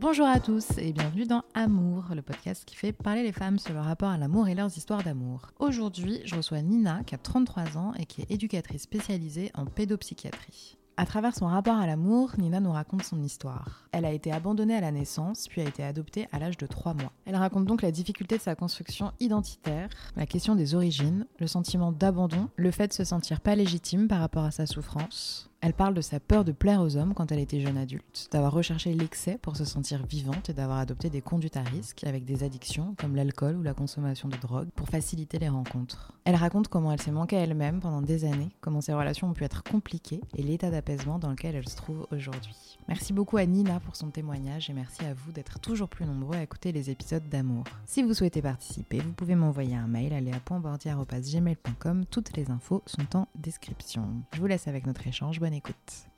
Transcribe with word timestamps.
Bonjour 0.00 0.26
à 0.26 0.40
tous 0.40 0.78
et 0.78 0.94
bienvenue 0.94 1.26
dans 1.26 1.42
Amour, 1.52 2.04
le 2.14 2.22
podcast 2.22 2.64
qui 2.64 2.74
fait 2.74 2.90
parler 2.90 3.22
les 3.22 3.32
femmes 3.32 3.58
sur 3.58 3.74
leur 3.74 3.84
rapport 3.84 4.08
à 4.08 4.16
l'amour 4.16 4.48
et 4.48 4.54
leurs 4.54 4.74
histoires 4.74 5.02
d'amour. 5.02 5.50
Aujourd'hui, 5.58 6.22
je 6.24 6.36
reçois 6.36 6.62
Nina 6.62 7.02
qui 7.04 7.14
a 7.14 7.18
33 7.18 7.76
ans 7.76 7.92
et 7.98 8.06
qui 8.06 8.22
est 8.22 8.30
éducatrice 8.30 8.80
spécialisée 8.80 9.50
en 9.52 9.66
pédopsychiatrie. 9.66 10.78
À 10.96 11.04
travers 11.04 11.36
son 11.36 11.48
rapport 11.48 11.76
à 11.76 11.86
l'amour, 11.86 12.32
Nina 12.38 12.60
nous 12.60 12.72
raconte 12.72 13.02
son 13.02 13.22
histoire. 13.22 13.88
Elle 13.92 14.06
a 14.06 14.12
été 14.12 14.32
abandonnée 14.32 14.74
à 14.74 14.80
la 14.80 14.90
naissance, 14.90 15.48
puis 15.48 15.60
a 15.60 15.68
été 15.68 15.84
adoptée 15.84 16.28
à 16.32 16.38
l'âge 16.38 16.56
de 16.56 16.66
3 16.66 16.94
mois. 16.94 17.12
Elle 17.26 17.36
raconte 17.36 17.66
donc 17.66 17.82
la 17.82 17.90
difficulté 17.90 18.38
de 18.38 18.42
sa 18.42 18.54
construction 18.54 19.12
identitaire, 19.20 19.90
la 20.16 20.24
question 20.24 20.54
des 20.54 20.74
origines, 20.74 21.26
le 21.38 21.46
sentiment 21.46 21.92
d'abandon, 21.92 22.48
le 22.56 22.70
fait 22.70 22.88
de 22.88 22.94
se 22.94 23.04
sentir 23.04 23.42
pas 23.42 23.54
légitime 23.54 24.08
par 24.08 24.20
rapport 24.20 24.44
à 24.44 24.50
sa 24.50 24.64
souffrance, 24.64 25.49
elle 25.62 25.74
parle 25.74 25.92
de 25.92 26.00
sa 26.00 26.20
peur 26.20 26.44
de 26.44 26.52
plaire 26.52 26.80
aux 26.80 26.96
hommes 26.96 27.12
quand 27.12 27.32
elle 27.32 27.38
était 27.38 27.60
jeune 27.60 27.76
adulte, 27.76 28.28
d'avoir 28.32 28.52
recherché 28.52 28.94
l'excès 28.94 29.38
pour 29.42 29.56
se 29.56 29.66
sentir 29.66 30.06
vivante 30.06 30.48
et 30.48 30.54
d'avoir 30.54 30.78
adopté 30.78 31.10
des 31.10 31.20
conduites 31.20 31.58
à 31.58 31.62
risque 31.62 32.04
avec 32.04 32.24
des 32.24 32.42
addictions 32.44 32.94
comme 32.98 33.14
l'alcool 33.14 33.56
ou 33.56 33.62
la 33.62 33.74
consommation 33.74 34.28
de 34.28 34.36
drogue 34.36 34.70
pour 34.74 34.88
faciliter 34.88 35.38
les 35.38 35.50
rencontres. 35.50 36.12
Elle 36.24 36.36
raconte 36.36 36.68
comment 36.68 36.92
elle 36.92 37.00
s'est 37.02 37.10
manquée 37.10 37.36
à 37.36 37.40
elle-même 37.40 37.80
pendant 37.80 38.00
des 38.00 38.24
années, 38.24 38.50
comment 38.62 38.80
ses 38.80 38.94
relations 38.94 39.28
ont 39.28 39.34
pu 39.34 39.44
être 39.44 39.62
compliquées 39.62 40.22
et 40.34 40.42
l'état 40.42 40.70
d'apaisement 40.70 41.18
dans 41.18 41.30
lequel 41.30 41.54
elle 41.54 41.68
se 41.68 41.76
trouve 41.76 42.06
aujourd'hui. 42.10 42.78
Merci 42.90 43.12
beaucoup 43.12 43.36
à 43.36 43.46
Nina 43.46 43.78
pour 43.78 43.94
son 43.94 44.10
témoignage 44.10 44.68
et 44.68 44.72
merci 44.72 45.04
à 45.04 45.14
vous 45.14 45.30
d'être 45.30 45.60
toujours 45.60 45.88
plus 45.88 46.04
nombreux 46.04 46.36
à 46.36 46.42
écouter 46.42 46.72
les 46.72 46.90
épisodes 46.90 47.22
d'amour. 47.28 47.62
Si 47.86 48.02
vous 48.02 48.14
souhaitez 48.14 48.42
participer, 48.42 48.98
vous 48.98 49.12
pouvez 49.12 49.36
m'envoyer 49.36 49.76
un 49.76 49.86
mail 49.86 50.12
à 50.12 50.20
léa.bordier.gmail.com. 50.20 52.04
Toutes 52.10 52.36
les 52.36 52.50
infos 52.50 52.82
sont 52.86 53.16
en 53.16 53.28
description. 53.36 54.02
Je 54.34 54.40
vous 54.40 54.46
laisse 54.48 54.66
avec 54.66 54.88
notre 54.88 55.06
échange 55.06 55.40
écoute. 55.52 56.08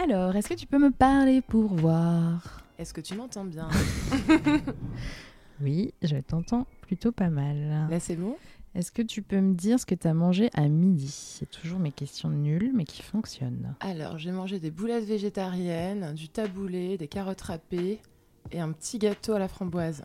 Alors, 0.00 0.36
est-ce 0.36 0.48
que 0.48 0.54
tu 0.54 0.68
peux 0.68 0.78
me 0.78 0.92
parler 0.92 1.40
pour 1.40 1.74
voir? 1.74 2.62
Est-ce 2.78 2.94
que 2.94 3.00
tu 3.00 3.16
m'entends 3.16 3.44
bien? 3.44 3.68
Oui, 5.62 5.94
je 6.02 6.16
t'entends 6.16 6.66
plutôt 6.80 7.12
pas 7.12 7.28
mal. 7.28 7.88
Là, 7.88 8.00
c'est 8.00 8.16
bon? 8.16 8.36
Est-ce 8.74 8.90
que 8.90 9.02
tu 9.02 9.20
peux 9.20 9.40
me 9.40 9.54
dire 9.54 9.78
ce 9.78 9.84
que 9.84 9.94
tu 9.94 10.08
as 10.08 10.14
mangé 10.14 10.48
à 10.54 10.66
midi? 10.66 11.08
C'est 11.08 11.50
toujours 11.50 11.78
mes 11.78 11.92
questions 11.92 12.30
nulles, 12.30 12.72
mais 12.74 12.84
qui 12.84 13.02
fonctionnent. 13.02 13.74
Alors, 13.80 14.16
j'ai 14.16 14.32
mangé 14.32 14.58
des 14.60 14.70
boulettes 14.70 15.04
végétariennes, 15.04 16.14
du 16.14 16.30
taboulé, 16.30 16.96
des 16.96 17.08
carottes 17.08 17.42
râpées 17.42 17.98
et 18.50 18.60
un 18.60 18.72
petit 18.72 18.98
gâteau 18.98 19.34
à 19.34 19.38
la 19.38 19.48
framboise. 19.48 20.04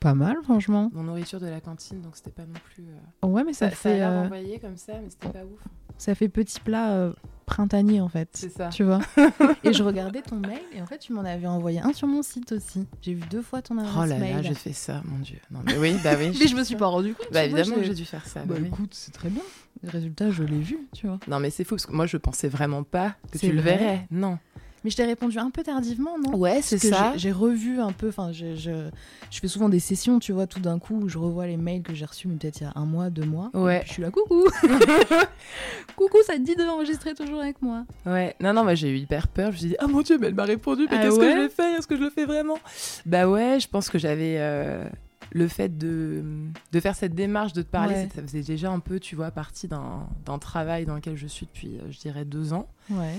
Pas 0.00 0.14
mal, 0.14 0.36
franchement. 0.44 0.90
Mon 0.94 1.02
nourriture 1.02 1.40
de 1.40 1.46
la 1.46 1.60
cantine, 1.60 2.00
donc 2.00 2.16
c'était 2.16 2.30
pas 2.30 2.46
non 2.46 2.54
plus. 2.64 2.84
Euh, 3.22 3.28
ouais, 3.28 3.44
mais 3.44 3.52
ça, 3.52 3.68
fait. 3.70 3.98
Ça 3.98 4.08
a 4.08 4.12
euh, 4.12 4.24
envoyé 4.24 4.58
comme 4.60 4.78
ça, 4.78 4.94
mais 4.94 5.10
c'était 5.10 5.28
pas 5.28 5.44
ouf. 5.44 5.60
Ça 5.98 6.14
fait 6.14 6.28
petit 6.28 6.60
plat 6.60 6.92
euh, 6.92 7.12
printanier 7.46 8.00
en 8.00 8.08
fait. 8.08 8.28
C'est 8.32 8.52
ça. 8.52 8.68
Tu 8.68 8.82
vois. 8.82 9.00
et 9.64 9.72
je 9.72 9.82
regardais 9.82 10.20
ton 10.20 10.36
mail 10.36 10.60
et 10.74 10.82
en 10.82 10.86
fait 10.86 10.98
tu 10.98 11.12
m'en 11.12 11.24
avais 11.24 11.46
envoyé 11.46 11.80
un 11.80 11.92
sur 11.92 12.08
mon 12.08 12.22
site 12.22 12.52
aussi. 12.52 12.86
J'ai 13.00 13.14
vu 13.14 13.22
deux 13.30 13.42
fois 13.42 13.62
ton 13.62 13.78
adresse 13.78 13.94
mail. 13.94 14.20
Oh 14.20 14.20
là 14.20 14.36
là, 14.36 14.42
j'ai 14.42 14.54
fait 14.54 14.72
ça, 14.72 15.02
mon 15.04 15.18
dieu. 15.18 15.38
Non 15.50 15.60
mais 15.64 15.78
oui, 15.78 15.96
bah 16.02 16.14
oui. 16.18 16.36
mais 16.40 16.46
je 16.46 16.56
me 16.56 16.64
suis 16.64 16.76
pas 16.76 16.86
rendu 16.86 17.14
compte. 17.14 17.32
Bah 17.32 17.44
évidemment 17.44 17.76
que 17.76 17.84
j'ai 17.84 17.94
dû 17.94 18.04
faire 18.04 18.26
ça. 18.26 18.44
Bah, 18.44 18.56
écoute, 18.64 18.90
c'est 18.92 19.12
très 19.12 19.28
bien. 19.30 19.42
Le 19.82 19.90
résultat, 19.90 20.30
je 20.30 20.42
l'ai 20.42 20.60
vu, 20.60 20.78
tu 20.92 21.06
vois. 21.06 21.18
Non 21.28 21.40
mais 21.40 21.50
c'est 21.50 21.64
fou 21.64 21.76
parce 21.76 21.86
que 21.86 21.92
moi 21.92 22.06
je 22.06 22.16
pensais 22.16 22.48
vraiment 22.48 22.82
pas 22.82 23.14
que 23.30 23.38
tu 23.38 23.52
le 23.52 23.60
verrais. 23.60 24.06
Non. 24.10 24.38
Mais 24.86 24.90
je 24.90 24.96
t'ai 24.98 25.04
répondu 25.04 25.36
un 25.40 25.50
peu 25.50 25.64
tardivement, 25.64 26.16
non? 26.16 26.36
Ouais, 26.36 26.60
c'est 26.62 26.78
ça. 26.78 27.14
J'ai 27.16 27.32
revu 27.32 27.80
un 27.80 27.90
peu, 27.90 28.06
enfin, 28.06 28.30
je, 28.30 28.54
je, 28.54 28.88
je, 29.32 29.40
fais 29.40 29.48
souvent 29.48 29.68
des 29.68 29.80
sessions, 29.80 30.20
tu 30.20 30.30
vois, 30.30 30.46
tout 30.46 30.60
d'un 30.60 30.78
coup, 30.78 31.00
où 31.02 31.08
je 31.08 31.18
revois 31.18 31.48
les 31.48 31.56
mails 31.56 31.82
que 31.82 31.92
j'ai 31.92 32.04
reçus, 32.04 32.28
mais 32.28 32.36
peut-être 32.36 32.60
il 32.60 32.62
y 32.62 32.66
a 32.68 32.72
un 32.76 32.84
mois, 32.84 33.10
deux 33.10 33.24
mois. 33.24 33.50
Ouais. 33.52 33.82
je 33.84 33.94
suis 33.94 34.02
là, 34.02 34.12
coucou 34.12 34.46
Coucou, 35.96 36.18
ça 36.24 36.34
te 36.34 36.42
dit 36.42 36.54
d'enregistrer 36.54 37.14
toujours 37.14 37.40
avec 37.40 37.60
moi? 37.62 37.84
Ouais, 38.06 38.36
non, 38.38 38.52
non, 38.52 38.62
moi 38.62 38.76
j'ai 38.76 38.88
eu 38.88 38.96
hyper 38.96 39.26
peur. 39.26 39.46
Je 39.46 39.54
me 39.54 39.58
suis 39.58 39.68
dit, 39.70 39.76
oh 39.82 39.88
mon 39.88 40.02
dieu, 40.02 40.18
mais 40.20 40.28
elle 40.28 40.36
m'a 40.36 40.44
répondu, 40.44 40.86
mais 40.88 40.98
ah 41.00 41.02
qu'est-ce 41.02 41.18
que 41.18 41.32
je 41.32 41.36
vais 41.36 41.48
faire? 41.48 41.76
Est-ce 41.76 41.88
que 41.88 41.96
je 41.96 42.02
le 42.02 42.10
fais 42.10 42.24
vraiment? 42.24 42.60
Bah 43.06 43.28
ouais, 43.28 43.58
je 43.58 43.66
pense 43.66 43.90
que 43.90 43.98
j'avais. 43.98 44.36
Euh, 44.38 44.84
le 45.32 45.48
fait 45.48 45.76
de, 45.76 46.22
de, 46.70 46.80
faire 46.80 46.94
cette 46.94 47.16
démarche, 47.16 47.52
de 47.52 47.62
te 47.62 47.68
parler, 47.68 48.08
ça 48.14 48.22
faisait 48.22 48.42
déjà 48.42 48.70
un 48.70 48.78
peu, 48.78 49.00
tu 49.00 49.16
vois, 49.16 49.32
partie 49.32 49.66
d'un 49.66 50.38
travail 50.38 50.86
dans 50.86 50.94
lequel 50.94 51.16
je 51.16 51.26
suis 51.26 51.46
depuis, 51.46 51.78
euh, 51.78 51.90
je 51.90 51.98
dirais, 51.98 52.24
deux 52.24 52.52
ans. 52.52 52.68
Ouais 52.88 53.18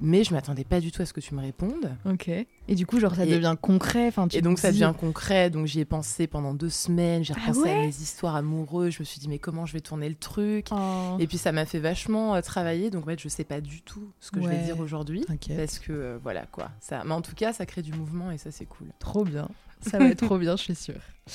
mais 0.00 0.24
je 0.24 0.32
m'attendais 0.32 0.64
pas 0.64 0.80
du 0.80 0.92
tout 0.92 1.02
à 1.02 1.06
ce 1.06 1.12
que 1.12 1.20
tu 1.20 1.34
me 1.34 1.40
répondes. 1.40 1.90
Ok. 2.04 2.28
Et 2.28 2.74
du 2.74 2.86
coup, 2.86 3.00
genre, 3.00 3.14
ça 3.14 3.26
devient 3.26 3.56
concret. 3.60 4.08
Enfin, 4.08 4.28
et 4.32 4.40
donc, 4.40 4.58
ça 4.58 4.72
devient 4.72 4.94
concret. 4.98 5.50
Donc, 5.50 5.66
j'y 5.66 5.80
ai 5.80 5.84
pensé 5.84 6.26
pendant 6.26 6.54
deux 6.54 6.70
semaines. 6.70 7.24
J'ai 7.24 7.34
ah 7.36 7.40
repensé 7.40 7.70
à 7.70 7.80
mes 7.80 7.88
histoires 7.88 8.36
amoureuses. 8.36 8.94
Je 8.94 9.00
me 9.00 9.04
suis 9.04 9.20
dit, 9.20 9.28
mais 9.28 9.38
comment 9.38 9.66
je 9.66 9.72
vais 9.72 9.80
tourner 9.80 10.08
le 10.08 10.14
truc? 10.14 10.68
Oh. 10.70 11.16
Et 11.18 11.26
puis, 11.26 11.38
ça 11.38 11.52
m'a 11.52 11.66
fait 11.66 11.80
vachement 11.80 12.34
euh, 12.34 12.40
travailler. 12.40 12.90
Donc, 12.90 13.04
en 13.04 13.06
fait, 13.06 13.20
je 13.20 13.28
sais 13.28 13.44
pas 13.44 13.60
du 13.60 13.82
tout 13.82 14.10
ce 14.20 14.30
que 14.30 14.40
je 14.40 14.48
vais 14.48 14.64
dire 14.64 14.80
aujourd'hui. 14.80 15.24
Parce 15.56 15.78
que, 15.78 15.92
euh, 15.92 16.18
voilà, 16.22 16.46
quoi. 16.46 16.70
Ça... 16.80 17.02
Mais 17.04 17.12
en 17.12 17.22
tout 17.22 17.34
cas, 17.34 17.52
ça 17.52 17.66
crée 17.66 17.82
du 17.82 17.92
mouvement 17.92 18.30
et 18.30 18.38
ça, 18.38 18.50
c'est 18.50 18.66
cool. 18.66 18.88
Trop 18.98 19.24
bien. 19.24 19.48
Ça 19.82 19.98
va 19.98 20.06
être 20.06 20.24
trop 20.24 20.38
bien, 20.38 20.56
je 20.56 20.62
suis 20.62 20.74
sûre. 20.74 21.00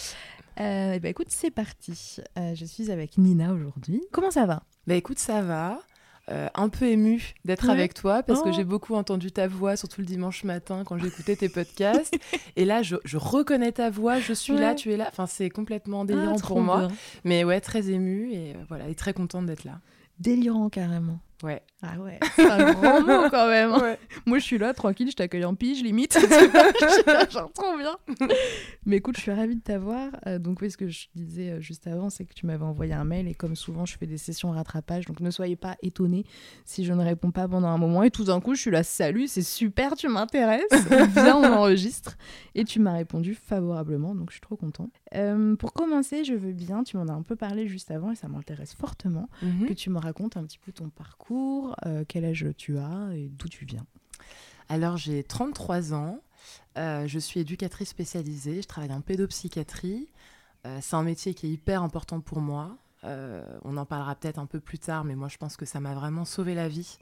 Euh, 0.60 1.00
bah, 1.00 1.10
écoute, 1.10 1.28
c'est 1.30 1.52
parti. 1.52 2.18
Euh, 2.38 2.56
je 2.56 2.66
suis 2.66 2.90
avec 2.90 3.18
Nina 3.18 3.54
aujourd'hui. 3.54 4.02
Comment 4.12 4.32
ça 4.32 4.46
va? 4.46 4.64
Bah, 4.88 4.96
écoute, 4.96 5.20
ça 5.20 5.42
va. 5.42 5.80
Euh, 6.32 6.48
un 6.56 6.70
peu 6.70 6.86
émue 6.86 7.36
d'être 7.46 7.70
avec 7.70 7.94
toi 7.94 8.24
parce 8.24 8.42
que 8.42 8.50
oh. 8.50 8.52
j'ai 8.52 8.64
beaucoup 8.64 8.96
entendu 8.96 9.32
ta 9.32 9.48
voix, 9.48 9.76
surtout 9.76 10.02
le 10.02 10.08
dimanche 10.08 10.44
matin 10.44 10.84
quand 10.84 10.98
j'écoutais 10.98 11.36
tes 11.36 11.50
podcasts. 11.50 12.18
et 12.56 12.66
là, 12.66 12.82
je, 12.82 12.96
reconnais 13.16 13.72
ta 13.72 13.92
voix, 13.92 14.20
je 14.20 14.34
suis 14.34 14.58
là, 14.58 14.74
tu 14.74 14.92
es 14.92 14.98
là. 14.98 15.06
Enfin, 15.08 15.28
c'est 15.28 15.52
complètement 15.52 16.02
ah, 16.02 16.06
délirant 16.06 16.40
pour 16.40 16.62
moi. 16.62 16.88
Mais 17.26 17.44
ouais, 17.44 17.62
très 17.62 17.92
émue 17.92 18.32
et 18.34 18.56
euh, 18.56 18.64
voilà, 18.70 18.88
et 18.90 18.96
très 18.96 19.14
contente 19.14 19.46
d'être 19.46 19.66
là. 19.66 19.82
Délirant 20.18 20.70
carrément. 20.70 21.20
Ouais. 21.44 21.62
Ah 21.88 22.00
ouais, 22.02 22.20
c'est 22.36 22.50
un 22.50 22.74
grand 22.74 23.02
mot 23.02 23.30
quand 23.30 23.48
même. 23.48 23.72
Moi, 24.26 24.40
je 24.40 24.44
suis 24.44 24.58
là, 24.58 24.74
tranquille, 24.74 25.10
je 25.10 25.16
t'accueille 25.16 25.46
en 25.46 25.56
pige, 25.56 25.84
limite. 25.84 26.18
Genre, 27.30 27.52
trop 27.54 27.78
bien. 27.78 27.96
Mais 28.86 28.98
écoute, 28.98 29.18
je 29.18 29.22
suis 29.22 29.32
ravie 29.32 29.56
de 29.56 29.62
t'avoir. 29.62 30.10
Euh, 30.28 30.40
donc, 30.40 30.62
oui, 30.62 30.72
ce 30.72 30.78
que 30.78 30.88
je 30.88 31.08
disais 31.16 31.52
euh, 31.52 31.62
juste 31.62 31.88
avant, 31.88 32.10
c'est 32.10 32.26
que 32.26 32.34
tu 32.34 32.46
m'avais 32.46 32.64
envoyé 32.64 32.94
un 32.94 33.04
mail 33.04 33.28
et 33.28 33.34
comme 33.34 33.56
souvent, 33.56 33.86
je 33.86 33.98
fais 33.98 34.08
des 34.08 34.18
sessions 34.18 34.52
rattrapage. 34.52 35.06
Donc, 35.06 35.20
ne 35.20 35.30
soyez 35.30 35.56
pas 35.56 35.76
étonnés 35.82 36.26
si 36.66 36.86
je 36.86 36.94
ne 36.94 37.04
réponds 37.04 37.32
pas 37.32 37.48
pendant 37.48 37.68
un 37.68 37.78
moment. 37.78 38.04
Et 38.04 38.12
tout 38.12 38.26
d'un 38.26 38.40
coup, 38.40 38.56
je 38.56 38.62
suis 38.62 38.72
là, 38.72 38.84
salut, 38.84 39.28
c'est 39.28 39.42
super, 39.42 39.96
tu 39.96 40.08
m'intéresses. 40.08 40.64
Viens, 41.16 41.38
on 41.38 41.44
enregistre. 41.44 42.18
Et 42.56 42.64
tu 42.64 42.80
m'as 42.80 42.94
répondu 42.94 43.36
favorablement, 43.36 44.16
donc 44.16 44.30
je 44.30 44.36
suis 44.36 44.42
trop 44.42 44.56
contente. 44.56 44.92
Euh, 45.14 45.56
pour 45.56 45.74
commencer, 45.74 46.24
je 46.24 46.34
veux 46.34 46.54
bien, 46.54 46.84
tu 46.84 46.98
m'en 46.98 47.08
as 47.08 47.14
un 47.14 47.22
peu 47.22 47.36
parlé 47.36 47.68
juste 47.68 47.92
avant 47.92 48.12
et 48.12 48.16
ça 48.16 48.28
m'intéresse 48.28 48.74
fortement, 48.74 49.30
mhm. 49.42 49.68
que 49.68 49.74
tu 49.74 49.90
me 49.90 50.00
racontes 50.00 50.38
un 50.38 50.44
petit 50.44 50.60
peu 50.60 50.72
ton 50.72 50.90
parcours 50.90 51.75
euh, 51.86 52.04
quel 52.08 52.26
âge 52.26 52.46
tu 52.58 52.78
as 52.78 53.10
et 53.14 53.30
d'où 53.30 53.48
tu 53.48 53.66
viens 53.66 53.86
Alors 54.70 54.98
j'ai 54.98 55.24
33 55.24 55.94
ans, 55.94 56.22
euh, 56.78 57.08
je 57.08 57.20
suis 57.20 57.40
éducatrice 57.40 57.90
spécialisée, 57.90 58.62
je 58.62 58.68
travaille 58.68 58.94
en 58.94 59.02
pédopsychiatrie. 59.02 60.10
Euh, 60.66 60.80
c'est 60.82 60.96
un 60.96 61.04
métier 61.04 61.34
qui 61.34 61.48
est 61.48 61.52
hyper 61.52 61.84
important 61.84 62.22
pour 62.22 62.42
moi. 62.42 62.78
on 63.04 63.78
en 63.78 63.86
parlera 63.86 64.16
peut-être 64.16 64.40
un 64.40 64.48
peu 64.48 64.60
plus 64.60 64.80
tard, 64.80 65.04
mais 65.04 65.16
moi 65.16 65.28
je 65.28 65.38
pense 65.38 65.58
que 65.58 65.66
ça 65.66 65.80
m'a 65.80 65.94
vraiment 65.94 66.26
sauvé 66.26 66.56
la 66.56 66.68
vie 66.68 66.98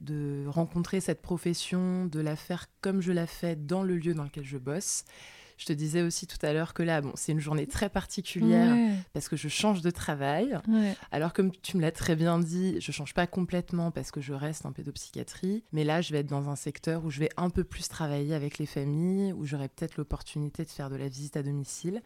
de 0.00 0.46
rencontrer 0.48 1.00
cette 1.00 1.20
profession, 1.20 2.06
de 2.06 2.20
la 2.20 2.36
faire 2.36 2.66
comme 2.80 3.02
je 3.02 3.12
la 3.12 3.26
fais 3.26 3.56
dans 3.56 3.82
le 3.82 3.96
lieu 3.96 4.14
dans 4.14 4.24
lequel 4.24 4.44
je 4.44 4.58
bosse. 4.58 5.04
Je 5.56 5.66
te 5.66 5.72
disais 5.72 6.02
aussi 6.02 6.26
tout 6.26 6.38
à 6.42 6.52
l'heure 6.52 6.74
que 6.74 6.82
là, 6.82 7.00
bon, 7.00 7.12
c'est 7.14 7.32
une 7.32 7.40
journée 7.40 7.66
très 7.66 7.88
particulière 7.88 8.74
parce 9.12 9.28
que 9.28 9.36
je 9.36 9.48
change 9.48 9.82
de 9.82 9.90
travail. 9.90 10.58
Alors, 11.12 11.32
comme 11.32 11.52
tu 11.52 11.76
me 11.76 11.82
l'as 11.82 11.92
très 11.92 12.16
bien 12.16 12.38
dit, 12.38 12.76
je 12.80 12.92
change 12.92 13.14
pas 13.14 13.26
complètement 13.26 13.90
parce 13.90 14.10
que 14.10 14.20
je 14.20 14.32
reste 14.32 14.66
en 14.66 14.72
pédopsychiatrie. 14.72 15.62
Mais 15.72 15.84
là, 15.84 16.00
je 16.00 16.12
vais 16.12 16.20
être 16.20 16.28
dans 16.28 16.48
un 16.48 16.56
secteur 16.56 17.04
où 17.04 17.10
je 17.10 17.20
vais 17.20 17.30
un 17.36 17.50
peu 17.50 17.64
plus 17.64 17.88
travailler 17.88 18.34
avec 18.34 18.58
les 18.58 18.66
familles, 18.66 19.32
où 19.32 19.44
j'aurai 19.44 19.68
peut-être 19.68 19.96
l'opportunité 19.96 20.64
de 20.64 20.70
faire 20.70 20.90
de 20.90 20.96
la 20.96 21.08
visite 21.08 21.36
à 21.36 21.42
domicile. 21.42 22.02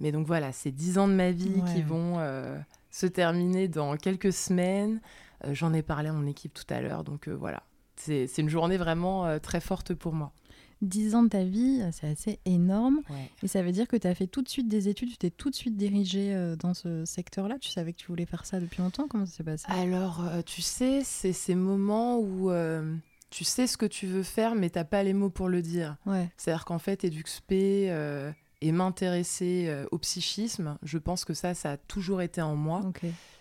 Mais 0.00 0.12
donc 0.12 0.26
voilà, 0.26 0.52
c'est 0.52 0.72
dix 0.72 0.98
ans 0.98 1.08
de 1.08 1.14
ma 1.14 1.30
vie 1.30 1.62
qui 1.72 1.82
vont 1.82 2.18
euh, 2.18 2.58
se 2.90 3.06
terminer 3.06 3.68
dans 3.68 3.96
quelques 3.96 4.32
semaines. 4.32 5.00
Euh, 5.44 5.54
j'en 5.54 5.72
ai 5.72 5.82
parlé 5.82 6.08
à 6.08 6.12
mon 6.12 6.26
équipe 6.26 6.52
tout 6.52 6.66
à 6.70 6.80
l'heure. 6.80 7.04
Donc 7.04 7.28
euh, 7.28 7.32
voilà, 7.32 7.62
c'est 7.96 8.26
une 8.38 8.48
journée 8.48 8.76
vraiment 8.76 9.38
très 9.38 9.60
forte 9.60 9.94
pour 9.94 10.12
moi. 10.12 10.32
10 10.82 11.14
ans 11.14 11.22
de 11.22 11.28
ta 11.28 11.44
vie, 11.44 11.82
c'est 11.92 12.08
assez 12.08 12.38
énorme. 12.44 13.00
Ouais. 13.08 13.30
Et 13.42 13.48
ça 13.48 13.62
veut 13.62 13.72
dire 13.72 13.88
que 13.88 13.96
tu 13.96 14.06
as 14.06 14.14
fait 14.14 14.26
tout 14.26 14.42
de 14.42 14.48
suite 14.48 14.68
des 14.68 14.88
études, 14.88 15.10
tu 15.10 15.16
t'es 15.16 15.30
tout 15.30 15.48
de 15.50 15.54
suite 15.54 15.76
dirigée 15.76 16.34
euh, 16.34 16.56
dans 16.56 16.74
ce 16.74 17.04
secteur-là. 17.04 17.56
Tu 17.60 17.70
savais 17.70 17.92
que 17.92 17.98
tu 17.98 18.08
voulais 18.08 18.26
faire 18.26 18.44
ça 18.44 18.60
depuis 18.60 18.82
longtemps 18.82 19.06
Comment 19.08 19.26
ça 19.26 19.36
s'est 19.36 19.44
passé? 19.44 19.64
Alors, 19.68 20.24
euh, 20.26 20.42
tu 20.42 20.62
sais, 20.62 21.02
c'est 21.04 21.32
ces 21.32 21.54
moments 21.54 22.18
où 22.18 22.50
euh, 22.50 22.94
tu 23.32 23.44
sais 23.44 23.66
ce 23.66 23.76
que 23.76 23.86
tu 23.86 24.06
veux 24.06 24.22
faire, 24.22 24.54
mais 24.54 24.70
t'as 24.70 24.84
pas 24.84 25.02
les 25.02 25.14
mots 25.14 25.30
pour 25.30 25.48
le 25.48 25.62
dire. 25.62 25.96
Ouais, 26.06 26.28
C'est-à-dire 26.36 26.66
qu'en 26.66 26.78
fait, 26.78 27.04
EduxP 27.04 27.52
euh, 27.52 28.30
et 28.60 28.72
m'intéresser 28.72 29.66
euh, 29.68 29.86
au 29.90 29.98
psychisme, 29.98 30.76
je 30.82 30.98
pense 30.98 31.24
que 31.24 31.32
ça, 31.32 31.54
ça 31.54 31.72
a 31.72 31.76
toujours 31.78 32.20
été 32.20 32.42
en 32.42 32.56
moi. 32.56 32.82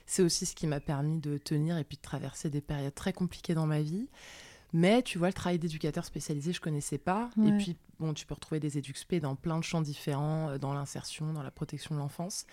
C'est 0.05 0.23
aussi 0.23 0.45
ce 0.45 0.55
qui 0.55 0.65
m'a 0.65 0.79
permis 0.79 1.19
de 1.19 1.37
tenir 1.37 1.77
et 1.77 1.83
puis 1.83 1.97
de 1.97 2.01
traverser 2.01 2.49
des 2.49 2.61
périodes 2.61 2.95
très 2.95 3.13
compliquées 3.13 3.53
dans 3.53 3.67
ma 3.67 3.81
vie. 3.81 4.07
Mais 4.73 5.01
tu 5.01 5.17
vois, 5.17 5.27
le 5.27 5.33
travail 5.33 5.59
d'éducateur 5.59 6.05
spécialisé, 6.05 6.53
je 6.53 6.61
connaissais 6.61 6.97
pas. 6.97 7.29
Et 7.45 7.51
puis, 7.57 7.77
bon, 7.99 8.13
tu 8.13 8.25
peux 8.25 8.33
retrouver 8.33 8.59
des 8.59 8.77
EduxP 8.77 9.15
dans 9.15 9.35
plein 9.35 9.57
de 9.57 9.63
champs 9.63 9.81
différents, 9.81 10.49
euh, 10.49 10.57
dans 10.57 10.73
l'insertion, 10.73 11.33
dans 11.33 11.43
la 11.43 11.51
protection 11.51 11.95
de 11.95 11.99
l'enfance. 11.99 12.45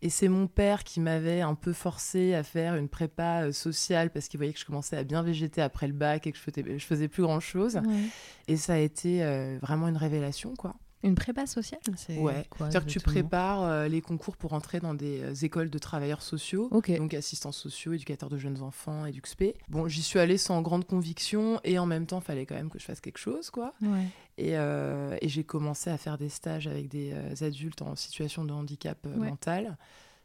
Et 0.00 0.10
c'est 0.10 0.28
mon 0.28 0.46
père 0.46 0.84
qui 0.84 1.00
m'avait 1.00 1.40
un 1.40 1.54
peu 1.54 1.72
forcé 1.72 2.34
à 2.34 2.44
faire 2.44 2.76
une 2.76 2.88
prépa 2.88 3.42
euh, 3.42 3.52
sociale 3.52 4.10
parce 4.10 4.28
qu'il 4.28 4.38
voyait 4.38 4.52
que 4.52 4.60
je 4.60 4.64
commençais 4.64 4.96
à 4.96 5.02
bien 5.02 5.22
végéter 5.22 5.60
après 5.60 5.88
le 5.88 5.92
bac 5.92 6.26
et 6.26 6.32
que 6.32 6.38
je 6.38 6.42
faisais, 6.42 6.78
je 6.78 6.84
faisais 6.84 7.08
plus 7.08 7.24
grand 7.24 7.40
chose. 7.40 7.76
Ouais. 7.76 8.04
Et 8.46 8.56
ça 8.56 8.74
a 8.74 8.78
été 8.78 9.24
euh, 9.24 9.58
vraiment 9.60 9.88
une 9.88 9.96
révélation, 9.96 10.54
quoi. 10.54 10.76
Une 11.04 11.14
prépa 11.14 11.46
sociale? 11.46 11.80
C'est 11.96 12.18
Ouais. 12.18 12.44
quoi 12.50 12.70
C'est-à-dire 12.70 12.86
que 12.86 12.90
tu 12.90 12.98
prépares 13.00 13.62
euh, 13.62 13.86
les 13.88 14.00
concours 14.00 14.36
pour 14.36 14.52
entrer 14.52 14.80
dans 14.80 14.94
des 14.94 15.20
euh, 15.22 15.34
écoles 15.44 15.70
de 15.70 15.78
travailleurs 15.78 16.22
sociaux. 16.22 16.68
Ok. 16.72 16.90
Donc 16.96 17.14
assistants 17.14 17.52
sociaux, 17.52 17.92
éducateurs 17.92 18.28
de 18.28 18.36
jeunes 18.38 18.62
enfants, 18.62 19.06
EduxP. 19.06 19.54
Bon, 19.68 19.86
j'y 19.86 20.02
suis 20.02 20.18
allée 20.18 20.38
sans 20.38 20.60
grande 20.60 20.84
conviction 20.86 21.60
et 21.62 21.78
en 21.78 21.86
même 21.86 22.06
temps, 22.06 22.18
il 22.18 22.24
fallait 22.24 22.46
quand 22.46 22.56
même 22.56 22.68
que 22.70 22.78
je 22.80 22.84
fasse 22.84 23.00
quelque 23.00 23.18
chose, 23.18 23.50
quoi. 23.50 23.74
Ouais. 23.80 24.06
Et, 24.38 24.56
euh, 24.56 25.16
et 25.20 25.28
j'ai 25.28 25.44
commencé 25.44 25.88
à 25.90 25.98
faire 25.98 26.18
des 26.18 26.28
stages 26.28 26.66
avec 26.66 26.88
des 26.88 27.12
euh, 27.12 27.46
adultes 27.46 27.82
en 27.82 27.94
situation 27.94 28.44
de 28.44 28.52
handicap 28.52 28.98
euh, 29.06 29.16
Ouais. 29.16 29.28
mental. 29.30 29.76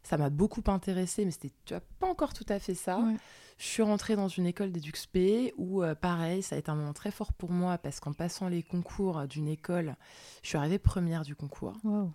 Ça 0.02 0.18
m'a 0.18 0.28
beaucoup 0.28 0.62
intéressée, 0.66 1.24
mais 1.24 1.30
c'était 1.30 1.50
tu 1.64 1.72
vois, 1.74 1.82
pas 1.98 2.06
encore 2.08 2.34
tout 2.34 2.44
à 2.48 2.58
fait 2.58 2.74
ça. 2.74 2.98
Ouais. 2.98 3.14
Je 3.56 3.64
suis 3.64 3.82
rentrée 3.82 4.16
dans 4.16 4.28
une 4.28 4.46
école 4.46 4.72
d'EduxP 4.72 5.52
où, 5.56 5.82
euh, 5.82 5.94
pareil, 5.94 6.42
ça 6.42 6.56
a 6.56 6.58
été 6.58 6.70
un 6.70 6.74
moment 6.74 6.92
très 6.92 7.10
fort 7.12 7.32
pour 7.32 7.50
moi 7.52 7.78
parce 7.78 8.00
qu'en 8.00 8.12
passant 8.12 8.48
les 8.48 8.62
concours 8.62 9.26
d'une 9.28 9.48
école, 9.48 9.96
je 10.42 10.48
suis 10.48 10.58
arrivée 10.58 10.78
première 10.78 11.22
du 11.22 11.36
concours. 11.36 11.74
Wow. 11.84 12.10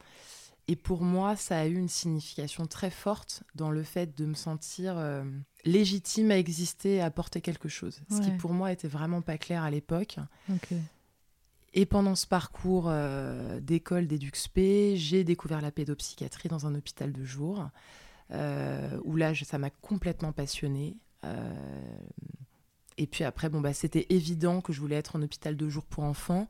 Et 0.68 0.75
pour 0.75 1.01
moi, 1.01 1.36
ça 1.36 1.57
a 1.59 1.65
eu 1.65 1.75
une 1.77 1.88
signification 1.88 2.68
très 2.68 2.91
forte 2.91 3.44
dans 3.56 3.71
le 3.71 3.81
fait 3.83 4.15
de 4.15 4.25
me 4.25 4.36
sentir 4.36 4.95
euh, 4.97 5.24
légitime 5.65 6.30
à 6.30 6.38
exister 6.38 7.01
à 7.01 7.06
apporter 7.06 7.42
quelque 7.42 7.69
chose. 7.69 8.01
Ce 8.09 8.21
qui 8.21 8.30
pour 8.38 8.51
moi 8.53 8.71
était 8.71 8.88
vraiment 8.89 9.21
pas 9.24 9.38
clair 9.39 9.63
à 9.63 9.71
l'époque. 9.71 10.18
Et 11.74 11.85
pendant 11.85 12.15
ce 12.15 12.27
parcours 12.27 12.85
euh, 12.88 13.59
d'école 13.62 14.07
d'EduxP, 14.07 14.59
j'ai 14.95 15.24
découvert 15.24 15.62
la 15.62 15.71
pédopsychiatrie 15.71 16.50
dans 16.50 16.65
un 16.68 16.75
hôpital 16.75 17.12
de 17.13 17.24
jour, 17.24 17.68
euh, 18.31 19.00
où 19.06 19.15
là, 19.15 19.33
je- 19.33 19.45
ça 19.45 19.57
m'a 19.57 19.69
complètement 19.69 20.31
passionnée. 20.33 20.97
Euh, 21.25 21.54
et 22.98 23.07
puis 23.07 23.24
après, 23.24 23.48
bon, 23.48 23.62
bah, 23.62 23.74
c'était 23.74 24.06
évident 24.10 24.60
que 24.60 24.74
je 24.74 24.81
voulais 24.81 24.98
être 24.98 25.16
en 25.16 25.21
hôpital 25.21 25.56
de 25.56 25.69
jour 25.69 25.86
pour 25.86 26.04
enfants, 26.04 26.48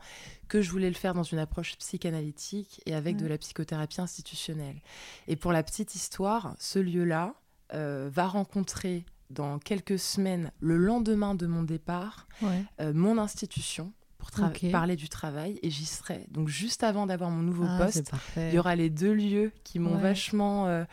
que 0.48 0.62
je 0.64 0.72
voulais 0.72 0.88
le 0.90 0.96
faire 0.96 1.14
dans 1.14 1.22
une 1.24 1.38
approche 1.38 1.78
psychanalytique 1.78 2.82
et 2.88 2.96
avec 2.96 3.18
de 3.18 3.28
la 3.28 3.38
psychothérapie 3.38 4.02
institutionnelle. 4.02 4.82
Et 5.28 5.36
pour 5.36 5.52
la 5.52 5.62
petite 5.62 5.94
histoire, 5.94 6.56
ce 6.60 6.80
lieu-là 6.80 7.36
euh, 7.76 8.10
va 8.12 8.26
rencontrer 8.28 9.06
dans 9.30 9.60
quelques 9.60 10.00
semaines, 10.00 10.52
le 10.60 10.76
lendemain 10.78 11.36
de 11.36 11.46
mon 11.46 11.62
départ, 11.62 12.28
Ouais. 12.42 12.64
euh, 12.82 12.94
mon 12.96 13.20
institution 13.20 13.94
pour 14.18 14.32
parler 14.72 14.96
du 14.96 15.08
travail 15.08 15.60
et 15.62 15.70
j'y 15.70 15.86
serai. 15.86 16.26
Donc 16.32 16.48
juste 16.50 16.84
avant 16.84 17.06
d'avoir 17.06 17.30
mon 17.30 17.44
nouveau 17.44 17.66
Ah, 17.68 17.78
poste, 17.86 18.12
il 18.38 18.56
y 18.56 18.60
aura 18.60 18.76
les 18.76 18.90
deux 18.90 19.14
lieux 19.14 19.52
qui 19.64 19.78
m'ont 19.78 19.96
Ouais. 19.96 20.02
vachement 20.02 20.66
euh, 20.66 20.84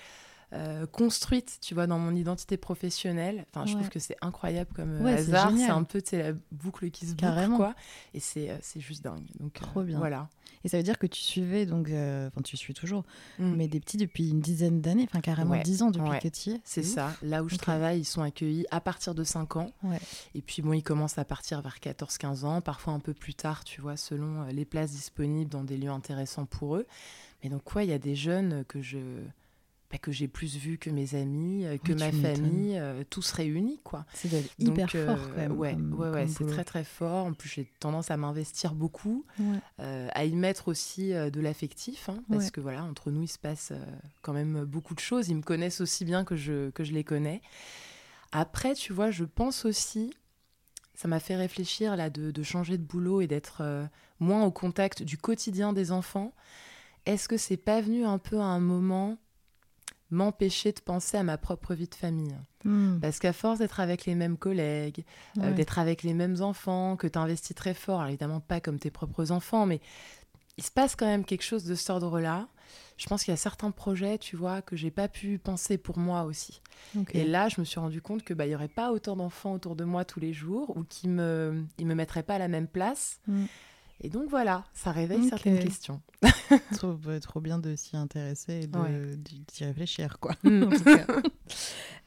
euh, 0.52 0.86
construite, 0.86 1.58
tu 1.60 1.74
vois, 1.74 1.86
dans 1.86 1.98
mon 1.98 2.14
identité 2.14 2.56
professionnelle. 2.56 3.44
Enfin, 3.50 3.66
je 3.66 3.72
Ouais. 3.72 3.80
trouve 3.80 3.88
que 3.90 3.98
c'est 3.98 4.16
incroyable 4.20 4.70
comme 4.74 4.92
euh, 4.96 5.02
Ouais, 5.04 5.14
hasard. 5.14 5.52
C'est 5.56 5.68
un 5.68 5.82
peu, 5.82 6.00
tu 6.00 6.16
la 6.16 6.32
boucle 6.52 6.90
qui 6.90 7.04
se 7.06 7.10
boucle, 7.10 7.20
Carrément. 7.22 7.56
quoi. 7.56 7.74
Et 8.14 8.20
c'est 8.20 8.50
euh, 8.50 8.56
c'est 8.62 8.80
juste 8.80 9.02
dingue. 9.02 9.26
Donc, 9.40 9.54
Trop 9.54 9.82
bien. 9.82 9.98
Voilà. 9.98 10.28
Et 10.64 10.68
ça 10.68 10.76
veut 10.76 10.82
dire 10.82 10.98
que 10.98 11.06
tu 11.06 11.20
suivais, 11.20 11.66
donc, 11.66 11.86
enfin, 11.88 12.40
tu 12.44 12.56
suis 12.56 12.74
toujours, 12.74 13.04
Mm. 13.38 13.54
mais 13.56 13.68
des 13.68 13.78
petits 13.80 13.96
depuis 13.98 14.30
une 14.30 14.40
dizaine 14.40 14.80
d'années, 14.80 15.06
enfin, 15.08 15.20
carrément 15.20 15.50
Ouais. 15.52 15.62
10 15.62 15.82
ans 15.82 15.90
depuis 15.90 16.08
Ouais. 16.10 16.18
que 16.20 16.28
tu 16.28 16.50
y 16.50 16.52
es. 16.54 16.60
C'est 16.64 16.82
ça. 16.82 17.12
Là 17.22 17.42
où 17.44 17.48
je 17.48 17.56
travaille, 17.56 18.00
ils 18.00 18.04
sont 18.04 18.22
accueillis 18.22 18.66
à 18.70 18.80
partir 18.80 19.14
de 19.14 19.22
5 19.24 19.56
ans. 19.56 19.70
Ouais. 19.82 19.98
Et 20.34 20.42
puis 20.42 20.62
bon, 20.62 20.72
ils 20.72 20.82
commencent 20.82 21.18
à 21.18 21.24
partir 21.24 21.60
vers 21.62 21.78
14-15 21.80 22.44
ans, 22.44 22.60
parfois 22.60 22.94
un 22.94 23.00
peu 23.00 23.14
plus 23.14 23.34
tard, 23.34 23.64
tu 23.64 23.80
vois, 23.80 23.96
selon 23.96 24.44
les 24.46 24.64
places 24.64 24.92
disponibles 24.92 25.50
dans 25.50 25.62
des 25.64 25.76
lieux 25.76 25.90
intéressants 25.90 26.46
pour 26.46 26.76
eux. 26.76 26.86
Mais 27.44 27.50
donc, 27.50 27.62
quoi, 27.64 27.84
il 27.84 27.90
y 27.90 27.92
a 27.92 27.98
des 27.98 28.14
jeunes 28.16 28.64
que 28.66 28.80
je 28.80 28.98
bah, 29.90 29.98
que 29.98 30.10
j'ai 30.10 30.26
plus 30.28 30.56
vus 30.56 30.78
que 30.78 30.90
mes 30.90 31.14
amis, 31.14 31.64
euh, 31.64 31.78
que 31.78 31.92
Oui, 31.92 31.98
ma 31.98 32.10
famille, 32.10 32.76
euh, 32.78 33.04
tous 33.08 33.30
réunis, 33.30 33.78
quoi. 33.84 34.04
C'est 34.14 34.28
de- 34.28 34.42
Donc, 34.64 34.74
hyper 34.78 34.90
euh, 34.96 35.06
fort 35.16 35.28
quand 35.30 35.36
même. 35.36 35.52
Ouais, 35.52 35.72
comme- 35.74 35.92
ouais, 35.94 36.10
ouais, 36.10 36.26
c'est 36.26 36.44
très 36.46 36.64
très 36.64 36.82
fort. 36.84 37.26
En 37.26 37.32
plus, 37.34 37.48
j'ai 37.48 37.70
tendance 37.78 38.10
à 38.10 38.16
m'investir 38.16 38.74
beaucoup, 38.74 39.24
Ouais. 39.38 39.58
euh, 39.80 40.08
à 40.12 40.24
y 40.24 40.34
mettre 40.34 40.68
aussi 40.68 41.12
euh, 41.12 41.30
de 41.30 41.40
l'affectif, 41.40 42.08
hein, 42.08 42.18
parce 42.28 42.50
que 42.50 42.60
voilà, 42.60 42.82
entre 42.84 43.10
nous, 43.12 43.22
il 43.22 43.28
se 43.28 43.38
passe 43.38 43.72
quand 44.22 44.32
même 44.32 44.64
beaucoup 44.64 44.94
de 44.94 45.00
choses. 45.00 45.28
Ils 45.28 45.36
me 45.36 45.42
connaissent 45.42 45.80
aussi 45.80 46.04
bien 46.04 46.24
que 46.24 46.34
je, 46.36 46.70
que 46.70 46.82
je 46.82 46.92
les 46.92 47.04
connais. 47.04 47.40
Après, 48.32 48.74
tu 48.74 48.92
vois, 48.92 49.10
je 49.10 49.24
pense 49.24 49.64
aussi, 49.64 50.12
ça 50.94 51.08
m'a 51.08 51.20
fait 51.20 51.36
réfléchir 51.36 51.96
là 51.96 52.10
de, 52.10 52.30
de 52.30 52.42
changer 52.42 52.76
de 52.76 52.82
boulot 52.82 53.20
et 53.20 53.26
d'être 53.26 53.62
moins 54.18 54.44
au 54.44 54.50
contact 54.50 55.02
du 55.02 55.16
quotidien 55.16 55.72
des 55.72 55.92
enfants. 55.92 56.32
Est-ce 57.06 57.28
que 57.28 57.36
c'est 57.36 57.56
pas 57.56 57.80
venu 57.80 58.04
un 58.04 58.18
peu 58.18 58.40
à 58.40 58.44
un 58.44 58.58
moment 58.60 59.16
m'empêcher 60.10 60.72
de 60.72 60.80
penser 60.80 61.16
à 61.16 61.22
ma 61.22 61.38
propre 61.38 61.74
vie 61.74 61.88
de 61.88 61.94
famille 61.94 62.36
Hmm. 62.66 62.98
Parce 63.00 63.20
qu'à 63.20 63.32
force 63.32 63.60
d'être 63.60 63.78
avec 63.78 64.06
les 64.06 64.16
mêmes 64.16 64.36
collègues, 64.36 65.04
euh, 65.38 65.52
d'être 65.52 65.78
avec 65.78 66.02
les 66.02 66.14
mêmes 66.14 66.42
enfants, 66.42 66.96
que 66.96 67.06
tu 67.06 67.16
investis 67.16 67.54
très 67.54 67.74
fort, 67.74 68.00
alors 68.00 68.08
évidemment 68.08 68.40
pas 68.40 68.60
comme 68.60 68.80
tes 68.80 68.90
propres 68.90 69.30
enfants, 69.30 69.66
mais 69.66 69.80
il 70.58 70.64
se 70.64 70.72
passe 70.72 70.96
quand 70.96 71.06
même 71.06 71.24
quelque 71.24 71.44
chose 71.44 71.64
de 71.64 71.76
cet 71.76 71.90
ordre-là. 71.90 72.48
Je 72.96 73.06
pense 73.06 73.22
qu'il 73.22 73.30
y 73.30 73.34
a 73.34 73.38
certains 73.38 73.70
projets, 73.70 74.18
tu 74.18 74.36
vois, 74.36 74.62
que 74.62 74.74
j'ai 74.74 74.90
pas 74.90 75.06
pu 75.06 75.38
penser 75.38 75.78
pour 75.78 75.98
moi 75.98 76.24
aussi. 76.24 76.60
Et 77.12 77.24
là, 77.24 77.48
je 77.48 77.60
me 77.60 77.64
suis 77.64 77.78
rendu 77.78 78.00
compte 78.00 78.24
que 78.24 78.34
bah, 78.34 78.46
il 78.46 78.52
y 78.52 78.54
aurait 78.54 78.68
pas 78.68 78.90
autant 78.90 79.16
d'enfants 79.16 79.52
autour 79.52 79.76
de 79.76 79.84
moi 79.84 80.04
tous 80.04 80.18
les 80.18 80.32
jours 80.32 80.76
ou 80.76 80.82
qui 80.82 81.06
me 81.06 81.62
ils 81.78 81.86
me 81.86 81.94
mettraient 81.94 82.22
pas 82.24 82.34
à 82.34 82.38
la 82.38 82.48
même 82.48 82.66
place. 82.66 83.20
Mm. 83.28 83.44
Et 84.00 84.10
donc 84.10 84.28
voilà, 84.28 84.64
ça 84.74 84.92
réveille 84.92 85.28
certaines 85.28 85.58
questions. 85.58 86.02
trop, 86.74 86.98
euh, 87.08 87.18
trop 87.20 87.40
bien 87.40 87.58
de 87.58 87.74
s'y 87.76 87.96
intéresser 87.96 88.68
et 88.72 88.76
Ouais. 88.76 89.16
d'y 89.16 89.40
d'y 89.40 89.64
réfléchir, 89.64 90.18
quoi. 90.20 90.34
Mm. 90.42 90.62
en 90.64 90.68
tout 90.70 90.84
cas. 90.84 91.06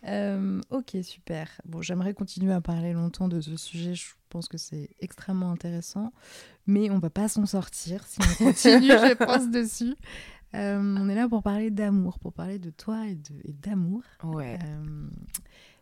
Euh, 0.08 0.62
ok, 0.70 0.96
super. 1.04 1.50
Bon, 1.66 1.82
j'aimerais 1.82 2.14
continuer 2.14 2.54
à 2.54 2.62
parler 2.62 2.94
longtemps 2.94 3.28
de 3.28 3.42
ce 3.42 3.58
sujet. 3.58 3.96
Je 3.96 4.06
pense 4.30 4.48
que 4.48 4.58
c'est 4.58 4.90
extrêmement 5.02 5.52
intéressant, 5.52 6.14
mais 6.68 6.90
on 6.90 7.00
va 7.00 7.10
pas 7.10 7.28
s'en 7.28 7.46
sortir 7.46 8.06
si 8.08 8.20
on 8.22 8.46
continue, 8.46 8.88
je 8.88 9.14
pense, 9.26 9.50
dessus. 9.50 9.96
Euh, 10.56 10.80
on 10.98 11.10
est 11.10 11.16
là 11.16 11.28
pour 11.28 11.44
parler 11.44 11.70
d'amour, 11.70 12.18
pour 12.20 12.32
parler 12.32 12.60
de 12.60 12.70
toi 12.70 13.08
et 13.08 13.18
d'amour. 13.52 14.02
Ouais. 14.24 14.58
Euh, 14.64 15.10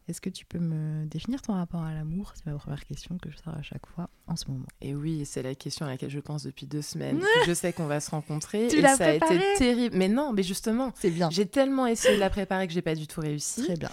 Est-ce 0.08 0.22
que 0.22 0.30
tu 0.30 0.46
peux 0.46 0.60
me 0.60 1.06
définir 1.06 1.42
ton 1.42 1.54
rapport 1.54 1.82
à 1.82 1.94
l'amour? 1.94 2.32
C'est 2.36 2.46
ma 2.46 2.58
première 2.58 2.86
question 2.86 3.18
que 3.18 3.30
je 3.30 3.38
sors 3.38 3.54
à 3.54 3.62
chaque 3.62 3.86
fois 3.88 4.10
en 4.28 4.36
ce 4.38 4.46
moment. 4.48 4.66
Et 4.80 4.96
oui, 4.96 5.26
c'est 5.26 5.42
la 5.44 5.54
question 5.54 5.86
à 5.86 5.90
laquelle 5.90 6.10
je 6.10 6.20
pense 6.20 6.44
depuis 6.44 6.66
deux 6.66 6.82
semaines. 6.82 7.22
je 7.48 7.54
sais 7.54 7.74
qu'on 7.74 7.88
va 7.88 8.00
se 8.00 8.10
rencontrer. 8.12 8.68
Tu 8.70 8.78
et 8.78 8.82
ça 8.84 9.08
a 9.08 9.14
été 9.14 9.40
terrible. 9.58 9.98
Mais 9.98 10.08
non, 10.08 10.32
mais 10.32 10.44
justement, 10.44 10.94
C'est 10.96 11.10
bien. 11.10 11.30
j'ai 11.30 11.46
tellement 11.46 11.88
essayé 11.88 12.16
de 12.16 12.20
la 12.22 12.30
préparer 12.30 12.68
que 12.68 12.74
j'ai 12.74 12.82
pas 12.82 12.96
du 12.96 13.06
tout 13.06 13.20
réussi. 13.20 13.64
Très 13.66 13.76
bien. 13.76 13.90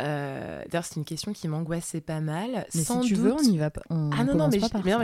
Euh, 0.00 0.62
D'ailleurs, 0.70 0.84
c'est 0.86 0.96
une 0.96 1.04
question 1.04 1.32
qui 1.32 1.48
m'angoissait 1.48 2.00
pas 2.00 2.20
mal. 2.20 2.66
Mais 2.74 2.82
Sans 2.82 3.02
si 3.02 3.08
tu 3.08 3.14
doute... 3.14 3.24
veux, 3.24 3.32
on 3.34 3.38
y 3.42 3.58
va. 3.58 3.70
pas- 3.70 3.82
On 3.90 4.10
Ah 4.16 4.24
non, 4.24 4.34
non, 4.34 4.48
mais 4.48 4.58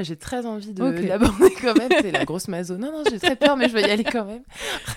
j'ai 0.05 0.17
très 0.17 0.47
envie 0.47 0.73
de 0.73 0.83
Ok. 0.83 1.01
l'aborder 1.07 1.53
quand 1.61 1.77
même. 1.77 1.91
C'est 2.01 2.11
la 2.11 2.25
grosse 2.27 2.49
mazo. 2.49 2.79
Non, 2.79 2.91
non, 2.93 3.03
j'ai 3.11 3.19
très 3.19 3.37
peur, 3.37 3.57
mais 3.57 3.69
je 3.69 3.75
vais 3.75 3.83
y 3.83 3.91
aller 3.91 4.05
quand 4.05 4.25
même. 4.25 4.43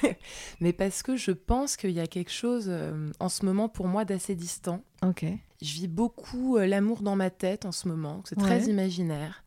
mais 0.62 0.72
parce 0.74 1.04
que 1.04 1.16
je 1.18 1.32
pense 1.32 1.76
qu'il 1.76 1.92
y 1.92 2.00
a 2.00 2.08
quelque 2.08 2.32
chose 2.32 2.66
euh, 2.70 3.10
en 3.20 3.28
ce 3.30 3.46
moment 3.46 3.68
pour 3.70 3.88
moi 3.88 4.06
d'assez 4.06 4.34
distant. 4.36 4.82
Ok. 5.06 5.26
Je 5.62 5.74
vis 5.74 5.88
beaucoup 5.88 6.58
euh, 6.58 6.66
l'amour 6.66 7.02
dans 7.02 7.16
ma 7.16 7.30
tête 7.30 7.66
en 7.66 7.72
ce 7.72 7.88
moment. 7.88 8.22
C'est 8.26 8.36
très 8.38 8.64
Ouais. 8.64 8.70
imaginaire. 8.72 9.44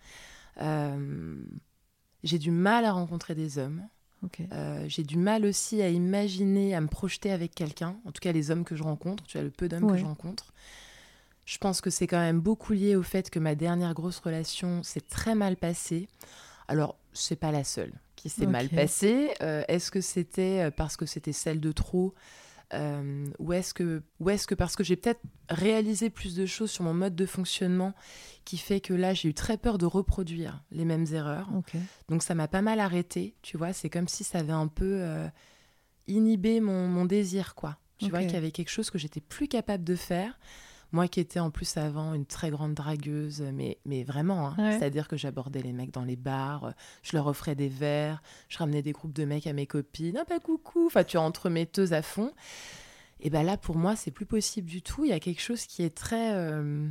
J'ai 2.23 2.39
du 2.39 2.51
mal 2.51 2.85
à 2.85 2.93
rencontrer 2.93 3.35
des 3.35 3.59
hommes. 3.59 3.83
Euh, 4.53 4.85
j'ai 4.89 5.03
du 5.03 5.17
mal 5.17 5.45
aussi 5.45 5.83
à 5.83 5.89
imaginer, 5.89 6.75
à 6.75 6.81
me 6.81 6.89
projeter 6.89 7.31
avec 7.31 7.55
quelqu'un. 7.55 7.97
En 8.05 8.13
tout 8.13 8.21
cas, 8.21 8.33
les 8.33 8.51
hommes 8.51 8.65
que 8.65 8.77
je 8.77 8.83
rencontre, 8.83 9.25
tu 9.25 9.37
vois, 9.39 9.45
le 9.45 9.51
peu 9.51 9.69
d'hommes 9.69 9.85
Ouais. 9.85 9.93
que 9.93 9.99
je 9.99 10.05
rencontre. 10.05 10.53
Je 11.47 11.59
pense 11.59 11.81
que 11.81 11.91
c'est 11.91 12.07
quand 12.07 12.19
même 12.21 12.41
beaucoup 12.41 12.73
lié 12.73 12.97
au 12.97 13.03
fait 13.03 13.29
que 13.31 13.39
ma 13.39 13.55
dernière 13.55 13.93
grosse 13.95 14.19
relation 14.19 14.83
s'est 14.83 15.01
très 15.03 15.35
mal 15.35 15.57
passée. 15.57 16.09
Alors, 16.69 16.97
c'est 17.13 17.37
pas 17.37 17.53
la 17.53 17.65
seule 17.65 17.93
qui 18.17 18.31
s'est 18.31 18.47
mal 18.47 18.69
passée. 18.71 19.31
Euh, 19.43 19.63
Est-ce 19.69 19.91
que 19.91 20.01
c'était 20.01 20.61
euh, 20.63 20.71
parce 20.71 20.97
que 20.97 21.05
c'était 21.05 21.33
celle 21.35 21.61
de 21.61 21.71
trop 21.73 22.15
euh, 22.73 23.27
Ou 23.39 23.53
est-ce 23.53 23.75
que, 23.75 24.03
ou 24.21 24.31
est 24.31 24.47
que 24.47 24.55
parce 24.55 24.77
que 24.77 24.85
j'ai 24.85 24.97
peut-être 24.97 25.21
réalisé 25.49 26.11
plus 26.11 26.35
de 26.35 26.47
choses 26.47 26.71
sur 26.71 26.85
mon 26.85 26.95
mode 26.95 27.15
de 27.15 27.27
fonctionnement 27.27 27.95
qui 28.45 28.59
fait 28.59 28.81
que 28.81 28.95
là, 28.95 29.15
j'ai 29.15 29.29
eu 29.29 29.35
très 29.35 29.59
peur 29.59 29.79
de 29.79 29.87
reproduire 29.87 30.63
les 30.71 30.85
mêmes 30.85 31.07
erreurs. 31.13 31.49
Donc 32.09 32.23
ça 32.23 32.35
m'a 32.35 32.49
pas 32.49 32.63
mal 32.63 32.81
arrêté, 32.81 33.35
tu 33.43 33.57
vois. 33.57 33.73
C'est 33.73 33.91
comme 33.91 34.09
si 34.09 34.25
ça 34.25 34.39
avait 34.39 34.53
un 34.53 34.69
peu 34.69 35.01
euh, 35.01 35.29
inhibé 36.07 36.61
mon, 36.61 36.89
mon, 36.89 37.05
désir, 37.05 37.55
quoi. 37.55 37.79
Tu 37.99 38.11
vois, 38.11 38.21
qu'il 38.21 38.33
y 38.33 38.37
avait 38.37 38.51
quelque 38.51 38.71
chose 38.71 38.91
que 38.91 38.99
j'étais 38.99 39.21
plus 39.21 39.49
capable 39.49 39.85
de 39.85 39.95
faire. 39.95 40.39
Moi 40.95 41.09
qui 41.09 41.19
étais 41.19 41.41
en 41.41 41.51
plus 41.51 41.77
avant 41.77 42.15
une 42.15 42.25
très 42.25 42.51
grande 42.51 42.75
dragueuse, 42.75 43.43
mais, 43.53 43.79
mais 43.85 44.05
vraiment, 44.05 44.47
hein. 44.47 44.79
c'est-à-dire 44.79 45.09
que 45.09 45.17
j'abordais 45.17 45.61
les 45.61 45.73
mecs 45.73 45.91
dans 45.91 46.05
les 46.05 46.15
bars, 46.15 46.73
je 47.03 47.17
leur 47.17 47.27
offrais 47.27 47.57
des 47.57 47.69
verres, 47.69 48.23
je 48.49 48.59
ramenais 48.59 48.81
des 48.81 48.93
groupes 48.93 49.13
de 49.13 49.25
mecs 49.25 49.49
à 49.49 49.53
mes 49.53 49.67
copines, 49.67 50.17
ah 50.17 50.25
bah 50.29 50.39
coucou, 50.39 50.87
enfin 50.87 51.03
tu 51.03 51.17
es 51.17 51.21
entremetteuse 51.21 51.93
à 51.93 52.03
fond. 52.03 52.31
Et 53.19 53.29
bien 53.29 53.43
là, 53.43 53.57
pour 53.57 53.75
moi, 53.75 53.97
c'est 53.97 54.13
plus 54.13 54.25
possible 54.25 54.69
du 54.69 54.83
tout. 54.83 55.05
Il 55.05 55.11
y 55.11 55.13
a 55.13 55.19
quelque 55.19 55.43
chose 55.43 55.67
qui 55.67 55.83
est 55.83 55.97
très. 55.97 56.33
Euh, 56.35 56.89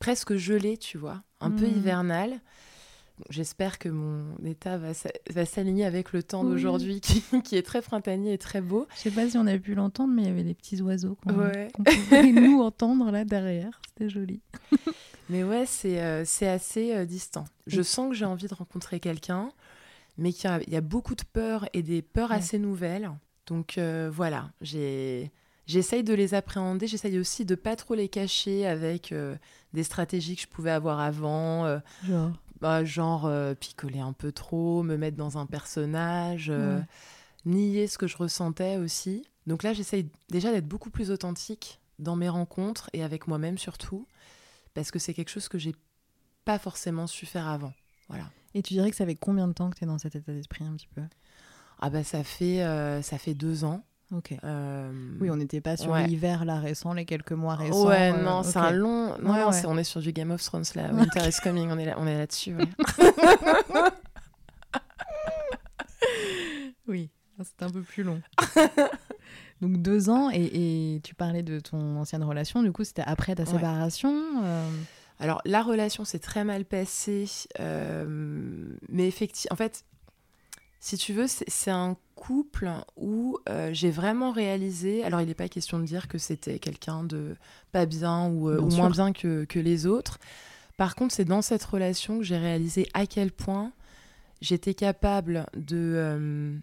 presque 0.00 0.34
gelé, 0.34 0.76
tu 0.76 0.98
vois, 0.98 1.22
un 1.38 1.52
peu 1.52 1.66
mmh. 1.66 1.76
hivernal. 1.76 2.40
J'espère 3.30 3.78
que 3.78 3.88
mon 3.88 4.36
état 4.44 4.78
va, 4.78 5.44
s'aligner 5.44 5.84
avec 5.84 6.12
le 6.12 6.22
temps 6.22 6.44
d'aujourd'hui 6.44 7.00
qui, 7.44 7.56
est 7.56 7.62
très 7.62 7.82
printanier 7.82 8.32
et 8.32 8.38
très 8.38 8.60
beau. 8.60 8.86
Je 8.96 9.00
sais 9.00 9.10
pas 9.10 9.28
si 9.28 9.36
on 9.38 9.46
a 9.46 9.58
pu 9.58 9.74
l'entendre, 9.74 10.12
mais 10.14 10.22
il 10.22 10.28
y 10.28 10.30
avait 10.30 10.44
des 10.44 10.54
petits 10.54 10.80
oiseaux 10.82 11.16
qu'on 11.16 11.32
pouvait 11.32 12.32
nous 12.32 12.60
entendre 12.60 13.10
là 13.10 13.24
derrière. 13.24 13.80
C'était 13.88 14.08
joli. 14.08 14.40
mais 15.28 15.44
ouais, 15.44 15.66
c'est 15.66 16.00
euh, 16.00 16.24
assez 16.42 16.94
euh, 16.94 17.04
distant. 17.04 17.44
Je 17.66 17.82
sens 17.82 18.10
que 18.10 18.14
j'ai 18.14 18.24
envie 18.24 18.48
de 18.48 18.54
rencontrer 18.54 19.00
quelqu'un, 19.00 19.50
mais 20.16 20.32
qu'il 20.32 20.50
y, 20.68 20.76
a 20.76 20.80
beaucoup 20.80 21.14
de 21.14 21.24
peurs 21.32 21.66
et 21.72 21.82
des 21.82 22.02
peurs 22.02 22.32
assez 22.32 22.58
nouvelles. 22.58 23.10
Donc 23.46 23.78
euh, 23.78 24.10
voilà, 24.12 24.50
j'essaye 25.68 26.02
de 26.02 26.14
les 26.14 26.34
appréhender. 26.34 26.88
J'essaye 26.88 27.18
aussi 27.20 27.44
de 27.44 27.54
pas 27.54 27.76
trop 27.76 27.94
les 27.94 28.08
cacher 28.08 28.66
avec 28.66 29.14
des 29.72 29.84
stratégies 29.84 30.34
que 30.34 30.42
je 30.42 30.48
pouvais 30.48 30.72
avoir 30.72 30.98
avant. 30.98 31.80
Genre 32.04 32.32
bah, 32.60 32.84
genre 32.84 33.26
euh, 33.26 33.54
picoler 33.54 34.00
un 34.00 34.12
peu 34.12 34.32
trop, 34.32 34.82
me 34.82 34.96
mettre 34.96 35.16
dans 35.16 35.38
un 35.38 35.46
personnage, 35.46 36.50
euh, 36.50 36.80
nier 37.44 37.86
ce 37.86 37.98
que 37.98 38.06
je 38.06 38.16
ressentais 38.16 38.76
aussi. 38.76 39.26
Donc 39.46 39.62
là, 39.62 39.72
j'essaye 39.72 40.08
déjà 40.28 40.50
d'être 40.50 40.66
beaucoup 40.66 40.90
plus 40.90 41.10
authentique 41.10 41.80
dans 41.98 42.16
mes 42.16 42.28
rencontres 42.28 42.90
et 42.92 43.02
avec 43.02 43.26
moi-même 43.28 43.58
surtout, 43.58 44.06
parce 44.74 44.90
que 44.90 44.98
c'est 44.98 45.14
quelque 45.14 45.30
chose 45.30 45.48
que 45.48 45.58
j'ai 45.58 45.74
pas 46.44 46.58
forcément 46.58 47.06
su 47.06 47.26
faire 47.26 47.48
avant. 47.48 47.72
Voilà. 48.08 48.30
Et 48.54 48.62
tu 48.62 48.74
dirais 48.74 48.90
que 48.90 48.96
ça 48.96 49.06
fait 49.06 49.14
combien 49.14 49.46
de 49.46 49.52
temps 49.52 49.70
que 49.70 49.76
tu 49.76 49.84
es 49.84 49.86
dans 49.86 49.98
cet 49.98 50.16
état 50.16 50.32
d'esprit 50.32 50.64
un 50.64 50.74
petit 50.74 50.88
peu? 50.88 51.02
Ah 51.80 51.90
bah 51.90 52.02
ça 52.02 52.24
fait, 52.24 52.62
euh, 52.62 53.02
ça 53.02 53.18
fait 53.18 53.34
deux 53.34 53.64
ans. 53.64 53.84
Ok. 54.14 54.34
Euh, 54.42 54.90
oui, 55.20 55.30
on 55.30 55.36
n'était 55.36 55.60
pas 55.60 55.76
sur 55.76 55.94
l'hiver 55.94 56.46
là 56.46 56.58
récent, 56.58 56.94
les 56.94 57.04
quelques 57.04 57.32
mois 57.32 57.56
récents. 57.56 57.86
Ouais, 57.88 58.10
euh, 58.14 58.22
non, 58.22 58.42
c'est 58.42 58.58
un 58.58 58.70
long. 58.70 59.18
Non, 59.18 59.50
on 59.66 59.76
est 59.76 59.84
sur 59.84 60.00
du 60.00 60.12
Game 60.12 60.30
of 60.30 60.42
Thrones 60.42 60.64
là. 60.74 60.90
Winter 60.94 61.28
is 61.28 61.36
coming, 61.42 61.70
on 61.70 61.76
est 61.78 61.84
là, 61.84 61.96
on 61.98 62.06
est 62.06 62.16
là-dessus. 62.16 62.56
oui, 66.88 67.10
c'est 67.42 67.62
un 67.62 67.70
peu 67.70 67.82
plus 67.82 68.02
long. 68.02 68.22
Donc 69.60 69.82
deux 69.82 70.08
ans 70.08 70.30
et, 70.32 71.00
tu 71.04 71.14
parlais 71.14 71.42
de 71.42 71.60
ton 71.60 71.96
ancienne 71.96 72.22
relation. 72.22 72.62
Du 72.62 72.72
coup, 72.72 72.84
c'était 72.84 73.02
après 73.04 73.34
ta 73.34 73.44
séparation. 73.44 74.14
Euh, 74.42 74.70
Alors 75.18 75.42
la 75.44 75.62
relation 75.62 76.06
s'est 76.06 76.18
très 76.20 76.44
mal 76.44 76.64
passée, 76.64 77.26
mais 77.58 79.06
effectivement, 79.06 79.52
en 79.52 79.56
fait, 79.56 79.84
si 80.80 80.96
tu 80.96 81.12
veux, 81.12 81.26
c'est 81.26 81.70
un 81.70 81.96
couple 82.14 82.70
où 82.96 83.38
euh, 83.48 83.70
j'ai 83.72 83.90
vraiment 83.90 84.32
réalisé. 84.32 85.04
Alors, 85.04 85.20
il 85.20 85.26
n'est 85.26 85.34
pas 85.34 85.48
question 85.48 85.78
de 85.78 85.84
dire 85.84 86.08
que 86.08 86.18
c'était 86.18 86.58
quelqu'un 86.58 87.04
de 87.04 87.36
pas 87.72 87.86
bien 87.86 88.28
ou, 88.28 88.48
euh, 88.48 88.60
moins 88.60 88.90
bien 88.90 89.12
que, 89.12 89.58
les 89.58 89.86
autres. 89.86 90.18
Par 90.76 90.94
contre, 90.94 91.14
c'est 91.14 91.24
dans 91.24 91.42
cette 91.42 91.64
relation 91.64 92.18
que 92.18 92.24
j'ai 92.24 92.36
réalisé 92.36 92.88
à 92.94 93.06
quel 93.06 93.32
point 93.32 93.72
j'étais 94.40 94.74
capable 94.74 95.46
de, 95.56 95.76
euh, 95.76 96.56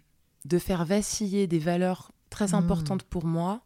de 0.46 0.58
faire 0.58 0.86
vaciller 0.86 1.46
des 1.46 1.58
valeurs 1.58 2.12
très 2.30 2.52
hmm. 2.52 2.56
importantes 2.56 3.02
pour 3.02 3.26
moi 3.26 3.60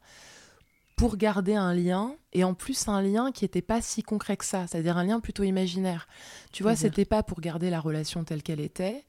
pour 0.97 1.17
garder 1.17 1.55
un 1.55 1.73
lien 1.73 2.15
et 2.35 2.45
en 2.45 2.53
plus 2.53 2.87
un 2.87 3.01
lien 3.01 3.33
qui 3.33 3.45
n'était 3.45 3.63
pas 3.63 3.81
si 3.81 4.03
concret 4.03 4.37
que 4.37 4.45
ça, 4.45 4.67
c'est-à-dire 4.67 4.99
un 4.99 5.05
lien 5.05 5.19
plutôt 5.19 5.45
imaginaire. 5.45 6.07
Tu 6.53 6.63
vois, 6.63 6.77
c'était 6.77 7.07
pas 7.07 7.23
pour 7.23 7.41
garder 7.41 7.71
la 7.71 7.81
relation 7.81 8.23
telle 8.23 8.43
qu'elle 8.43 8.61
était, 8.61 9.07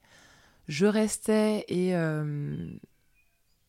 je 0.72 0.86
restais 0.86 1.66
euh, 1.70 2.66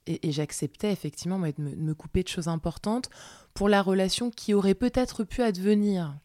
et, 0.07 0.27
et, 0.27 0.31
j'acceptais 0.31 0.91
effectivement 0.91 1.38
de 1.38 1.53
me, 1.57 1.93
couper 1.93 2.24
de 2.24 2.29
choses 2.29 2.48
importantes 2.48 3.10
pour 3.53 3.67
la 3.67 3.81
relation 3.81 4.31
qui 4.31 4.53
aurait 4.53 4.74
peut-être 4.74 5.24
pu 5.24 5.41
advenir. 5.41 6.17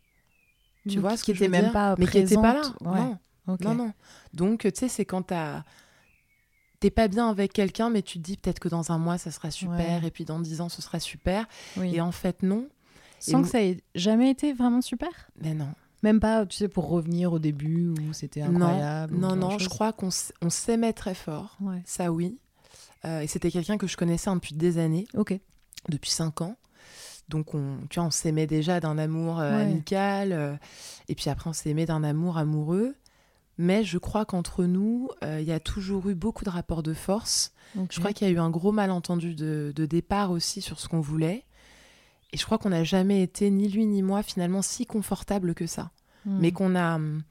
Tu 0.88 1.00
vois 1.00 1.16
ce 1.16 1.25
qui 1.25 1.32
n'était 1.32 1.49
même 1.49 1.73
pas 1.73 1.97
mais 1.99 2.06
qui 2.06 2.18
n'était 2.18 2.37
pas 2.37 2.54
là. 2.54 2.62
Non. 2.80 3.18
non, 3.61 3.75
non. 3.75 3.92
Donc 4.32 4.61
tu 4.61 4.70
sais, 4.75 4.88
c'est 4.88 5.04
quand 5.04 5.23
tu 5.23 5.35
t'es 6.80 6.90
pas 6.90 7.08
bien 7.08 7.28
avec 7.28 7.52
quelqu'un, 7.52 7.90
mais 7.90 8.02
tu 8.02 8.18
te 8.18 8.25
dis 8.25 8.37
peut-être 8.37 8.61
que 8.61 8.68
dans 8.68 8.92
un 8.92 8.99
mois 8.99 9.18
ça 9.18 9.32
sera 9.32 9.50
super, 9.50 10.04
et 10.04 10.11
puis 10.12 10.25
dans 10.25 10.38
dix 10.38 10.61
ans 10.61 10.68
ce 10.68 10.80
sera 10.80 11.00
super. 11.00 11.47
Et 11.82 12.00
en 12.00 12.12
fait, 12.12 12.42
non. 12.42 12.68
Sans 13.18 13.42
que 13.42 13.49
ça 13.49 13.61
ait 13.61 13.78
jamais 13.97 14.30
été 14.30 14.52
vraiment 14.52 14.80
super? 14.80 15.11
Mais 15.40 15.54
non. 15.54 15.75
Même 16.02 16.20
pas, 16.20 16.46
tu 16.46 16.56
sais, 16.56 16.68
pour 16.68 16.88
revenir 16.88 17.32
au 17.32 17.38
début 17.38 17.88
où 17.88 18.12
c'était 18.12 18.42
incroyable. 18.42 19.16
Non, 19.16 19.34
non, 19.34 19.50
non 19.50 19.58
je 19.58 19.68
crois 19.68 19.92
qu'on 19.92 20.10
s'aimait 20.10 20.92
très 20.92 21.14
fort. 21.14 21.58
Ça, 21.84 22.12
oui. 22.12 22.38
Euh, 23.04 23.20
et 23.20 23.26
c'était 23.26 23.50
quelqu'un 23.50 23.78
que 23.78 23.86
je 23.86 23.96
connaissais 23.96 24.32
depuis 24.32 24.54
des 24.54 24.78
années. 24.78 25.06
Ok. 25.14 25.38
Depuis 25.88 26.10
cinq 26.10 26.40
ans. 26.40 26.56
Donc, 27.28 27.54
on, 27.54 27.78
tu 27.90 27.98
vois, 27.98 28.08
on 28.08 28.10
s'aimait 28.10 28.46
déjà 28.46 28.80
d'un 28.80 28.96
amour 28.96 29.40
euh, 29.40 29.62
amical. 29.62 30.32
Euh, 30.32 30.54
et 31.08 31.14
puis 31.14 31.30
après, 31.30 31.50
on 31.50 31.52
s'aimait 31.52 31.86
d'un 31.86 32.04
amour 32.04 32.38
amoureux. 32.38 32.94
Mais 33.58 33.82
je 33.82 33.98
crois 33.98 34.24
qu'entre 34.24 34.64
nous, 34.64 35.08
il 35.22 35.42
y 35.42 35.50
a 35.50 35.58
toujours 35.58 36.08
eu 36.08 36.14
beaucoup 36.14 36.44
de 36.44 36.50
rapports 36.50 36.84
de 36.84 36.94
force. 36.94 37.52
Je 37.90 37.98
crois 37.98 38.12
qu'il 38.12 38.28
y 38.28 38.30
a 38.30 38.32
eu 38.32 38.38
un 38.38 38.50
gros 38.50 38.70
malentendu 38.70 39.34
de, 39.34 39.72
de 39.74 39.84
départ 39.84 40.30
aussi 40.30 40.60
sur 40.60 40.78
ce 40.78 40.86
qu'on 40.86 41.00
voulait. 41.00 41.44
Et 42.32 42.37
je 42.37 42.44
crois 42.44 42.58
qu'on 42.58 42.70
n'a 42.70 42.85
jamais 42.85 43.23
été, 43.23 43.50
ni 43.50 43.68
lui 43.68 43.87
ni 43.87 44.02
moi, 44.02 44.23
finalement, 44.23 44.62
si 44.62 44.87
confortable 44.87 45.54
que 45.54 45.66
ça. 45.66 45.90
Hmm. 46.25 46.38
Mais 46.40 46.52
qu'on 46.52 46.75
a. 46.75 46.97
Hum, 46.97 47.23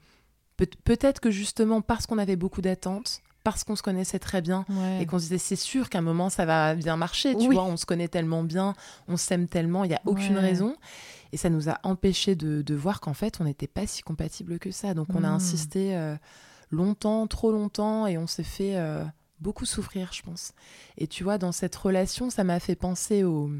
peut-être 0.56 1.20
que 1.20 1.30
justement, 1.30 1.80
parce 1.80 2.06
qu'on 2.06 2.18
avait 2.18 2.36
beaucoup 2.36 2.60
d'attentes, 2.60 3.22
parce 3.44 3.64
qu'on 3.64 3.76
se 3.76 3.82
connaissait 3.82 4.18
très 4.18 4.42
bien 4.42 4.66
et 5.00 5.06
qu'on 5.06 5.18
se 5.18 5.24
disait 5.24 5.38
c'est 5.38 5.56
sûr 5.56 5.88
qu'à 5.88 6.00
un 6.00 6.02
moment 6.02 6.28
ça 6.28 6.44
va 6.44 6.74
bien 6.74 6.96
marcher, 6.96 7.36
tu 7.36 7.50
vois, 7.50 7.64
on 7.64 7.76
se 7.76 7.86
connaît 7.86 8.08
tellement 8.08 8.42
bien, 8.42 8.74
on 9.06 9.16
s'aime 9.16 9.46
tellement, 9.46 9.84
il 9.84 9.88
n'y 9.88 9.94
a 9.94 10.02
aucune 10.04 10.36
raison. 10.36 10.76
Et 11.32 11.36
ça 11.36 11.48
nous 11.48 11.68
a 11.68 11.78
empêché 11.82 12.34
de, 12.34 12.74
voir 12.74 13.00
qu'en 13.00 13.14
fait 13.14 13.40
on 13.40 13.44
n'était 13.44 13.68
pas 13.68 13.86
si 13.86 14.02
compatibles 14.02 14.58
que 14.58 14.70
ça. 14.70 14.92
Donc 14.94 15.08
on 15.14 15.24
a 15.24 15.30
hmm. 15.30 15.36
insisté 15.36 15.96
euh, 15.96 16.16
longtemps, 16.70 17.26
trop 17.26 17.52
longtemps, 17.52 18.06
et 18.06 18.18
on 18.18 18.26
s'est 18.26 18.42
fait 18.42 18.76
euh, 18.76 19.04
beaucoup 19.40 19.64
souffrir, 19.64 20.12
je 20.12 20.22
pense. 20.22 20.52
Et 20.96 21.06
tu 21.06 21.24
vois, 21.24 21.38
dans 21.38 21.52
cette 21.52 21.76
relation, 21.76 22.30
ça 22.30 22.44
m'a 22.44 22.60
fait 22.60 22.76
penser 22.76 23.24
au 23.24 23.50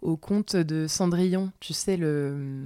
au 0.00 0.16
conte 0.16 0.56
de 0.56 0.86
Cendrillon, 0.86 1.52
tu 1.60 1.72
sais, 1.72 1.96
le, 1.96 2.64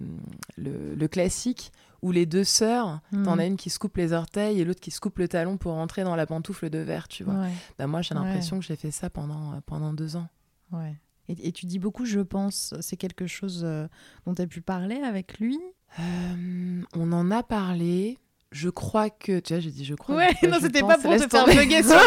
le, 0.57 1.07
classique, 1.09 1.73
où 2.03 2.13
les 2.13 2.27
deux 2.27 2.45
sœurs, 2.45 3.01
hmm. 3.13 3.23
t'en 3.23 3.39
as 3.39 3.47
une 3.47 3.57
qui 3.57 3.71
se 3.71 3.79
coupe 3.79 3.97
les 3.97 4.13
orteils 4.13 4.61
et 4.61 4.65
l'autre 4.65 4.81
qui 4.81 4.91
se 4.91 5.01
coupe 5.01 5.19
le 5.19 5.29
talon 5.29 5.57
pour 5.57 5.73
rentrer 5.73 6.05
dans 6.05 6.17
la 6.17 6.27
pantoufle 6.27 6.69
de 6.69 6.79
verre, 6.79 7.09
tu 7.09 7.25
vois. 7.25 7.47
Bah, 7.79 7.87
moi, 7.87 8.03
j'ai 8.03 8.15
l'impression 8.15 8.59
que 8.59 8.65
j'ai 8.65 8.77
fait 8.77 8.91
ça 8.91 9.09
pendant, 9.11 9.61
pendant 9.67 9.93
deux 9.93 10.17
ans. 10.17 10.29
Ouais. 10.73 10.97
Et, 11.29 11.53
tu 11.53 11.67
dis 11.67 11.79
beaucoup, 11.79 12.05
je 12.05 12.21
pense, 12.21 12.75
c'est 12.81 12.97
quelque 12.97 13.27
chose 13.27 13.63
euh, 13.65 13.87
dont 14.27 14.35
tu 14.35 14.43
as 14.43 14.47
pu 14.47 14.61
parler 14.61 14.97
avec 14.97 15.39
lui? 15.39 15.59
Euh, 15.99 16.83
On 16.95 17.13
en 17.13 17.31
a 17.31 17.43
parlé 17.43 18.19
je 18.53 18.69
crois 18.69 19.11
que. 19.11 19.41
Tu 19.41 19.55
vois, 19.55 19.61
j'ai 19.61 19.71
dit 19.71 19.85
je 19.85 19.95
crois. 19.95 20.17
Ouais, 20.17 20.31
non, 20.49 20.59
c'était 20.61 20.81
pas 20.81 20.99
pour 20.99 21.17
te 21.17 21.29
faire 21.29 21.47
bugger 21.47 21.83
sur, 21.83 21.99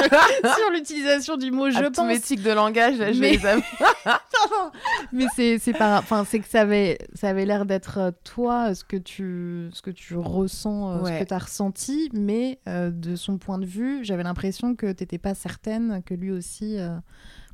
l'utilisation 0.72 1.38
du 1.38 1.52
mot 1.52 1.70
je 1.70 1.84
pense. 1.90 2.32
de 2.32 2.52
langage, 2.52 2.98
là, 2.98 3.12
je 3.12 3.20
mais... 3.20 3.32
les 3.32 3.40
Mais 5.12 5.26
c'est, 5.36 5.60
c'est 5.60 5.74
pas. 5.74 5.98
Enfin, 5.98 6.24
c'est 6.24 6.40
que 6.40 6.48
ça 6.48 6.62
avait, 6.62 7.00
ça 7.14 7.30
avait 7.30 7.46
l'air 7.46 7.66
d'être 7.66 7.98
euh, 7.98 8.12
toi, 8.24 8.74
ce 8.76 8.84
que 8.84 8.98
tu, 8.98 9.70
ce 9.74 9.82
que 9.82 9.92
tu 9.92 10.16
ressens, 10.16 10.92
euh, 10.92 11.06
ce 11.06 11.20
que 11.20 11.28
tu 11.28 11.34
as 11.34 11.40
ressenti, 11.40 12.10
mais 12.14 12.60
euh, 12.68 12.92
de 12.92 13.16
son 13.16 13.38
point 13.38 13.58
de 13.58 13.66
vue, 13.66 14.04
j'avais 14.04 14.24
l'impression 14.24 14.76
que 14.76 14.92
tu 14.92 15.04
n'étais 15.04 15.18
pas 15.18 15.34
certaine 15.34 16.02
que 16.06 16.14
lui 16.14 16.32
aussi 16.32 16.78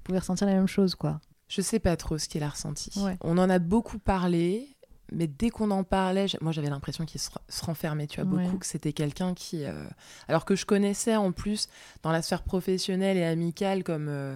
pouvait 0.04 0.20
ressentir 0.20 0.48
la 0.48 0.54
même 0.54 0.68
chose, 0.68 0.96
quoi. 0.96 1.20
Je 1.48 1.62
sais 1.62 1.80
pas 1.80 1.96
trop 1.98 2.18
ce 2.18 2.30
qu'il 2.30 2.44
a 2.44 2.50
ressenti. 2.50 2.92
On 3.22 3.38
en 3.38 3.50
a 3.50 3.60
beaucoup 3.60 4.00
parlé 4.00 4.76
mais 5.12 5.28
dès 5.28 5.50
qu'on 5.50 5.72
en 5.72 5.84
parlait, 5.84 6.26
moi 6.40 6.52
j'avais 6.52 6.70
l'impression 6.70 7.06
qu'il 7.06 7.20
se, 7.20 7.30
renfermait, 7.62 8.08
tu 8.08 8.22
vois, 8.22 8.30
beaucoup, 8.30 8.58
que 8.58 8.66
c'était 8.66 8.94
quelqu'un 8.94 9.34
qui. 9.34 9.66
Euh, 9.66 9.86
alors 10.28 10.46
que 10.46 10.56
je 10.56 10.66
connaissais 10.66 11.16
en 11.16 11.32
plus 11.32 11.68
dans 12.02 12.12
la 12.12 12.22
sphère 12.22 12.44
professionnelle 12.44 13.18
et 13.18 13.24
amicale 13.24 13.84
comme. 13.84 14.08
Euh, 14.10 14.36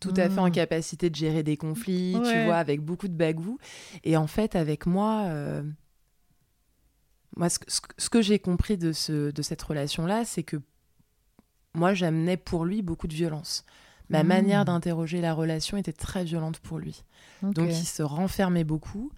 tout 0.00 0.14
à 0.16 0.28
fait 0.28 0.40
en 0.40 0.48
mmh. 0.48 0.52
capacité 0.52 1.10
de 1.10 1.14
gérer 1.14 1.44
des 1.44 1.56
conflits, 1.56 2.16
tu 2.24 2.44
vois, 2.44 2.56
avec 2.56 2.80
beaucoup 2.80 3.06
de 3.06 3.14
bagou. 3.14 3.58
Et 4.02 4.16
en 4.16 4.26
fait, 4.26 4.56
avec 4.56 4.84
moi, 4.84 5.26
euh, 5.26 5.62
moi 7.36 7.48
ce, 7.48 7.58
ce 7.96 8.10
que 8.10 8.20
j'ai 8.20 8.40
compris 8.40 8.76
de, 8.76 8.90
ce, 8.90 9.30
de 9.30 9.42
cette 9.42 9.62
relation-là, 9.62 10.24
c'est 10.24 10.42
que 10.42 10.56
moi, 11.74 11.94
j'amenais 11.94 12.36
pour 12.36 12.64
lui 12.64 12.82
beaucoup 12.82 13.06
de 13.06 13.14
violence. 13.14 13.64
ma 14.08 14.24
Mmh. 14.24 14.26
manière 14.26 14.64
d'interroger 14.64 15.20
la 15.20 15.34
relation 15.34 15.76
était 15.76 15.92
très 15.92 16.24
violente 16.24 16.58
pour 16.58 16.80
lui. 16.80 17.04
Donc 17.42 17.68
il 17.70 17.86
se 17.86 18.02
renfermait 18.02 18.64
beaucoup 18.64 19.12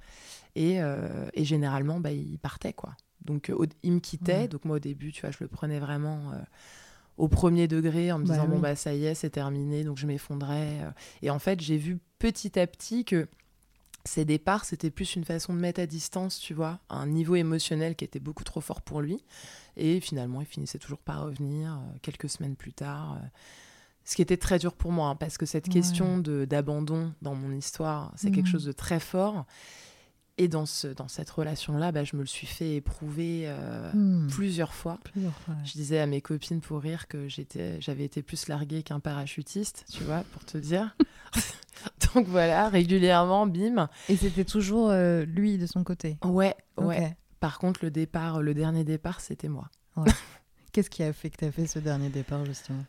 et, 0.54 0.80
euh, 0.82 1.28
et 1.34 1.44
généralement 1.44 2.00
bah, 2.00 2.12
il 2.12 2.38
partait 2.38 2.72
quoi. 2.72 2.96
Donc 3.24 3.50
euh, 3.50 3.54
au- 3.54 3.66
il 3.82 3.92
me 3.92 4.00
quittait. 4.00 4.48
Donc 4.48 4.64
moi 4.64 4.76
au 4.76 4.80
début 4.80 5.12
tu 5.12 5.22
vois 5.22 5.30
je 5.30 5.38
le 5.40 5.48
prenais 5.48 5.78
vraiment 5.78 6.32
euh, 6.32 6.36
au 7.16 7.28
premier 7.28 7.68
degré 7.68 8.12
en 8.12 8.18
me 8.18 8.24
Bah 8.24 8.32
disant 8.32 8.46
bon 8.48 8.56
oui. 8.56 8.60
bah 8.62 8.76
ça 8.76 8.94
y 8.94 9.04
est 9.06 9.14
c'est 9.14 9.30
terminé 9.30 9.84
donc 9.84 9.98
je 9.98 10.06
m'effondrais. 10.06 10.80
Et 11.22 11.30
en 11.30 11.38
fait 11.38 11.60
j'ai 11.60 11.76
vu 11.76 11.98
petit 12.18 12.58
à 12.58 12.66
petit 12.66 13.04
que 13.04 13.28
ces 14.06 14.24
départs 14.26 14.64
c'était 14.66 14.90
plus 14.90 15.16
une 15.16 15.24
façon 15.24 15.54
de 15.54 15.58
mettre 15.58 15.80
à 15.80 15.86
distance 15.86 16.38
tu 16.38 16.52
vois 16.52 16.80
un 16.90 17.06
niveau 17.06 17.36
émotionnel 17.36 17.96
qui 17.96 18.04
était 18.04 18.20
beaucoup 18.20 18.44
trop 18.44 18.60
fort 18.60 18.82
pour 18.82 19.00
lui. 19.00 19.24
Et 19.76 20.00
finalement 20.00 20.40
il 20.40 20.46
finissait 20.46 20.78
toujours 20.78 20.98
par 21.00 21.24
revenir 21.24 21.72
euh, 21.74 21.96
quelques 22.02 22.28
semaines 22.28 22.56
plus 22.56 22.72
tard. 22.74 23.14
euh. 23.22 23.26
Ce 24.06 24.16
qui 24.16 24.20
était 24.22 24.36
très 24.36 24.58
dur 24.58 24.74
pour 24.74 24.92
moi, 24.92 25.08
hein, 25.08 25.16
parce 25.16 25.38
que 25.38 25.46
cette 25.46 25.68
Ouais. 25.68 25.72
question 25.72 26.18
de 26.18 26.44
d'abandon 26.44 27.14
dans 27.22 27.34
mon 27.34 27.50
histoire, 27.52 28.12
c'est 28.16 28.30
quelque 28.30 28.44
Mhm. 28.44 28.52
chose 28.52 28.64
de 28.66 28.72
très 28.72 29.00
fort. 29.00 29.46
Et 30.36 30.48
dans, 30.48 30.66
ce, 30.66 30.88
dans 30.88 31.06
cette 31.06 31.30
relation-là, 31.30 31.92
bah, 31.92 32.02
je 32.02 32.16
me 32.16 32.22
le 32.22 32.26
suis 32.26 32.46
fait 32.48 32.74
éprouver 32.76 33.42
euh, 33.46 33.92
Hmm. 33.92 34.26
plusieurs 34.28 34.74
fois. 34.74 34.98
Plusieurs 35.04 35.38
fois, 35.40 35.54
ouais. 35.54 35.60
Je 35.64 35.72
disais 35.74 36.00
à 36.00 36.06
mes 36.06 36.20
copines 36.20 36.60
pour 36.60 36.80
rire 36.80 37.06
que 37.06 37.28
j'avais 37.28 38.04
été 38.04 38.20
plus 38.22 38.48
larguée 38.48 38.82
qu'un 38.82 38.98
parachutiste, 38.98 39.84
tu 39.92 40.02
vois, 40.02 40.24
pour 40.32 40.44
te 40.44 40.58
dire. 40.58 40.96
Donc 42.14 42.26
voilà, 42.26 42.68
régulièrement, 42.68 43.46
bim. 43.46 43.88
Et 44.08 44.16
c'était 44.16 44.44
toujours 44.44 44.90
euh, 44.90 45.24
lui 45.24 45.56
de 45.58 45.66
son 45.66 45.84
côté. 45.84 46.18
Ouais, 46.24 46.56
ouais. 46.78 47.16
Par 47.38 47.58
contre, 47.58 47.80
le 47.84 47.90
départ, 47.92 48.42
le 48.42 48.54
dernier 48.54 48.82
départ, 48.84 49.20
c'était 49.20 49.48
moi. 49.48 49.68
Qu'est-ce 50.72 50.90
qui 50.90 51.04
a 51.04 51.12
fait 51.12 51.30
que 51.30 51.36
tu 51.36 51.44
as 51.44 51.52
fait 51.52 51.66
ce 51.68 51.78
dernier 51.78 52.08
départ, 52.08 52.44
justement? 52.44 52.84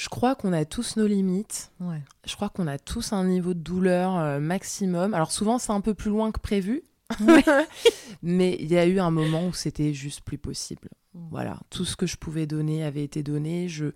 Je 0.00 0.08
crois 0.08 0.34
qu'on 0.34 0.54
a 0.54 0.64
tous 0.64 0.96
nos 0.96 1.06
limites. 1.06 1.72
Ouais. 1.78 2.02
Je 2.24 2.34
crois 2.34 2.48
qu'on 2.48 2.66
a 2.66 2.78
tous 2.78 3.12
un 3.12 3.22
niveau 3.24 3.52
de 3.52 3.58
douleur 3.58 4.16
euh, 4.16 4.40
maximum. 4.40 5.12
Alors 5.12 5.30
souvent, 5.30 5.58
c'est 5.58 5.72
un 5.72 5.82
peu 5.82 5.92
plus 5.92 6.08
loin 6.08 6.32
que 6.32 6.40
prévu. 6.40 6.84
Ouais. 7.20 7.44
Mais 8.22 8.56
il 8.60 8.72
y 8.72 8.78
a 8.78 8.86
eu 8.86 8.98
un 8.98 9.10
moment 9.10 9.48
où 9.48 9.52
c'était 9.52 9.92
juste 9.92 10.22
plus 10.22 10.38
possible. 10.38 10.88
Mm. 11.12 11.28
Voilà, 11.30 11.60
tout 11.68 11.84
ce 11.84 11.96
que 11.96 12.06
je 12.06 12.16
pouvais 12.16 12.46
donner 12.46 12.82
avait 12.82 13.04
été 13.04 13.22
donné. 13.22 13.68
Je 13.68 13.92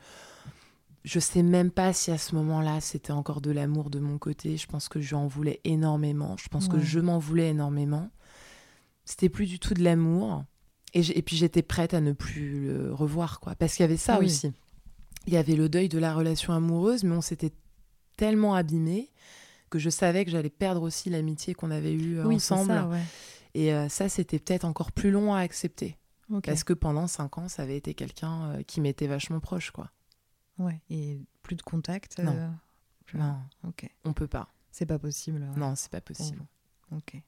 je 1.05 1.19
sais 1.19 1.43
même 1.43 1.71
pas 1.71 1.95
si 1.95 2.11
à 2.11 2.19
ce 2.19 2.35
moment-là 2.35 2.83
c'était 2.83 3.13
encore 3.13 3.41
de 3.41 3.51
l'amour 3.51 3.89
de 3.89 3.99
mon 3.99 4.19
côté. 4.19 4.59
Je 4.59 4.67
pense 4.67 4.91
que 4.91 5.01
j'en 5.01 5.27
voulais 5.27 5.63
énormément. 5.65 6.37
Je 6.37 6.49
pense 6.49 6.69
que 6.69 6.81
je 6.81 7.01
m'en 7.01 7.19
voulais 7.19 7.49
énormément. 7.49 8.11
C'était 9.07 9.31
plus 9.31 9.47
du 9.47 9.59
tout 9.59 9.73
de 9.73 9.83
l'amour. 9.83 10.45
Et, 10.93 11.23
puis 11.23 11.37
j'étais 11.37 11.63
prête 11.63 11.95
à 11.95 12.03
ne 12.03 12.13
plus 12.13 12.67
le 12.67 12.93
revoir, 12.93 13.41
quoi. 13.41 13.55
Parce 13.55 13.75
qu'il 13.75 13.83
y 13.83 13.89
avait 13.89 13.97
ça 13.97 14.19
oui. 14.19 14.27
aussi. 14.27 14.53
Il 15.26 15.33
y 15.33 15.37
avait 15.37 15.57
le 15.57 15.69
deuil 15.69 15.88
de 15.88 15.99
la 15.99 16.14
relation 16.14 16.52
amoureuse, 16.52 17.04
mais 17.04 17.14
on 17.14 17.21
s'était 17.21 17.52
tellement 18.16 18.54
abîmés 18.54 19.11
que 19.71 19.78
je 19.78 19.90
savais 19.90 20.25
que 20.25 20.31
j'allais 20.31 20.50
perdre 20.50 20.83
aussi 20.83 21.11
l'amitié 21.11 21.54
qu'on 21.54 21.71
avait 21.71 21.93
eue 21.95 22.19
euh, 22.19 22.25
Oui, 22.26 22.37
ensemble. 22.37 22.69
ça, 22.73 22.87
ouais. 22.87 23.02
Et 23.54 23.73
euh, 23.73 23.88
ça, 23.88 24.09
c'était 24.09 24.38
peut-être 24.38 24.64
encore 24.64 24.93
plus 24.93 25.11
long 25.11 25.35
à 25.35 25.40
accepter. 25.40 25.97
Parce 26.43 26.64
que 26.64 26.73
pendant 26.73 27.07
cinq 27.07 27.38
ans, 27.38 27.49
ça 27.49 27.62
avait 27.62 27.76
été 27.76 27.95
quelqu'un 27.95 28.45
euh, 28.50 28.62
qui 28.62 28.81
m'était 28.81 29.07
vachement 29.07 29.40
proche, 29.40 29.71
quoi. 29.71 29.90
Ouais. 30.59 30.81
Et 30.90 31.21
plus 31.43 31.54
de 31.57 31.62
contact 31.62 32.19
Non. 32.19 32.33
euh, 32.35 32.49
plus- 33.04 33.19
Non, 33.19 33.37
Ok. 33.66 33.88
on 34.04 34.12
peut 34.12 34.26
pas. 34.28 34.49
C'est 34.71 34.87
pas 34.87 34.99
possible. 34.99 35.40
ouais. 35.43 35.57
Non, 35.61 35.75
c'est 35.76 35.90
pas 35.90 36.00
possible. 36.00 36.40
Ok. 36.93 37.21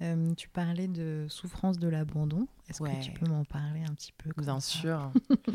Euh, 0.00 0.34
tu 0.34 0.48
parlais 0.48 0.88
de 0.88 1.26
souffrance 1.28 1.78
de 1.78 1.86
l'abandon. 1.88 2.48
Est-ce 2.68 2.82
Ouais. 2.82 2.98
que 2.98 3.04
tu 3.04 3.12
peux 3.12 3.26
m'en 3.30 3.44
parler 3.44 3.82
un 3.82 3.94
petit 3.94 4.12
peu 4.12 4.30
Bien 4.40 4.58
sûr. 4.58 5.12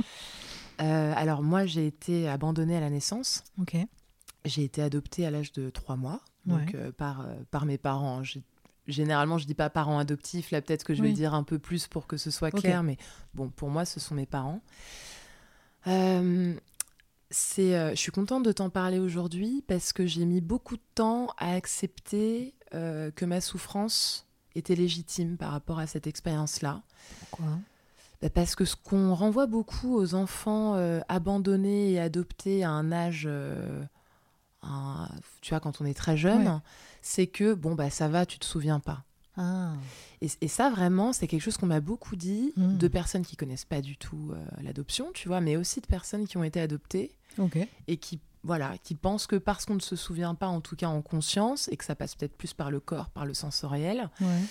Euh, 0.82 1.14
alors 1.16 1.42
moi, 1.44 1.66
j'ai 1.66 1.88
été 1.88 2.28
abandonnée 2.28 2.78
à 2.78 2.80
la 2.80 2.90
naissance. 2.90 3.44
Ok. 3.60 3.76
J'ai 4.46 4.64
été 4.64 4.82
adoptée 4.82 5.26
à 5.26 5.32
l'âge 5.32 5.52
de 5.52 5.70
trois 5.70 5.96
mois, 5.96 6.22
donc 6.46 6.60
Ouais. 6.60 6.76
euh, 6.76 6.92
par, 6.92 7.22
euh, 7.22 7.36
par 7.52 7.66
mes 7.66 7.78
parents. 7.78 8.24
J'ai- 8.24 8.44
Généralement, 8.88 9.38
je 9.38 9.46
dis 9.46 9.54
pas 9.54 9.70
parents 9.70 10.00
adoptifs. 10.00 10.50
Là, 10.52 10.62
peut-être 10.62 10.86
que 10.86 10.94
je 10.94 11.02
vais 11.02 11.10
Oui. 11.10 11.14
dire 11.14 11.34
un 11.34 11.44
peu 11.44 11.60
plus 11.60 11.88
pour 11.88 12.08
que 12.08 12.16
ce 12.16 12.32
soit 12.32 12.52
clair. 12.52 12.84
Mais 12.84 12.96
bon, 13.34 13.50
pour 13.50 13.70
moi, 13.70 13.84
ce 13.84 14.00
sont 14.00 14.16
mes 14.16 14.26
parents. 14.26 14.62
Euh, 15.88 16.54
c'est, 17.30 17.76
euh, 17.76 17.90
je 17.92 17.96
suis 17.96 18.12
contente 18.14 18.44
de 18.44 18.52
t'en 18.54 18.70
parler 18.70 19.00
aujourd'hui 19.00 19.62
parce 19.68 19.92
que 19.92 20.06
j'ai 20.06 20.24
mis 20.26 20.40
beaucoup 20.40 20.78
de 20.78 20.82
temps 20.96 21.28
à 21.38 21.52
accepter 21.54 22.54
euh, 22.74 23.12
que 23.12 23.26
ma 23.26 23.42
souffrance 23.42 24.26
était 24.56 24.76
légitime 24.76 25.36
par 25.38 25.52
rapport 25.52 25.80
à 25.80 25.88
cette 25.88 26.08
expérience-là. 26.08 26.82
Pourquoi? 27.20 27.60
Parce 28.34 28.56
que 28.56 28.66
ce 28.66 28.76
qu'on 28.76 29.14
renvoie 29.14 29.46
beaucoup 29.46 29.96
aux 29.96 30.16
enfants 30.16 30.74
euh, 30.76 31.00
abandonnés 31.08 31.92
et 31.92 32.00
adoptés 32.00 32.64
à 32.64 32.72
un 32.72 32.92
âge, 32.92 33.26
euh, 33.30 33.84
un- 34.64 35.08
tu 35.42 35.52
vois, 35.52 35.60
quand 35.60 35.82
on 35.82 35.86
est 35.86 35.94
très 35.94 36.18
jeune, 36.18 36.48
Ouais. 36.48 36.60
c'est 37.02 37.28
que, 37.28 37.54
bon, 37.54 37.76
bah 37.76 37.90
ça 37.90 38.08
va, 38.08 38.26
tu 38.26 38.40
te 38.40 38.46
souviens 38.46 38.80
pas. 38.80 39.04
Ah. 39.38 39.74
Et, 40.22 40.30
et 40.42 40.48
ça, 40.48 40.72
vraiment, 40.72 41.14
c'est 41.14 41.28
quelque 41.28 41.42
chose 41.44 41.58
qu'on 41.58 41.68
m'a 41.68 41.80
beaucoup 41.80 42.16
dit 42.16 42.54
Mm. 42.58 42.78
de 42.78 42.88
personnes 42.88 43.24
qui 43.24 43.36
connaissent 43.36 43.66
pas 43.66 43.82
du 43.82 43.96
tout 43.96 44.32
euh, 44.34 44.44
l'adoption, 44.64 45.12
tu 45.14 45.28
vois, 45.28 45.40
mais 45.42 45.56
aussi 45.58 45.80
de 45.80 45.86
personnes 45.86 46.26
qui 46.28 46.38
ont 46.38 46.44
été 46.44 46.60
adoptées 46.60 47.12
et 47.88 47.98
qui, 47.98 48.20
voilà, 48.44 48.80
qui 48.80 48.96
pensent 48.96 49.28
que 49.28 49.36
parce 49.36 49.66
qu'on 49.66 49.76
ne 49.76 49.80
se 49.80 49.96
souvient 49.96 50.34
pas, 50.34 50.48
en 50.48 50.60
tout 50.60 50.76
cas 50.76 50.88
en 50.88 51.04
conscience, 51.04 51.68
et 51.72 51.78
que 51.78 51.86
ça 51.86 51.94
passe 51.94 52.16
peut-être 52.16 52.36
plus 52.36 52.56
par 52.56 52.72
le 52.72 52.80
corps, 52.80 53.12
par 53.12 53.28
le 53.28 53.36
sensoriel, 53.36 54.10
Ouais. 54.20 54.42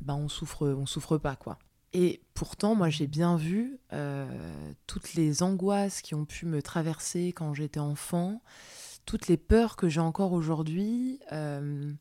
bah 0.00 0.14
on 0.14 0.28
souffre 0.30 0.66
on 0.66 0.86
souffre 0.86 1.18
pas 1.18 1.36
quoi 1.36 1.58
et 1.92 2.20
pourtant 2.34 2.74
moi 2.74 2.90
j'ai 2.90 3.06
bien 3.06 3.36
vu 3.36 3.78
euh, 3.92 4.26
toutes 4.86 5.14
les 5.14 5.42
angoisses 5.42 6.02
qui 6.02 6.14
ont 6.14 6.24
pu 6.24 6.46
me 6.46 6.62
traverser 6.62 7.32
quand 7.32 7.54
j'étais 7.54 7.80
enfant 7.80 8.42
toutes 9.06 9.28
les 9.28 9.36
peurs 9.36 9.76
que 9.76 9.88
j'ai 9.88 10.00
encore 10.00 10.32
aujourd'hui 10.32 11.18
euh, 11.32 11.92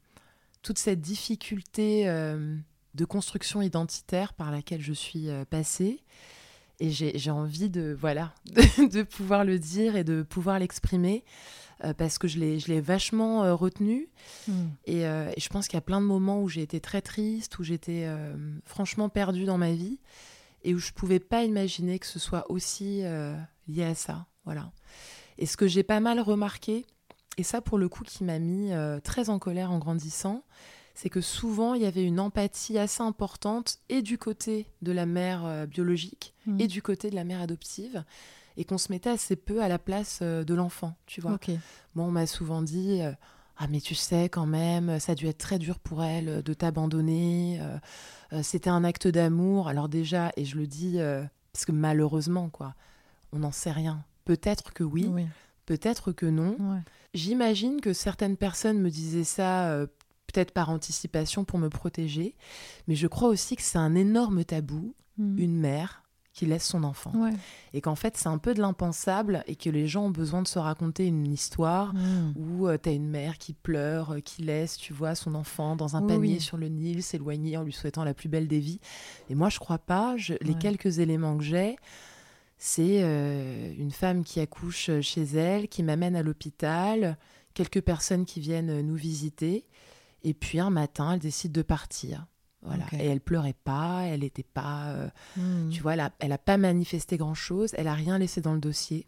toute 0.62 0.78
cette 0.78 1.00
difficulté 1.00 2.10
euh, 2.10 2.58
de 2.96 3.06
construction 3.06 3.62
identitaire 3.62 4.34
par 4.34 4.52
laquelle 4.52 4.82
je 4.82 4.94
suis 4.94 5.30
passée 5.50 6.04
et 6.80 6.92
j'ai 6.92 7.32
envie 7.32 7.70
de 7.70 7.96
voilà 8.00 8.34
de, 8.46 8.88
de 8.88 9.04
pouvoir 9.04 9.44
le 9.44 9.58
dire 9.60 9.96
et 9.96 10.04
de 10.04 10.22
pouvoir 10.22 10.60
l'exprimer 10.60 11.24
euh, 11.84 11.94
parce 11.94 12.18
que 12.18 12.28
je 12.28 12.40
l'ai 12.40 12.60
je 12.60 12.68
l'ai 12.68 12.82
vachement 12.82 13.44
euh, 13.44 13.54
retenu 13.56 14.10
Hmm. 14.48 14.68
et, 14.86 15.06
euh, 15.06 15.32
et 15.36 15.40
je 15.40 15.48
pense 15.50 15.68
qu'il 15.68 15.76
y 15.76 15.78
a 15.78 15.82
plein 15.82 16.02
de 16.02 16.06
moments 16.06 16.42
où 16.42 16.50
j'ai 16.50 16.62
été 16.62 16.80
très 16.82 17.02
triste, 17.02 17.60
où 17.60 17.64
j'étais 17.64 18.04
euh, 18.06 18.36
franchement 18.66 19.10
perdue 19.10 19.46
dans 19.46 19.58
ma 19.58 19.72
vie 19.72 20.00
et 20.64 20.74
où 20.74 20.80
je 20.80 20.92
pouvais 20.92 21.20
pas 21.20 21.44
imaginer 21.44 21.98
que 22.00 22.06
ce 22.06 22.20
soit 22.20 22.50
aussi 22.52 23.04
lié 23.68 23.84
à 23.84 23.96
ça. 23.96 24.26
Voilà. 24.44 24.72
Et 25.38 25.46
ce 25.46 25.56
que 25.56 25.68
j'ai 25.68 25.84
pas 25.84 26.00
mal 26.00 26.20
remarqué, 26.20 26.86
et 27.38 27.44
ça 27.44 27.62
pour 27.62 27.78
le 27.78 27.88
coup 27.88 28.04
qui 28.04 28.24
m'a 28.24 28.40
mis 28.40 28.72
très 29.04 29.30
en 29.30 29.40
colère 29.40 29.72
en 29.72 29.78
grandissant, 29.78 30.44
c'est 31.00 31.10
que 31.10 31.22
souvent 31.22 31.76
il 31.76 31.84
y 31.84 31.86
avait 31.86 32.04
une 32.04 32.20
empathie 32.20 32.78
assez 32.80 33.04
importante 33.04 33.78
et 33.88 34.02
du 34.02 34.18
côté 34.18 34.66
de 34.82 34.92
la 34.92 35.06
mère 35.06 35.46
euh, 35.46 35.66
biologique 35.68 36.34
Hmm. 36.48 36.60
et 36.62 36.68
du 36.68 36.82
côté 36.82 37.10
de 37.10 37.16
la 37.16 37.24
mère 37.26 37.42
adoptive 37.42 38.04
et 38.56 38.64
qu'on 38.66 38.78
se 38.78 38.90
mettait 38.92 39.10
assez 39.12 39.36
peu 39.36 39.62
à 39.62 39.68
la 39.68 39.78
place 39.78 40.20
euh, 40.22 40.44
de 40.44 40.54
l'enfant, 40.54 40.96
tu 41.06 41.20
vois. 41.22 41.32
Moi, 41.94 42.06
on 42.06 42.12
m'a 42.12 42.26
souvent 42.26 42.62
dit 42.62 43.02
euh, 43.02 43.12
Ah, 43.58 43.68
mais 43.68 43.82
tu 43.82 43.96
sais, 43.96 44.30
quand 44.30 44.46
même, 44.46 44.98
ça 45.00 45.12
a 45.12 45.16
dû 45.16 45.28
être 45.28 45.38
très 45.38 45.60
dur 45.60 45.78
pour 45.80 46.04
elle 46.04 46.42
de 46.42 46.54
t'abandonner. 46.54 47.60
euh, 47.62 47.78
euh, 48.34 48.44
C'était 48.44 48.70
un 48.70 48.84
acte 48.86 49.08
d'amour. 49.08 49.68
Alors, 49.68 49.90
déjà, 49.90 50.32
et 50.38 50.46
je 50.46 50.56
le 50.58 50.68
dis 50.68 50.98
parce 51.54 51.66
que 51.66 51.72
malheureusement, 51.74 52.50
quoi, 52.50 52.74
on 53.34 53.40
n'en 53.40 53.52
sait 53.52 53.72
rien. 53.72 54.04
Peut-être 54.26 54.74
que 54.74 54.84
oui, 54.86 55.08
Oui. 55.12 55.26
peut-être 55.66 56.12
que 56.14 56.26
non. 56.26 56.56
Ouais. 56.60 56.80
J'imagine 57.14 57.82
que 57.82 57.94
certaines 57.94 58.38
personnes 58.38 58.80
me 58.80 58.90
disaient 58.90 59.24
ça. 59.24 59.86
Euh, 60.28 60.32
Peut-être 60.34 60.52
par 60.52 60.70
anticipation 60.70 61.44
pour 61.46 61.58
me 61.60 61.70
protéger, 61.70 62.36
mais 62.88 62.96
je 62.96 63.08
crois 63.08 63.30
aussi 63.30 63.56
que 63.56 63.62
c'est 63.62 63.78
un 63.78 63.96
énorme 63.96 64.44
tabou, 64.44 64.94
Hmm. 65.20 65.36
une 65.40 65.58
mère 65.60 66.04
qui 66.32 66.46
laisse 66.46 66.68
son 66.68 66.84
enfant. 66.84 67.12
Ouais. 67.16 67.32
Et 67.74 67.82
qu'en 67.82 67.96
fait, 67.96 68.16
c'est 68.18 68.28
un 68.30 68.38
peu 68.38 68.54
de 68.54 68.62
l'impensable 68.62 69.44
et 69.48 69.56
que 69.56 69.72
les 69.72 69.88
gens 69.88 70.06
ont 70.06 70.10
besoin 70.12 70.44
de 70.44 70.48
se 70.48 70.60
raconter 70.60 71.08
une 71.08 71.26
histoire 71.26 71.96
Hmm. 71.96 72.34
où 72.36 72.70
tu 72.72 72.78
t'as 72.78 72.94
une 72.94 73.08
mère 73.10 73.40
qui 73.40 73.54
pleure, 73.54 74.12
euh, 74.12 74.20
qui 74.20 74.44
laisse, 74.44 74.78
tu 74.78 74.94
vois, 74.94 75.16
son 75.16 75.34
enfant 75.34 75.76
dans 75.76 75.96
un 75.96 76.02
Oui, 76.04 76.08
panier 76.08 76.34
oui. 76.36 76.40
sur 76.42 76.58
le 76.58 76.68
Nil, 76.68 77.02
s'éloigner 77.02 77.58
en 77.58 77.64
lui 77.64 77.74
souhaitant 77.74 78.04
la 78.04 78.14
plus 78.14 78.30
belle 78.30 78.48
des 78.48 78.60
vies. 78.60 78.80
Et 79.32 79.34
moi, 79.34 79.50
je 79.50 79.58
crois 79.58 79.80
pas. 79.80 80.16
Je- 80.18 80.36
Les 80.42 80.54
quelques 80.54 81.00
éléments 81.00 81.36
que 81.36 81.44
j'ai, 81.44 81.78
c'est 82.60 83.02
euh, 83.02 83.74
une 83.76 83.92
femme 83.92 84.24
qui 84.24 84.40
accouche 84.40 84.92
chez 85.02 85.24
elle, 85.24 85.68
qui 85.68 85.82
m'amène 85.82 86.16
à 86.16 86.22
l'hôpital, 86.22 87.18
quelques 87.56 87.82
personnes 87.82 88.26
qui 88.26 88.40
viennent 88.40 88.82
nous 88.82 88.96
visiter, 88.96 89.66
et 90.24 90.34
puis 90.34 90.60
un 90.60 90.70
matin, 90.70 91.14
elle 91.14 91.20
décide 91.20 91.52
de 91.52 91.62
partir. 91.62 92.26
Voilà. 92.64 92.86
Et 92.94 93.06
elle 93.06 93.22
pleurait 93.22 93.56
pas, 93.64 94.02
elle 94.04 94.22
n'était 94.22 94.44
pas, 94.44 94.88
euh, 94.90 95.10
Hmm. 95.38 95.70
tu 95.70 95.82
vois, 95.82 95.94
elle 95.94 96.00
a, 96.02 96.12
elle 96.20 96.32
a 96.32 96.38
pas 96.38 96.58
manifesté 96.58 97.16
grand 97.18 97.36
chose, 97.36 97.72
elle 97.78 97.88
a 97.88 97.94
rien 97.94 98.18
laissé 98.18 98.42
dans 98.42 98.54
le 98.54 98.60
dossier. 98.60 99.08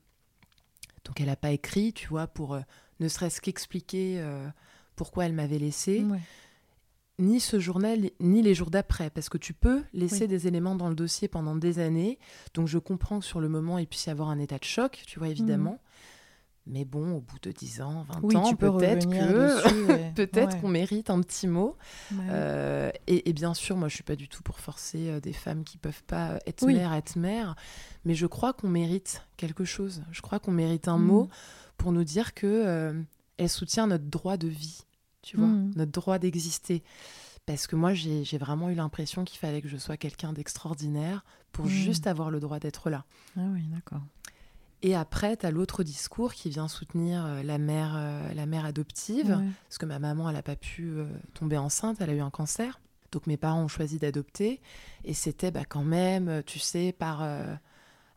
Donc 1.06 1.20
elle 1.20 1.28
n'a 1.28 1.36
pas 1.36 1.52
écrit, 1.52 1.92
tu 1.94 2.08
vois, 2.08 2.28
pour 2.28 2.54
euh, 2.54 2.62
ne 3.00 3.08
serait-ce 3.08 3.42
qu'expliquer 3.42 4.20
euh, 4.20 4.48
pourquoi 4.96 5.26
elle 5.26 5.34
m'avait 5.34 5.58
laissé, 5.60 6.04
Ouais. 6.04 6.20
ni 7.18 7.40
ce 7.40 7.60
journal, 7.60 8.12
ni 8.20 8.42
les 8.42 8.54
jours 8.54 8.70
d'après, 8.70 9.10
parce 9.10 9.28
que 9.30 9.38
tu 9.38 9.54
peux 9.54 9.84
laisser 9.94 10.22
Oui. 10.22 10.28
des 10.28 10.48
éléments 10.48 10.76
dans 10.76 10.88
le 10.90 10.96
dossier 10.96 11.28
pendant 11.28 11.56
des 11.56 11.80
années. 11.80 12.20
Donc 12.54 12.68
je 12.68 12.78
comprends 12.78 13.20
que 13.20 13.26
sur 13.26 13.40
le 13.42 13.50
moment, 13.50 13.78
il 13.78 13.88
puisse 13.88 14.06
y 14.06 14.10
avoir 14.10 14.30
un 14.30 14.40
état 14.40 14.58
de 14.60 14.64
choc, 14.64 15.04
tu 15.08 15.20
vois, 15.20 15.30
évidemment. 15.30 15.80
Mais 16.72 16.86
bon, 16.86 17.14
au 17.16 17.20
bout 17.22 17.40
de 17.42 17.52
10 17.52 17.82
ans, 17.82 18.06
20 18.14 18.20
Oui, 18.22 18.36
ans, 18.36 18.54
peut-être 18.54 19.10
que 19.10 19.66
dessus, 19.66 19.84
ouais. 19.90 20.12
peut-être 20.16 20.54
Ouais. 20.54 20.62
qu'on 20.62 20.68
mérite 20.68 21.10
un 21.10 21.20
petit 21.22 21.48
mot. 21.48 21.76
Euh, 22.30 22.92
et, 23.08 23.28
et 23.30 23.34
bien 23.34 23.54
sûr, 23.56 23.76
moi, 23.76 23.88
je 23.88 23.96
suis 23.96 24.04
pas 24.04 24.16
du 24.16 24.28
tout 24.28 24.44
pour 24.44 24.60
forcer 24.60 25.10
euh, 25.10 25.20
des 25.20 25.34
femmes 25.34 25.64
qui 25.64 25.78
peuvent 25.80 26.04
pas 26.04 26.38
être 26.46 26.64
Oui. 26.66 26.76
mères 26.76 26.92
à 26.92 26.98
être 27.00 27.16
mères, 27.16 27.56
mais 28.06 28.14
je 28.14 28.28
crois 28.28 28.54
qu'on 28.54 28.70
mérite 28.70 29.24
quelque 29.36 29.66
chose. 29.66 30.04
Je 30.12 30.22
crois 30.22 30.40
qu'on 30.40 30.52
mérite 30.52 30.88
un 30.88 30.98
Mm. 31.00 31.04
mot 31.06 31.30
pour 31.78 31.92
nous 31.92 32.04
dire 32.04 32.34
que 32.36 32.46
euh, 32.46 33.02
elle 33.38 33.50
soutient 33.50 33.88
notre 33.88 34.06
droit 34.06 34.38
de 34.38 34.48
vie, 34.48 34.82
tu 35.24 35.38
vois, 35.38 35.48
Mm. 35.48 35.74
notre 35.76 35.92
droit 35.92 36.20
d'exister. 36.20 36.84
Parce 37.46 37.66
que 37.66 37.76
moi, 37.76 37.96
j'ai 37.96 38.24
j'ai 38.24 38.38
vraiment 38.38 38.70
eu 38.70 38.76
l'impression 38.76 39.24
qu'il 39.26 39.40
fallait 39.40 39.62
que 39.64 39.68
je 39.68 39.78
sois 39.78 39.98
quelqu'un 39.98 40.34
d'extraordinaire 40.34 41.26
pour 41.52 41.66
Mm. 41.66 41.70
juste 41.70 42.06
avoir 42.06 42.30
le 42.30 42.40
droit 42.40 42.60
d'être 42.60 42.92
là. 42.92 43.06
Ah 43.36 43.42
oui, 43.54 43.64
d'accord. 43.74 44.02
Et 44.82 44.96
après, 44.96 45.36
tu 45.36 45.46
as 45.46 45.52
l'autre 45.52 45.84
discours 45.84 46.34
qui 46.34 46.50
vient 46.50 46.68
soutenir 46.70 47.26
euh, 47.26 47.44
la 47.44 47.58
mère, 47.58 47.94
euh, 47.98 48.34
la 48.34 48.46
mère 48.46 48.64
adoptive 48.66 49.30
Ouais. 49.38 49.46
parce 49.68 49.78
que 49.78 49.86
ma 49.86 50.00
maman, 50.00 50.30
elle 50.30 50.36
n'a 50.36 50.42
pas 50.44 50.56
pu 50.56 50.90
euh, 50.90 51.06
tomber 51.34 51.58
enceinte, 51.58 51.98
elle 52.00 52.10
a 52.10 52.14
eu 52.14 52.22
un 52.22 52.30
cancer. 52.30 52.80
Donc 53.12 53.28
mes 53.28 53.38
parents 53.38 53.62
ont 53.64 53.68
choisi 53.68 53.98
d'adopter. 54.00 54.62
Et 55.04 55.14
c'était 55.14 55.52
bah, 55.52 55.66
quand 55.68 55.84
même, 55.84 56.44
tu 56.46 56.60
sais, 56.60 56.92
par, 56.94 57.24
euh, 57.24 57.44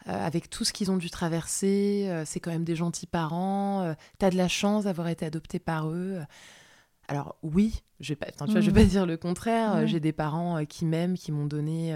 avec 0.07 0.51
tout 0.51 0.64
ce 0.64 0.72
qu'ils 0.72 0.90
ont 0.90 0.98
dû 0.98 1.11
traverser, 1.11 2.22
c'est 2.27 2.40
quand 2.40 2.51
même 2.51 2.64
des 2.64 2.77
gentils 2.77 3.07
parents. 3.07 3.94
tu 4.18 4.25
as 4.27 4.31
de 4.31 4.37
la 4.37 4.48
chance 4.48 4.85
d'avoir 4.85 5.09
été 5.09 5.25
adopté 5.25 5.59
par 5.59 5.88
eux. 5.88 6.20
Alors 7.09 7.37
oui, 7.42 7.83
je 8.01 8.12
vais 8.14 8.18
tu 8.46 8.53
vois, 8.53 8.61
je 8.61 8.70
vais 8.70 8.81
Mhm. 8.81 8.87
pas 8.87 8.90
dire 8.90 9.07
le 9.07 9.16
contraire. 9.16 9.87
J'ai 9.87 9.98
des 10.01 10.12
parents 10.12 10.64
qui 10.66 10.85
m'aiment, 10.85 11.14
qui 11.16 11.33
m'ont 11.33 11.46
donné 11.46 11.94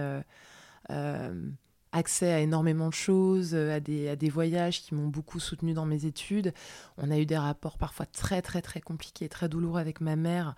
accès 1.97 2.33
à 2.33 2.41
énormément 2.41 2.89
de 2.89 2.95
choses, 2.95 3.55
euh, 3.55 3.75
à 3.77 3.81
des, 3.81 4.09
à 4.09 4.17
des 4.17 4.29
voyages 4.29 4.83
qui 4.83 4.95
m'ont 4.95 5.09
beaucoup 5.09 5.41
soutenu 5.41 5.73
dans 5.73 5.87
mes 5.87 6.05
études. 6.05 6.53
On 6.99 7.11
a 7.11 7.19
eu 7.19 7.27
des 7.27 7.39
rapports 7.39 7.79
parfois 7.79 8.07
très 8.07 8.43
très 8.43 8.63
très 8.63 8.81
compliqués, 8.81 9.29
très 9.29 9.49
douloureux 9.49 9.81
avec 9.81 10.01
ma 10.01 10.17
mère. 10.17 10.55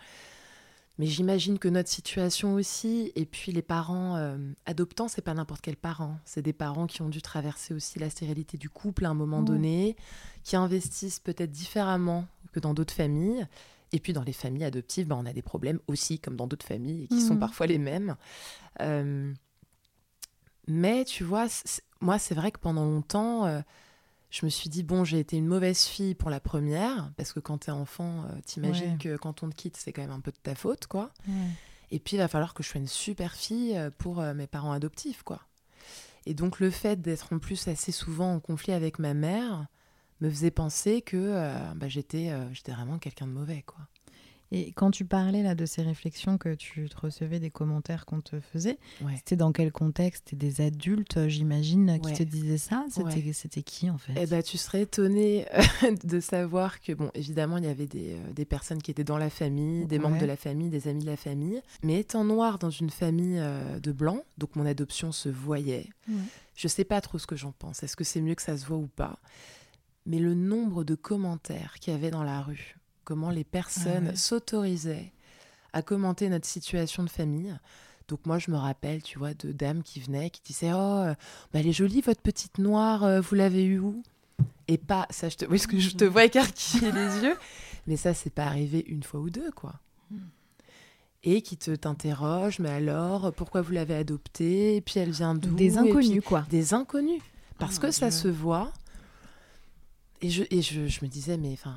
Mais 0.99 1.07
j'imagine 1.07 1.61
que 1.61 1.69
notre 1.69 1.89
situation 1.89 2.55
aussi, 2.55 3.13
et 3.15 3.25
puis 3.25 3.53
les 3.53 3.63
parents 3.63 4.17
euh, 4.17 4.37
adoptants, 4.67 5.07
c'est 5.07 5.23
pas 5.23 5.33
n'importe 5.33 5.61
quel 5.61 5.77
parent. 5.77 6.19
C'est 6.25 6.43
des 6.43 6.53
parents 6.53 6.89
qui 6.89 7.03
ont 7.03 7.09
dû 7.09 7.23
traverser 7.23 7.73
aussi 7.73 8.01
la 8.01 8.11
stérilité 8.11 8.59
du 8.59 8.69
couple 8.69 9.05
à 9.07 9.11
un 9.11 9.15
moment 9.15 9.39
Ouais. 9.39 9.45
donné, 9.45 9.97
qui 10.43 10.57
investissent 10.57 11.21
peut-être 11.21 11.53
différemment 11.53 12.27
que 12.53 12.59
dans 12.59 12.75
d'autres 12.75 12.95
familles. 12.95 13.47
Et 13.93 14.01
puis 14.01 14.13
dans 14.13 14.25
les 14.25 14.33
familles 14.33 14.65
adoptives, 14.65 15.07
bah, 15.07 15.17
on 15.17 15.25
a 15.25 15.33
des 15.33 15.41
problèmes 15.41 15.79
aussi, 15.87 16.19
comme 16.19 16.35
dans 16.35 16.49
d'autres 16.49 16.67
familles, 16.67 17.05
et 17.05 17.07
qui 17.07 17.21
sont 17.21 17.35
Mhm. 17.35 17.41
parfois 17.41 17.67
les 17.69 17.79
mêmes. 17.79 18.17
Euh, 18.81 19.33
mais 20.69 21.05
tu 21.05 21.25
vois, 21.25 21.47
moi, 22.01 22.19
c'est 22.21 22.35
vrai 22.35 22.53
que 22.53 22.59
pendant 22.61 22.85
longtemps, 22.85 23.47
euh, 23.47 23.61
je 24.31 24.45
me 24.45 24.51
suis 24.51 24.69
dit, 24.69 24.83
bon, 24.83 25.03
j'ai 25.05 25.19
été 25.19 25.37
une 25.37 25.47
mauvaise 25.47 25.85
fille 25.85 26.15
pour 26.15 26.31
la 26.31 26.39
première, 26.39 27.11
parce 27.17 27.33
que 27.33 27.41
quand 27.41 27.59
t'es 27.59 27.71
enfant, 27.73 28.25
euh, 28.25 28.41
t'imagines 28.45 28.93
Ouais. 28.93 28.99
que 28.99 29.17
quand 29.17 29.43
on 29.43 29.49
te 29.51 29.55
quitte, 29.55 29.77
c'est 29.77 29.93
quand 29.93 30.03
même 30.03 30.11
un 30.11 30.21
peu 30.21 30.31
de 30.31 30.37
ta 30.37 30.55
faute, 30.55 30.87
quoi. 30.87 31.11
Ouais. 31.27 31.35
Et 31.91 31.99
puis, 31.99 32.17
il 32.17 32.19
va 32.19 32.29
falloir 32.29 32.53
que 32.55 32.63
je 32.63 32.69
sois 32.69 32.81
une 32.81 32.87
super 32.87 33.35
fille 33.35 33.77
euh, 33.77 33.91
pour 33.97 34.21
euh, 34.21 34.35
mes 34.35 34.47
parents 34.47 34.73
adoptifs, 34.73 35.23
quoi. 35.23 35.41
Et 36.27 36.35
donc, 36.35 36.61
le 36.61 36.71
fait 36.71 37.01
d'être 37.01 37.33
en 37.33 37.39
plus 37.39 37.67
assez 37.69 37.91
souvent 37.91 38.35
en 38.35 38.41
conflit 38.41 38.75
avec 38.75 38.99
ma 38.99 39.15
mère 39.15 39.67
me 40.21 40.29
faisait 40.29 40.51
penser 40.51 41.01
que 41.01 41.33
bah, 41.77 41.89
j'étais 41.89 42.31
j'étais 42.53 42.73
vraiment 42.73 42.99
quelqu'un 42.99 43.27
de 43.27 43.33
mauvais, 43.33 43.63
quoi. 43.63 43.79
Et 44.51 44.73
quand 44.73 44.91
tu 44.91 45.05
parlais 45.05 45.43
là 45.43 45.55
de 45.55 45.67
ces 45.67 45.83
réflexions 45.83 46.39
que 46.39 46.55
tu 46.55 46.89
te 46.89 46.97
recevais 46.99 47.39
des 47.39 47.51
commentaires 47.51 48.07
qu'on 48.07 48.23
te 48.23 48.41
faisait, 48.41 48.79
Ouais. 49.03 49.13
c'était 49.17 49.37
dans 49.37 49.53
quel 49.53 49.71
contexte? 49.73 50.35
Des 50.35 50.63
adultes, 50.63 51.19
euh, 51.19 51.29
j'imagine, 51.29 51.99
qui 52.01 52.09
Ouais. 52.09 52.17
te 52.17 52.23
disaient 52.23 52.57
ça? 52.57 52.85
C'était 52.89 53.03
Ouais. 53.05 53.63
qui 53.63 53.91
en 53.91 53.99
fait? 53.99 54.15
Eh 54.17 54.27
ben, 54.27 54.43
tu 54.43 54.57
serais 54.57 54.83
étonné 54.83 55.45
de 56.05 56.21
savoir 56.21 56.81
que, 56.81 56.93
bon, 56.93 57.11
évidemment, 57.15 57.59
il 57.59 57.65
y 57.65 57.69
avait 57.69 57.87
des, 57.87 58.13
euh, 58.15 58.33
des 58.33 58.47
personnes 58.47 58.81
qui 58.81 58.91
étaient 58.91 59.05
dans 59.05 59.19
la 59.19 59.29
famille, 59.31 59.85
des 59.87 59.99
membres 59.99 60.19
de 60.19 60.25
la 60.27 60.37
famille, 60.37 60.71
des 60.71 60.89
amis 60.89 61.03
de 61.03 61.11
la 61.11 61.17
famille. 61.19 61.61
Mais 61.83 62.01
étant 62.01 62.25
noire 62.25 62.59
dans 62.59 62.71
une 62.71 62.91
famille 62.91 63.39
euh, 63.39 63.79
de 63.81 63.93
blancs, 63.93 64.23
donc 64.39 64.57
mon 64.57 64.65
adoption 64.65 65.13
se 65.13 65.29
voyait. 65.29 65.89
Je 66.57 66.69
sais 66.69 66.85
pas 66.85 67.01
trop 67.03 67.19
ce 67.19 67.27
que 67.27 67.37
j'en 67.37 67.53
pense. 67.53 67.83
Est-ce 67.83 67.97
que 67.97 68.05
c'est 68.05 68.23
mieux 68.23 68.35
que 68.35 68.43
ça 68.43 68.57
se 68.57 68.65
voit 68.65 68.79
ou 68.79 68.87
pas? 68.89 69.19
Mais 70.07 70.19
le 70.19 70.33
nombre 70.35 70.85
de 70.85 70.95
commentaires 70.95 71.75
qu'il 71.81 71.93
y 71.93 71.97
avait 71.97 72.11
dans 72.11 72.25
la 72.25 72.41
rue, 72.41 72.78
comment 73.09 73.31
les 73.31 73.45
personnes 73.45 74.09
Ah 74.09 74.11
ouais. 74.11 74.17
s'autorisaient 74.17 75.13
à 75.73 75.81
commenter 75.81 76.29
notre 76.29 76.47
situation 76.47 77.03
de 77.05 77.09
famille. 77.09 77.57
Donc 78.09 78.27
moi, 78.27 78.39
je 78.39 78.51
me 78.51 78.57
rappelle, 78.59 79.03
tu 79.03 79.19
vois, 79.19 79.33
de 79.33 79.51
dames 79.51 79.83
qui 79.83 79.99
venaient, 80.01 80.29
qui 80.29 80.43
disaient 80.45 80.73
«Oh, 80.75 81.05
bah, 81.07 81.15
elle 81.55 81.67
est 81.67 81.73
jolie, 81.73 82.03
votre 82.03 82.21
petite 82.21 82.59
noire, 82.59 83.05
euh, 83.05 83.21
vous 83.23 83.35
l'avez 83.35 83.65
eue 83.65 83.79
où?» 83.79 84.03
Et 84.69 84.77
pas, 84.77 85.07
ça, 85.09 85.31
je 85.31 85.37
te, 85.39 85.47
oui, 85.47 85.59
que 85.59 85.79
je 85.79 85.97
te 85.97 86.05
vois 86.05 86.25
écarquiller 86.25 86.93
les 86.93 87.19
yeux, 87.25 87.37
mais 87.87 87.97
ça, 87.97 88.13
c'est 88.13 88.29
pas 88.31 88.45
arrivé 88.45 88.85
une 88.87 89.03
fois 89.03 89.21
ou 89.21 89.31
deux, 89.31 89.51
quoi. 89.53 89.75
Et 91.25 91.41
qui 91.43 91.57
te 91.57 91.71
t'interroge, 91.75 92.59
mais 92.61 92.69
alors, 92.71 93.33
pourquoi 93.33 93.63
vous 93.63 93.73
l'avez 93.73 93.95
adoptée? 93.97 94.77
Et 94.77 94.81
puis 94.83 95.01
elle 95.01 95.11
vient 95.11 95.35
d'où? 95.35 95.55
Des 95.55 95.71
puis- 95.71 95.79
inconnus 95.79 96.23
quoi. 96.25 96.47
des 96.51 96.75
inconnus. 96.75 97.21
Parce 97.59 97.79
Oh 97.79 97.83
que 97.83 97.91
ça 97.91 98.11
Dieu. 98.11 98.19
se 98.19 98.29
voit. 98.29 98.73
Et 100.21 100.31
je, 100.31 100.45
et 100.51 100.63
je, 100.63 100.87
je 100.87 101.05
me 101.05 101.09
disais, 101.09 101.37
mais 101.37 101.53
enfin, 101.55 101.77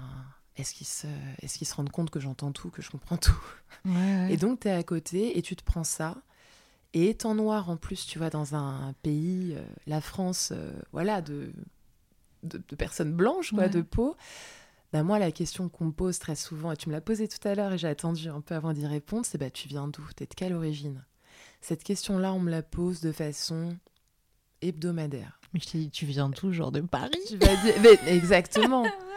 est-ce 0.58 0.74
qu'ils 0.74 0.88
se, 0.88 1.08
est 1.42 1.48
se 1.48 1.74
rendent 1.76 1.90
compte 1.92 2.10
que 2.10 2.20
j'entends 2.20 2.52
tout, 2.52 2.70
que 2.70 2.82
je 2.82 2.90
comprends 2.92 3.18
tout? 3.18 3.40
Ouais, 3.86 3.92
ouais. 3.94 4.34
Et 4.34 4.38
donc, 4.38 4.60
tu 4.62 4.68
es 4.68 4.72
à 4.72 4.84
côté 4.84 5.38
et 5.38 5.42
tu 5.42 5.56
te 5.56 5.64
prends 5.64 5.84
ça. 5.84 6.18
Et 6.94 7.10
étant 7.10 7.36
noir, 7.36 7.70
en 7.70 7.78
plus, 7.78 8.06
tu 8.06 8.18
vois, 8.18 8.30
dans 8.30 8.54
un 8.54 8.94
pays, 9.02 9.54
euh, 9.56 9.64
la 9.88 10.02
France, 10.02 10.50
euh, 10.52 10.72
voilà, 10.92 11.22
de, 11.22 11.52
de, 12.44 12.62
de 12.68 12.76
personnes 12.76 13.14
blanches, 13.14 13.52
quoi, 13.52 13.64
Ouais. 13.64 13.70
de 13.70 13.82
peau. 13.82 14.18
Bah, 14.92 15.04
moi, 15.04 15.20
la 15.20 15.32
question 15.32 15.70
qu'on 15.70 15.86
me 15.86 15.92
pose 15.94 16.20
très 16.20 16.36
souvent, 16.36 16.74
et 16.74 16.76
tu 16.78 16.90
me 16.90 16.94
l'as 16.94 17.00
posée 17.00 17.30
tout 17.30 17.48
à 17.48 17.56
l'heure 17.56 17.72
et 17.72 17.78
j'ai 17.78 17.88
attendu 17.88 18.28
un 18.28 18.42
peu 18.42 18.56
avant 18.56 18.74
d'y 18.74 18.86
répondre, 18.86 19.26
c'est 19.26 19.38
bah, 19.38 19.50
tu 19.50 19.70
viens 19.70 19.88
d'où? 19.88 20.04
T'es 20.18 20.26
de 20.26 20.34
quelle 20.34 20.54
origine? 20.54 21.06
Cette 21.62 21.84
question-là, 21.86 22.34
on 22.34 22.40
me 22.40 22.52
la 22.52 22.62
pose 22.62 23.00
de 23.00 23.14
façon 23.14 23.78
hebdomadaire. 24.62 25.40
Mais 25.54 25.60
je 25.62 25.70
t'ai 25.70 25.78
dit, 25.78 25.90
tu 25.90 26.06
viens 26.06 26.30
d'où 26.30 26.52
Genre 26.52 26.72
de 26.74 26.82
Paris? 26.82 27.12
Tu 27.28 27.38
vas 27.38 27.56
dire- 27.64 27.76
mais 27.82 28.14
exactement. 28.14 28.86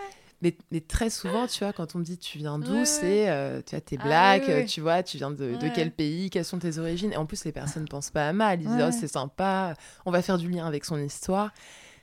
Mais, 0.44 0.56
mais 0.70 0.80
très 0.80 1.10
souvent, 1.10 1.46
tu 1.48 1.58
vois, 1.64 1.72
quand 1.72 1.96
on 1.96 1.98
me 1.98 2.04
dit 2.04 2.18
tu 2.18 2.38
viens 2.38 2.58
d'où, 2.58 2.72
Ouais, 2.72 2.84
c'est 2.84 3.28
euh, 3.30 3.60
tu 3.64 3.74
vois, 3.74 3.80
t'es 3.80 3.96
Ah, 3.98 4.04
black, 4.04 4.42
ouais. 4.46 4.64
tu 4.66 4.80
vois, 4.80 5.02
tu 5.02 5.16
viens 5.16 5.30
de, 5.30 5.56
quel 5.74 5.90
pays, 5.90 6.30
quelles 6.30 6.44
sont 6.44 6.58
tes 6.60 6.78
origines. 6.78 7.12
Et 7.12 7.16
en 7.16 7.26
plus, 7.26 7.44
les 7.44 7.52
personnes 7.52 7.88
pensent 7.88 8.10
pas 8.10 8.28
à 8.28 8.32
mal. 8.32 8.60
Ils 8.62 8.68
disent 8.68 8.84
oh, 8.86 8.90
c'est 8.92 9.08
sympa, 9.08 9.74
on 10.06 10.10
va 10.12 10.22
faire 10.22 10.38
du 10.38 10.48
lien 10.48 10.66
avec 10.66 10.84
son 10.84 10.98
histoire. 10.98 11.50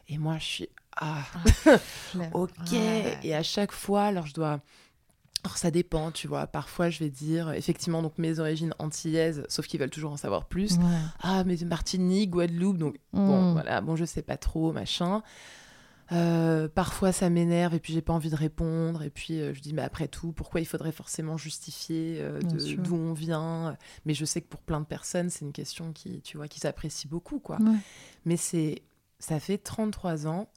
Et 0.09 0.17
moi, 0.17 0.37
je 0.39 0.43
suis 0.45 0.69
ah, 0.97 1.23
ok. 2.33 2.49
Ouais. 2.73 3.17
Et 3.23 3.33
à 3.33 3.43
chaque 3.43 3.71
fois, 3.71 4.03
alors 4.03 4.27
je 4.27 4.33
dois. 4.33 4.59
Alors 5.43 5.57
ça 5.57 5.71
dépend, 5.71 6.11
tu 6.11 6.27
vois. 6.27 6.45
Parfois, 6.47 6.89
je 6.89 6.99
vais 6.99 7.09
dire 7.09 7.51
effectivement 7.53 8.01
donc 8.03 8.17
mes 8.19 8.39
origines 8.39 8.73
antillaises, 8.77 9.43
sauf 9.49 9.65
qu'ils 9.67 9.79
veulent 9.79 9.89
toujours 9.89 10.11
en 10.11 10.17
savoir 10.17 10.45
plus. 10.45 10.73
Ouais. 10.73 10.83
Ah, 11.21 11.43
mais 11.45 11.55
Martinique, 11.65 12.29
Guadeloupe, 12.31 12.77
donc 12.77 12.97
Bon, 13.13 13.49
Mm. 13.49 13.53
voilà, 13.53 13.81
bon, 13.81 13.95
je 13.95 14.05
sais 14.05 14.21
pas 14.21 14.37
trop, 14.37 14.71
machin. 14.71 15.23
Euh, 16.11 16.67
parfois, 16.67 17.11
ça 17.11 17.29
m'énerve 17.29 17.73
et 17.73 17.79
puis 17.79 17.93
j'ai 17.93 18.01
pas 18.01 18.13
envie 18.13 18.29
de 18.29 18.35
répondre. 18.35 19.01
Et 19.03 19.09
puis 19.09 19.39
euh, 19.39 19.53
je 19.53 19.61
dis, 19.61 19.73
mais 19.73 19.81
après 19.81 20.07
tout, 20.07 20.31
pourquoi 20.33 20.59
il 20.59 20.65
faudrait 20.65 20.91
forcément 20.91 21.37
justifier 21.37 22.17
euh, 22.19 22.39
d'où 22.41 22.95
on 22.95 23.13
vient? 23.13 23.77
Mais 24.05 24.13
je 24.13 24.25
sais 24.25 24.41
que 24.41 24.47
pour 24.47 24.61
plein 24.61 24.81
de 24.81 24.85
personnes, 24.85 25.29
c'est 25.29 25.45
une 25.45 25.53
question 25.53 25.93
qui, 25.93 26.21
tu 26.21 26.37
vois, 26.37 26.47
qui 26.47 26.59
s'apprécie 26.59 27.07
beaucoup, 27.07 27.39
quoi. 27.39 27.61
Ouais. 27.61 27.77
Mais 28.25 28.37
c'est, 28.37 28.81
ça 29.19 29.39
fait 29.39 29.57
33 29.57 30.27
ans 30.27 30.49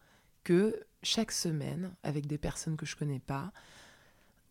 que 0.42 0.78
chaque 1.02 1.32
semaine, 1.32 1.92
avec 2.02 2.26
des 2.26 2.38
personnes 2.38 2.76
que 2.76 2.86
je 2.86 2.96
connais 2.96 3.20
pas, 3.20 3.52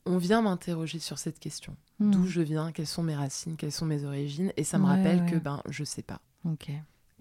on 0.06 0.18
vient 0.18 0.42
m'interroger 0.42 1.00
sur 1.00 1.18
cette 1.18 1.40
question. 1.40 1.76
Mm. 2.00 2.12
D'où 2.12 2.26
je 2.28 2.42
viens, 2.42 2.72
quelles 2.72 2.88
sont 2.88 3.04
mes 3.04 3.16
racines, 3.16 3.56
quelles 3.58 3.72
sont 3.72 3.86
mes 3.86 4.04
origines? 4.06 4.52
Et 4.58 4.64
ça 4.64 4.78
me 4.78 4.86
Ouais, 4.86 4.92
rappelle 4.92 5.26
que, 5.26 5.36
ben, 5.36 5.62
je 5.70 5.84
sais 5.84 6.02
pas. 6.02 6.22
Ok. 6.46 6.70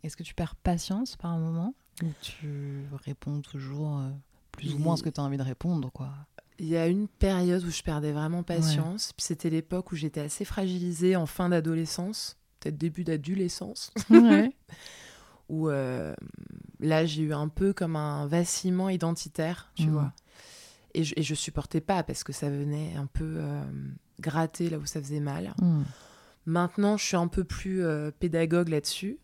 Est-ce 0.02 0.16
que 0.16 0.22
tu 0.22 0.34
perds 0.34 0.56
patience 0.56 1.16
par 1.16 1.30
un 1.32 1.38
moment? 1.38 1.74
Tu 2.20 2.84
réponds 3.04 3.40
toujours 3.40 3.98
euh, 3.98 4.10
plus 4.52 4.74
ou 4.74 4.78
moins 4.78 4.96
ce 4.96 5.02
que 5.02 5.08
tu 5.10 5.20
as 5.20 5.24
envie 5.24 5.36
de 5.36 5.42
répondre 5.42 5.90
quoi 5.92 6.10
Il 6.58 6.66
y 6.66 6.76
a 6.76 6.86
une 6.86 7.08
période 7.08 7.62
où 7.64 7.70
je 7.70 7.82
perdais 7.82 8.12
vraiment 8.12 8.42
patience. 8.42 9.12
C'était 9.18 9.50
l'époque 9.50 9.92
où 9.92 9.96
j'étais 9.96 10.20
assez 10.20 10.44
fragilisée 10.44 11.16
en 11.16 11.26
fin 11.26 11.48
d'adolescence, 11.48 12.36
peut-être 12.60 12.76
début 12.78 13.04
d'adolescence, 13.04 13.92
Ouais. 14.10 14.50
où 15.48 15.68
euh, 15.68 16.14
là 16.80 17.04
j'ai 17.04 17.22
eu 17.22 17.34
un 17.34 17.48
peu 17.48 17.72
comme 17.72 17.96
un 17.96 18.26
vacillement 18.26 18.88
identitaire, 18.88 19.70
tu 19.74 19.88
vois. 19.88 20.12
Et 20.94 21.04
je, 21.04 21.14
et 21.16 21.22
je 21.22 21.34
supportais 21.34 21.80
pas 21.80 22.02
parce 22.02 22.22
que 22.24 22.32
ça 22.32 22.50
venait 22.50 22.94
un 22.96 23.06
peu 23.06 23.36
euh, 23.38 23.62
gratter 24.20 24.68
là 24.70 24.78
où 24.78 24.86
ça 24.86 25.00
faisait 25.00 25.20
mal. 25.20 25.54
Maintenant, 26.44 26.96
je 26.96 27.04
suis 27.04 27.16
un 27.16 27.28
peu 27.28 27.44
plus 27.44 27.82
pédagogue 28.18 28.68
là-dessus. 28.68 29.18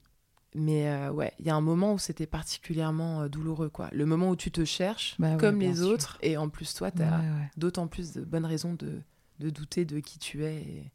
Mais 0.54 0.88
euh, 0.88 1.10
ouais, 1.10 1.32
il 1.38 1.46
y 1.46 1.50
a 1.50 1.54
un 1.54 1.60
moment 1.60 1.92
où 1.92 1.98
c'était 1.98 2.26
particulièrement 2.26 3.22
euh, 3.22 3.28
douloureux, 3.28 3.68
quoi. 3.68 3.88
Le 3.92 4.06
moment 4.06 4.30
où 4.30 4.36
tu 4.36 4.50
te 4.50 4.64
cherches, 4.64 5.14
Bah 5.18 5.36
comme 5.38 5.60
les 5.60 5.76
sûr. 5.76 5.88
autres, 5.88 6.18
et 6.22 6.36
en 6.38 6.48
plus, 6.48 6.72
toi, 6.74 6.90
tu 6.90 7.02
as 7.02 7.06
Ouais, 7.06 7.10
ouais. 7.16 7.50
d'autant 7.58 7.86
plus 7.86 8.12
de 8.12 8.22
bonnes 8.22 8.46
raisons 8.46 8.72
de, 8.74 9.00
de 9.40 9.50
douter 9.50 9.84
de 9.84 10.00
qui 10.00 10.18
tu 10.18 10.44
es. 10.44 10.56
et- 10.56 10.90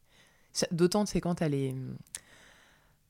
D'autant, 0.72 1.06
c'est 1.06 1.20
quand 1.20 1.36
tu 1.36 1.44
as 1.44 1.48
les... 1.48 1.74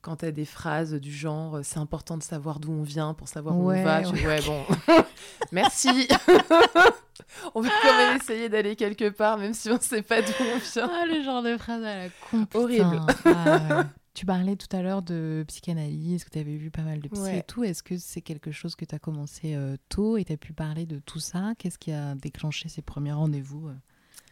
quand 0.01 0.17
tu 0.17 0.25
as 0.25 0.31
des 0.31 0.45
phrases 0.45 0.93
du 0.93 1.11
genre 1.11 1.59
c'est 1.63 1.79
important 1.79 2.15
de 2.17 2.23
savoir 2.23 2.59
d'où 2.59 2.71
on 2.71 2.83
vient 2.83 3.13
pour 3.15 3.27
savoir 3.27 3.55
où 3.57 3.71
on 3.71 3.83
va. 3.83 4.03
Je 4.03 4.09
ouais. 4.25 4.41
bon, 4.45 4.63
merci. 5.51 5.89
on 7.55 7.61
veut 7.61 7.69
quand 7.81 7.97
même 7.97 8.17
essayer 8.17 8.49
d'aller 8.49 8.75
quelque 8.75 9.09
part, 9.09 9.37
même 9.39 9.53
si 9.55 9.69
on 9.69 9.75
ne 9.75 9.79
sait 9.79 10.01
pas 10.03 10.21
d'où 10.21 10.31
on 10.39 10.57
vient. 10.59 10.89
Ah, 10.91 11.05
le 11.07 11.23
genre 11.23 11.41
de 11.43 11.57
phrase 11.57 11.83
à 11.83 11.97
la 11.97 12.09
con. 12.31 12.47
Horrible. 12.53 13.01
Ah. 13.25 13.85
Tu 14.15 14.25
parlais 14.25 14.55
tout 14.55 14.73
à 14.75 14.81
l'heure 14.81 15.01
de 15.03 15.43
psychanalyse, 15.47 16.23
que 16.23 16.29
tu 16.29 16.39
avais 16.39 16.55
vu 16.55 16.71
pas 16.71 16.81
mal 16.83 16.99
de 17.01 17.09
psy 17.09 17.21
Ouais. 17.21 17.39
et 17.39 17.43
tout. 17.43 17.63
Est-ce 17.63 17.83
que 17.83 17.97
c'est 17.97 18.21
quelque 18.21 18.51
chose 18.51 18.75
que 18.75 18.85
tu 18.85 18.95
as 18.95 18.99
commencé 18.99 19.53
euh, 19.55 19.75
tôt 19.89 20.17
et 20.17 20.23
tu 20.25 20.31
as 20.33 20.37
pu 20.37 20.53
parler 20.53 20.85
de 20.85 20.99
tout 20.99 21.19
ça? 21.19 21.53
Qu'est-ce 21.59 21.77
qui 21.77 21.91
a 21.91 22.15
déclenché 22.15 22.69
ces 22.69 22.81
premiers 22.81 23.11
rendez-vous 23.11 23.67
euh? 23.67 23.73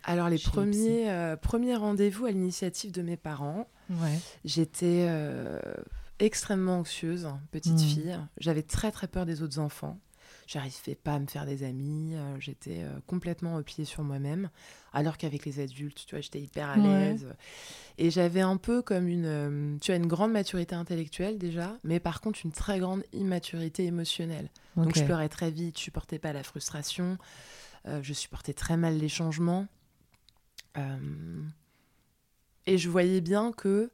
Alors, 0.06 0.30
les 0.30 0.38
le 0.38 0.50
premiers, 0.50 1.10
euh, 1.12 1.36
premiers 1.38 1.76
rendez-vous 1.76 2.26
à 2.26 2.32
l'initiative 2.32 2.92
de 2.92 3.02
mes 3.02 3.18
parents, 3.18 3.68
Ouais. 3.90 4.20
j'étais 4.46 5.08
extrêmement 6.20 6.80
anxieuse, 6.80 7.28
petite 7.52 7.74
Mhm. 7.74 7.80
fille. 7.80 8.20
J'avais 8.40 8.64
très 8.64 8.92
très 8.92 9.08
peur 9.08 9.26
des 9.26 9.42
autres 9.42 9.60
enfants. 9.60 9.98
J'arrivais 10.48 10.96
pas 10.96 11.14
à 11.16 11.20
me 11.20 11.28
faire 11.28 11.46
des 11.46 11.64
amis. 11.64 12.16
euh, 12.16 12.36
j'étais 12.40 12.84
euh, 12.84 13.00
complètement 13.08 13.56
repliée 13.56 13.86
sur 13.86 14.04
moi-même. 14.04 14.50
Alors 14.92 15.18
qu'avec 15.18 15.46
les 15.46 15.60
adultes, 15.60 16.04
tu 16.06 16.16
vois, 16.16 16.22
j'étais 16.22 16.42
hyper 16.42 16.70
à 16.70 16.78
Ouais. 16.78 16.84
l'aise. 16.84 17.28
Et 17.98 18.12
j'avais 18.12 18.42
un 18.42 18.58
peu 18.58 18.82
comme 18.82 19.08
une, 19.08 19.26
euh, 19.26 19.78
tu 19.80 19.92
as 19.92 19.96
une 19.96 20.08
grande 20.08 20.32
maturité 20.32 20.76
intellectuelle 20.76 21.38
déjà, 21.38 21.78
mais 21.84 22.00
par 22.00 22.22
contre 22.22 22.40
une 22.44 22.52
très 22.52 22.80
grande 22.80 23.04
immaturité 23.14 23.86
émotionnelle. 23.86 24.50
Donc 24.76 24.96
je 24.96 25.04
pleurais 25.06 25.30
très 25.30 25.52
vite, 25.52 25.78
je 25.78 25.84
supportais 25.84 26.20
pas 26.20 26.34
la 26.34 26.44
frustration, 26.44 27.18
euh, 27.88 28.02
je 28.02 28.14
supportais 28.14 28.54
très 28.54 28.76
mal 28.78 28.98
les 28.98 29.10
changements. 29.10 29.68
Euh, 30.78 31.44
et 32.66 32.78
je 32.78 32.90
voyais 32.90 33.22
bien 33.22 33.52
que 33.52 33.92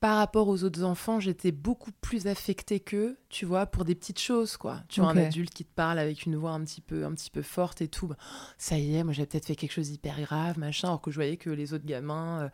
par 0.00 0.18
rapport 0.18 0.48
aux 0.48 0.62
autres 0.64 0.84
enfants, 0.84 1.18
j'étais 1.18 1.50
beaucoup 1.50 1.90
plus 2.00 2.26
affectée 2.28 2.78
qu'eux, 2.80 3.18
tu 3.28 3.44
vois, 3.46 3.66
pour 3.66 3.84
des 3.84 3.94
petites 3.94 4.20
choses, 4.20 4.56
quoi. 4.56 4.82
Tu 4.88 5.00
vois, 5.00 5.10
Ok. 5.10 5.16
un 5.16 5.20
adulte 5.22 5.52
qui 5.52 5.64
te 5.64 5.74
parle 5.74 5.98
avec 5.98 6.24
une 6.24 6.36
voix 6.36 6.52
un 6.52 6.62
petit 6.64 6.80
peu, 6.80 7.04
un 7.04 7.12
petit 7.12 7.30
peu 7.30 7.42
forte 7.42 7.80
et 7.82 7.88
tout, 7.88 8.06
bah, 8.06 8.16
ça 8.58 8.78
y 8.78 8.94
est, 8.94 9.02
moi 9.02 9.12
j'avais 9.12 9.26
peut-être 9.26 9.46
fait 9.46 9.56
quelque 9.56 9.72
chose 9.72 9.90
d'hyper 9.90 10.20
grave, 10.20 10.58
machin, 10.58 10.88
alors 10.88 11.00
que 11.00 11.10
je 11.10 11.16
voyais 11.16 11.36
que 11.36 11.50
les 11.50 11.74
autres 11.74 11.86
gamins, 11.86 12.42
euh, 12.42 12.48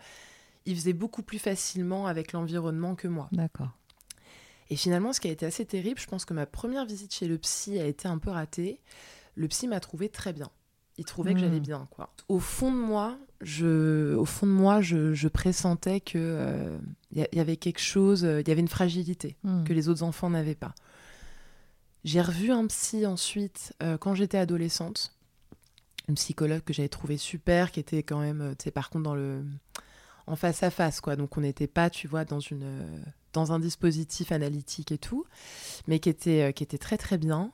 ils 0.65 0.75
faisaient 0.75 0.95
beaucoup 0.95 1.23
plus 1.23 1.39
facilement 1.39 2.07
avec 2.07 2.33
l'environnement 2.33 2.95
que 2.95 3.09
moi. 3.09 3.29
D'accord. 3.33 3.71
Et 4.71 4.77
finalement, 4.77 5.13
ce 5.13 5.21
qui 5.21 5.29
a 5.29 5.31
été 5.31 5.45
assez 5.45 5.67
terrible, 5.67 6.01
je 6.01 6.07
pense 6.07 6.25
que 6.25 6.33
ma 6.33 6.47
première 6.47 6.87
visite 6.87 7.13
chez 7.15 7.29
le 7.29 7.37
psy 7.37 7.79
a 7.79 7.85
été 7.85 8.09
un 8.09 8.17
peu 8.17 8.31
ratée. 8.31 8.81
Le 9.35 9.47
psy 9.49 9.69
m'a 9.69 9.81
trouvé 9.81 10.09
très 10.09 10.33
bien. 10.33 10.51
Il 10.97 11.05
trouvait 11.05 11.35
que 11.35 11.41
j'allais 11.41 11.61
bien, 11.61 11.87
quoi. 11.91 12.15
Au 12.29 12.39
fond 12.39 12.71
de 12.73 12.79
moi, 12.79 13.19
je, 13.45 14.15
au 14.17 14.25
fond 14.25 14.47
de 14.47 14.53
moi, 14.53 14.81
je, 14.81 15.15
je 15.15 15.29
pressentais 15.29 16.01
que 16.01 16.19
euh, 16.19 16.79
y, 17.13 17.39
avait 17.39 17.57
quelque 17.57 17.81
chose, 17.81 18.25
euh, 18.25 18.41
il 18.41 18.49
y 18.49 18.51
avait 18.51 18.61
une 18.61 18.69
fragilité 18.69 19.37
Hmm. 19.45 19.65
que 19.65 19.73
les 19.73 19.89
autres 19.89 20.03
enfants 20.03 20.31
n'avaient 20.31 20.55
pas. 20.55 20.75
J'ai 22.05 22.21
revu 22.21 22.51
un 22.51 22.67
psy 22.67 23.07
ensuite 23.07 23.75
euh, 23.83 23.97
quand 23.97 24.15
j'étais 24.15 24.39
adolescente, 24.39 25.15
une 26.09 26.17
psychologue 26.17 26.63
que 26.63 26.73
j'avais 26.73 26.89
trouvée 26.89 27.17
super, 27.17 27.71
qui 27.73 27.81
était 27.81 28.03
quand 28.03 28.21
même, 28.21 28.41
euh, 28.41 28.55
tu 28.59 28.65
sais, 28.65 28.71
par 28.71 28.91
contre 28.91 29.05
dans 29.05 29.15
le 29.15 29.43
en 30.27 30.37
face 30.37 30.63
à 30.63 30.71
face, 30.71 31.01
quoi. 31.01 31.17
Donc 31.17 31.37
on 31.37 31.41
n'était 31.43 31.67
pas, 31.67 31.91
tu 31.91 32.09
vois, 32.09 32.25
dans 32.25 32.41
une 32.41 32.63
euh, 32.63 32.99
dans 33.33 33.53
un 33.53 33.59
dispositif 33.59 34.33
analytique 34.33 34.93
et 34.93 34.99
tout, 34.99 35.25
mais 35.87 35.99
qui 35.99 36.09
était 36.09 36.49
euh, 36.49 36.53
qui 36.53 36.63
était 36.63 36.79
très 36.79 36.97
très 36.97 37.19
bien, 37.19 37.53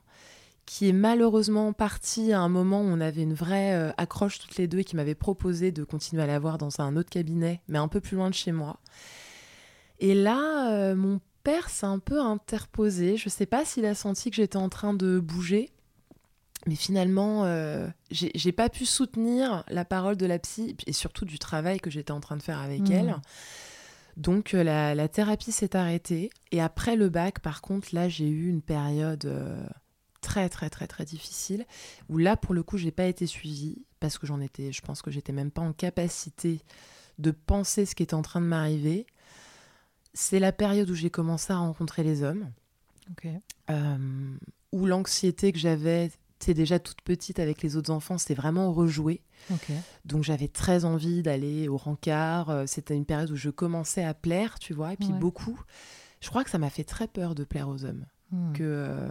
qui 0.73 0.87
est 0.87 0.93
malheureusement 0.93 1.73
parti 1.73 2.31
à 2.31 2.39
un 2.39 2.47
moment 2.47 2.79
où 2.79 2.85
on 2.85 3.01
avait 3.01 3.23
une 3.23 3.33
vraie 3.33 3.75
euh, 3.75 3.91
accroche 3.97 4.39
toutes 4.39 4.55
les 4.55 4.67
deux 4.69 4.79
et 4.79 4.83
qui 4.85 4.95
m'avait 4.95 5.15
proposé 5.15 5.73
de 5.73 5.83
continuer 5.83 6.23
à 6.23 6.27
la 6.27 6.39
voir 6.39 6.57
dans 6.57 6.79
un 6.79 6.95
autre 6.95 7.09
cabinet, 7.09 7.59
mais 7.67 7.77
un 7.77 7.89
peu 7.89 7.99
plus 7.99 8.15
loin 8.15 8.29
de 8.29 8.33
chez 8.35 8.53
moi. 8.53 8.79
Et 9.99 10.15
là, 10.15 10.71
euh, 10.71 10.95
mon 10.95 11.19
père 11.43 11.69
s'est 11.69 11.85
un 11.87 11.99
peu 11.99 12.21
interposé. 12.21 13.17
Je 13.17 13.27
sais 13.27 13.45
pas 13.45 13.65
s'il 13.65 13.85
a 13.85 13.93
senti 13.93 14.29
que 14.29 14.37
j'étais 14.37 14.55
en 14.55 14.69
train 14.69 14.93
de 14.93 15.19
bouger. 15.19 15.71
Mais 16.67 16.75
finalement, 16.75 17.43
euh, 17.43 17.89
j'ai 18.09 18.51
pas 18.53 18.69
pu 18.69 18.85
soutenir 18.85 19.65
la 19.67 19.83
parole 19.83 20.15
de 20.15 20.25
la 20.25 20.39
psy 20.39 20.77
et 20.87 20.93
surtout 20.93 21.25
du 21.25 21.37
travail 21.37 21.81
que 21.81 21.89
j'étais 21.89 22.11
en 22.13 22.21
train 22.21 22.37
de 22.37 22.43
faire 22.43 22.59
avec 22.59 22.79
Mhm. 22.87 22.91
elle. 22.93 23.15
Donc 24.15 24.53
euh, 24.53 24.63
la, 24.63 24.95
la 24.95 25.09
thérapie 25.09 25.51
s'est 25.51 25.75
arrêtée. 25.75 26.29
Et 26.53 26.61
après 26.61 26.95
le 26.95 27.09
bac, 27.09 27.39
par 27.39 27.61
contre, 27.61 27.89
là, 27.91 28.07
j'ai 28.07 28.29
eu 28.29 28.47
une 28.47 28.61
période 28.61 29.25
euh, 29.25 29.61
très, 30.21 30.47
très, 30.49 30.69
très, 30.69 30.87
très 30.87 31.03
difficile 31.05 31.65
où 32.09 32.17
là, 32.17 32.37
pour 32.37 32.53
le 32.53 32.63
coup, 32.63 32.77
j'ai 32.77 32.91
pas 32.91 33.05
été 33.05 33.25
suivie 33.27 33.83
parce 33.99 34.17
que 34.17 34.25
j'en 34.27 34.39
étais, 34.39 34.71
je 34.71 34.81
pense 34.81 35.01
que 35.01 35.11
j'étais 35.11 35.33
même 35.33 35.51
pas 35.51 35.61
en 35.61 35.73
capacité 35.73 36.61
de 37.19 37.31
penser 37.31 37.85
ce 37.85 37.93
qui 37.95 38.03
était 38.03 38.13
en 38.13 38.21
train 38.21 38.41
de 38.41 38.45
m'arriver. 38.45 39.05
C'est 40.13 40.39
la 40.39 40.51
période 40.51 40.89
où 40.89 40.95
j'ai 40.95 41.09
commencé 41.09 41.51
à 41.53 41.57
rencontrer 41.57 42.03
les 42.03 42.23
hommes 42.23 42.51
euh, 43.69 44.35
où 44.71 44.85
l'anxiété 44.85 45.51
que 45.51 45.59
j'avais, 45.59 46.11
c'est 46.39 46.53
déjà 46.53 46.79
toute 46.79 47.01
petite 47.01 47.39
avec 47.39 47.61
les 47.61 47.75
autres 47.75 47.91
enfants, 47.91 48.17
c'était 48.17 48.33
vraiment 48.33 48.71
rejoué. 48.73 49.21
Donc 50.05 50.23
j'avais 50.23 50.47
très 50.47 50.85
envie 50.85 51.21
d'aller 51.21 51.67
au 51.67 51.77
rencard. 51.77 52.49
Euh, 52.49 52.63
C'était 52.67 52.95
une 52.95 53.05
période 53.05 53.29
où 53.31 53.35
je 53.35 53.49
commençais 53.49 54.03
à 54.03 54.13
plaire, 54.13 54.59
tu 54.59 54.73
vois, 54.73 54.93
et 54.93 54.97
puis 54.97 55.09
Ouais. 55.09 55.19
beaucoup. 55.19 55.59
Je 56.21 56.29
crois 56.29 56.43
que 56.43 56.49
ça 56.49 56.57
m'a 56.57 56.69
fait 56.69 56.83
très 56.83 57.07
peur 57.07 57.35
de 57.35 57.43
plaire 57.43 57.67
aux 57.67 57.83
hommes. 57.85 58.05
Hmm. 58.31 58.53
Que 58.53 58.63
euh, 58.63 59.07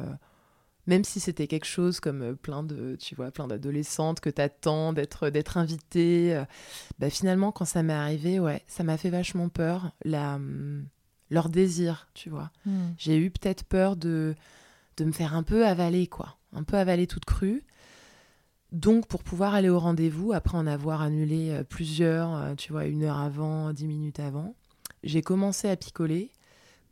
même 0.87 1.05
si 1.05 1.21
c'était 1.21 1.47
quelque 1.47 1.66
chose 1.66 2.01
comme 2.01 2.23
euh, 2.23 2.35
plein 2.35 2.62
de, 2.62 2.97
tu 2.97 3.14
vois, 3.14 3.31
plein 3.31 3.47
d'adolescentes 3.47 4.21
que 4.21 4.31
t'attends 4.31 4.93
d'être 4.93 5.31
d'être 5.31 5.57
invitée, 5.57 6.35
euh, 6.35 6.45
bah 6.99 7.11
finalement 7.11 7.53
quand 7.53 7.64
ça 7.64 7.83
m'est 7.83 7.93
arrivé, 7.93 8.40
ouais, 8.40 8.62
ça 8.66 8.83
m'a 8.85 8.97
fait 8.97 9.11
vachement 9.11 9.49
peur. 9.49 9.93
La, 10.05 10.35
hum, 10.37 10.87
leur 11.31 11.49
désir, 11.49 12.09
tu 12.14 12.29
vois 12.31 12.51
Hmm. 12.66 12.90
j'ai 12.99 13.16
eu 13.16 13.31
peut-être 13.31 13.64
peur 13.64 13.97
de, 13.97 14.35
de 14.97 15.05
me 15.05 15.12
faire 15.12 15.35
un 15.35 15.43
peu 15.45 15.66
avaler, 15.66 16.07
quoi. 16.09 16.37
Un 16.53 16.64
peu 16.64 16.77
avaler 16.77 17.07
toute 17.07 17.25
crue. 17.25 17.62
Donc, 18.73 19.07
pour 19.09 19.23
pouvoir 19.25 19.55
aller 19.55 19.69
au 19.69 19.79
rendez-vous, 19.81 20.33
après 20.33 20.57
en 20.57 20.66
avoir 20.66 21.03
annulé 21.03 21.51
euh, 21.51 21.64
plusieurs, 21.64 22.55
tu 22.57 22.73
vois, 22.73 22.87
une 22.87 23.03
heure 23.05 23.19
avant, 23.19 23.73
dix 23.73 23.87
minutes 23.87 24.21
avant, 24.21 24.55
j'ai 25.03 25.23
commencé 25.23 25.69
à 25.69 25.77
picoler, 25.77 26.31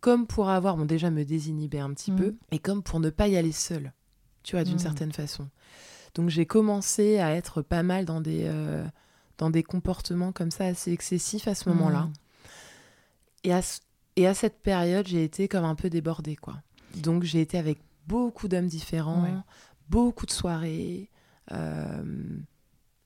comme 0.00 0.26
pour 0.26 0.48
avoir, 0.48 0.76
bon, 0.76 0.84
déjà 0.84 1.10
me 1.10 1.24
désinhiber 1.24 1.80
un 1.80 1.92
petit 1.94 2.10
Mhm. 2.12 2.16
peu, 2.18 2.34
et 2.52 2.58
comme 2.58 2.82
pour 2.82 3.00
ne 3.00 3.10
pas 3.10 3.28
y 3.28 3.36
aller 3.36 3.52
seule, 3.52 3.92
tu 4.42 4.56
vois, 4.56 4.64
d'une 4.64 4.74
Mhm. 4.74 4.78
certaine 4.80 5.12
façon. 5.12 5.48
Donc, 6.14 6.30
j'ai 6.30 6.46
commencé 6.46 7.18
à 7.18 7.34
être 7.34 7.62
pas 7.62 7.82
mal 7.82 8.04
dans 8.04 8.20
des, 8.20 8.42
euh, 8.44 8.84
dans 9.38 9.50
des 9.50 9.62
comportements 9.62 10.32
comme 10.32 10.50
ça 10.50 10.64
assez 10.64 10.92
excessifs 10.92 11.46
à 11.48 11.54
ce 11.54 11.68
moment-là. 11.68 12.02
Hmm. 12.02 12.12
Et 13.44 13.52
à, 13.52 13.60
et 14.16 14.26
à 14.26 14.34
cette 14.34 14.60
période, 14.62 15.06
j'ai 15.06 15.22
été 15.24 15.48
comme 15.48 15.64
un 15.64 15.74
peu 15.74 15.90
débordée, 15.90 16.36
quoi. 16.36 16.56
Donc, 16.96 17.22
j'ai 17.22 17.40
été 17.40 17.58
avec 17.58 17.78
beaucoup 18.06 18.48
d'hommes 18.48 18.66
différents, 18.66 19.22
Ouais. 19.22 19.34
beaucoup 19.88 20.26
de 20.26 20.30
soirées. 20.32 21.10
euh, 21.52 22.02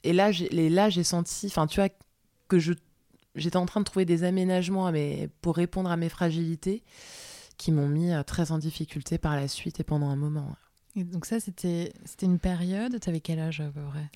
et 0.05 0.12
là, 0.12 0.33
j'ai 0.33 0.52
et 0.52 0.68
là, 0.68 0.90
j'ai 0.90 1.05
senti, 1.05 1.46
enfin, 1.46 1.66
tu 1.68 1.78
vois, 1.81 1.88
que 2.48 2.59
je 2.59 2.72
j'étais 3.35 3.57
en 3.57 3.66
train 3.66 3.81
de 3.81 3.85
trouver 3.85 4.05
des 4.05 4.25
aménagements 4.25 4.87
à 4.87 4.92
mes- 4.92 5.29
pour 5.40 5.57
répondre 5.57 5.90
à 5.90 5.97
mes 5.97 6.09
fragilités 6.09 6.83
qui 7.59 7.71
m'ont 7.73 7.88
mis 7.88 8.12
euh, 8.12 8.23
très 8.23 8.51
en 8.53 8.59
difficulté 8.59 9.18
par 9.18 9.37
la 9.37 9.49
suite 9.49 9.79
et 9.81 9.85
pendant 9.85 10.09
un 10.09 10.16
moment. 10.16 10.55
Et 10.97 11.05
donc 11.05 11.25
ça, 11.27 11.40
c'était 11.40 11.92
c'était 12.05 12.27
une 12.27 12.38
période. 12.38 12.99
Tu 13.01 13.09
avais 13.09 13.21
quel 13.21 13.38
âge 13.38 13.61
à 13.61 13.64
peu 13.71 13.81
près? 13.83 14.11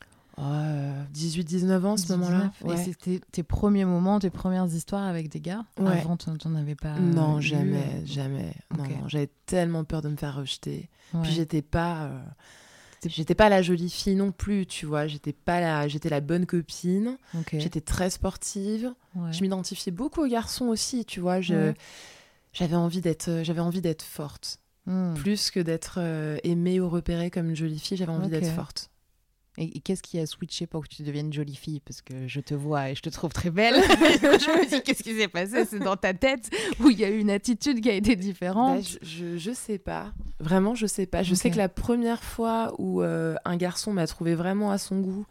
18-19 1.15 1.85
ans, 1.87 1.97
ce 1.97 2.13
moment-là 2.13 2.51
19. 2.61 2.79
Et 2.81 2.85
c'était 2.85 3.21
tes 3.33 3.43
premiers 3.43 3.85
moments, 3.87 4.19
tes 4.19 4.29
premières 4.31 4.67
histoires 4.67 5.05
avec 5.05 5.29
des 5.31 5.41
gars? 5.41 5.65
Ouais. 5.79 6.01
Avant, 6.01 6.17
t'en 6.17 6.37
t'en 6.37 6.55
avais 6.55 6.75
pas 6.75 6.99
Non, 6.99 7.41
jamais, 7.41 8.03
jamais. 8.05 8.53
Non, 8.77 8.85
j'avais 9.09 9.31
tellement 9.47 9.85
peur 9.85 10.03
de 10.03 10.09
me 10.09 10.17
faire 10.17 10.37
rejeter. 10.37 10.91
Ouais. 11.15 11.23
Puis 11.23 11.33
j'étais 11.33 11.63
pas, 11.63 12.05
euh, 12.05 12.21
j'étais 13.05 13.35
pas 13.35 13.49
la 13.49 13.63
jolie 13.63 13.91
fille 13.91 14.15
non 14.15 14.33
plus, 14.33 14.67
tu 14.67 14.87
vois. 14.87 15.07
J'étais 15.07 15.33
pas 15.33 15.61
la, 15.61 15.89
j'étais 15.89 16.09
la 16.09 16.21
bonne 16.21 16.47
copine. 16.47 17.19
J'étais 17.53 17.81
très 17.81 18.11
sportive. 18.11 18.93
Ouais. 19.15 19.33
Je 19.33 19.43
m'identifiais 19.43 19.93
beaucoup 19.93 20.23
aux 20.25 20.29
garçons 20.29 20.67
aussi, 20.67 21.05
tu 21.05 21.21
vois. 21.21 21.41
Je, 21.41 21.73
j'avais 22.53 22.77
envie 22.77 23.01
d'être, 23.01 23.43
j'avais 23.43 23.61
envie 23.61 23.81
d'être 23.81 24.03
forte, 24.03 24.59
Hmm. 24.89 25.15
plus 25.15 25.51
que 25.51 25.59
d'être 25.59 25.97
euh, 25.99 26.39
aimée 26.45 26.79
ou 26.79 26.89
repérée 26.89 27.29
comme 27.29 27.51
une 27.51 27.57
jolie 27.57 27.81
fille. 27.81 27.97
J'avais 27.97 28.13
envie 28.13 28.29
d'être 28.29 28.47
forte. 28.55 28.89
Et, 29.59 29.77
et 29.77 29.81
qu'est-ce 29.81 30.03
qui 30.03 30.19
a 30.19 30.27
switché 30.27 30.67
pour 30.67 30.83
que 30.83 30.89
tu 30.89 31.03
deviennes 31.03 31.33
jolie 31.33 31.57
fille? 31.57 31.81
Parce 31.81 32.03
que 32.03 32.27
je 32.27 32.41
te 32.41 32.55
vois 32.55 32.91
et 32.91 32.95
je 32.95 33.03
te 33.03 33.09
trouve 33.09 33.33
très 33.33 33.51
belle. 33.51 33.75
je 33.83 34.59
me 34.59 34.69
dis, 34.69 34.83
qu'est-ce 34.83 35.03
qui 35.03 35.17
s'est 35.17 35.29
passé? 35.29 35.65
C'est 35.65 35.79
dans 35.79 35.97
ta 35.97 36.15
tête 36.15 36.51
où 36.81 36.91
il 36.91 36.99
y 36.99 37.05
a 37.05 37.11
eu 37.11 37.19
une 37.19 37.31
attitude 37.31 37.81
qui 37.81 37.91
a 37.91 37.95
été 37.95 38.17
différente? 38.17 38.83
Bah, 38.83 38.99
je, 39.03 39.39
je, 39.39 39.53
sais 39.53 39.79
pas. 39.79 40.13
Vraiment, 40.41 40.75
je 40.75 40.87
sais 40.87 41.07
pas. 41.07 41.23
Je 41.23 41.35
sais 41.35 41.51
que 41.51 41.57
la 41.57 41.69
première 41.69 42.23
fois 42.23 42.75
où 42.79 43.03
euh, 43.03 43.35
un 43.45 43.57
garçon 43.57 43.93
m'a 43.93 44.07
trouvé 44.07 44.35
vraiment 44.35 44.71
à 44.71 44.79
son 44.79 45.01
goût, 45.01 45.27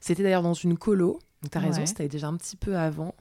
c'était 0.00 0.22
d'ailleurs 0.22 0.42
dans 0.42 0.54
une 0.54 0.76
colo. 0.76 1.18
Donc 1.42 1.52
t'as 1.52 1.60
raison, 1.60 1.86
c'était 1.86 2.08
déjà 2.08 2.28
un 2.28 2.36
petit 2.36 2.56
peu 2.56 2.76
avant. 2.76 3.14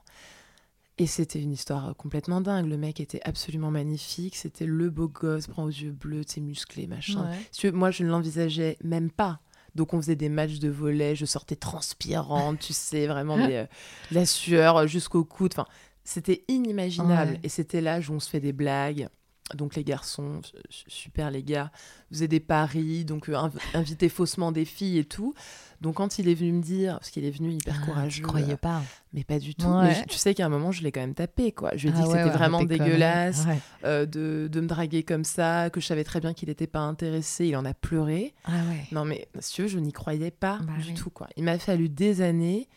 Et 0.98 1.08
c'était 1.08 1.42
une 1.42 1.54
histoire 1.54 1.96
complètement 1.96 2.42
dingue. 2.42 2.68
Le 2.68 2.76
mec 2.76 3.00
était 3.00 3.22
absolument 3.24 3.72
magnifique. 3.72 4.36
C'était 4.36 4.66
le 4.66 4.90
beau 4.90 5.08
gosse, 5.08 5.48
prend 5.48 5.64
aux 5.64 5.70
yeux 5.70 5.94
bleus, 5.94 6.26
t'es 6.26 6.42
musclé, 6.42 6.88
machin. 6.88 7.26
Ouais. 7.64 7.72
Moi, 7.72 7.90
je 7.90 8.04
ne 8.04 8.10
l'envisageais 8.10 8.78
même 8.84 9.10
pas. 9.10 9.40
Donc, 9.76 9.94
on 9.94 9.98
faisait 10.02 10.16
des 10.16 10.30
matchs 10.30 10.60
de 10.60 10.70
volet. 10.70 11.16
Je 11.16 11.26
sortais 11.26 11.56
transpirante, 11.56 12.60
tu 12.60 12.74
sais, 12.74 13.08
vraiment, 13.08 13.38
mais, 13.38 13.58
euh, 13.58 13.66
la 14.12 14.26
sueur 14.26 14.88
jusqu'au 14.88 15.24
coude. 15.24 15.52
Enfin, 15.54 15.68
C'était 16.04 16.44
inimaginable. 16.48 17.34
Ouais. 17.34 17.40
Et 17.44 17.50
c'était 17.50 17.82
l'âge 17.82 18.10
où 18.10 18.14
on 18.14 18.20
se 18.20 18.30
fait 18.30 18.40
des 18.40 18.54
blagues. 18.54 19.10
Donc 19.56 19.76
les 19.76 19.84
garçons, 19.84 20.42
su- 20.70 20.84
super 20.88 21.32
les 21.32 21.44
gars, 21.44 21.72
faisaient 22.12 22.28
des 22.28 22.40
paris, 22.40 23.06
donc 23.06 23.30
euh, 23.30 23.34
inv- 23.34 23.52
invitaient 23.74 24.10
faussement 24.10 24.52
des 24.52 24.66
filles 24.66 25.00
et 25.00 25.06
tout. 25.06 25.34
Donc 25.82 25.96
quand 25.96 26.20
il 26.20 26.28
est 26.28 26.34
venu 26.36 26.52
me 26.52 26.62
dire, 26.62 27.00
parce 27.00 27.10
qu'il 27.10 27.24
est 27.26 27.32
venu 27.32 27.52
hyper 27.54 27.76
Ah, 27.82 27.86
courageux, 27.86 28.18
Tu 28.18 28.22
croyais 28.28 28.58
pas. 28.58 28.82
mais 29.14 29.24
pas 29.24 29.40
du 29.40 29.56
tout. 29.56 29.66
Ouais. 29.68 29.84
Mais 29.90 29.96
je- 29.96 30.04
tu 30.04 30.18
sais 30.18 30.34
qu'à 30.34 30.46
un 30.46 30.50
moment, 30.50 30.72
je 30.72 30.84
l'ai 30.84 30.92
quand 30.92 31.00
même 31.00 31.14
tapé, 31.14 31.52
quoi. 31.52 31.72
Je 31.76 31.84
lui 31.84 31.90
ai 31.90 31.92
dit 31.94 32.00
Ah 32.02 32.04
que 32.04 32.10
ouais, 32.10 32.18
c'était 32.18 32.30
ouais, 32.32 32.38
vraiment 32.38 32.64
dégueulasse 32.64 33.46
euh, 33.86 34.06
de, 34.06 34.50
de 34.52 34.62
me 34.62 34.68
draguer 34.68 35.04
comme 35.04 35.24
ça, 35.24 35.70
que 35.70 35.80
je 35.80 35.86
savais 35.88 36.04
très 36.04 36.20
bien 36.20 36.34
qu'il 36.34 36.50
n'était 36.50 36.68
pas 36.68 36.80
intéressé. 36.82 37.48
Il 37.48 37.56
en 37.56 37.64
a 37.66 37.74
pleuré. 37.74 38.34
Ah. 38.46 38.52
Non, 38.92 39.06
mais 39.06 39.28
si 39.40 39.54
tu 39.54 39.62
veux, 39.64 39.68
je 39.70 39.80
n'y 39.80 39.94
croyais 39.94 40.32
pas 40.32 40.60
Bah 40.64 40.74
du 40.86 40.94
tout, 40.94 41.10
quoi. 41.10 41.28
Il 41.38 41.44
m'a 41.46 41.58
fallu 41.58 41.88
des 41.90 42.22
années 42.22 42.68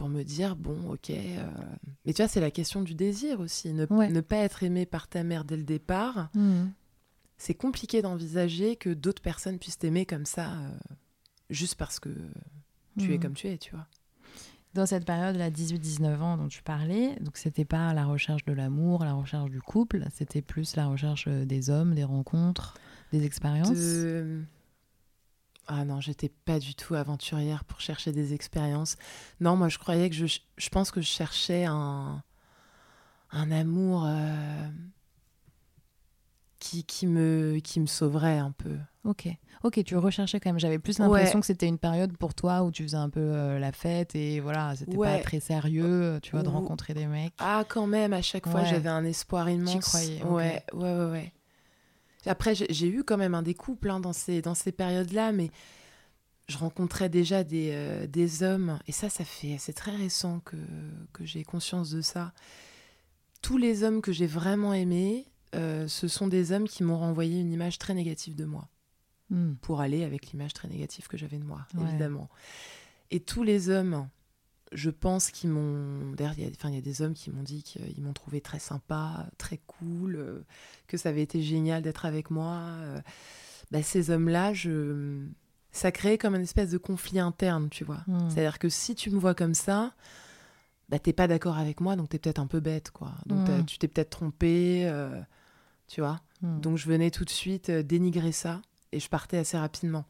pour 0.00 0.08
me 0.08 0.22
dire, 0.22 0.56
bon, 0.56 0.92
ok. 0.92 1.10
euh, 1.10 1.46
Mais 2.06 2.14
tu 2.14 2.22
vois, 2.22 2.28
c'est 2.28 2.40
la 2.40 2.50
question 2.50 2.80
du 2.80 2.94
désir 2.94 3.38
aussi. 3.38 3.70
Ne, 3.74 3.84
Ouais. 3.90 4.08
ne 4.08 4.22
pas 4.22 4.38
être 4.38 4.62
aimé 4.62 4.86
par 4.86 5.08
ta 5.08 5.22
mère 5.24 5.44
dès 5.44 5.58
le 5.58 5.62
départ, 5.62 6.30
Mhm. 6.34 6.72
c'est 7.36 7.52
compliqué 7.52 8.00
d'envisager 8.00 8.76
que 8.76 8.88
d'autres 8.88 9.20
personnes 9.20 9.58
puissent 9.58 9.76
t'aimer 9.76 10.06
comme 10.06 10.24
ça, 10.24 10.52
euh, 10.54 10.70
juste 11.50 11.74
parce 11.74 12.00
que 12.00 12.08
tu 12.98 13.12
es 13.12 13.16
Mhm. 13.18 13.20
comme 13.22 13.34
tu 13.34 13.46
es, 13.48 13.58
tu 13.58 13.72
vois. 13.72 13.86
Dans 14.72 14.86
cette 14.86 15.04
période, 15.04 15.36
là, 15.36 15.50
18-19 15.50 16.22
ans 16.22 16.38
dont 16.38 16.48
tu 16.48 16.62
parlais, 16.62 17.14
donc 17.20 17.36
c'était 17.36 17.66
pas 17.66 17.92
la 17.92 18.06
recherche 18.06 18.46
de 18.46 18.54
l'amour, 18.54 19.04
la 19.04 19.12
recherche 19.12 19.50
du 19.50 19.60
couple, 19.60 20.06
c'était 20.14 20.40
plus 20.40 20.76
la 20.76 20.86
recherche 20.86 21.26
euh, 21.28 21.44
des 21.44 21.68
hommes, 21.68 21.94
des 21.94 22.04
rencontres, 22.04 22.78
des 23.12 23.26
expériences? 23.26 23.76
De- 23.76 24.40
Ah 25.72 25.84
non, 25.84 26.00
j'étais 26.00 26.28
pas 26.28 26.58
du 26.58 26.74
tout 26.74 26.96
aventurière 26.96 27.64
pour 27.64 27.80
chercher 27.80 28.10
des 28.10 28.34
expériences. 28.34 28.96
Non, 29.40 29.54
moi 29.54 29.68
je 29.68 29.78
croyais 29.78 30.10
que 30.10 30.16
je, 30.16 30.26
je 30.56 30.68
pense 30.68 30.90
que 30.90 31.00
je 31.00 31.06
cherchais 31.06 31.64
un, 31.64 32.24
un 33.30 33.50
amour 33.52 34.04
euh, 34.04 34.68
qui, 36.58 36.82
qui, 36.84 37.06
me, 37.06 37.58
qui 37.62 37.78
me 37.78 37.86
sauverait 37.86 38.38
un 38.38 38.50
peu. 38.50 38.76
Ok, 39.04 39.28
ok, 39.62 39.82
tu 39.84 39.96
recherchais 39.96 40.40
quand 40.40 40.50
même. 40.50 40.58
J'avais 40.58 40.78
plus 40.80 40.98
Ouais. 40.98 41.06
l'impression 41.06 41.38
que 41.40 41.46
c'était 41.46 41.68
une 41.68 41.78
période 41.78 42.16
pour 42.18 42.34
toi 42.34 42.64
où 42.64 42.70
tu 42.72 42.82
faisais 42.82 42.96
un 42.98 43.08
peu 43.08 43.20
euh, 43.20 43.58
la 43.58 43.70
fête 43.72 44.14
et 44.14 44.40
voilà, 44.40 44.74
c'était 44.76 44.96
pas 44.98 45.18
très 45.20 45.38
sérieux, 45.40 46.18
tu 46.20 46.32
vois, 46.32 46.42
de 46.42 46.48
Ou- 46.48 46.52
rencontrer 46.52 46.94
des 46.94 47.06
mecs. 47.06 47.32
Ah, 47.38 47.64
quand 47.68 47.86
même, 47.86 48.12
à 48.12 48.22
chaque 48.22 48.46
fois 48.48 48.62
Ouais. 48.62 48.66
j'avais 48.66 48.88
un 48.90 49.04
espoir 49.04 49.48
immense. 49.48 49.86
croyais, 49.86 50.20
ok. 50.22 50.30
Ouais, 50.32 50.64
ouais, 50.74 50.94
ouais, 50.94 51.10
ouais. 51.12 51.32
Après, 52.26 52.54
j'ai 52.54 52.88
eu 52.88 53.02
quand 53.04 53.16
même 53.16 53.34
un 53.34 53.42
des 53.42 53.54
couples 53.54 53.90
hein, 53.90 54.00
dans 54.00 54.12
ces, 54.12 54.42
dans 54.42 54.54
ces 54.54 54.72
périodes-là, 54.72 55.32
mais 55.32 55.50
je 56.48 56.58
rencontrais 56.58 57.08
déjà 57.08 57.44
des, 57.44 57.70
euh, 57.72 58.06
des 58.06 58.42
hommes, 58.42 58.78
et 58.86 58.92
ça, 58.92 59.08
ça 59.08 59.24
fait, 59.24 59.56
c'est 59.58 59.72
très 59.72 59.94
récent 59.96 60.40
que, 60.40 60.56
que 61.12 61.24
j'ai 61.24 61.44
conscience 61.44 61.90
de 61.90 62.00
ça. 62.02 62.32
Tous 63.40 63.56
les 63.56 63.84
hommes 63.84 64.02
que 64.02 64.12
j'ai 64.12 64.26
vraiment 64.26 64.74
aimés, 64.74 65.26
euh, 65.54 65.88
ce 65.88 66.08
sont 66.08 66.26
des 66.28 66.52
hommes 66.52 66.68
qui 66.68 66.82
m'ont 66.82 66.98
renvoyé 66.98 67.40
une 67.40 67.52
image 67.52 67.78
très 67.78 67.94
négative 67.94 68.34
de 68.36 68.44
moi, 68.44 68.68
Hmm. 69.30 69.54
pour 69.62 69.80
aller 69.80 70.02
avec 70.02 70.26
l'image 70.32 70.54
très 70.54 70.66
négative 70.66 71.06
que 71.06 71.16
j'avais 71.16 71.38
de 71.38 71.44
moi, 71.44 71.64
Ouais. 71.76 71.84
évidemment. 71.88 72.28
Et 73.12 73.20
tous 73.20 73.44
les 73.44 73.68
hommes, 73.68 74.08
je 74.72 74.90
pense 74.90 75.30
qu'ils 75.30 75.50
m'ont. 75.50 76.12
D'ailleurs, 76.12 76.34
il 76.38 76.44
y, 76.44 76.46
a- 76.46 76.50
enfin, 76.50 76.68
il 76.68 76.74
y 76.74 76.78
a 76.78 76.82
des 76.82 77.02
hommes 77.02 77.14
qui 77.14 77.30
m'ont 77.30 77.42
dit 77.42 77.62
qu'ils 77.62 78.02
m'ont 78.02 78.12
trouvé 78.12 78.40
très 78.40 78.58
sympa, 78.60 79.28
très 79.38 79.58
cool, 79.66 80.16
euh, 80.16 80.44
que 80.86 80.96
ça 80.96 81.08
avait 81.08 81.22
été 81.22 81.42
génial 81.42 81.82
d'être 81.82 82.04
avec 82.06 82.30
moi. 82.30 82.54
euh. 82.56 83.00
Bah, 83.70 83.82
ces 83.82 84.10
hommes-là, 84.10 84.52
je... 84.54 85.24
ça 85.72 85.92
crée 85.92 86.18
comme 86.18 86.34
une 86.34 86.42
espèce 86.42 86.70
de 86.70 86.78
conflit 86.78 87.20
interne, 87.20 87.68
tu 87.70 87.84
vois. 87.84 88.02
Hmm. 88.06 88.28
C'est-à-dire 88.28 88.58
que 88.58 88.68
si 88.68 88.94
tu 88.94 89.10
me 89.10 89.18
vois 89.18 89.34
comme 89.34 89.54
ça, 89.54 89.94
bah, 90.88 90.98
t'es 90.98 91.12
pas 91.12 91.28
d'accord 91.28 91.56
avec 91.58 91.80
moi, 91.80 91.94
donc 91.96 92.08
t'es 92.08 92.18
peut-être 92.18 92.40
un 92.40 92.46
peu 92.48 92.58
bête, 92.60 92.90
quoi. 92.90 93.12
Donc 93.26 93.46
t'as- 93.46 93.58
Mm. 93.58 93.66
tu 93.66 93.78
t'es 93.78 93.86
peut-être 93.88 94.10
trompé, 94.10 94.82
euh, 94.88 95.20
tu 95.86 96.00
vois. 96.00 96.20
Hmm. 96.42 96.60
Donc 96.60 96.78
je 96.78 96.88
venais 96.88 97.10
tout 97.12 97.24
de 97.24 97.30
suite 97.30 97.70
dénigrer 97.70 98.32
ça 98.32 98.60
et 98.92 98.98
je 98.98 99.08
partais 99.08 99.36
assez 99.38 99.56
rapidement. 99.58 100.04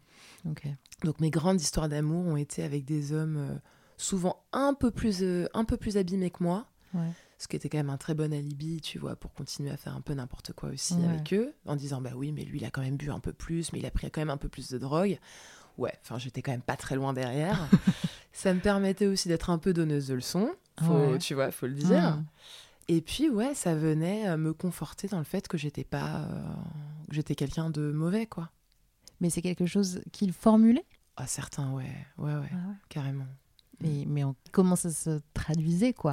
Donc 0.45 1.21
mes 1.21 1.31
grandes 1.31 1.61
histoires 1.61 1.89
d'amour 1.91 2.25
ont 2.27 2.37
été 2.37 2.63
avec 2.63 2.85
des 2.87 3.13
hommes 3.13 3.37
euh, 3.37 3.55
souvent 4.01 4.43
un 4.53 4.75
peu 4.75 4.91
plus 4.91 5.19
euh, 5.23 5.47
un 5.55 5.65
peu 5.65 5.77
plus 5.77 5.97
abîmés 5.97 6.31
que 6.31 6.43
moi, 6.43 6.67
Ouais. 6.95 7.11
ce 7.39 7.47
qui 7.47 7.55
était 7.57 7.69
quand 7.69 7.79
même 7.79 7.91
un 7.91 7.97
très 7.99 8.15
bon 8.15 8.33
alibi, 8.33 8.81
tu 8.81 8.99
vois, 8.99 9.15
pour 9.15 9.33
continuer 9.33 9.71
à 9.71 9.77
faire 9.77 9.95
un 9.95 10.01
peu 10.01 10.13
n'importe 10.15 10.53
quoi 10.53 10.71
aussi 10.71 10.95
Ouais. 10.95 11.05
avec 11.07 11.33
eux, 11.33 11.53
en 11.67 11.77
disant 11.77 12.01
bah 12.01 12.11
oui, 12.17 12.33
mais 12.33 12.45
lui 12.45 12.59
il 12.59 12.65
a 12.65 12.71
quand 12.71 12.81
même 12.83 12.97
bu 12.97 13.11
un 13.11 13.21
peu 13.21 13.33
plus, 13.33 13.73
mais 13.73 13.79
il 13.79 13.87
a 13.87 13.91
pris 13.91 14.11
quand 14.11 14.21
même 14.21 14.31
un 14.31 14.37
peu 14.37 14.49
plus 14.49 14.69
de 14.71 14.79
drogue. 14.79 15.19
Ouais, 15.79 15.93
enfin 16.03 16.19
j'étais 16.19 16.43
quand 16.43 16.51
même 16.51 16.63
pas 16.63 16.77
très 16.77 16.97
loin 16.97 17.13
derrière. 17.13 17.69
ça 18.33 18.53
me 18.55 18.61
permettait 18.61 19.07
aussi 19.07 19.29
d'être 19.29 19.51
un 19.51 19.59
peu 19.59 19.73
donneuse 19.73 20.09
de 20.09 20.15
leçons, 20.15 20.51
faut, 20.83 20.93
Ouais. 21.13 21.19
tu 21.19 21.35
vois, 21.35 21.51
faut 21.53 21.67
le 21.67 21.75
dire. 21.75 22.19
Et 22.89 23.01
puis 23.03 23.29
ouais, 23.31 23.55
ça 23.55 23.75
venait 23.77 24.29
euh, 24.29 24.37
me 24.37 24.53
conforter 24.53 25.07
dans 25.07 25.19
le 25.19 25.25
fait 25.25 25.47
que 25.47 25.57
j'étais 25.57 25.85
pas, 25.85 26.23
euh, 26.23 26.43
que 27.09 27.15
j'étais 27.15 27.37
quelqu'un 27.37 27.71
de 27.71 27.93
mauvais 27.93 28.27
quoi. 28.27 28.51
Mais 29.21 29.31
c'est 29.31 29.43
quelque 29.43 29.67
chose 29.67 30.01
qu'il 30.13 30.33
formulait? 30.33 30.85
Ah 31.17 31.27
certains 31.29 31.71
ouais, 31.73 31.85
ouais 32.19 32.35
ouais, 32.35 32.49
Ah 32.53 32.69
ouais. 32.69 32.75
carrément. 32.89 33.27
Mais, 33.81 34.05
mais 34.07 34.25
en- 34.25 34.35
comment 34.53 34.77
ça 34.77 34.91
se 34.91 35.21
traduisait, 35.35 35.93
quoi? 35.93 36.13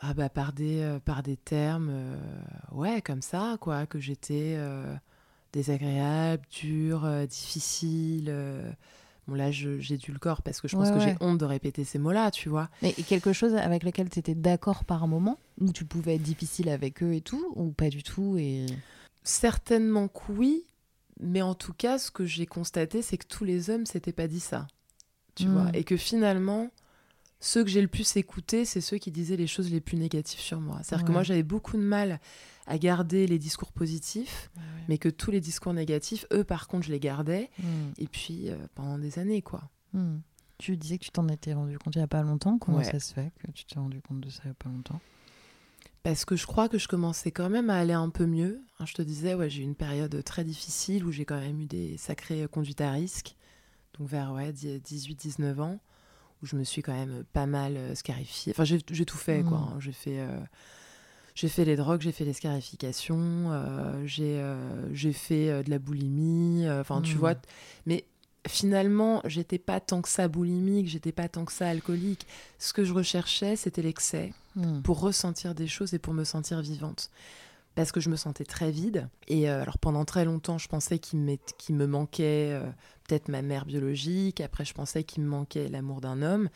Ah 0.00 0.14
bah 0.14 0.28
par 0.28 0.52
des, 0.52 0.80
euh, 0.80 1.00
par 1.00 1.22
des 1.22 1.36
termes, 1.36 1.88
euh, 1.90 2.16
ouais, 2.72 3.02
comme 3.02 3.22
ça, 3.22 3.56
quoi, 3.60 3.86
que 3.86 3.98
j'étais 3.98 4.54
euh, 4.56 4.94
désagréable, 5.52 6.44
dur, 6.50 7.04
euh, 7.04 7.26
difficile. 7.26 8.32
Bon 9.26 9.34
là, 9.34 9.50
j'ai 9.50 9.98
dû 9.98 10.12
le 10.12 10.18
corps 10.18 10.40
parce 10.42 10.60
que 10.60 10.68
je 10.68 10.76
pense 10.76 10.88
Ouais, 10.88 10.94
que 10.94 11.00
ouais. 11.00 11.16
j'ai 11.18 11.24
honte 11.24 11.38
de 11.38 11.44
répéter 11.44 11.84
ces 11.84 11.98
mots-là, 11.98 12.30
tu 12.30 12.48
vois. 12.48 12.70
Mais 12.82 12.92
quelque 12.92 13.32
chose 13.32 13.54
avec 13.54 13.82
lequel 13.82 14.08
tu 14.08 14.18
étais 14.20 14.34
d'accord 14.34 14.84
par 14.84 15.06
moment 15.06 15.38
Où 15.60 15.72
tu 15.72 15.84
pouvais 15.84 16.14
être 16.14 16.22
difficile 16.22 16.68
avec 16.70 17.02
eux 17.02 17.12
et 17.14 17.20
tout 17.20 17.52
Ou 17.56 17.70
pas 17.72 17.90
du 17.90 18.02
tout 18.02 18.36
et... 18.38 18.64
Certainement 19.24 20.08
que 20.08 20.32
oui, 20.32 20.64
mais 21.20 21.42
en 21.42 21.54
tout 21.54 21.74
cas, 21.74 21.98
ce 21.98 22.10
que 22.10 22.24
j'ai 22.24 22.46
constaté, 22.46 23.02
c'est 23.02 23.18
que 23.18 23.26
tous 23.26 23.44
les 23.44 23.68
hommes 23.68 23.84
s'étaient 23.84 24.12
pas 24.12 24.28
dit 24.28 24.40
ça, 24.40 24.66
tu 25.34 25.48
Mm. 25.48 25.52
vois. 25.52 25.66
Et 25.74 25.84
que 25.84 25.96
finalement, 25.98 26.70
ceux 27.40 27.62
que 27.62 27.70
j'ai 27.70 27.82
le 27.82 27.88
plus 27.88 28.16
écoutés, 28.16 28.64
c'est 28.64 28.80
ceux 28.80 28.98
qui 28.98 29.10
disaient 29.10 29.36
les 29.36 29.46
choses 29.46 29.70
les 29.70 29.80
plus 29.80 29.96
négatives 29.96 30.40
sur 30.40 30.60
moi. 30.60 30.80
C'est-à-dire 30.82 31.06
que 31.06 31.12
moi, 31.12 31.22
j'avais 31.22 31.42
beaucoup 31.42 31.76
de 31.76 31.82
mal 31.82 32.20
à 32.66 32.78
garder 32.78 33.26
les 33.26 33.38
discours 33.38 33.72
positifs, 33.72 34.50
mais 34.88 34.98
que 34.98 35.08
tous 35.08 35.30
les 35.30 35.40
discours 35.40 35.72
négatifs, 35.72 36.26
eux, 36.32 36.44
par 36.44 36.66
contre, 36.68 36.86
je 36.86 36.92
les 36.92 37.00
gardais. 37.00 37.50
Hmm. 37.58 37.92
Et 37.98 38.06
puis, 38.06 38.50
euh, 38.50 38.56
pendant 38.74 38.98
des 38.98 39.18
années, 39.18 39.42
quoi. 39.42 39.70
Hmm. 39.92 40.18
Tu 40.58 40.76
disais 40.76 40.98
que 40.98 41.04
tu 41.04 41.10
t'en 41.10 41.28
étais 41.28 41.54
rendu 41.54 41.78
compte 41.78 41.94
il 41.94 41.98
n'y 41.98 42.04
a 42.04 42.08
pas 42.08 42.22
longtemps. 42.22 42.58
Comment 42.58 42.82
ça 42.82 42.98
se 42.98 43.14
fait 43.14 43.32
que 43.38 43.50
tu 43.52 43.64
t'es 43.64 43.78
rendu 43.78 44.02
compte 44.02 44.20
de 44.20 44.28
ça 44.28 44.40
il 44.44 44.48
n'y 44.48 44.50
a 44.50 44.54
pas 44.54 44.68
longtemps? 44.68 45.00
Parce 46.02 46.24
que 46.24 46.34
je 46.34 46.46
crois 46.46 46.68
que 46.68 46.78
je 46.78 46.88
commençais 46.88 47.30
quand 47.30 47.48
même 47.48 47.70
à 47.70 47.76
aller 47.76 47.92
un 47.92 48.10
peu 48.10 48.26
mieux. 48.26 48.60
Hein, 48.80 48.86
je 48.86 48.94
te 48.94 49.02
disais, 49.02 49.34
ouais, 49.34 49.48
j'ai 49.48 49.60
eu 49.62 49.64
une 49.64 49.76
période 49.76 50.22
très 50.24 50.42
difficile 50.42 51.04
où 51.04 51.12
j'ai 51.12 51.24
quand 51.24 51.38
même 51.38 51.60
eu 51.60 51.66
des 51.66 51.96
sacrées 51.96 52.46
conduites 52.50 52.80
à 52.80 52.90
risque. 52.90 53.36
Donc 53.96 54.08
vers 54.08 54.32
ouais, 54.32 54.52
18-19 54.52 55.60
ans, 55.60 55.78
où 56.42 56.46
je 56.46 56.56
me 56.56 56.64
suis 56.64 56.82
quand 56.82 56.92
même 56.94 57.24
pas 57.32 57.46
mal 57.46 57.76
euh, 57.76 57.94
scarifiée. 57.94 58.52
Enfin, 58.52 58.64
j'ai 58.64 58.80
tout 58.80 59.16
fait, 59.16 59.42
quoi. 59.42 59.58
Mm. 59.58 59.62
hein. 59.74 59.76
J'ai 59.80 59.92
fait, 59.92 60.20
euh, 60.20 60.38
j'ai 61.34 61.48
fait 61.48 61.64
les 61.64 61.76
drogues, 61.76 62.00
j'ai 62.00 62.12
fait 62.12 62.24
les 62.24 62.32
scarifications, 62.32 63.50
euh, 63.52 64.06
j'ai 64.06 64.38
euh, 64.40 65.12
fait 65.12 65.62
de 65.64 65.70
la 65.70 65.78
boulimie. 65.78 66.68
Enfin, 66.70 67.02
tu 67.02 67.14
Mm. 67.14 67.18
vois. 67.18 67.34
Mais 67.86 68.04
finalement, 68.46 69.20
j'étais 69.24 69.58
pas 69.58 69.80
tant 69.80 70.00
que 70.02 70.08
ça 70.08 70.28
boulimique, 70.28 70.88
j'étais 70.88 71.12
pas 71.12 71.28
tant 71.28 71.44
que 71.44 71.52
ça 71.52 71.68
alcoolique. 71.68 72.26
Ce 72.58 72.72
que 72.72 72.84
je 72.84 72.92
recherchais, 72.92 73.56
c'était 73.56 73.82
l'excès 73.82 74.32
Hmm. 74.56 74.80
pour 74.82 74.98
ressentir 74.98 75.54
des 75.54 75.68
choses 75.68 75.94
et 75.94 76.00
pour 76.00 76.14
me 76.14 76.24
sentir 76.24 76.60
vivante. 76.62 77.10
Parce 77.78 77.92
que 77.92 78.00
je 78.00 78.10
me 78.10 78.16
sentais 78.16 78.42
très 78.44 78.72
vide. 78.72 79.08
Et 79.28 79.48
euh, 79.48 79.62
alors 79.62 79.78
pendant 79.78 80.04
très 80.04 80.24
longtemps, 80.24 80.58
je 80.58 80.66
pensais 80.66 80.98
qu'il 80.98 81.20
me 81.20 81.86
manquait 81.86 82.50
euh, 82.52 82.68
peut-être 83.06 83.28
ma 83.28 83.40
mère 83.40 83.66
biologique. 83.66 84.40
Après, 84.40 84.64
je 84.64 84.74
pensais 84.74 85.04
qu'il 85.04 85.22
me 85.22 85.28
manquait 85.28 85.68
l'amour 85.68 86.00
d'un 86.00 86.20
homme. 86.22 86.48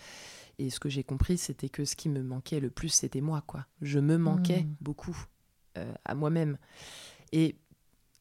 Et 0.59 0.69
ce 0.69 0.81
que 0.81 0.89
j'ai 0.89 1.05
compris, 1.05 1.39
c'était 1.39 1.69
que 1.69 1.85
ce 1.85 1.95
qui 1.95 2.09
me 2.09 2.25
manquait 2.25 2.59
le 2.59 2.71
plus, 2.71 2.89
c'était 2.89 3.21
moi. 3.21 3.41
quoi. 3.47 3.67
Je 3.83 4.01
me 4.01 4.17
manquais 4.19 4.63
Mm. 4.65 4.75
beaucoup 4.81 5.17
euh, 5.79 5.93
à 6.05 6.17
moi-même. 6.17 6.59
Et 7.31 7.55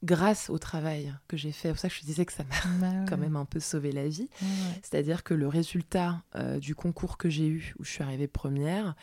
grâce 0.04 0.52
au 0.52 0.60
travail 0.60 1.12
que 1.28 1.38
j'ai 1.38 1.52
fait, 1.52 1.70
c'est 1.70 1.74
pour 1.74 1.80
ça 1.80 1.90
que 1.90 1.96
je 1.96 2.02
disais 2.02 2.26
que 2.26 2.34
ça 2.34 2.44
m'a 2.44 2.56
Bah 2.80 3.00
ouais. 3.00 3.06
quand 3.10 3.18
même 3.18 3.36
un 3.36 3.46
peu 3.46 3.60
sauvé 3.60 3.92
la 3.92 4.08
vie. 4.08 4.30
Ouais. 4.44 4.48
C'est-à-dire 4.84 5.24
que 5.24 5.34
le 5.34 5.48
résultat 5.48 6.22
du 6.60 6.76
concours 6.76 7.18
que 7.18 7.30
j'ai 7.32 7.48
eu, 7.48 7.74
où 7.80 7.84
je 7.84 7.90
suis 7.90 8.04
arrivée 8.04 8.28
première, 8.28 8.96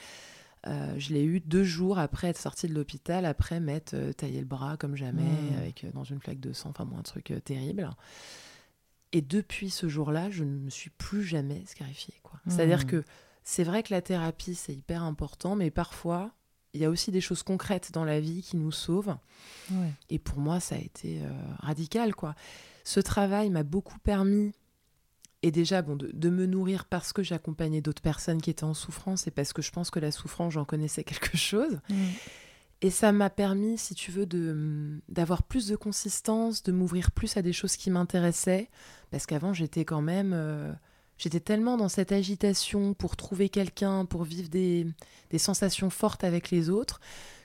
euh, 0.67 0.95
je 0.99 1.13
l'ai 1.15 1.23
eu 1.25 1.41
deux 1.41 1.63
jours 1.65 1.99
après 1.99 2.29
être 2.29 2.39
sortie 2.39 2.67
de 2.69 2.75
l'hôpital, 2.75 3.25
après 3.25 3.61
m'être 3.61 3.95
euh, 3.95 4.13
taillé 4.13 4.41
le 4.41 4.47
bras 4.47 4.77
comme 4.77 4.97
jamais, 4.97 5.23
Mm. 5.23 5.57
avec 5.59 5.85
euh, 5.85 5.91
dans 5.93 6.05
une 6.05 6.21
flaque 6.21 6.41
de 6.41 6.53
sang, 6.53 6.71
enfin 6.71 6.85
bon, 6.85 6.99
un 6.99 7.03
truc 7.03 7.31
euh, 7.31 7.41
terrible. 7.41 7.89
Et 9.13 9.23
depuis 9.23 9.71
ce 9.71 9.89
jour-là, 9.89 10.31
je 10.31 10.45
ne 10.45 10.59
me 10.59 10.71
suis 10.71 10.91
plus 10.91 11.23
jamais 11.25 11.63
scarifiée. 11.67 12.15
quoi. 12.23 12.41
C'est-à-dire 12.49 12.81
Mm. 12.81 12.87
que 12.87 13.05
c'est 13.45 13.65
vrai 13.65 13.83
que 13.83 13.93
la 13.95 14.03
thérapie, 14.03 14.55
c'est 14.55 14.75
hyper 14.75 15.03
important, 15.03 15.57
mais 15.57 15.71
parfois, 15.71 16.33
il 16.75 16.81
y 16.83 16.85
a 16.85 16.91
aussi 16.91 17.11
des 17.11 17.23
choses 17.23 17.43
concrètes 17.43 17.93
dans 17.93 18.05
la 18.05 18.21
vie 18.21 18.43
qui 18.43 18.57
nous 18.59 18.73
sauvent. 18.73 19.17
Ouais. 19.71 19.91
Et 20.11 20.19
pour 20.19 20.39
moi, 20.39 20.61
ça 20.61 20.75
a 20.75 20.79
été 20.79 21.23
radical, 21.61 22.15
quoi. 22.15 22.35
Ce 22.85 23.01
travail 23.01 23.49
m'a 23.49 23.63
beaucoup 23.63 23.99
permis 24.01 24.53
et 25.43 25.53
déjà, 25.53 25.83
bon, 25.83 25.97
de, 25.97 26.31
me 26.31 26.47
nourrir 26.47 26.85
parce 26.85 27.13
que 27.13 27.23
j'accompagnais 27.23 27.81
d'autres 27.81 28.03
personnes 28.03 28.43
qui 28.43 28.51
étaient 28.51 28.65
en 28.65 28.75
souffrance 28.75 29.27
et 29.29 29.31
parce 29.31 29.53
que 29.53 29.63
je 29.63 29.71
pense 29.71 29.91
que 29.91 30.01
la 30.01 30.11
souffrance, 30.11 30.55
j'en 30.55 30.65
connaissais 30.65 31.05
quelque 31.05 31.37
chose. 31.37 31.79
Mm. 31.89 31.95
Et 32.81 32.91
ça 32.91 33.13
m'a 33.13 33.31
permis, 33.31 33.77
si 33.79 33.95
tu 33.95 34.11
veux, 34.11 34.27
de 34.27 35.01
d'avoir 35.09 35.43
plus 35.43 35.67
de 35.69 35.77
consistance, 35.77 36.63
de 36.63 36.71
m'ouvrir 36.71 37.11
plus 37.11 37.37
à 37.37 37.43
des 37.43 37.53
choses 37.53 37.77
qui 37.77 37.91
m'intéressaient. 37.91 38.69
Parce 39.11 39.27
qu'avant, 39.27 39.53
j'étais 39.53 39.85
quand 39.85 40.03
même... 40.03 40.33
Euh, 40.33 40.73
j'étais 41.19 41.41
tellement 41.41 41.77
dans 41.77 41.89
cette 41.89 42.13
agitation 42.13 42.95
pour 42.95 43.17
trouver 43.17 43.49
quelqu'un, 43.49 44.05
pour 44.05 44.23
vivre 44.25 44.49
des, 44.49 44.87
des, 45.31 45.39
sensations 45.39 45.91
fortes 45.91 46.23
avec 46.23 46.51
les 46.51 46.71
autres, 46.71 47.01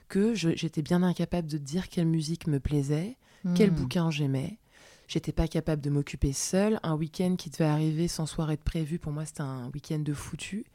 que 0.08 0.36
j'étais 0.36 0.84
bien 0.84 1.02
incapable 1.02 1.48
de 1.48 1.58
dire 1.58 1.90
quelle 1.90 2.06
musique 2.06 2.46
me 2.46 2.60
plaisait, 2.60 3.18
quel 3.56 3.72
mm. 3.72 3.76
bouquin 3.76 4.12
j'aimais. 4.12 4.60
J'étais 5.08 5.32
pas 5.32 5.48
capable 5.48 5.82
de 5.82 5.90
m'occuper 5.90 6.34
seule. 6.34 6.80
Un 6.84 6.96
week-end 6.96 7.36
qui 7.36 7.50
devait 7.50 7.66
arriver 7.66 8.08
sans 8.08 8.26
soirée 8.26 8.56
de 8.56 8.62
prévu, 8.62 9.00
pour 9.00 9.12
moi, 9.12 9.26
c'était 9.26 9.42
un 9.42 9.70
week-end 9.74 10.00
de 10.00 10.14
foutu. 10.14 10.66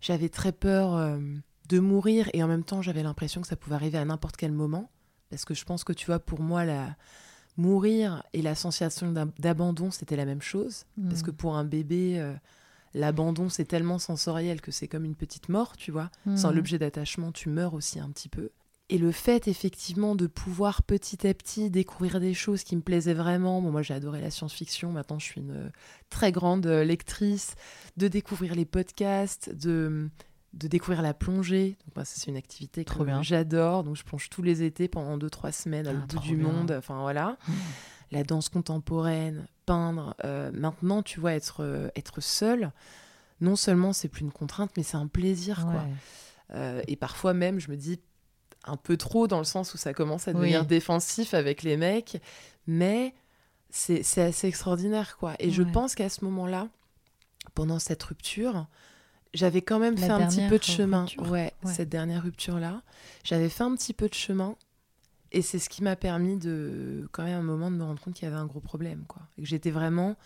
J'avais 0.00 0.28
très 0.28 0.52
peur 0.52 0.94
euh, 0.94 1.18
de 1.68 1.78
mourir 1.78 2.28
et 2.32 2.42
en 2.42 2.48
même 2.48 2.64
temps, 2.64 2.82
j'avais 2.82 3.02
l'impression 3.02 3.40
que 3.40 3.46
ça 3.46 3.56
pouvait 3.56 3.74
arriver 3.74 3.98
à 3.98 4.04
n'importe 4.04 4.36
quel 4.36 4.52
moment. 4.52 4.90
Parce 5.30 5.44
que 5.44 5.54
je 5.54 5.64
pense 5.64 5.84
que, 5.84 5.92
tu 5.92 6.06
vois, 6.06 6.18
pour 6.18 6.40
moi, 6.40 6.64
la... 6.64 6.96
mourir 7.56 8.22
et 8.32 8.42
la 8.42 8.54
sensation 8.54 9.12
d'abandon, 9.38 9.90
c'était 9.90 10.16
la 10.16 10.26
même 10.26 10.42
chose. 10.42 10.84
Parce 11.08 11.22
que 11.22 11.30
pour 11.30 11.56
un 11.56 11.64
bébé, 11.64 12.20
euh, 12.20 12.34
l'abandon, 12.94 13.48
c'est 13.48 13.64
tellement 13.64 13.98
sensoriel 13.98 14.60
que 14.60 14.70
c'est 14.70 14.88
comme 14.88 15.04
une 15.04 15.16
petite 15.16 15.48
mort, 15.48 15.76
tu 15.76 15.90
vois. 15.90 16.10
Sans 16.36 16.52
hmm. 16.52 16.54
l'objet 16.54 16.78
d'attachement, 16.78 17.32
tu 17.32 17.48
meurs 17.48 17.74
aussi 17.74 17.98
un 17.98 18.10
petit 18.10 18.28
peu. 18.28 18.50
Et 18.88 18.98
le 18.98 19.10
fait 19.10 19.48
effectivement 19.48 20.14
de 20.14 20.28
pouvoir 20.28 20.84
petit 20.84 21.26
à 21.26 21.34
petit 21.34 21.70
découvrir 21.70 22.20
des 22.20 22.34
choses 22.34 22.62
qui 22.62 22.76
me 22.76 22.82
plaisaient 22.82 23.14
vraiment, 23.14 23.60
moi 23.60 23.82
j'ai 23.82 23.94
adoré 23.94 24.20
la 24.20 24.30
science-fiction, 24.30 24.92
maintenant 24.92 25.18
je 25.18 25.24
suis 25.24 25.40
une 25.40 25.50
euh, 25.50 25.70
très 26.08 26.30
grande 26.30 26.66
euh, 26.66 26.84
lectrice, 26.84 27.56
de 27.96 28.06
découvrir 28.06 28.54
les 28.54 28.64
podcasts, 28.64 29.52
de, 29.52 30.08
de 30.52 30.68
découvrir 30.68 31.02
la 31.02 31.14
plongée. 31.14 31.76
Donc, 31.96 32.06
c'est 32.06 32.30
une 32.30 32.36
activité 32.36 32.84
que 32.84 32.92
j'adore, 33.22 33.82
donc 33.82 33.96
je 33.96 34.04
plonge 34.04 34.28
tous 34.30 34.42
les 34.42 34.62
étés 34.62 34.86
pendant 34.86 35.18
2-3 35.18 35.50
semaines 35.50 35.88
à 35.88 35.90
ah, 35.90 36.06
bout 36.06 36.20
du 36.20 36.36
monde, 36.36 36.70
enfin 36.70 37.00
voilà. 37.00 37.38
Mmh. 37.48 37.52
La 38.12 38.22
danse 38.22 38.48
contemporaine, 38.48 39.48
peindre, 39.64 40.14
euh, 40.24 40.52
maintenant 40.54 41.02
tu 41.02 41.18
vois 41.18 41.32
être, 41.32 41.90
être 41.96 42.20
seule, 42.20 42.70
non 43.40 43.56
seulement 43.56 43.92
c'est 43.92 44.06
plus 44.06 44.20
une 44.20 44.30
contrainte, 44.30 44.70
mais 44.76 44.84
c'est 44.84 44.96
un 44.96 45.08
plaisir 45.08 45.66
quoi. 45.66 45.84
et 46.86 46.94
parfois 46.94 47.34
même 47.34 47.58
je 47.58 47.68
me 47.68 47.76
dis 47.76 47.98
un 48.66 48.76
peu 48.76 48.96
trop 48.96 49.26
dans 49.26 49.38
le 49.38 49.44
sens 49.44 49.74
où 49.74 49.76
ça 49.78 49.94
commence 49.94 50.28
à 50.28 50.32
devenir 50.32 50.64
défensif 50.64 51.34
avec 51.34 51.62
les 51.62 51.76
mecs, 51.76 52.20
mais 52.66 53.14
c'est 53.70 54.18
assez 54.18 54.48
extraordinaire 54.48 55.16
quoi. 55.18 55.34
Et 55.38 55.50
je 55.50 55.62
pense 55.62 55.94
qu'à 55.94 56.08
ce 56.08 56.24
moment-là, 56.24 56.68
pendant 57.54 57.78
cette 57.78 58.02
rupture, 58.02 58.66
j'avais 59.34 59.62
quand 59.62 59.78
même 59.78 59.96
fait 59.96 60.10
un 60.10 60.26
petit 60.26 60.46
peu 60.48 60.58
de 60.58 60.64
chemin. 60.64 61.06
Ouais, 61.28 61.52
cette 61.64 61.88
dernière 61.88 62.22
rupture-là, 62.22 62.82
j'avais 63.24 63.48
fait 63.48 63.64
un 63.64 63.74
petit 63.74 63.94
peu 63.94 64.08
de 64.08 64.14
chemin. 64.14 64.56
Et 65.32 65.42
c'est 65.42 65.58
ce 65.58 65.68
qui 65.68 65.82
m'a 65.82 65.96
permis 65.96 66.36
de, 66.36 67.08
quand 67.12 67.24
même, 67.24 67.40
un 67.40 67.42
moment, 67.42 67.70
de 67.70 67.76
me 67.76 67.82
rendre 67.82 68.00
compte 68.00 68.14
qu'il 68.14 68.24
y 68.24 68.30
avait 68.30 68.40
un 68.40 68.46
gros 68.46 68.60
problème, 68.60 69.04
quoi. 69.08 69.22
Et 69.36 69.42
que 69.42 69.48
j'étais 69.48 69.72
vraiment 69.72 70.16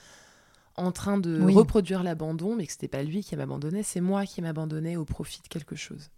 en 0.76 0.92
train 0.92 1.18
de 1.18 1.40
reproduire 1.52 2.02
l'abandon, 2.02 2.54
mais 2.54 2.66
que 2.66 2.72
c'était 2.72 2.86
pas 2.86 3.02
lui 3.02 3.24
qui 3.24 3.34
m'abandonnait, 3.34 3.82
c'est 3.82 4.02
moi 4.02 4.26
qui 4.26 4.42
m'abandonnais 4.42 4.96
au 4.96 5.04
profit 5.04 5.40
de 5.42 5.48
quelque 5.48 5.74
chose. 5.74 6.10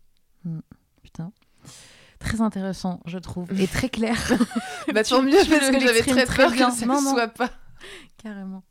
Hmm. 0.45 0.61
Putain 1.03 1.33
très 2.23 2.41
intéressant, 2.41 3.01
je 3.07 3.18
trouve, 3.18 3.53
et 3.61 3.66
très 3.66 3.89
clair. 3.89 4.16
bah 4.95 5.05
tant 5.05 5.23
mieux, 5.23 5.39
parce 5.49 5.70
que 5.70 5.81
j'avais 5.81 6.03
très 6.03 6.27
peur 6.27 6.53
que 6.53 6.59
ça 6.59 6.87
ne 6.87 7.01
soit 7.01 7.29
pas. 7.29 7.51
Carrément. 8.16 8.62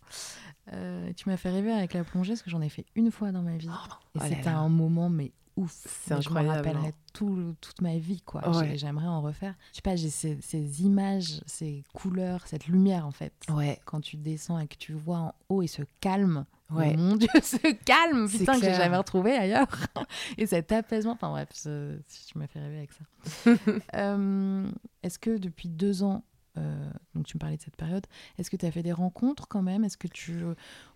Euh, 0.74 1.12
tu 1.16 1.28
m'as 1.28 1.38
fait 1.38 1.49
rêver 1.49 1.72
avec 1.72 1.93
la 1.93 2.04
plongée, 2.04 2.34
parce 2.34 2.43
que 2.43 2.49
j'en 2.49 2.62
ai 2.62 2.70
fait 2.70 2.86
une 2.95 3.12
fois 3.12 3.32
dans 3.32 3.41
ma 3.41 3.58
vie. 3.58 3.70
Oh, 3.70 3.93
et 4.16 4.20
oh 4.22 4.26
c'était 4.28 4.49
un 4.49 4.70
moment, 4.70 5.10
mais 5.10 5.32
ouf. 5.58 6.08
Je 6.08 6.30
me 6.30 6.47
rappellerai 6.47 6.88
hein. 6.88 6.91
tout, 7.14 7.56
toute 7.62 7.82
ma 7.82 7.97
vie, 7.97 8.22
quoi. 8.22 8.41
J'aimerais 8.76 9.08
en 9.08 9.22
refaire. 9.22 9.56
Je 9.72 9.78
sais 9.78 9.82
pas, 9.82 9.95
j'ai 9.95 10.10
ces, 10.10 10.39
ces, 10.41 10.84
images, 10.84 11.41
ces 11.45 11.84
couleurs, 11.93 12.47
cette 12.47 12.68
lumière, 12.68 13.06
en 13.06 13.12
fait. 13.12 13.34
Ouais. 13.49 13.80
Quand 13.86 14.02
tu 14.02 14.18
descends 14.18 14.60
et 14.60 14.68
que 14.68 14.78
tu 14.78 14.93
vois 14.93 15.18
en 15.18 15.36
haut 15.49 15.62
et 15.62 15.68
ce 15.68 15.84
calme. 15.99 16.45
Ouais. 16.72 16.95
mon 16.95 17.15
Dieu, 17.15 17.30
ce 17.41 17.57
calme, 17.86 18.30
putain, 18.30 18.59
que 18.59 18.65
j'ai 18.65 18.74
jamais 18.74 18.97
retrouvé 18.97 19.34
ailleurs. 19.34 19.67
et 20.38 20.45
cet 20.45 20.72
apaisement. 20.72 21.13
Enfin 21.13 21.30
bref, 21.30 21.49
tu 21.53 22.38
m'as 22.38 22.47
fait 22.47 22.59
rêver 22.59 22.78
avec 22.78 22.91
ça. 22.91 23.03
Euh, 23.95 24.69
est-ce 25.03 25.19
que 25.19 25.38
depuis 25.38 25.67
deux 25.67 26.03
ans, 26.03 26.24
euh, 26.57 26.89
donc 27.15 27.26
tu 27.26 27.38
me 27.38 27.39
parlais 27.39 27.57
de 27.57 27.61
cette 27.61 27.76
période. 27.76 28.05
Est-ce 28.38 28.49
que 28.49 28.55
tu 28.55 28.65
as 28.65 28.72
fait 28.72 28.84
des 28.84 28.91
rencontres 28.91 29.47
quand 29.47 29.61
même? 29.61 29.84
Est-ce 29.84 29.97
que 29.97 30.07
tu 30.07 30.43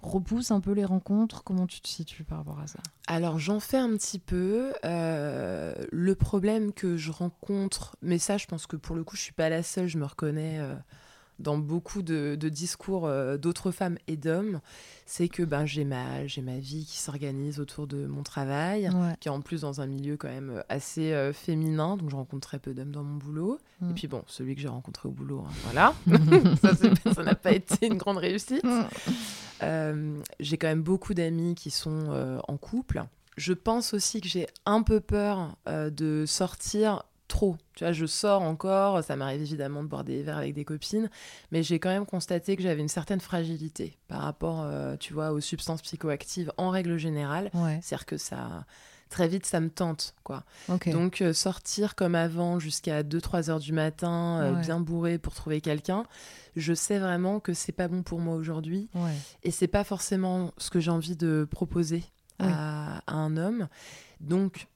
repousses 0.02 0.52
un 0.52 0.60
peu 0.60 0.72
les 0.72 0.86
rencontres? 0.86 1.44
Comment 1.44 1.68
tu 1.68 1.82
te 1.82 1.88
situes 1.88 2.24
par 2.24 2.40
rapport 2.40 2.60
à 2.60 2.68
ça? 2.68 2.80
Alors 3.08 3.40
j'en 3.40 3.60
fais 3.60 3.78
un 3.78 3.90
petit 3.90 4.20
peu. 4.20 4.74
Euh, 4.86 5.74
le 5.92 6.16
problème 6.16 6.74
que 6.74 6.98
je 6.98 7.12
rencontre, 7.12 7.96
mais 8.02 8.18
ça 8.18 8.38
je 8.38 8.46
pense 8.48 8.68
que 8.68 8.76
pour 8.76 8.96
le 8.96 9.04
coup 9.04 9.16
je 9.16 9.22
suis 9.22 9.34
pas 9.34 9.50
la 9.50 9.64
seule, 9.64 9.88
je 9.88 9.98
me 9.98 10.06
reconnais 10.06 10.60
dans 11.40 11.58
beaucoup 11.58 12.02
de, 12.02 12.36
discours 12.36 13.06
euh, 13.06 13.38
d'autres 13.38 13.72
femmes 13.72 13.98
et 14.08 14.18
d'hommes, 14.18 14.62
c'est 15.06 15.28
que 15.28 15.44
ben, 15.44 15.66
j'ai 15.66 15.84
ma, 15.84 16.26
j'ai 16.28 16.42
ma 16.42 16.58
vie 16.58 16.86
qui 16.86 16.98
s'organise 16.98 17.60
autour 17.60 17.88
de 17.88 18.06
mon 18.06 18.24
travail, 18.24 18.90
qui 19.20 19.28
est 19.28 19.32
en 19.32 19.42
plus 19.42 19.62
dans 19.62 19.82
un 19.82 19.88
milieu 19.88 20.18
quand 20.18 20.30
même 20.30 20.64
assez 20.70 21.14
euh, 21.14 21.34
féminin, 21.34 21.98
donc 21.98 22.10
je 22.10 22.16
rencontre 22.16 22.48
très 22.48 22.60
peu 22.60 22.74
d'hommes 22.74 22.92
dans 22.92 23.04
mon 23.04 23.18
boulot. 23.18 23.60
Et 23.82 23.86
mm. 23.86 23.94
puis 23.94 24.08
bon, 24.08 24.24
celui 24.28 24.56
que 24.56 24.62
j'ai 24.62 24.68
rencontré 24.68 25.10
au 25.10 25.12
boulot, 25.12 25.46
hein, 25.48 25.54
voilà, 25.64 25.94
ça 27.14 27.24
n'a 27.24 27.36
pas 27.36 27.52
été 27.52 27.88
une 27.88 27.98
grande 27.98 28.18
réussite. 28.18 28.64
Mm. 28.64 28.86
Euh, 29.64 30.22
j'ai 30.40 30.58
quand 30.58 30.68
même 30.68 30.84
beaucoup 30.84 31.14
d'amis 31.14 31.56
qui 31.56 31.70
sont 31.70 32.40
en 32.48 32.58
couple. 32.58 33.04
Je 33.38 33.52
pense 33.52 33.94
aussi 33.94 34.22
que 34.22 34.30
j'ai 34.30 34.48
un 34.66 34.82
peu 34.82 35.02
peur 35.02 35.58
de 35.68 36.24
sortir 36.26 37.04
trop. 37.28 37.58
Tu 37.76 37.84
vois, 37.84 37.92
je 37.94 38.06
sors 38.06 38.42
encore, 38.42 39.04
ça 39.04 39.16
m'arrive 39.16 39.42
évidemment 39.42 39.84
de 39.84 39.88
boire 39.88 40.04
des 40.04 40.24
verres 40.24 40.38
avec 40.38 40.54
des 40.54 40.66
copines, 40.66 41.10
mais 41.52 41.64
j'ai 41.64 41.80
quand 41.80 41.90
même 41.90 42.06
constaté 42.06 42.56
que 42.56 42.64
j'avais 42.64 42.82
une 42.82 42.88
certaine 42.88 43.20
fragilité 43.20 43.98
par 44.08 44.22
rapport, 44.22 44.62
euh, 44.62 44.96
tu 44.98 45.14
vois, 45.14 45.32
aux 45.32 45.40
substances 45.42 45.82
psychoactives 45.82 46.52
en 46.58 46.70
règle 46.70 46.98
générale. 46.98 47.50
C'est-à-dire 47.82 48.06
que 48.06 48.18
ça, 48.18 48.66
très 49.10 49.28
vite, 49.28 49.46
ça 49.46 49.60
me 49.60 49.70
tente, 49.70 50.16
quoi. 50.24 50.44
Donc, 50.92 51.22
euh, 51.22 51.34
sortir 51.34 51.96
comme 51.96 52.16
avant 52.16 52.60
jusqu'à 52.60 53.04
2-3 53.04 53.50
heures 53.50 53.60
du 53.60 53.74
matin, 53.74 54.40
euh, 54.42 54.52
bien 54.62 54.80
bourré 54.80 55.18
pour 55.18 55.34
trouver 55.34 55.62
quelqu'un, 55.62 56.06
je 56.56 56.74
sais 56.74 57.00
vraiment 57.00 57.40
que 57.40 57.54
c'est 57.54 57.72
pas 57.72 57.88
bon 57.88 58.04
pour 58.04 58.20
moi 58.20 58.36
aujourd'hui. 58.36 58.90
Et 59.44 59.52
c'est 59.52 59.68
pas 59.68 59.84
forcément 59.84 60.52
ce 60.58 60.70
que 60.70 60.80
j'ai 60.80 60.92
envie 60.92 61.16
de 61.16 61.48
proposer 61.50 62.04
à, 62.40 63.02
à 63.08 63.14
un 63.16 63.36
homme. 63.38 63.68
Donc, 64.20 64.68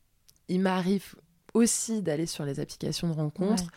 il 0.48 0.62
m'arrive 0.62 1.16
aussi 1.54 2.02
d'aller 2.02 2.26
sur 2.26 2.46
les 2.46 2.60
applications 2.60 3.08
de 3.08 3.14
rencontres. 3.14 3.72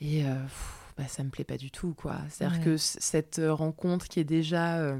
Et 0.00 0.26
euh, 0.26 0.34
bah, 0.96 1.08
ça 1.08 1.24
me 1.24 1.30
plaît 1.30 1.44
pas 1.44 1.56
du 1.56 1.70
tout, 1.70 1.94
quoi. 1.94 2.16
C'est-à-dire 2.28 2.60
que 2.60 2.76
cette 2.76 3.38
euh, 3.38 3.52
rencontre 3.52 4.08
qui 4.08 4.20
est 4.20 4.24
déjà 4.24 4.78
euh, 4.78 4.98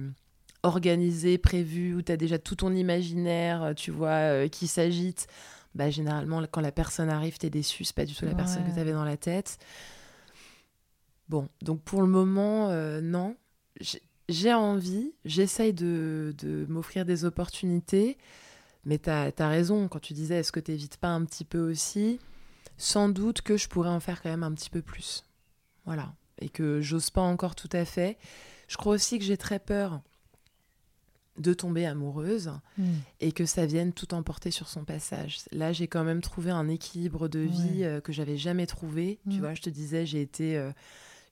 organisée, 0.63 1.39
prévue, 1.39 1.95
où 1.95 2.03
tu 2.03 2.13
as 2.13 2.17
déjà 2.17 2.39
tout 2.39 2.57
ton 2.57 2.75
imaginaire, 2.75 3.63
euh, 3.63 3.75
tu 3.75 3.91
vois, 3.91 4.49
qui 4.49 4.67
s'agite, 4.67 5.27
bah, 5.75 5.91
généralement, 5.91 6.43
quand 6.51 6.61
la 6.61 6.73
personne 6.73 7.11
arrive, 7.11 7.39
tu 7.39 7.47
es 7.47 7.51
déçu, 7.51 7.85
c'est 7.85 7.95
pas 7.95 8.07
du 8.07 8.15
tout 8.15 8.25
la 8.25 8.35
personne 8.35 8.65
que 8.65 8.73
tu 8.73 8.81
avais 8.81 8.93
dans 8.93 9.05
la 9.05 9.17
tête. 9.17 9.59
Bon, 11.29 11.49
donc 11.63 11.81
pour 11.83 12.01
le 12.03 12.09
moment, 12.09 12.71
non. 13.01 13.37
J'ai 14.29 14.55
envie, 14.55 15.13
j'essaye 15.25 15.75
de, 15.75 16.35
de 16.39 16.65
m'offrir 16.69 17.05
des 17.05 17.25
opportunités. 17.25 18.17
Mais 18.87 18.99
tu 18.99 19.11
as, 19.11 19.49
raison 19.49 19.89
quand 19.89 20.01
tu 20.01 20.13
disais 20.13 20.37
est-ce 20.37 20.53
que 20.53 20.61
tu 20.61 20.73
n'évites 20.73 20.97
pas 20.97 21.09
un 21.09 21.25
petit 21.25 21.45
peu 21.45 21.71
aussi? 21.71 22.19
Sans 22.77 23.09
doute 23.09 23.43
que 23.43 23.57
je 23.57 23.69
pourrais 23.69 23.89
en 23.89 24.01
faire 24.01 24.23
quand 24.23 24.31
même 24.31 24.43
un 24.43 24.53
petit 24.53 24.71
peu 24.71 24.83
plus. 24.83 25.25
Voilà. 25.87 26.13
Et 26.41 26.49
que 26.49 26.81
j'ose 26.81 27.11
pas 27.11 27.23
encore 27.23 27.55
tout 27.55 27.69
à 27.73 27.85
fait. 27.85 28.19
Je 28.69 28.77
crois 28.77 28.95
aussi 28.95 29.19
que 29.19 29.25
j'ai 29.25 29.37
très 29.37 29.59
peur 29.59 30.01
de 31.39 31.53
tomber 31.53 31.85
amoureuse 31.85 32.53
hmm. 32.79 32.93
et 33.21 33.33
que 33.33 33.45
ça 33.45 33.67
vienne 33.67 33.93
tout 33.93 34.15
emporter 34.15 34.51
sur 34.51 34.69
son 34.69 34.85
passage. 34.85 35.41
Là, 35.51 35.73
j'ai 35.73 35.89
quand 35.89 36.05
même 36.05 36.21
trouvé 36.21 36.51
un 36.51 36.69
équilibre 36.69 37.29
de 37.29 37.41
vie 37.41 37.83
euh, 37.83 38.01
que 38.01 38.13
j'avais 38.13 38.37
jamais 38.37 38.67
trouvé. 38.67 39.19
Tu 39.29 39.37
hmm. 39.37 39.41
vois, 39.41 39.55
je 39.55 39.63
te 39.63 39.71
disais, 39.71 40.07
j'ai 40.07 40.21
été 40.21 40.57
euh, 40.57 40.71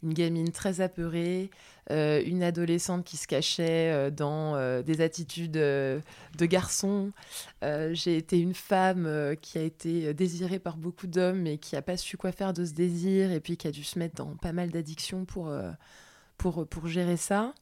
une 0.02 0.14
gamine 0.14 0.50
très 0.50 0.80
apeurée, 0.80 1.50
euh, 1.90 2.22
une 2.24 2.42
adolescente 2.42 3.04
qui 3.04 3.16
se 3.16 3.26
cachait 3.26 3.92
euh, 3.92 4.10
dans 4.10 4.54
euh, 4.54 4.82
des 4.82 5.00
attitudes 5.00 5.52
de 5.52 6.00
garçon. 6.40 7.12
j'ai 7.62 8.16
été 8.16 8.38
une 8.38 8.54
femme 8.54 9.36
qui 9.40 9.58
a 9.58 9.62
été 9.62 10.14
désirée 10.14 10.58
par 10.58 10.76
beaucoup 10.76 11.06
d'hommes 11.06 11.42
mais 11.42 11.58
qui 11.58 11.74
n'a 11.74 11.82
pas 11.82 11.96
su 11.96 12.16
quoi 12.16 12.32
faire 12.32 12.52
de 12.52 12.64
ce 12.64 12.72
désir 12.72 13.32
et 13.32 13.40
puis 13.40 13.56
qui 13.56 13.68
a 13.68 13.70
dû 13.70 13.84
se 13.84 13.98
mettre 13.98 14.16
dans 14.16 14.36
pas 14.36 14.52
mal 14.52 14.70
d'addictions 14.70 15.24
pour, 15.24 15.52
pour, 16.38 16.86
gérer 16.86 17.16
ça. 17.16 17.54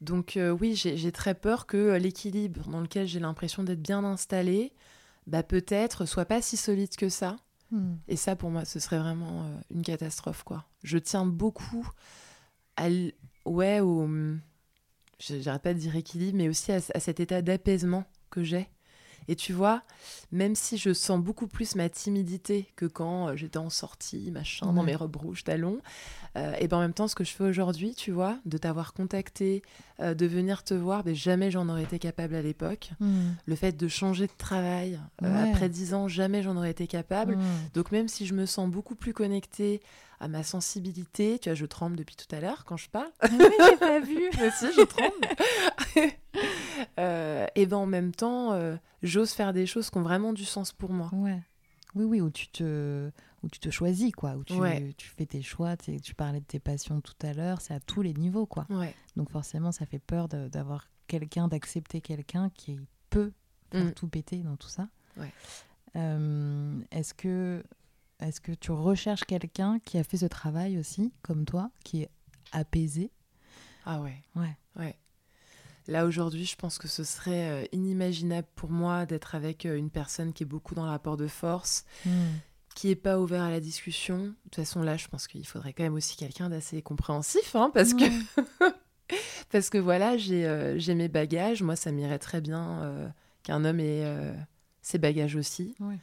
Donc 0.00 0.38
oui, 0.60 0.74
j'ai 0.74 1.12
très 1.12 1.34
peur 1.34 1.66
que 1.66 1.96
l'équilibre 1.96 2.68
dans 2.68 2.80
lequel 2.80 3.06
j'ai 3.06 3.20
l'impression 3.20 3.62
d'être 3.62 3.82
bien 3.82 4.04
installée, 4.04 4.72
bah, 5.26 5.42
peut-être 5.42 6.06
soit 6.06 6.24
pas 6.24 6.42
si 6.42 6.56
solide 6.56 6.94
que 6.96 7.08
ça. 7.08 7.36
Hmm. 7.72 7.94
Et 8.06 8.16
ça, 8.16 8.36
pour 8.36 8.50
moi, 8.50 8.64
ce 8.64 8.78
serait 8.78 8.98
vraiment 8.98 9.46
euh, 9.46 9.60
une 9.70 9.82
catastrophe, 9.82 10.44
quoi. 10.44 10.66
Je 10.84 10.98
tiens 10.98 11.24
beaucoup 11.26 11.88
à, 12.76 12.88
ouais, 13.46 13.80
au, 13.80 14.06
je 15.18 15.40
j'arrête 15.40 15.62
pas 15.62 15.74
de 15.74 15.78
dire 15.78 15.96
équilibre, 15.96 16.36
mais 16.36 16.48
aussi 16.48 16.70
à 16.70 16.80
cet 16.80 17.18
état 17.18 17.42
d'apaisement 17.42 18.04
que 18.30 18.42
j'ai. 18.42 18.68
Et 19.28 19.36
tu 19.36 19.52
vois, 19.52 19.82
même 20.30 20.54
si 20.54 20.76
je 20.76 20.92
sens 20.92 21.20
beaucoup 21.20 21.46
plus 21.46 21.74
ma 21.74 21.88
timidité 21.88 22.68
que 22.76 22.86
quand 22.86 23.28
euh, 23.28 23.36
j'étais 23.36 23.58
en 23.58 23.70
sortie, 23.70 24.30
machin, 24.30 24.72
dans 24.72 24.82
mes 24.82 24.94
robes 24.94 25.16
rouges 25.16 25.44
talons, 25.44 25.78
euh, 26.36 26.54
et 26.58 26.68
ben 26.68 26.78
en 26.78 26.80
même 26.80 26.94
temps, 26.94 27.08
ce 27.08 27.14
que 27.14 27.24
je 27.24 27.32
fais 27.32 27.44
aujourd'hui, 27.44 27.94
tu 27.94 28.10
vois, 28.10 28.38
de 28.46 28.56
t'avoir 28.56 28.94
contacté, 28.94 29.62
euh, 30.00 30.14
de 30.14 30.26
venir 30.26 30.64
te 30.64 30.74
voir, 30.74 31.04
ben 31.04 31.14
jamais 31.14 31.50
j'en 31.50 31.68
aurais 31.68 31.82
été 31.82 31.98
capable 31.98 32.34
à 32.34 32.42
l'époque. 32.42 32.90
Hmm. 33.00 33.32
Le 33.46 33.54
fait 33.54 33.76
de 33.76 33.88
changer 33.88 34.26
de 34.26 34.32
travail 34.36 34.98
après 35.22 35.68
dix 35.68 35.94
ans, 35.94 36.08
jamais 36.08 36.42
j'en 36.42 36.56
aurais 36.56 36.70
été 36.70 36.86
capable. 36.86 37.36
Hmm. 37.36 37.42
Donc 37.74 37.92
même 37.92 38.08
si 38.08 38.26
je 38.26 38.34
me 38.34 38.46
sens 38.46 38.70
beaucoup 38.70 38.94
plus 38.94 39.12
connectée 39.12 39.82
à 40.22 40.28
ma 40.28 40.42
sensibilité, 40.42 41.38
tu 41.38 41.48
vois, 41.48 41.54
je 41.54 41.66
tremble 41.66 41.96
depuis 41.96 42.16
tout 42.16 42.32
à 42.34 42.40
l'heure 42.40 42.64
quand 42.64 42.76
je 42.76 42.88
parle. 42.88 43.10
Ah 43.20 43.28
oui, 43.30 43.44
j'ai 43.70 43.76
pas 43.76 44.00
vu. 44.00 44.30
Moi 44.38 44.48
aussi, 44.48 44.66
je 44.76 44.84
tremble. 44.84 46.12
Euh, 46.98 47.46
et 47.54 47.66
ben 47.66 47.76
en 47.76 47.86
même 47.86 48.12
temps, 48.14 48.52
euh, 48.52 48.76
j'ose 49.02 49.32
faire 49.32 49.52
des 49.52 49.66
choses 49.66 49.88
qui 49.90 49.98
ont 49.98 50.02
vraiment 50.02 50.32
du 50.32 50.44
sens 50.44 50.72
pour 50.72 50.90
moi. 50.92 51.08
Ouais. 51.12 51.40
Oui, 51.94 52.04
oui, 52.04 52.20
où 52.20 52.30
tu 52.30 52.48
te, 52.48 53.10
où 53.42 53.48
tu 53.48 53.60
te 53.60 53.70
choisis, 53.70 54.12
quoi. 54.12 54.34
Où 54.36 54.44
tu, 54.44 54.54
Ouais. 54.54 54.92
tu 54.96 55.08
fais 55.08 55.26
tes 55.26 55.42
choix. 55.42 55.76
Tu, 55.76 56.14
parlais 56.14 56.40
de 56.40 56.44
tes 56.44 56.58
passions 56.58 57.00
tout 57.00 57.14
à 57.22 57.32
l'heure. 57.34 57.60
C'est 57.60 57.74
à 57.74 57.80
tous 57.80 58.02
les 58.02 58.14
niveaux, 58.14 58.46
quoi. 58.46 58.66
Ouais. 58.70 58.94
Donc 59.16 59.30
forcément, 59.30 59.70
ça 59.72 59.86
fait 59.86 59.98
peur 60.00 60.28
d'avoir 60.28 60.88
quelqu'un, 61.06 61.48
d'accepter 61.48 62.00
quelqu'un 62.00 62.50
qui 62.54 62.78
peut 63.10 63.32
faire 63.70 63.84
Mm. 63.84 63.92
tout 63.92 64.08
péter 64.08 64.38
dans 64.38 64.56
tout 64.56 64.68
ça. 64.68 64.88
Ouais. 65.16 65.32
Euh, 65.96 66.78
Est-ce 66.90 67.14
que, 67.14 67.62
est 68.28 68.40
que 68.40 68.52
tu 68.52 68.72
recherches 68.72 69.24
quelqu'un 69.24 69.78
qui 69.84 69.98
a 69.98 70.04
fait 70.04 70.16
ce 70.18 70.26
travail 70.26 70.78
aussi, 70.78 71.12
comme 71.22 71.44
toi, 71.44 71.70
qui 71.84 72.02
est 72.02 72.10
apaisé? 72.52 73.10
Ah 73.84 74.00
ouais. 74.00 74.16
Ouais. 74.36 74.56
Ouais. 74.76 74.96
Là 75.88 76.06
aujourd'hui, 76.06 76.44
je 76.44 76.54
pense 76.56 76.78
que 76.78 76.86
ce 76.88 77.02
serait 77.04 77.50
euh, 77.50 77.64
inimaginable 77.72 78.46
pour 78.54 78.70
moi 78.70 79.04
d'être 79.06 79.34
avec 79.34 79.66
euh, 79.66 79.76
une 79.76 79.90
personne 79.90 80.32
qui 80.32 80.44
est 80.44 80.46
beaucoup 80.46 80.74
dans 80.76 80.84
le 80.84 80.90
rapport 80.90 81.16
de 81.16 81.26
force, 81.26 81.84
Mm. 82.06 82.10
qui 82.76 82.90
est 82.90 82.94
pas 82.96 83.18
ouvert 83.18 83.42
à 83.42 83.50
la 83.50 83.58
discussion. 83.60 84.18
De 84.18 84.32
toute 84.44 84.54
façon, 84.56 84.82
là, 84.82 84.96
je 84.96 85.08
pense 85.08 85.26
qu'il 85.26 85.44
faudrait 85.46 85.72
quand 85.72 85.82
même 85.82 85.94
aussi 85.94 86.16
quelqu'un 86.16 86.48
d'assez 86.50 86.82
compréhensif, 86.82 87.56
hein, 87.56 87.70
parce 87.74 87.94
que 87.94 88.04
Ouais. 88.04 88.72
parce 89.50 89.70
que 89.70 89.78
voilà, 89.78 90.16
j'ai 90.16 90.46
euh, 90.46 90.78
j'ai 90.78 90.94
mes 90.94 91.08
bagages. 91.08 91.62
Moi, 91.62 91.74
ça 91.76 91.90
m'irait 91.90 92.18
très 92.20 92.40
bien 92.40 92.82
euh, 92.84 93.08
qu'un 93.42 93.64
homme 93.64 93.80
ait 93.80 94.04
euh, 94.04 94.32
ses 94.82 94.98
bagages 94.98 95.34
aussi. 95.36 95.74
Ouais. 95.80 95.98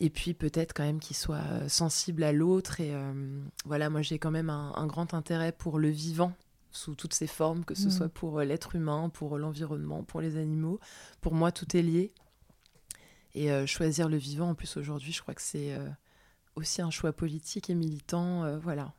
Et 0.00 0.10
puis 0.10 0.32
peut-être 0.34 0.72
quand 0.74 0.84
même 0.84 1.00
qu'il 1.00 1.16
soit 1.16 1.42
euh, 1.50 1.68
sensible 1.68 2.22
à 2.22 2.32
l'autre. 2.32 2.80
Et 2.80 2.94
euh, 2.94 3.40
voilà, 3.64 3.90
moi 3.90 4.02
j'ai 4.02 4.18
quand 4.18 4.30
même 4.30 4.50
un, 4.50 4.72
un 4.76 4.86
grand 4.86 5.12
intérêt 5.14 5.52
pour 5.52 5.78
le 5.78 5.88
vivant 5.88 6.32
sous 6.70 6.94
toutes 6.94 7.14
ses 7.14 7.26
formes, 7.26 7.64
que 7.64 7.74
ce 7.74 7.84
Mhm. 7.86 7.90
soit 7.90 8.08
pour 8.08 8.38
euh, 8.38 8.44
l'être 8.44 8.74
humain, 8.76 9.08
pour 9.08 9.38
l'environnement, 9.38 10.04
pour 10.04 10.20
les 10.20 10.36
animaux. 10.36 10.78
Pour 11.20 11.34
moi, 11.34 11.52
tout 11.52 11.76
est 11.76 11.82
lié. 11.82 12.12
Et 13.34 13.52
euh, 13.52 13.66
choisir 13.66 14.08
le 14.08 14.16
vivant, 14.16 14.50
en 14.50 14.54
plus 14.54 14.76
aujourd'hui, 14.76 15.12
je 15.12 15.20
crois 15.22 15.34
que 15.34 15.42
c'est 15.42 15.74
euh, 15.74 15.88
aussi 16.56 16.82
un 16.82 16.90
choix 16.90 17.12
politique 17.12 17.70
et 17.70 17.74
militant. 17.74 18.58
voilà. 18.58 18.94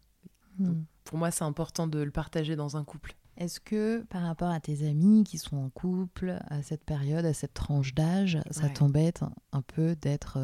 Mm. 0.57 0.83
Pour 1.03 1.17
moi, 1.17 1.31
c'est 1.31 1.43
important 1.43 1.87
de 1.87 1.99
le 1.99 2.11
partager 2.11 2.55
dans 2.55 2.77
un 2.77 2.83
couple. 2.83 3.15
Est-ce 3.37 3.59
que 3.59 4.03
par 4.09 4.23
rapport 4.23 4.49
à 4.49 4.59
tes 4.59 4.87
amis 4.87 5.23
qui 5.23 5.37
sont 5.37 5.57
en 5.57 5.69
couple 5.69 6.37
à 6.47 6.61
cette 6.61 6.83
période, 6.83 7.25
à 7.25 7.33
cette 7.33 7.53
tranche 7.53 7.93
d'âge, 7.95 8.37
ça 8.51 8.67
t'embête 8.69 9.23
un, 9.53 9.61
peu 9.61 9.95
d'être 9.95 10.37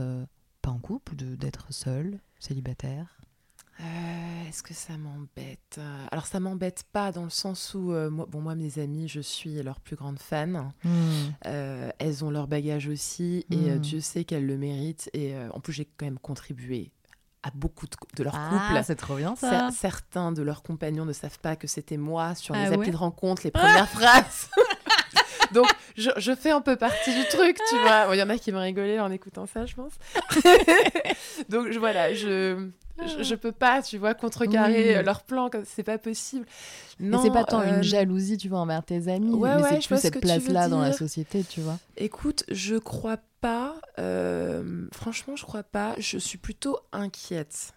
pas 0.66 0.72
en 0.72 0.80
couple, 0.80 1.16
d'être 1.16 1.68
seul, 1.72 2.20
célibataire? 2.40 3.20
Euh, 3.82 4.48
Est-ce 4.50 4.64
que 4.64 4.74
ça 4.74 4.98
m'embête? 4.98 5.80
Alors, 6.12 6.26
ça 6.26 6.40
m'embête 6.40 6.86
pas 6.92 7.12
dans 7.12 7.24
le 7.26 7.30
sens 7.30 7.74
où, 7.76 7.92
euh, 7.92 8.10
moi, 8.10 8.26
bon, 8.28 8.42
moi, 8.42 8.56
mes 8.56 8.80
amis, 8.80 9.08
je 9.08 9.20
suis 9.20 9.62
leur 9.62 9.80
plus 9.80 9.96
grande 9.96 10.18
fan. 10.18 10.72
Mm. 10.84 10.90
Euh, 11.46 11.90
elles 12.00 12.24
ont 12.26 12.32
leur 12.32 12.48
bagage 12.48 12.88
aussi 12.88 13.46
et 13.52 13.70
euh, 13.70 13.76
Mm. 13.76 13.80
Dieu 13.80 14.00
sait 14.00 14.24
qu'elles 14.24 14.46
le 14.48 14.58
méritent. 14.58 15.10
Et 15.14 15.36
en 15.54 15.60
plus, 15.60 15.74
j'ai 15.74 15.86
quand 15.86 16.06
même 16.06 16.18
contribué 16.20 16.92
à 17.44 17.52
beaucoup 17.54 17.86
de, 17.86 17.92
de 18.16 18.24
leur 18.24 18.34
Ah, 18.36 18.50
couple. 18.70 18.84
c'est 18.86 18.96
trop 18.96 19.18
bien 19.18 19.36
ça. 19.36 19.70
certains 19.72 20.32
de 20.32 20.42
leurs 20.42 20.64
compagnons 20.64 21.06
ne 21.06 21.14
savent 21.14 21.38
pas 21.40 21.56
que 21.56 21.68
c'était 21.68 21.98
moi 21.98 22.34
sur 22.34 22.56
les 22.56 22.62
Ah 22.62 22.68
applis 22.70 22.78
ouais 22.80 22.92
de 22.92 22.96
rencontre, 22.98 23.42
les 23.44 23.52
premières 23.52 23.90
phrases. 24.00 24.50
Donc, 25.56 25.68
je, 25.98 26.12
je 26.18 26.36
fais 26.36 26.52
un 26.52 26.62
peu 26.62 26.76
partie 26.76 27.14
du 27.14 27.26
truc, 27.30 27.58
tu 27.70 27.78
vois. 27.80 28.06
Bon, 28.08 28.14
Il 28.14 28.20
y 28.20 28.24
en 28.24 28.30
a 28.30 28.38
qui 28.38 28.52
me 28.52 28.60
rigolaient 28.60 29.00
en 29.00 29.10
écoutant 29.12 29.46
ça, 29.48 29.66
je 29.66 29.74
pense. 29.76 29.94
Donc, 31.50 31.72
je, 31.72 31.80
voilà, 31.80 32.14
je, 32.14 32.70
je, 33.06 33.24
je 33.24 33.36
peux 33.36 33.52
pas, 33.52 33.82
tu 33.82 33.98
vois, 33.98 34.14
contrecarrer 34.14 34.90
Oui. 34.90 34.96
euh, 34.96 35.02
leur 35.02 35.24
plan, 35.24 35.50
c'est 35.66 35.84
pas 35.84 35.98
possible. 35.98 36.46
Non, 37.00 37.22
c'est 37.22 37.32
pas 37.32 37.44
tant 37.44 37.62
euh, 37.62 37.78
une 37.78 37.84
jalousie, 37.84 38.38
tu 38.38 38.50
vois, 38.50 38.60
envers 38.60 38.84
tes 38.84 39.08
amis, 39.08 39.34
ouais, 39.34 39.56
mais 39.56 39.62
ouais, 39.64 39.70
c'est 39.82 39.88
plus 39.88 40.00
cette 40.00 40.20
place-là 40.22 40.70
dans 40.70 40.82
la 40.82 40.94
société, 40.94 41.44
tu 41.44 41.62
vois. 41.62 41.78
Écoute, 41.98 42.44
je 42.52 42.76
crois 42.76 43.18
pas. 43.42 43.76
euh, 44.00 44.88
franchement, 44.94 45.36
je 45.36 45.44
crois 45.44 45.64
pas. 45.64 45.96
Je 46.00 46.18
suis 46.18 46.38
plutôt 46.38 46.80
inquiète. 46.92 47.74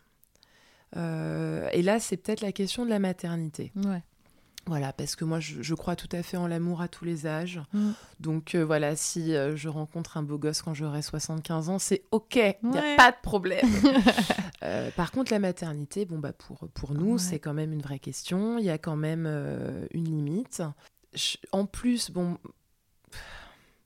Euh, 0.96 1.68
et 1.72 1.82
là, 1.82 2.00
c'est 2.00 2.16
peut-être 2.16 2.40
la 2.40 2.52
question 2.52 2.84
de 2.84 2.90
la 2.90 2.98
maternité. 2.98 3.72
Ouais. 3.76 4.02
Voilà, 4.68 4.92
parce 4.92 5.16
que 5.16 5.24
moi, 5.24 5.40
je, 5.40 5.62
je 5.62 5.74
crois 5.74 5.96
tout 5.96 6.08
à 6.12 6.22
fait 6.22 6.36
en 6.36 6.46
l'amour 6.46 6.82
à 6.82 6.88
tous 6.88 7.04
les 7.06 7.26
âges. 7.26 7.60
Mm. 7.72 7.90
Donc 8.20 8.54
euh, 8.54 8.62
voilà, 8.64 8.94
si 8.96 9.34
euh, 9.34 9.56
je 9.56 9.68
rencontre 9.68 10.16
un 10.18 10.22
beau 10.22 10.36
gosse 10.38 10.60
quand 10.62 10.74
j'aurai 10.74 11.00
75 11.02 11.70
ans, 11.70 11.78
c'est 11.78 12.04
OK, 12.10 12.36
il 12.36 12.68
n'y 12.68 12.78
a 12.78 12.96
pas 12.96 13.10
de 13.10 13.16
problème. 13.22 13.66
Euh, 14.64 14.90
par 14.96 15.12
contre, 15.12 15.32
la 15.32 15.38
maternité, 15.38 16.04
bon, 16.04 16.18
bah, 16.18 16.32
pour, 16.32 16.68
pour 16.74 16.92
nous, 16.92 17.12
Ouais. 17.12 17.18
c'est 17.18 17.38
quand 17.38 17.54
même 17.54 17.72
une 17.72 17.80
vraie 17.80 18.00
question. 18.00 18.58
Il 18.58 18.64
y 18.64 18.70
a 18.70 18.76
quand 18.76 18.96
même 18.96 19.24
une 19.92 20.04
limite. 20.04 20.62
Je- 21.14 21.36
en 21.52 21.64
plus, 21.64 22.10
bon, 22.10 22.38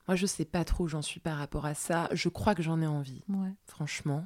moi, 0.07 0.15
je 0.15 0.25
sais 0.25 0.45
pas 0.45 0.65
trop 0.65 0.85
où 0.85 0.87
j'en 0.87 1.03
suis 1.03 1.19
par 1.19 1.37
rapport 1.37 1.65
à 1.67 1.75
ça. 1.75 2.09
Je 2.11 2.27
crois 2.27 2.55
que 2.55 2.63
j'en 2.63 2.81
ai 2.81 2.87
envie, 2.87 3.21
Ouais. 3.29 3.51
franchement. 3.67 4.25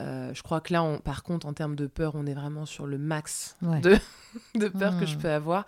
Euh, 0.00 0.32
je 0.32 0.42
crois 0.42 0.60
que 0.60 0.72
là, 0.72 0.82
on- 0.82 0.98
par 0.98 1.22
contre, 1.24 1.46
en 1.46 1.52
termes 1.52 1.74
de 1.76 1.86
peur, 1.86 2.14
on 2.14 2.24
est 2.26 2.34
vraiment 2.34 2.66
sur 2.66 2.86
le 2.86 2.98
max 2.98 3.56
Ouais. 3.62 3.80
de, 3.80 3.96
de 4.54 4.68
peur 4.68 4.98
que 4.98 5.06
je 5.06 5.16
Hmm. 5.16 5.20
peux 5.20 5.30
avoir. 5.30 5.66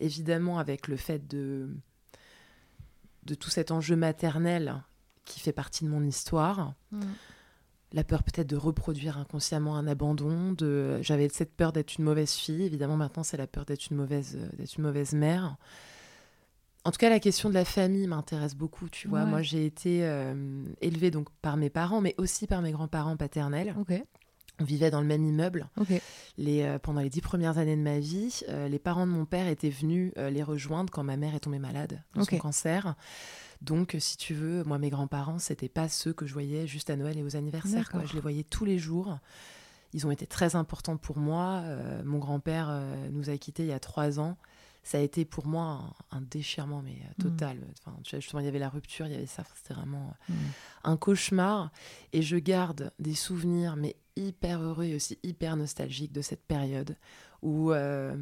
Évidemment, 0.00 0.58
avec 0.58 0.86
le 0.88 0.96
fait 0.96 1.26
de, 1.28 1.68
de 3.24 3.34
tout 3.34 3.50
cet 3.50 3.70
enjeu 3.70 3.96
maternel 3.96 4.82
qui 5.24 5.40
fait 5.40 5.52
partie 5.52 5.84
de 5.84 5.88
mon 5.90 6.02
histoire. 6.02 6.74
Mm. 6.90 7.00
La 7.92 8.04
peur 8.04 8.22
peut-être 8.22 8.48
de 8.48 8.56
reproduire 8.56 9.18
inconsciemment 9.18 9.76
un 9.76 9.86
abandon. 9.86 10.52
De... 10.52 10.98
J'avais 11.02 11.28
cette 11.28 11.54
peur 11.54 11.72
d'être 11.72 11.96
une 11.98 12.04
mauvaise 12.04 12.32
fille. 12.32 12.62
Évidemment, 12.62 12.96
maintenant, 12.96 13.22
c'est 13.22 13.36
la 13.36 13.46
peur 13.46 13.64
d'être 13.64 13.90
une, 13.90 13.96
mauvaise, 13.98 14.36
euh, 14.40 14.48
d'être 14.56 14.76
une 14.78 14.84
mauvaise 14.84 15.12
mère. 15.12 15.56
En 16.84 16.90
tout 16.90 16.98
cas, 16.98 17.10
la 17.10 17.20
question 17.20 17.48
de 17.48 17.54
la 17.54 17.64
famille 17.64 18.06
m'intéresse 18.08 18.56
beaucoup. 18.56 18.88
Tu 18.88 19.06
vois, 19.08 19.20
Ouais. 19.22 19.30
moi, 19.30 19.42
j'ai 19.42 19.64
été 19.64 20.00
euh, 20.04 20.64
élevée 20.80 21.10
donc 21.12 21.28
par 21.40 21.56
mes 21.56 21.70
parents, 21.70 22.00
mais 22.00 22.14
aussi 22.18 22.46
par 22.48 22.60
mes 22.60 22.72
grands-parents 22.72 23.16
paternels. 23.16 23.74
On 24.60 24.64
vivait 24.64 24.90
dans 24.90 25.00
le 25.00 25.06
même 25.06 25.24
immeuble. 25.24 25.68
Les, 26.38 26.62
euh, 26.62 26.78
pendant 26.78 27.00
les 27.00 27.08
dix 27.08 27.20
premières 27.20 27.58
années 27.58 27.76
de 27.76 27.80
ma 27.82 27.98
vie, 28.00 28.40
euh, 28.48 28.68
les 28.68 28.78
parents 28.78 29.06
de 29.06 29.12
mon 29.12 29.24
père 29.24 29.46
étaient 29.48 29.70
venus 29.70 30.12
les 30.16 30.42
rejoindre 30.42 30.90
quand 30.92 31.02
ma 31.04 31.16
mère 31.16 31.34
est 31.34 31.40
tombée 31.40 31.58
malade 31.58 32.02
de 32.14 32.22
son 32.22 32.36
cancer. 32.38 32.94
Donc, 33.60 33.96
si 34.00 34.16
tu 34.16 34.34
veux, 34.34 34.64
moi, 34.64 34.78
mes 34.78 34.90
grands-parents, 34.90 35.38
c'était 35.38 35.68
pas 35.68 35.88
ceux 35.88 36.12
que 36.12 36.26
je 36.26 36.32
voyais 36.32 36.66
juste 36.66 36.90
à 36.90 36.96
Noël 36.96 37.16
et 37.16 37.22
aux 37.22 37.36
anniversaires. 37.36 37.90
quoi. 37.90 38.02
Je 38.04 38.14
les 38.14 38.20
voyais 38.20 38.42
tous 38.42 38.64
les 38.64 38.78
jours. 38.78 39.18
Ils 39.94 40.06
ont 40.06 40.10
été 40.10 40.26
très 40.26 40.56
importants 40.56 40.96
pour 40.96 41.18
moi. 41.18 41.62
Mon 42.04 42.18
grand-père 42.18 42.72
nous 43.12 43.30
a 43.30 43.36
quittés 43.36 43.62
il 43.62 43.68
y 43.68 43.72
a 43.72 43.78
trois 43.80 44.18
ans. 44.18 44.36
Ça 44.84 44.98
a 44.98 45.00
été 45.00 45.24
pour 45.24 45.46
moi 45.46 45.94
un, 46.10 46.18
un 46.18 46.20
déchirement, 46.22 46.82
mais 46.82 46.92
euh, 47.04 47.12
Mm. 47.18 47.22
total. 47.22 47.58
Enfin, 47.78 47.96
tu 48.02 48.10
vois, 48.16 48.20
justement, 48.20 48.40
il 48.40 48.46
y 48.46 48.48
avait 48.48 48.58
la 48.58 48.68
rupture, 48.68 49.06
il 49.06 49.12
y 49.12 49.14
avait 49.16 49.26
ça. 49.26 49.42
Enfin, 49.42 49.54
C'était 49.56 49.74
vraiment 49.74 50.14
Mm. 50.28 50.34
un 50.84 50.96
cauchemar. 50.96 51.70
Et 52.12 52.22
je 52.22 52.36
garde 52.36 52.92
des 52.98 53.14
souvenirs, 53.14 53.76
mais 53.76 53.94
hyper 54.16 54.60
heureux 54.60 54.84
et 54.84 54.94
aussi 54.96 55.18
hyper 55.22 55.56
nostalgiques 55.56 56.12
de 56.12 56.20
cette 56.20 56.44
période 56.44 56.96
où 57.42 57.72
euh, 57.72 58.14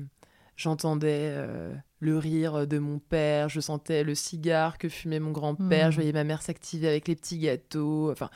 j'entendais 0.57 1.29
euh, 1.33 1.75
le 1.99 2.17
rire 2.19 2.67
de 2.67 2.79
mon 2.79 2.99
père, 2.99 3.49
je 3.49 3.61
sentais 3.61 4.05
le 4.05 4.15
cigare 4.15 4.79
que 4.79 4.89
fumait 4.89 5.19
mon 5.19 5.33
grand-père, 5.33 5.87
Mhm. 5.87 5.91
je 5.93 5.97
voyais 5.97 6.13
ma 6.13 6.25
mère 6.25 6.43
s'activer 6.43 6.89
avec 6.89 7.09
les 7.09 7.17
petits 7.17 7.39
gâteaux. 7.39 8.11
Enfin, 8.13 8.31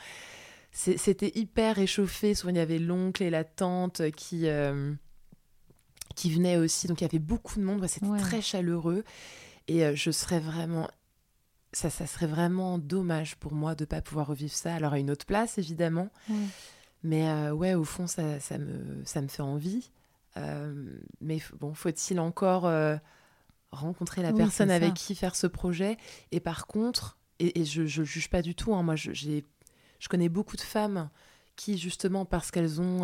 c'était 0.71 1.31
hyper 1.35 1.75
réchauffé. 1.77 2.33
Souvent, 2.35 2.51
il 2.51 2.57
y 2.57 2.59
avait 2.59 2.79
l'oncle 2.79 3.23
et 3.23 3.29
la 3.29 3.43
tante 3.43 4.09
qui. 4.11 4.47
euh, 4.47 4.93
qui 6.15 6.31
venaient 6.31 6.57
aussi, 6.57 6.87
donc 6.87 7.01
il 7.01 7.03
y 7.03 7.07
avait 7.07 7.19
beaucoup 7.19 7.59
de 7.59 7.63
monde, 7.65 7.81
Ouais, 7.81 7.87
c'était 7.87 8.07
Ouais. 8.07 8.19
très 8.19 8.41
chaleureux 8.41 9.03
et 9.67 9.85
euh, 9.85 9.95
je 9.95 10.11
serais 10.11 10.39
vraiment 10.39 10.89
ça, 11.73 11.89
ça 11.89 12.07
serait 12.07 12.27
vraiment 12.27 12.77
dommage 12.77 13.35
pour 13.35 13.53
moi 13.53 13.75
de 13.75 13.83
ne 13.83 13.87
pas 13.87 14.01
pouvoir 14.01 14.27
revivre 14.27 14.53
ça. 14.53 14.73
Alors 14.75 14.93
à 14.93 14.99
une 14.99 15.11
autre 15.11 15.25
place, 15.25 15.57
évidemment. 15.57 16.09
Ouais. 16.29 16.35
Mais 17.03 17.27
euh, 17.29 17.51
ouais, 17.51 17.73
au 17.73 17.83
fond, 17.83 18.07
ça, 18.07 18.39
ça, 18.39 18.57
me, 18.57 19.03
ça 19.03 19.21
me 19.21 19.27
fait 19.27 19.41
envie. 19.41 19.91
Euh, 20.37 20.73
mais 21.19 21.41
bon, 21.59 21.73
faut-il 21.73 22.19
encore 22.21 22.71
rencontrer 23.71 24.21
la 24.21 24.31
Oui, 24.31 24.37
personne 24.37 24.71
avec 24.71 24.93
qui 24.93 25.15
faire 25.15 25.35
ce 25.35 25.47
projet? 25.47 25.97
Et 26.31 26.39
par 26.39 26.65
contre, 26.65 27.17
et, 27.39 27.59
et 27.59 27.65
je 27.65 27.81
ne 27.81 28.05
juge 28.05 28.29
pas 28.29 28.41
du 28.41 28.55
tout, 28.55 28.73
hein, 28.73 28.81
moi 28.81 28.95
je, 28.95 29.11
je 29.13 30.07
connais 30.07 30.29
beaucoup 30.29 30.55
de 30.55 30.61
femmes 30.61 31.09
qui, 31.57 31.77
justement, 31.77 32.23
parce 32.23 32.51
qu'elles 32.51 32.79
ont... 32.79 33.03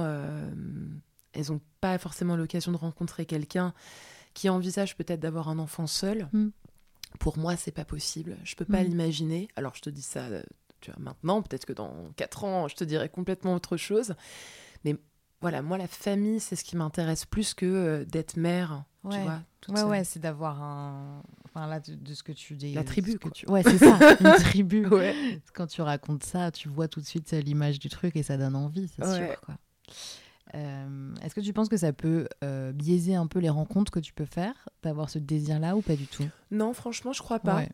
elles 1.34 1.48
n'ont 1.50 1.62
pas 1.80 1.98
forcément 1.98 2.36
l'occasion 2.36 2.72
de 2.72 2.78
rencontrer 2.78 3.26
quelqu'un 3.26 3.74
qui 4.34 4.50
envisagent 4.50 4.96
peut-être 4.96 5.20
d'avoir 5.20 5.50
un 5.50 5.60
enfant 5.60 5.88
seul. 5.88 6.30
Mm. 6.34 6.50
Pour 7.20 7.38
moi, 7.38 7.58
c'est 7.58 7.72
pas 7.72 7.86
possible. 7.86 8.38
Je 8.44 8.56
peux 8.56 8.66
pas 8.66 8.82
Mm. 8.84 8.88
l'imaginer. 8.88 9.48
Alors, 9.56 9.76
je 9.76 9.82
te 9.82 9.90
dis 9.90 10.02
ça, 10.02 10.28
tu 10.80 10.92
vois, 10.92 11.00
maintenant. 11.00 11.42
Peut-être 11.42 11.66
que 11.66 11.74
dans 11.74 11.94
4 12.16 12.44
ans, 12.46 12.68
je 12.68 12.76
te 12.76 12.84
dirai 12.84 13.10
complètement 13.10 13.54
autre 13.54 13.76
chose. 13.78 14.16
Mais 14.86 14.96
voilà, 15.42 15.62
moi, 15.62 15.78
la 15.78 15.88
famille, 15.88 16.40
c'est 16.40 16.56
ce 16.56 16.64
qui 16.64 16.78
m'intéresse 16.78 17.26
plus 17.26 17.54
que 17.54 17.66
euh, 17.66 18.06
d'être 18.06 18.38
mère. 18.38 18.84
Tu 19.04 19.08
Ouais. 19.18 19.24
vois, 19.24 19.42
toute 19.62 19.76
Ouais, 19.76 19.84
ouais, 19.84 20.04
c'est 20.04 20.20
d'avoir 20.20 20.62
un. 20.62 21.24
Enfin, 21.46 21.66
là, 21.68 21.80
de, 21.80 21.96
de 21.96 22.14
ce 22.14 22.22
que 22.24 22.32
tu 22.32 22.56
dis. 22.56 22.74
La 22.74 22.84
tribu, 22.84 23.12
ce 23.14 23.18
que 23.18 23.30
tu- 23.30 23.50
Ouais, 23.50 23.64
c'est 23.64 23.78
ça, 23.80 23.98
une 24.22 24.36
tribu. 24.36 24.86
Ouais. 24.88 25.42
Quand 25.54 25.68
tu 25.68 25.82
racontes 25.82 26.24
ça, 26.24 26.52
tu 26.52 26.70
vois 26.70 26.88
tout 26.88 27.02
de 27.02 27.06
suite 27.06 27.32
l'image 27.32 27.80
du 27.80 27.90
truc 27.90 28.16
et 28.16 28.24
ça 28.24 28.38
donne 28.38 28.56
envie, 28.56 28.88
c'est 28.96 29.04
Ouais. 29.06 29.28
sûr. 29.28 29.42
Quoi. 29.42 29.56
Euh, 30.56 31.14
Est-ce 31.24 31.34
que 31.36 31.42
tu 31.42 31.54
penses 31.54 31.70
que 31.70 31.78
ça 31.78 31.94
peut 31.94 32.28
euh, 32.44 32.72
biaiser 32.74 33.16
un 33.16 33.28
peu 33.28 33.40
les 33.40 33.50
rencontres 33.50 33.92
que 33.92 34.00
tu 34.00 34.14
peux 34.14 34.26
faire, 34.26 34.54
d'avoir 34.84 35.10
ce 35.10 35.18
désir-là 35.20 35.76
ou 35.76 35.82
pas 35.82 35.96
du 35.96 36.08
tout? 36.08 36.28
Non, 36.52 36.74
franchement, 36.74 37.14
je 37.14 37.22
crois 37.22 37.40
pas. 37.40 37.56
Ouais. 37.58 37.70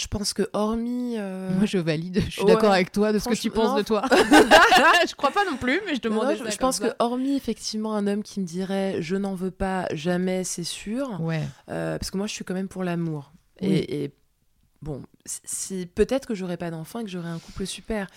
Je 0.00 0.08
pense 0.08 0.32
que 0.34 0.48
hormis. 0.54 1.14
euh, 1.18 1.54
Moi, 1.56 1.66
je 1.66 1.78
valide, 1.78 2.20
je 2.26 2.30
suis 2.30 2.42
Ouais. 2.42 2.52
d'accord 2.52 2.72
avec 2.72 2.90
toi 2.90 3.12
de 3.12 3.18
ce 3.20 3.28
que 3.28 3.34
tu 3.34 3.48
penses 3.50 3.70
non. 3.70 3.76
de 3.76 3.82
toi. 3.82 4.02
je 4.10 5.14
crois 5.14 5.30
pas 5.30 5.44
non 5.48 5.56
plus, 5.56 5.80
mais 5.86 5.94
je 5.94 6.00
Non, 6.08 6.16
demandais 6.16 6.36
je, 6.36 6.50
je 6.50 6.56
pense 6.58 6.78
ça. 6.78 6.88
que 6.90 6.94
hormis 6.98 7.36
effectivement 7.36 7.94
un 7.94 8.06
homme 8.08 8.22
qui 8.24 8.40
me 8.40 8.44
dirait 8.44 9.00
je 9.00 9.14
n'en 9.16 9.34
veux 9.36 9.52
pas 9.52 9.86
jamais, 9.94 10.42
c'est 10.44 10.64
sûr. 10.64 11.20
Ouais, 11.20 11.42
parce 11.66 12.10
que 12.10 12.16
moi, 12.16 12.26
je 12.26 12.32
suis 12.32 12.44
quand 12.44 12.54
même 12.54 12.68
pour 12.68 12.82
l'amour. 12.82 13.32
Oui. 13.62 13.68
Et, 13.68 14.04
et 14.04 14.14
bon, 14.82 15.00
si 15.24 15.86
peut-être 15.86 16.26
que 16.26 16.34
j'aurais 16.34 16.56
pas 16.56 16.72
d'enfant 16.72 16.98
et 16.98 17.04
que 17.04 17.10
j'aurais 17.10 17.28
un 17.28 17.38
couple 17.38 17.64
super, 17.64 18.08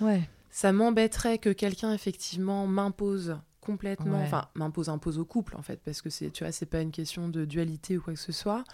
ouais, 0.00 0.22
ça 0.56 0.72
m'embêterait 0.72 1.36
que 1.38 1.50
quelqu'un 1.50 1.92
effectivement 1.92 2.66
m'impose 2.66 3.36
complètement, 3.60 4.18
Ouais. 4.20 4.24
enfin 4.24 4.48
m'impose 4.54 4.88
impose 4.88 5.18
au 5.18 5.24
couple 5.26 5.54
en 5.56 5.62
fait, 5.62 5.80
parce 5.84 6.00
que 6.00 6.08
c'est 6.08 6.30
tu 6.30 6.44
vois 6.44 6.52
c'est 6.52 6.64
pas 6.74 6.80
une 6.80 6.92
question 6.92 7.28
de 7.28 7.44
dualité 7.44 7.98
ou 7.98 8.00
quoi 8.02 8.14
que 8.14 8.18
ce 8.20 8.32
soit. 8.32 8.64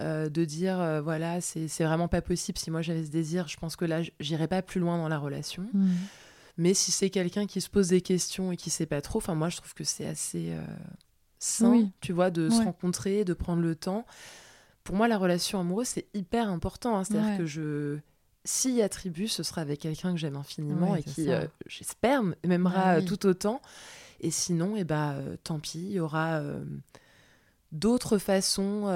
euh, 0.00 0.28
de 0.28 0.44
dire 0.44 0.78
euh, 0.80 1.00
voilà 1.00 1.40
c'est 1.40 1.68
c'est 1.68 1.84
vraiment 1.84 2.06
pas 2.08 2.20
possible 2.22 2.58
si 2.58 2.70
moi 2.70 2.82
j'avais 2.82 3.04
ce 3.04 3.10
désir 3.10 3.48
je 3.48 3.56
pense 3.56 3.76
que 3.76 3.84
là 3.86 4.02
j'irais 4.20 4.46
pas 4.48 4.60
plus 4.62 4.78
loin 4.80 4.98
dans 4.98 5.08
la 5.08 5.18
relation 5.18 5.66
Mhm. 5.72 5.96
mais 6.58 6.74
si 6.74 6.90
c'est 6.92 7.08
quelqu'un 7.10 7.46
qui 7.46 7.60
se 7.62 7.70
pose 7.70 7.88
des 7.88 8.00
questions 8.02 8.52
et 8.52 8.56
qui 8.58 8.68
sait 8.70 8.84
pas 8.86 9.00
trop, 9.00 9.18
enfin 9.18 9.34
moi 9.34 9.48
je 9.48 9.56
trouve 9.58 9.72
que 9.74 9.84
c'est 9.84 10.06
assez 10.06 10.52
euh, 10.52 10.60
sain, 11.38 11.70
Oui. 11.70 11.90
tu 12.00 12.12
vois, 12.12 12.30
de 12.30 12.48
se 12.50 12.62
rencontrer, 12.62 13.24
de 13.24 13.34
prendre 13.34 13.60
le 13.62 13.74
temps. 13.74 14.04
Pour 14.84 14.94
moi, 14.96 15.06
la 15.08 15.18
relation 15.18 15.60
amoureuse 15.60 15.88
c'est 15.88 16.06
hyper 16.14 16.48
important. 16.48 16.96
hein. 16.96 17.04
C'est-à-dire 17.04 17.30
Ouais. 17.32 17.38
que 17.38 17.46
je, 17.46 17.98
s'il 18.46 18.74
y 18.74 18.80
a 18.82 18.88
tribu, 18.88 19.28
ce 19.28 19.42
sera 19.42 19.60
avec 19.60 19.80
quelqu'un 19.80 20.12
que 20.12 20.18
j'aime 20.18 20.36
infiniment 20.36 20.92
Ouais, 20.92 21.00
et 21.00 21.02
qui, 21.02 21.30
euh, 21.30 21.46
j'espère, 21.66 22.22
m'aimera 22.44 22.72
Ah 22.80 22.94
euh, 22.94 22.98
oui. 23.00 23.04
tout 23.04 23.26
autant. 23.26 23.60
Et 24.20 24.30
sinon, 24.30 24.76
eh 24.76 24.84
ben, 24.84 25.12
euh, 25.16 25.36
tant 25.44 25.58
pis, 25.60 25.78
il 25.80 25.92
y 25.92 26.00
aura 26.00 26.36
euh, 26.38 26.64
d'autres 27.72 28.16
façons 28.18 28.86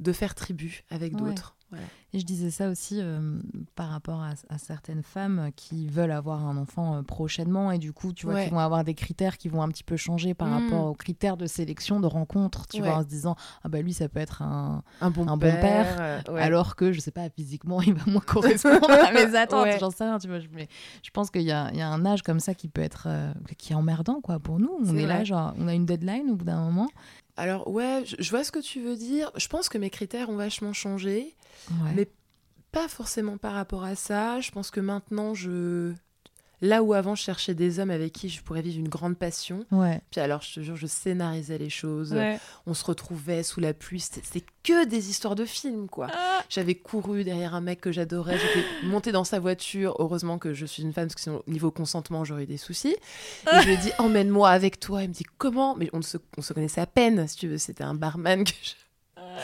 de 0.00 0.12
faire 0.12 0.34
tribu 0.34 0.82
avec 0.90 1.12
Ouais. 1.14 1.18
d'autres. 1.18 1.56
Voilà. 1.70 1.84
Et 2.12 2.18
je 2.18 2.24
disais 2.24 2.50
ça 2.50 2.68
aussi 2.68 2.98
euh, 3.00 3.38
par 3.76 3.88
rapport 3.90 4.20
à, 4.20 4.30
à 4.48 4.58
certaines 4.58 5.04
femmes 5.04 5.50
qui 5.54 5.86
veulent 5.86 6.10
avoir 6.10 6.44
un 6.44 6.56
enfant 6.56 6.96
euh, 6.96 7.02
prochainement 7.02 7.70
et 7.70 7.78
du 7.78 7.92
coup, 7.92 8.12
tu 8.12 8.26
vois, 8.26 8.34
Ouais. 8.34 8.44
qui 8.46 8.50
vont 8.50 8.58
avoir 8.58 8.82
des 8.82 8.94
critères 8.94 9.38
qui 9.38 9.48
vont 9.48 9.62
un 9.62 9.68
petit 9.68 9.84
peu 9.84 9.96
changer 9.96 10.34
par 10.34 10.48
Mm. 10.48 10.52
rapport 10.64 10.86
aux 10.86 10.94
critères 10.94 11.36
de 11.36 11.46
sélection, 11.46 12.00
de 12.00 12.06
rencontre, 12.08 12.66
tu 12.66 12.82
Ouais. 12.82 12.88
vois, 12.88 12.98
en 12.98 13.02
se 13.02 13.06
disant, 13.06 13.36
ah 13.62 13.68
bah 13.68 13.80
lui, 13.80 13.92
ça 13.94 14.08
peut 14.08 14.18
être 14.18 14.42
un... 14.42 14.82
Un 15.00 15.10
bon 15.10 15.22
Un 15.28 15.36
bon 15.36 15.38
père, 15.38 15.60
père, 15.60 15.96
euh, 16.00 16.32
ouais. 16.34 16.40
Alors 16.40 16.74
que, 16.74 16.90
je 16.92 16.98
sais 17.00 17.12
pas, 17.12 17.30
physiquement, 17.30 17.80
il 17.82 17.94
va 17.94 18.10
moins 18.10 18.20
correspondre 18.20 18.90
à 18.90 19.12
mes 19.12 19.34
attentes, 19.36 19.68
j'en 19.78 19.90
sais 19.90 20.04
rien, 20.04 20.18
tu 20.18 20.26
vois. 20.26 20.40
je- 20.40 20.48
Mais 20.52 20.66
je 21.04 21.10
pense 21.10 21.30
qu'il 21.30 21.42
y 21.42 21.46
y 21.46 21.52
a 21.52 21.88
un 21.88 22.04
âge 22.06 22.22
comme 22.22 22.40
ça 22.40 22.54
qui 22.54 22.68
peut 22.68 22.82
être... 22.82 23.06
qui 23.56 23.72
est 23.72 23.76
emmerdant, 23.76 24.20
quoi, 24.20 24.40
pour 24.40 24.58
nous. 24.58 24.70
On 24.80 24.84
C'est 24.86 25.02
est 25.02 25.06
là, 25.06 25.22
genre, 25.22 25.54
on 25.58 25.68
a 25.68 25.74
une 25.74 25.86
deadline 25.86 26.30
au 26.30 26.34
bout 26.34 26.44
d'un 26.44 26.60
moment. 26.64 26.88
Alors 27.40 27.68
ouais, 27.68 28.02
je, 28.06 28.16
je 28.18 28.30
vois 28.30 28.44
ce 28.44 28.52
que 28.52 28.58
tu 28.58 28.80
veux 28.80 28.96
dire. 28.96 29.30
Je 29.36 29.48
pense 29.48 29.68
que 29.68 29.78
mes 29.78 29.90
critères 29.90 30.28
ont 30.30 30.36
vachement 30.36 30.72
changé, 30.72 31.36
Ouais. 31.70 31.92
mais 31.94 32.08
pas 32.72 32.86
forcément 32.88 33.36
par 33.38 33.52
rapport 33.54 33.82
à 33.84 33.96
ça. 33.96 34.40
Je 34.40 34.50
pense 34.50 34.70
que 34.70 34.80
maintenant, 34.80 35.34
je... 35.34 35.92
Là 36.62 36.82
où 36.82 36.92
avant 36.92 37.14
je 37.14 37.22
cherchais 37.22 37.54
des 37.54 37.78
hommes 37.78 37.90
avec 37.90 38.12
qui 38.12 38.28
je 38.28 38.42
pourrais 38.42 38.60
vivre 38.60 38.78
une 38.78 38.88
grande 38.88 39.16
passion, 39.16 39.64
Ouais. 39.70 40.00
puis 40.10 40.20
alors 40.20 40.42
je 40.42 40.54
te 40.54 40.60
jure, 40.60 40.76
je 40.76 40.86
scénarisais 40.86 41.56
les 41.56 41.70
choses. 41.70 42.12
Ouais. 42.12 42.38
On 42.66 42.74
se 42.74 42.84
retrouvait 42.84 43.42
sous 43.42 43.60
la 43.60 43.72
pluie, 43.72 44.00
c'était 44.00 44.44
que 44.62 44.84
des 44.84 45.08
histoires 45.08 45.34
de 45.34 45.46
films 45.46 45.88
quoi. 45.88 46.08
Ah. 46.12 46.42
J'avais 46.50 46.74
couru 46.74 47.24
derrière 47.24 47.54
un 47.54 47.60
mec 47.62 47.80
que 47.80 47.92
j'adorais, 47.92 48.38
j'étais 48.38 48.66
montée 48.86 49.10
dans 49.12 49.24
sa 49.24 49.38
voiture. 49.40 49.96
Heureusement 49.98 50.38
que 50.38 50.52
je 50.52 50.66
suis 50.66 50.82
une 50.82 50.92
femme 50.92 51.06
parce 51.06 51.14
que 51.14 51.20
sinon 51.22 51.42
niveau 51.46 51.70
consentement 51.70 52.24
j'aurais 52.24 52.42
eu 52.42 52.46
des 52.46 52.58
soucis. 52.58 52.94
Et 53.52 53.60
je 53.62 53.66
lui 53.66 53.72
ai 53.74 53.76
dit 53.78 53.92
emmène-moi 53.98 54.50
avec 54.50 54.78
toi. 54.80 55.02
Il 55.02 55.08
me 55.08 55.14
dit 55.14 55.24
comment? 55.38 55.74
Mais 55.76 55.88
on 55.94 56.02
se, 56.02 56.18
on 56.36 56.42
se 56.42 56.52
connaissait 56.52 56.80
à 56.82 56.86
peine 56.86 57.26
si 57.26 57.36
tu 57.36 57.48
veux. 57.48 57.58
C'était 57.58 57.84
un 57.84 57.94
barman 57.94 58.44
que 58.44 58.50
je- 58.62 58.72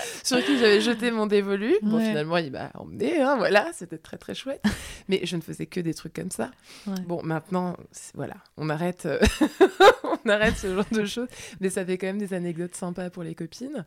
sur 0.25 0.45
qui 0.45 0.59
j'avais 0.59 0.81
jeté 0.81 1.11
mon 1.11 1.27
dévolu. 1.27 1.75
Bon 1.83 1.99
finalement 1.99 2.37
il 2.39 2.53
m'a 2.53 2.71
emmené, 2.75 3.21
hein, 3.21 3.37
voilà, 3.37 3.71
c'était 3.73 3.99
très 3.99 4.19
très 4.19 4.35
chouette. 4.35 4.63
Mais 5.09 5.21
je 5.25 5.37
ne 5.37 5.41
faisais 5.43 5.67
que 5.67 5.81
des 5.81 5.95
trucs 5.95 6.15
comme 6.15 6.31
ça. 6.31 6.51
Ouais. 6.87 7.01
Bon 7.07 7.23
maintenant 7.23 7.77
voilà, 8.15 8.37
on 8.57 8.69
arrête, 8.71 9.07
euh, 9.07 9.19
on 10.25 10.29
arrête 10.29 10.57
ce 10.57 10.75
genre 10.75 10.85
de 10.93 11.05
choses. 11.05 11.29
Mais 11.61 11.71
ça 11.71 11.85
fait 11.85 11.99
quand 11.99 12.07
même 12.07 12.19
des 12.19 12.35
anecdotes 12.35 12.75
sympas 12.75 13.11
pour 13.11 13.23
les 13.23 13.35
copines. 13.35 13.85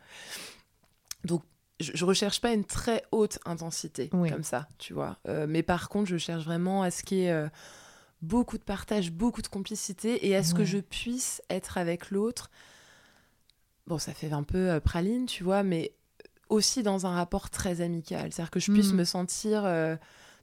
Donc 1.24 1.42
je, 1.80 1.92
je 1.94 2.04
recherche 2.04 2.40
pas 2.40 2.52
une 2.52 2.64
très 2.64 3.02
haute 3.10 3.38
intensité 3.46 4.10
Oui. 4.12 4.30
comme 4.30 4.44
ça, 4.44 4.68
tu 4.78 4.92
vois. 4.92 5.18
Euh, 5.28 5.46
mais 5.48 5.62
par 5.62 5.88
contre, 5.88 6.10
je 6.10 6.18
cherche 6.18 6.44
vraiment 6.44 6.82
à 6.82 6.90
ce 6.90 7.02
qu'il 7.02 7.18
y 7.18 7.24
ait 7.24 7.30
euh, 7.32 7.48
beaucoup 8.22 8.58
de 8.58 8.62
partage, 8.62 9.10
beaucoup 9.12 9.40
de 9.42 9.48
complicité 9.48 10.26
et 10.28 10.36
à 10.36 10.42
ce 10.42 10.52
que 10.54 10.64
je 10.64 10.78
puisse 10.78 11.40
être 11.48 11.78
avec 11.78 12.10
l'autre. 12.10 12.50
Bon, 13.86 13.98
ça 13.98 14.12
fait 14.12 14.30
un 14.32 14.42
peu 14.42 14.70
euh, 14.70 14.80
praline, 14.80 15.24
tu 15.26 15.42
vois, 15.42 15.62
mais 15.62 15.92
aussi 16.50 16.82
dans 16.82 17.06
un 17.06 17.14
rapport 17.14 17.48
très 17.50 17.80
amical. 17.80 18.32
C'est-à-dire 18.32 18.50
que 18.50 18.60
je 18.60 18.70
puisse 18.70 18.92
Mhm. 18.92 18.98
me 18.98 19.04
sentir 19.04 19.64
euh, 19.64 19.96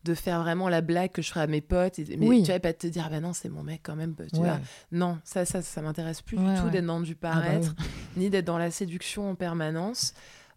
de 0.04 0.14
faire 0.14 0.42
vraiment 0.42 0.70
la 0.70 0.82
blague 0.82 1.12
que 1.12 1.22
je 1.22 1.30
ferai 1.30 1.42
à 1.42 1.48
mes 1.48 1.62
potes. 1.62 2.00
Et, 2.00 2.18
mais 2.18 2.28
Oui. 2.28 2.42
tu 2.44 2.52
vas 2.52 2.60
pas 2.60 2.74
te 2.74 2.88
dire, 2.88 3.04
ah 3.06 3.10
bah 3.10 3.20
non, 3.20 3.34
c'est 3.34 3.50
mon 3.50 3.62
mec 3.64 3.82
quand 3.84 3.96
même. 3.96 4.16
Tu 4.16 4.40
Ouais. 4.40 4.48
vois. 4.48 4.60
Non, 4.92 5.20
ça, 5.24 5.46
ça, 5.46 5.62
ça 5.62 5.82
m'intéresse 5.82 6.22
plus 6.22 6.38
Ouais, 6.38 6.44
du 6.54 6.60
tout 6.60 6.66
ouais. 6.66 6.72
d'être 6.72 6.86
dans 6.86 7.02
du 7.02 7.14
Ah 7.14 7.16
bah 7.16 7.30
paraître, 7.42 7.76
oui. 7.80 7.86
ni 8.16 8.30
d'être 8.30 8.46
dans 8.46 8.58
la 8.58 8.72
séduction 8.72 9.30
en 9.30 9.36
permanence. 9.36 10.14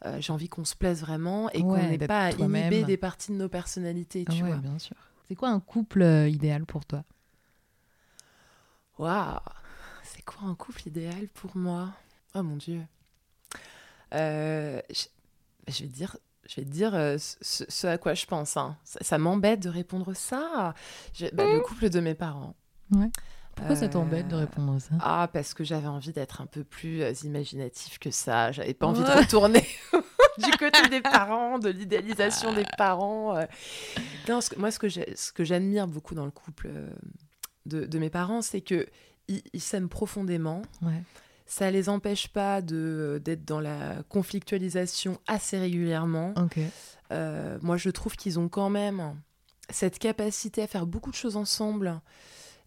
Euh, 0.06 0.18
J'ai 0.20 0.32
envie 0.32 0.48
qu'on 0.48 0.64
se 0.64 0.74
plaise 0.76 1.00
vraiment 1.02 1.50
et 1.50 1.60
qu'on 1.62 1.76
n'ait 1.76 1.98
pas 1.98 2.26
à 2.26 2.30
inhiber 2.32 2.84
des 2.84 2.96
parties 2.96 3.32
de 3.32 3.36
nos 3.36 3.48
personnalités, 3.50 4.24
tu 4.24 4.44
vois. 4.44 4.56
bien 4.56 4.78
sûr. 4.78 4.96
C'est 5.28 5.34
quoi 5.34 5.50
un 5.50 5.60
couple 5.60 6.02
euh, 6.02 6.28
idéal 6.28 6.64
pour 6.64 6.84
toi? 6.86 7.04
Waouh 8.98 9.38
C'est 10.04 10.22
quoi 10.22 10.48
un 10.48 10.54
couple 10.54 10.88
idéal 10.88 11.28
pour 11.28 11.56
moi? 11.56 11.90
Oh 12.34 12.42
mon 12.42 12.56
Dieu 12.56 12.82
Euh, 14.14 14.80
je, 15.70 15.82
vais 15.84 15.88
te 15.88 15.94
dire, 15.94 16.16
je 16.48 16.56
vais 16.56 16.64
te 16.66 16.70
dire 16.70 16.94
euh, 16.94 17.16
ce, 17.18 17.64
ce 17.68 17.86
à 17.86 17.98
quoi 17.98 18.14
je 18.14 18.26
pense. 18.26 18.56
hein. 18.56 18.76
Ça, 18.84 18.98
ça 19.02 19.18
m'embête 19.18 19.60
de 19.60 19.68
répondre 19.68 20.14
ça. 20.14 20.74
Je- 21.14 21.26
bah, 21.34 21.44
Le 21.44 21.60
couple 21.60 21.88
de 21.90 22.00
mes 22.00 22.14
parents. 22.14 22.54
Pourquoi 23.56 23.76
ça 23.76 23.86
Euh, 23.86 23.88
t'embête 23.88 24.28
de 24.28 24.36
répondre 24.36 24.74
à 24.74 24.80
ça? 24.80 24.94
Ah, 25.00 25.28
parce 25.32 25.54
que 25.54 25.64
j'avais 25.64 25.86
envie 25.88 26.12
d'être 26.12 26.40
un 26.40 26.46
peu 26.46 26.64
plus 26.64 27.02
euh, 27.02 27.12
imaginatif 27.24 27.98
que 27.98 28.10
ça. 28.10 28.52
J'avais 28.52 28.74
pas 28.74 28.86
envie 28.86 29.02
de 29.02 29.06
Ouais. 29.08 29.20
retourner 29.20 29.66
du 30.38 30.50
côté 30.58 30.88
des 30.88 31.00
parents, 31.02 31.58
de 31.58 31.68
l'idéalisation 31.68 32.54
des 32.54 32.64
parents. 32.78 33.36
euh. 33.36 33.44
Non, 34.28 34.40
ce 34.40 34.50
que- 34.50 34.58
moi, 34.58 34.70
ce 34.70 34.78
que 35.32 35.44
j'admire 35.44 35.86
beaucoup 35.88 36.14
dans 36.14 36.24
le 36.24 36.30
couple 36.30 36.68
euh, 36.68 36.88
de, 37.66 37.84
de 37.84 37.98
mes 37.98 38.10
parents, 38.10 38.40
c'est 38.42 38.60
que 38.62 38.86
ils 39.28 39.60
s'aiment 39.60 39.88
profondément. 39.88 40.62
Ouais. 40.82 41.02
Ça 41.52 41.68
les 41.72 41.88
empêche 41.88 42.28
pas 42.28 42.62
de 42.62 43.20
d'être 43.24 43.44
dans 43.44 43.58
la 43.58 44.04
conflictualisation 44.08 45.18
assez 45.26 45.58
régulièrement. 45.58 46.32
Ok. 46.36 46.60
Euh, 47.10 47.58
moi, 47.60 47.76
je 47.76 47.90
trouve 47.90 48.14
qu'ils 48.16 48.38
ont 48.38 48.48
quand 48.48 48.70
même 48.70 49.16
cette 49.68 49.98
capacité 49.98 50.62
à 50.62 50.68
faire 50.68 50.86
beaucoup 50.86 51.10
de 51.10 51.16
choses 51.16 51.36
ensemble 51.36 52.00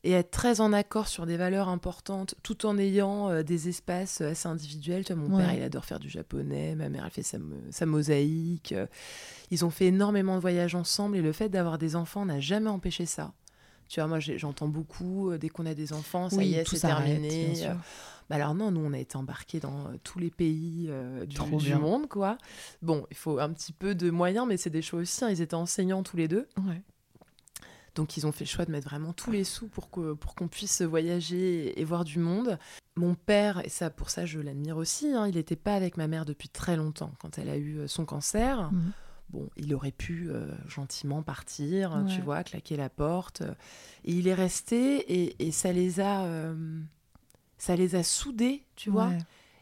et 0.03 0.11
être 0.11 0.31
très 0.31 0.59
en 0.59 0.73
accord 0.73 1.07
sur 1.07 1.25
des 1.25 1.37
valeurs 1.37 1.69
importantes, 1.69 2.35
tout 2.43 2.65
en 2.65 2.77
ayant 2.77 3.29
euh, 3.29 3.41
des 3.41 3.69
espaces 3.69 4.19
assez 4.19 4.49
individuels. 4.49 5.05
Tu 5.05 5.13
vois, 5.13 5.21
mon 5.23 5.33
Ouais. 5.37 5.43
père, 5.45 5.53
il 5.53 5.63
adore 5.63 5.85
faire 5.85 5.99
du 5.99 6.09
japonais, 6.09 6.75
ma 6.75 6.89
mère, 6.89 7.05
elle 7.05 7.11
fait 7.11 7.23
sa, 7.23 7.37
sa 7.71 7.85
mosaïque. 7.85 8.73
Euh, 8.73 8.85
Ils 9.49 9.63
ont 9.63 9.69
fait 9.69 9.85
énormément 9.85 10.35
de 10.35 10.41
voyages 10.41 10.75
ensemble 10.75 11.15
et 11.15 11.21
le 11.21 11.31
fait 11.31 11.47
d'avoir 11.47 11.77
des 11.77 11.95
enfants 11.95 12.25
n'a 12.25 12.41
jamais 12.41 12.69
empêché 12.69 13.05
ça. 13.05 13.31
Tu 13.87 14.01
vois, 14.01 14.07
moi, 14.09 14.19
j'entends 14.19 14.67
beaucoup, 14.67 15.29
euh, 15.31 15.37
dès 15.37 15.47
qu'on 15.47 15.65
a 15.65 15.73
des 15.73 15.93
enfants, 15.93 16.29
ça 16.29 16.35
oui, 16.37 16.47
y 16.47 16.55
est, 16.55 16.67
c'est 16.67 16.79
terminé. 16.81 17.53
Bah 18.33 18.37
alors 18.43 18.55
non, 18.55 18.71
nous 18.71 18.81
on 18.81 18.93
a 18.93 18.97
été 18.97 19.15
embarqués 19.15 19.59
dans 19.59 19.85
euh, 19.87 19.97
tous 20.03 20.17
les 20.17 20.31
pays 20.31 20.87
euh, 20.89 21.25
du, 21.27 21.37
monde, 21.75 22.07
quoi. 22.07 22.37
Bon, 22.81 23.05
il 23.11 23.15
faut 23.17 23.37
un 23.39 23.53
petit 23.53 23.73
peu 23.73 23.93
de 23.93 24.09
moyens, 24.09 24.47
mais 24.47 24.57
c'est 24.57 24.71
des 24.71 24.81
choix 24.81 24.99
aussi. 25.01 25.23
hein. 25.23 25.29
Ils 25.29 25.41
étaient 25.41 25.53
enseignants 25.53 26.01
tous 26.01 26.17
les 26.17 26.27
deux, 26.27 26.47
Ouais. 26.65 26.81
donc 27.95 28.17
ils 28.17 28.25
ont 28.25 28.31
fait 28.31 28.45
le 28.45 28.49
choix 28.49 28.65
de 28.65 28.71
mettre 28.71 28.89
vraiment 28.89 29.13
tous 29.13 29.29
les 29.29 29.43
sous 29.43 29.67
pour 29.67 29.91
que 29.91 30.13
pour 30.13 30.33
qu'on 30.33 30.47
puisse 30.47 30.81
voyager 30.81 31.79
et, 31.79 31.83
voir 31.83 32.05
du 32.05 32.17
monde. 32.17 32.57
Mon 32.95 33.13
père, 33.13 33.63
et 33.65 33.69
ça 33.69 33.89
pour 33.91 34.09
ça 34.09 34.25
je 34.25 34.39
l'admire 34.39 34.77
aussi, 34.77 35.11
hein, 35.13 35.27
il 35.27 35.35
n'était 35.35 35.55
pas 35.55 35.75
avec 35.75 35.97
ma 35.97 36.07
mère 36.07 36.25
depuis 36.25 36.49
très 36.49 36.75
longtemps 36.75 37.11
quand 37.19 37.37
elle 37.37 37.49
a 37.49 37.57
eu 37.57 37.77
euh, 37.79 37.87
son 37.87 38.05
cancer. 38.05 38.71
Mhm. 38.71 38.91
Bon, 39.29 39.49
il 39.57 39.73
aurait 39.73 39.91
pu 39.91 40.29
euh, 40.29 40.47
gentiment 40.67 41.23
partir, 41.23 42.03
Ouais. 42.03 42.15
tu 42.15 42.21
vois, 42.21 42.43
claquer 42.43 42.77
la 42.77 42.89
porte. 42.89 43.41
Et 44.05 44.13
il 44.13 44.27
est 44.27 44.33
resté 44.33 44.97
et, 45.23 45.47
et 45.47 45.51
ça 45.51 45.71
les 45.71 45.99
a, 45.99 46.25
euh, 46.25 46.55
ça 47.63 47.75
les 47.77 47.95
a 47.95 48.03
soudés, 48.03 48.65
tu 48.75 48.89
vois. 48.89 49.11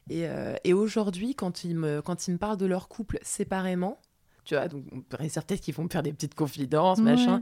Et, 0.10 0.28
euh, 0.28 0.56
et 0.64 0.74
aujourd'hui, 0.74 1.36
quand 1.36 1.64
ils 1.64 1.76
me 1.76 2.02
quand 2.02 2.28
ils 2.28 2.32
me 2.32 2.38
parlent 2.40 2.58
de 2.58 2.66
leur 2.66 2.88
couple 2.88 3.20
séparément, 3.22 4.00
tu 4.44 4.56
vois, 4.56 4.68
donc 4.68 4.84
peut-être 5.08 5.62
qu'ils 5.62 5.76
vont 5.76 5.84
me 5.84 5.90
faire 5.90 6.02
des 6.02 6.12
petites 6.12 6.34
confidences, 6.34 6.98
machin. 7.00 7.42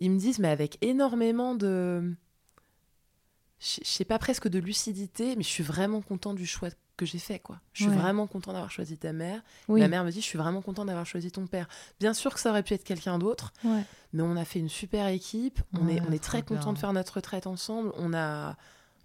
Ils 0.00 0.10
me 0.10 0.18
disent, 0.18 0.40
mais 0.40 0.48
avec 0.48 0.78
énormément 0.82 1.54
de, 1.54 2.12
je 3.60 3.78
sais 3.84 4.04
pas 4.04 4.18
presque 4.18 4.48
de 4.48 4.58
lucidité, 4.58 5.36
mais 5.36 5.44
je 5.44 5.48
suis 5.48 5.62
vraiment 5.62 6.00
content 6.00 6.34
du 6.34 6.44
choix 6.46 6.70
que 6.96 7.06
j'ai 7.06 7.18
fait, 7.18 7.38
quoi. 7.38 7.60
Je 7.72 7.84
suis 7.84 7.90
Ouais. 7.92 7.96
vraiment 7.96 8.26
content 8.26 8.52
d'avoir 8.52 8.70
choisi 8.70 8.98
ta 8.98 9.12
mère. 9.12 9.42
Oui. 9.68 9.80
Ma 9.80 9.88
mère 9.88 10.04
me 10.04 10.10
dit, 10.10 10.20
je 10.20 10.26
suis 10.26 10.36
vraiment 10.38 10.60
content 10.60 10.84
d'avoir 10.84 11.06
choisi 11.06 11.30
ton 11.30 11.46
père. 11.46 11.68
Bien 12.00 12.12
sûr 12.14 12.34
que 12.34 12.40
ça 12.40 12.50
aurait 12.50 12.62
pu 12.64 12.74
être 12.74 12.84
quelqu'un 12.84 13.18
d'autre, 13.18 13.52
Ouais. 13.64 13.84
mais 14.12 14.22
on 14.22 14.36
a 14.36 14.44
fait 14.44 14.58
une 14.58 14.68
super 14.68 15.06
équipe. 15.06 15.60
On 15.80 15.88
est, 15.88 16.00
on 16.06 16.10
est 16.12 16.22
très 16.22 16.42
content 16.42 16.72
de 16.72 16.78
faire 16.78 16.92
notre 16.92 17.14
retraite 17.14 17.46
ensemble. 17.46 17.92
On 17.96 18.12
a, 18.12 18.56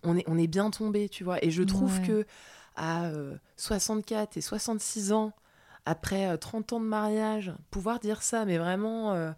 on 0.08 0.18
est, 0.18 0.24
on 0.28 0.38
est 0.38 0.48
bien 0.48 0.70
tombé, 0.72 1.10
tu 1.10 1.24
vois. 1.24 1.44
Et 1.44 1.52
je 1.52 1.64
trouve 1.64 2.00
Ouais. 2.00 2.08
que 2.08 2.26
à 2.76 3.06
euh, 3.06 3.38
64 3.58 4.38
et 4.38 4.42
66 4.42 5.12
ans, 5.14 5.34
après 5.86 6.28
euh, 6.28 6.38
30 6.38 6.74
ans 6.74 6.80
de 6.80 6.86
mariage, 6.86 7.54
pouvoir 7.72 8.00
dire 8.00 8.22
ça, 8.24 8.46
mais 8.46 8.58
vraiment 8.58 9.14
euh, 9.14 9.32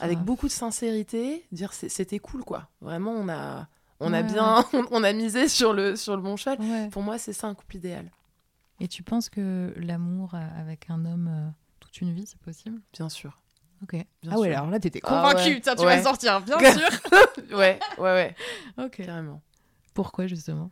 avec 0.00 0.18
beaucoup 0.20 0.46
de 0.46 0.52
sincérité, 0.52 1.46
dire 1.52 1.72
c'était 1.72 2.18
cool, 2.20 2.44
quoi. 2.44 2.68
Vraiment, 2.80 3.12
on 3.12 3.28
a, 3.28 3.68
on 4.00 4.12
a 4.12 4.22
Ouais, 4.22 4.32
bien, 4.32 4.64
on 4.90 5.04
a 5.04 5.12
misé 5.12 5.48
sur 5.48 5.72
le, 5.72 5.96
sur 5.96 6.16
le 6.16 6.22
bon 6.22 6.36
cheval. 6.36 6.58
Ouais. 6.60 6.88
Pour 6.90 7.02
moi, 7.02 7.18
c'est 7.18 7.32
ça 7.32 7.48
un 7.48 7.54
couple 7.54 7.76
idéal, 7.76 8.10
Et 8.80 8.88
tu 8.88 9.02
penses 9.02 9.28
que 9.28 9.74
l'amour 9.76 10.34
euh, 10.34 10.38
avec 10.58 10.88
un 10.90 11.04
homme 11.04 11.28
euh, 11.30 11.50
toute 11.80 12.00
une 12.00 12.12
vie, 12.12 12.24
c'est 12.26 12.38
possible? 12.40 12.80
Bien 12.92 13.08
sûr. 13.08 13.36
Ok. 13.82 13.92
Bien 14.22 14.32
ah 14.32 14.38
ouais, 14.38 14.48
sûr. 14.48 14.58
alors 14.58 14.70
là, 14.70 14.78
t'étais 14.80 15.00
Ah 15.02 15.08
convaincue. 15.08 15.54
ouais. 15.54 15.60
Tiens, 15.60 15.74
tu 15.74 15.84
Ouais. 15.84 15.96
vas 15.96 16.02
sortir, 16.02 16.40
bien 16.42 16.58
sûr. 16.72 16.88
Ouais, 17.52 17.78
ouais, 17.98 17.98
ouais, 17.98 18.36
ok. 18.78 19.02
carrément. 19.04 19.42
Pourquoi 19.94 20.26
justement? 20.26 20.70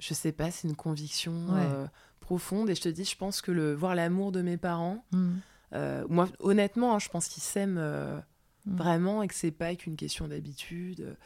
Je 0.00 0.14
sais 0.14 0.32
pas, 0.32 0.50
c'est 0.50 0.68
une 0.68 0.76
conviction 0.76 1.32
Ouais. 1.54 1.68
euh, 1.70 1.86
profonde. 2.20 2.70
Et 2.70 2.74
je 2.74 2.80
te 2.82 2.88
dis, 2.88 3.04
je 3.04 3.16
pense 3.16 3.40
que 3.40 3.50
le 3.50 3.74
voir 3.74 3.94
l'amour 3.94 4.32
de 4.32 4.42
mes 4.42 4.56
parents, 4.56 5.04
Hmm. 5.12 5.36
euh, 5.74 6.04
moi, 6.08 6.28
honnêtement, 6.38 6.94
hein, 6.94 6.98
je 6.98 7.08
pense 7.08 7.28
qu'ils 7.28 7.42
s'aiment 7.42 7.78
euh, 7.78 8.18
Mm. 8.66 8.76
vraiment 8.76 9.22
et 9.22 9.28
que 9.28 9.34
c'est 9.34 9.50
pas 9.50 9.74
qu'une 9.76 9.96
question 9.96 10.28
d'habitude. 10.28 11.16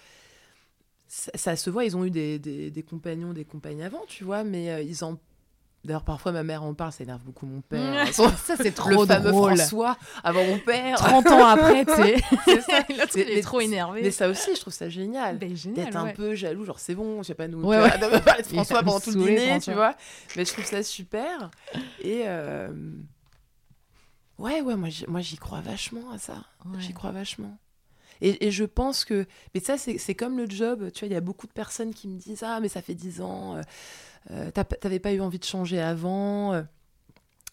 Ça, 1.09 1.31
ça 1.35 1.57
se 1.57 1.69
voit, 1.71 1.85
ils 1.85 1.97
ont 1.97 2.05
eu 2.05 2.11
des, 2.11 2.39
des- 2.39 2.71
des 2.71 2.83
compagnons, 2.83 3.33
des 3.33 3.45
compagnes 3.45 3.83
avant, 3.83 4.03
tu 4.07 4.25
vois, 4.25 4.45
mais 4.45 4.87
ils 4.87 5.05
en. 5.05 5.19
D'ailleurs, 5.85 6.05
parfois, 6.05 6.31
ma 6.31 6.45
mère 6.45 6.63
en 6.63 6.75
parle, 6.75 6.93
ça 6.93 7.03
énerve 7.03 7.23
beaucoup 7.23 7.45
mon 7.45 7.61
père. 7.61 8.07
Ça, 8.15 8.31
c'est 8.57 8.65
le 8.67 8.73
trop 8.73 9.05
fameux 9.05 9.33
drôle. 9.33 9.57
François 9.57 9.97
avant 10.23 10.45
mon 10.45 10.59
père. 10.59 10.97
30 10.99 11.27
ans 11.27 11.47
après, 11.47 11.85
tu 11.85 11.93
sais. 11.95 12.17
C'est 12.45 12.61
ça. 12.61 12.85
Il 13.17 13.31
est 13.31 13.43
trop 13.43 13.61
énervé. 13.61 14.01
Mais 14.03 14.13
ça 14.13 14.29
aussi, 14.29 14.55
je 14.55 14.61
trouve 14.61 14.73
ça 14.73 14.89
génial. 14.89 15.39
Ben, 15.39 15.57
génial, 15.57 15.87
D'être 15.87 15.97
un 15.97 16.13
peu 16.13 16.37
jaloux, 16.37 16.65
genre 16.65 16.79
c'est 16.79 16.95
bon, 16.95 17.23
je 17.23 17.29
sais 17.29 17.35
pas 17.35 17.49
nous, 17.49 17.63
Ouais, 17.65 17.79
tu 17.79 17.83
ouais. 17.83 17.99
vois, 18.09 18.19
de 18.19 18.25
parler 18.25 18.43
François 18.45 18.83
pendant 18.85 19.01
tout 19.01 19.11
le 19.11 19.17
dîner, 19.25 19.49
François. 19.49 19.73
tu 19.73 19.77
vois. 19.77 19.95
Mais 20.37 20.45
je 20.45 20.53
trouve 20.53 20.65
ça 20.65 20.83
super. 20.85 21.51
Et 22.01 22.23
euh, 22.27 22.69
ouais, 24.39 24.61
ouais, 24.61 24.77
moi 24.77 24.89
j'y, 25.21 25.37
crois 25.37 25.61
vachement 25.61 26.13
à 26.13 26.19
ça. 26.19 26.45
J'y 26.79 26.93
crois 26.93 27.11
vachement. 27.11 27.59
Et, 28.21 28.47
et 28.47 28.51
je 28.53 28.65
pense 28.65 29.05
que. 29.05 29.27
Mais 29.55 29.61
ça, 29.61 29.77
c'est, 29.77 29.99
c'est 29.99 30.15
comme 30.15 30.39
le 30.39 30.49
job. 30.49 30.91
Tu 30.93 31.01
vois, 31.01 31.09
il 31.09 31.13
y 31.13 31.17
a 31.17 31.21
beaucoup 31.21 31.49
de 31.49 31.53
personnes 31.53 31.93
qui 31.93 32.07
me 32.07 32.19
disent 32.19 32.45
Ah, 32.45 32.61
mais 32.61 32.69
ça 32.69 32.81
fait 32.81 32.95
10 32.95 33.21
ans, 33.21 33.57
euh, 33.57 33.63
euh, 34.31 34.51
t'avais 34.51 34.99
pas 35.01 35.13
eu 35.13 35.21
envie 35.21 35.39
de 35.39 35.45
changer 35.45 35.81
avant. 35.81 36.53
euh. 36.55 36.63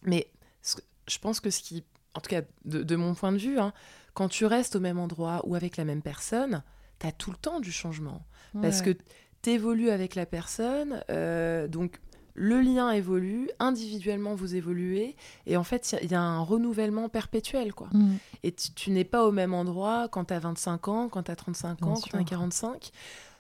Mais 0.04 0.28
ce 0.62 0.78
je 1.08 1.18
pense 1.18 1.40
que 1.40 1.50
ce 1.50 1.62
qui. 1.62 1.84
En 2.16 2.22
tout 2.22 2.30
cas, 2.30 2.42
de, 2.66 2.84
de 2.84 2.96
mon 2.96 3.14
point 3.16 3.32
de 3.32 3.38
vue, 3.38 3.60
hein, 3.60 3.72
quand 4.14 4.30
tu 4.30 4.46
restes 4.46 4.76
au 4.76 4.80
même 4.80 5.00
endroit 5.00 5.42
ou 5.46 5.56
avec 5.56 5.78
la 5.78 5.86
même 5.86 6.02
personne, 6.02 6.64
t'as 7.00 7.12
tout 7.12 7.32
le 7.32 7.38
temps 7.38 7.60
du 7.60 7.72
changement. 7.72 8.24
Parce 8.62 8.82
que 8.82 8.98
t'évolues 9.44 9.92
avec 9.92 10.16
la 10.16 10.26
personne, 10.26 11.04
euh, 11.12 11.68
donc 11.68 12.00
le 12.34 12.62
lien 12.62 12.90
évolue, 12.92 13.48
individuellement 13.60 14.34
vous 14.34 14.56
évoluez, 14.56 15.16
et 15.46 15.56
en 15.56 15.64
fait, 15.64 15.92
il 15.92 15.96
y 15.96 15.98
a- 15.98 16.04
il 16.04 16.12
y, 16.12 16.16
a 16.16 16.22
un 16.22 16.40
renouvellement 16.42 17.10
perpétuel, 17.10 17.74
quoi. 17.74 17.90
Hmm. 17.92 18.16
Et 18.44 18.52
tu, 18.54 18.72
tu 18.74 18.92
n'es 18.92 19.04
pas 19.04 19.26
au 19.26 19.32
même 19.32 19.54
endroit 19.54 20.08
quand 20.10 20.26
tu 20.26 20.34
as 20.34 20.40
25 20.40 20.88
ans, 20.88 21.10
quand 21.10 21.24
tu 21.24 21.32
as 21.32 21.36
35 21.36 21.78
Bien 21.80 21.88
ans, 21.88 21.94
quand 21.94 22.02
tu 22.02 22.16
as 22.16 22.20
sûr. 22.20 22.26
45. 22.30 22.92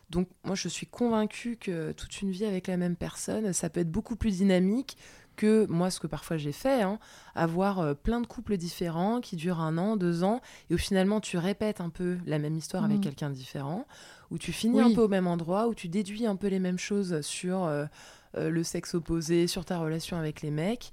Donc 0.10 0.28
moi, 0.44 0.56
je 0.56 0.68
suis 0.68 0.88
convaincue 0.88 1.58
que 1.58 1.92
toute 1.92 2.22
une 2.22 2.32
vie 2.32 2.46
avec 2.46 2.68
la 2.68 2.78
même 2.78 2.96
personne, 2.96 3.54
ça 3.54 3.70
peut 3.70 3.82
être 3.82 3.92
beaucoup 3.92 4.16
plus 4.16 4.38
dynamique 4.38 4.98
que 5.36 5.66
moi, 5.70 5.90
ce 5.90 6.00
que 6.02 6.08
parfois 6.08 6.36
j'ai 6.36 6.52
fait, 6.52 6.82
hein, 6.82 7.00
avoir 7.34 7.80
euh, 7.80 7.94
plein 7.94 8.20
de 8.20 8.28
couples 8.28 8.58
différents 8.58 9.22
qui 9.22 9.38
durent 9.38 9.62
un 9.62 9.78
an, 9.78 9.96
deux 9.96 10.24
ans, 10.24 10.42
et 10.70 10.74
où 10.74 10.78
finalement 10.78 11.22
tu 11.22 11.38
répètes 11.38 11.80
un 11.80 11.90
peu 11.90 12.18
la 12.26 12.40
même 12.40 12.58
histoire 12.58 12.84
avec 12.84 12.98
Mhm. 12.98 13.04
quelqu'un 13.04 13.30
différent, 13.30 13.86
où 14.32 14.38
tu 14.38 14.52
finis 14.52 14.80
Oui. 14.82 14.92
un 14.92 14.96
peu 14.96 15.02
au 15.04 15.08
même 15.08 15.28
endroit, 15.28 15.68
où 15.70 15.74
tu 15.76 15.88
déduis 15.88 16.26
un 16.26 16.36
peu 16.36 16.48
les 16.48 16.60
mêmes 16.60 16.78
choses 16.80 17.22
sur 17.22 17.64
euh, 17.64 17.86
euh, 18.36 18.50
le 18.50 18.64
sexe 18.64 18.96
opposé, 18.96 19.48
sur 19.48 19.64
ta 19.64 19.78
relation 19.80 20.18
avec 20.18 20.42
les 20.42 20.52
mecs. 20.52 20.92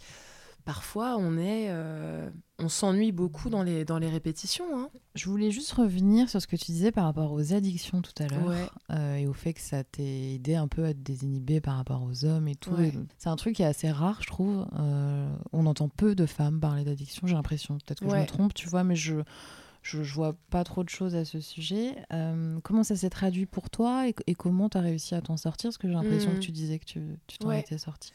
Parfois, 0.66 1.16
on 1.16 1.38
est, 1.38 1.68
euh, 1.70 2.28
on 2.58 2.68
s'ennuie 2.68 3.12
beaucoup 3.12 3.48
dans 3.50 3.62
les 3.62 3.84
dans 3.84 3.98
les 3.98 4.10
répétitions. 4.10 4.64
hein. 4.76 4.90
Je 5.14 5.30
voulais 5.30 5.50
juste 5.52 5.70
revenir 5.72 6.28
sur 6.28 6.42
ce 6.42 6.46
que 6.48 6.56
tu 6.56 6.66
disais 6.72 6.90
par 6.90 7.04
rapport 7.04 7.30
aux 7.32 7.54
addictions 7.54 8.02
tout 8.02 8.12
à 8.20 8.26
l'heure 8.26 8.48
Ouais. 8.48 8.66
euh, 8.90 9.14
et 9.14 9.26
au 9.28 9.32
fait 9.32 9.54
que 9.54 9.60
ça 9.60 9.84
t'ait 9.84 10.34
aidé 10.34 10.56
un 10.56 10.66
peu 10.66 10.84
à 10.84 10.92
te 10.92 10.98
désinhiber 10.98 11.60
par 11.60 11.76
rapport 11.76 12.02
aux 12.02 12.24
hommes 12.24 12.48
et 12.48 12.56
tout. 12.56 12.72
Ouais. 12.72 12.92
C'est 13.16 13.28
un 13.28 13.36
truc 13.36 13.54
qui 13.54 13.62
est 13.62 13.66
assez 13.66 13.90
rare, 13.90 14.18
je 14.22 14.26
trouve. 14.26 14.66
Euh, 14.78 15.32
on 15.52 15.66
entend 15.66 15.88
peu 15.88 16.16
de 16.16 16.26
femmes 16.26 16.58
parler 16.60 16.82
d'addiction, 16.84 17.26
j'ai 17.28 17.34
l'impression. 17.34 17.78
Peut-être 17.78 18.00
que 18.00 18.10
je 18.10 18.16
me 18.16 18.26
trompe, 18.26 18.52
tu 18.52 18.68
vois, 18.68 18.82
mais 18.82 18.96
je, 18.96 19.14
je, 19.82 20.02
je 20.02 20.14
vois 20.14 20.34
pas 20.50 20.64
trop 20.64 20.82
de 20.82 20.88
choses 20.88 21.14
à 21.14 21.24
ce 21.24 21.38
sujet. 21.38 21.94
Euh, 22.12 22.58
comment 22.64 22.82
ça 22.82 22.96
s'est 22.96 23.10
traduit 23.10 23.46
pour 23.46 23.70
toi 23.70 24.08
et, 24.08 24.16
et 24.26 24.34
comment 24.34 24.68
tu 24.68 24.78
as 24.78 24.80
réussi 24.80 25.14
à 25.14 25.20
t'en 25.20 25.36
sortir? 25.36 25.68
Parce 25.68 25.78
que 25.78 25.86
j'ai 25.86 25.94
l'impression 25.94 26.34
que 26.34 26.40
tu 26.40 26.50
disais 26.50 26.80
que 26.80 26.86
tu 26.86 27.18
tu 27.28 27.38
t'en 27.38 27.50
Ouais. 27.50 27.60
étais 27.60 27.78
sortie. 27.78 28.10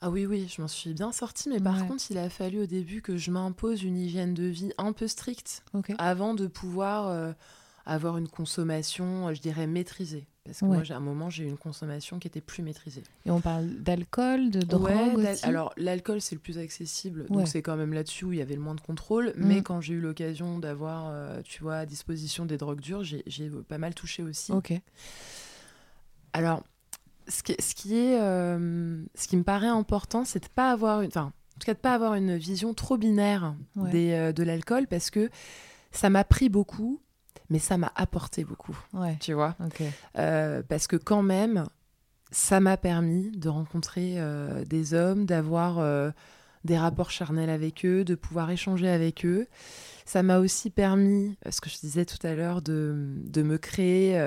Ah 0.00 0.10
oui, 0.10 0.26
oui, 0.26 0.46
je 0.54 0.60
m'en 0.60 0.68
suis 0.68 0.92
bien 0.92 1.12
sortie, 1.12 1.48
mais 1.48 1.60
par 1.60 1.80
Ouais. 1.80 1.86
contre, 1.88 2.04
il 2.10 2.18
a 2.18 2.28
fallu 2.28 2.60
au 2.60 2.66
début 2.66 3.00
que 3.00 3.16
je 3.16 3.30
m'impose 3.30 3.82
une 3.82 3.96
hygiène 3.96 4.34
de 4.34 4.44
vie 4.44 4.70
un 4.76 4.92
peu 4.92 5.08
stricte 5.08 5.62
avant 5.98 6.34
de 6.34 6.46
pouvoir 6.46 7.08
euh, 7.08 7.32
avoir 7.86 8.18
une 8.18 8.28
consommation, 8.28 9.28
euh, 9.28 9.34
je 9.34 9.40
dirais, 9.40 9.66
maîtrisée. 9.66 10.26
Parce 10.44 10.60
que 10.60 10.66
Ouais. 10.66 10.74
moi, 10.74 10.84
j'ai- 10.84 10.92
à 10.92 10.98
un 10.98 11.00
moment, 11.00 11.30
j'ai 11.30 11.44
eu 11.44 11.48
une 11.48 11.56
consommation 11.56 12.18
qui 12.18 12.28
était 12.28 12.42
plus 12.42 12.62
maîtrisée. 12.62 13.02
Et 13.24 13.30
on 13.30 13.40
parle 13.40 13.66
d'alcool, 13.80 14.50
de 14.50 14.60
drogue 14.60 15.16
Ouais, 15.16 15.30
aussi? 15.30 15.46
alors 15.46 15.72
l'alcool 15.78 16.20
c'est 16.20 16.34
le 16.34 16.40
plus 16.42 16.58
accessible, 16.58 17.26
donc 17.30 17.48
c'est 17.48 17.62
quand 17.62 17.76
même 17.76 17.94
là-dessus 17.94 18.26
où 18.26 18.32
il 18.34 18.38
y 18.40 18.42
avait 18.42 18.54
le 18.56 18.60
moins 18.60 18.74
de 18.74 18.82
contrôle. 18.82 19.28
Mm. 19.36 19.46
Mais 19.46 19.62
quand 19.62 19.80
j'ai 19.80 19.94
eu 19.94 20.00
l'occasion 20.00 20.58
d'avoir, 20.58 21.06
euh, 21.08 21.40
tu 21.44 21.62
vois, 21.62 21.76
à 21.76 21.86
disposition 21.86 22.44
des 22.44 22.58
drogues 22.58 22.80
dures, 22.82 23.04
j'ai 23.04 23.22
j'ai 23.26 23.48
pas 23.48 23.78
mal 23.78 23.94
touché 23.94 24.22
aussi. 24.22 24.52
Ok. 24.52 24.74
Alors, 26.34 26.62
ce 27.28 27.42
qui, 27.42 27.54
ce 27.58 27.74
qui 27.74 27.96
est, 27.96 28.20
euh, 28.20 29.02
ce 29.14 29.28
qui 29.28 29.36
me 29.36 29.42
paraît 29.44 29.68
important, 29.68 30.24
c'est 30.24 30.42
de 30.42 30.48
pas 30.48 30.70
avoir 30.70 31.00
une, 31.02 31.08
enfin, 31.08 31.32
en 31.56 31.58
tout 31.58 31.66
cas 31.66 31.74
de 31.74 31.78
pas 31.78 31.94
avoir 31.94 32.14
une 32.14 32.36
vision 32.36 32.74
trop 32.74 32.96
binaire 32.96 33.54
Ouais. 33.76 33.90
des, 33.90 34.12
euh, 34.12 34.32
de 34.32 34.42
l'alcool 34.42 34.86
parce 34.86 35.10
que 35.10 35.30
ça 35.92 36.10
m'a 36.10 36.24
pris 36.24 36.48
beaucoup, 36.48 37.00
mais 37.50 37.58
ça 37.58 37.78
m'a 37.78 37.92
apporté 37.96 38.44
beaucoup, 38.44 38.76
Ouais. 38.92 39.16
tu 39.20 39.32
vois. 39.32 39.54
Euh, 40.18 40.62
parce 40.68 40.86
que 40.86 40.96
quand 40.96 41.22
même, 41.22 41.66
ça 42.30 42.58
m'a 42.60 42.76
permis 42.76 43.30
de 43.30 43.48
rencontrer 43.48 44.16
des 44.66 44.92
hommes, 44.94 45.24
d'avoir 45.24 46.12
des 46.64 46.76
rapports 46.78 47.10
charnels 47.12 47.50
avec 47.50 47.84
eux, 47.84 48.02
de 48.04 48.14
pouvoir 48.16 48.50
échanger 48.50 48.88
avec 48.88 49.24
eux. 49.24 49.46
Ça 50.04 50.22
m'a 50.24 50.38
aussi 50.38 50.70
permis, 50.70 51.36
ce 51.48 51.60
que 51.60 51.70
je 51.70 51.78
disais 51.78 52.04
tout 52.04 52.24
à 52.26 52.34
l'heure, 52.34 52.60
de, 52.60 53.14
de 53.26 53.42
me 53.42 53.56
créer 53.56 54.18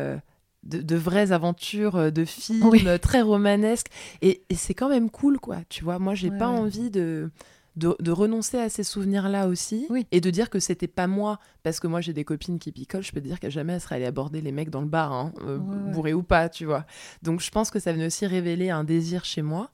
de, 0.68 0.82
de 0.82 0.95
vraies 0.95 1.32
aventures 1.32 1.95
euh, 1.95 2.09
de 2.11 2.26
films 2.26 2.68
Oui. 2.70 2.84
euh, 2.86 2.97
très 2.97 3.22
romanesques. 3.22 3.88
Et, 4.22 4.41
et 4.49 4.55
c'est 4.55 4.74
quand 4.74 4.89
même 4.89 5.09
cool, 5.09 5.39
quoi. 5.39 5.57
Tu 5.70 5.84
vois, 5.84 5.97
moi, 5.99 6.13
j'ai 6.13 6.30
Ouais, 6.30 6.38
pas 6.38 6.49
ouais. 6.51 6.57
envie 6.59 6.89
de, 6.91 7.30
de, 7.78 7.95
de 7.99 8.11
renoncer 8.11 8.57
à 8.59 8.70
ces 8.70 8.84
souvenirs-là 8.84 9.47
aussi. 9.47 9.88
Oui. 9.89 10.05
Et 10.11 10.20
de 10.22 10.30
dire 10.30 10.49
que 10.49 10.59
c'était 10.59 10.88
pas 10.88 11.07
moi. 11.07 11.39
Parce 11.63 11.80
que 11.80 11.88
moi, 11.88 12.01
j'ai 12.01 12.13
des 12.13 12.24
copines 12.26 12.59
qui 12.59 12.72
picolent. 12.72 13.03
Je 13.03 13.11
peux 13.11 13.22
te 13.22 13.28
dire 13.28 13.39
qu'à 13.39 13.49
jamais 13.49 13.74
elles 13.74 13.82
seraient 13.82 13.95
allées 13.95 14.05
aborder 14.05 14.41
les 14.41 14.51
mecs 14.51 14.70
dans 14.70 14.82
le 14.82 14.88
bar, 14.88 15.11
hein, 15.13 15.34
euh, 15.41 15.57
Ouais, 15.57 15.76
ouais. 15.76 15.91
bourrés 15.93 16.13
ou 16.13 16.24
pas, 16.24 16.49
tu 16.49 16.65
vois. 16.65 16.86
Donc, 17.24 17.39
je 17.41 17.49
pense 17.49 17.72
que 17.72 17.80
ça 17.80 17.93
venait 17.93 18.05
aussi 18.07 18.26
révéler 18.28 18.70
un 18.70 18.84
désir 18.84 19.26
chez 19.26 19.41
moi. 19.41 19.70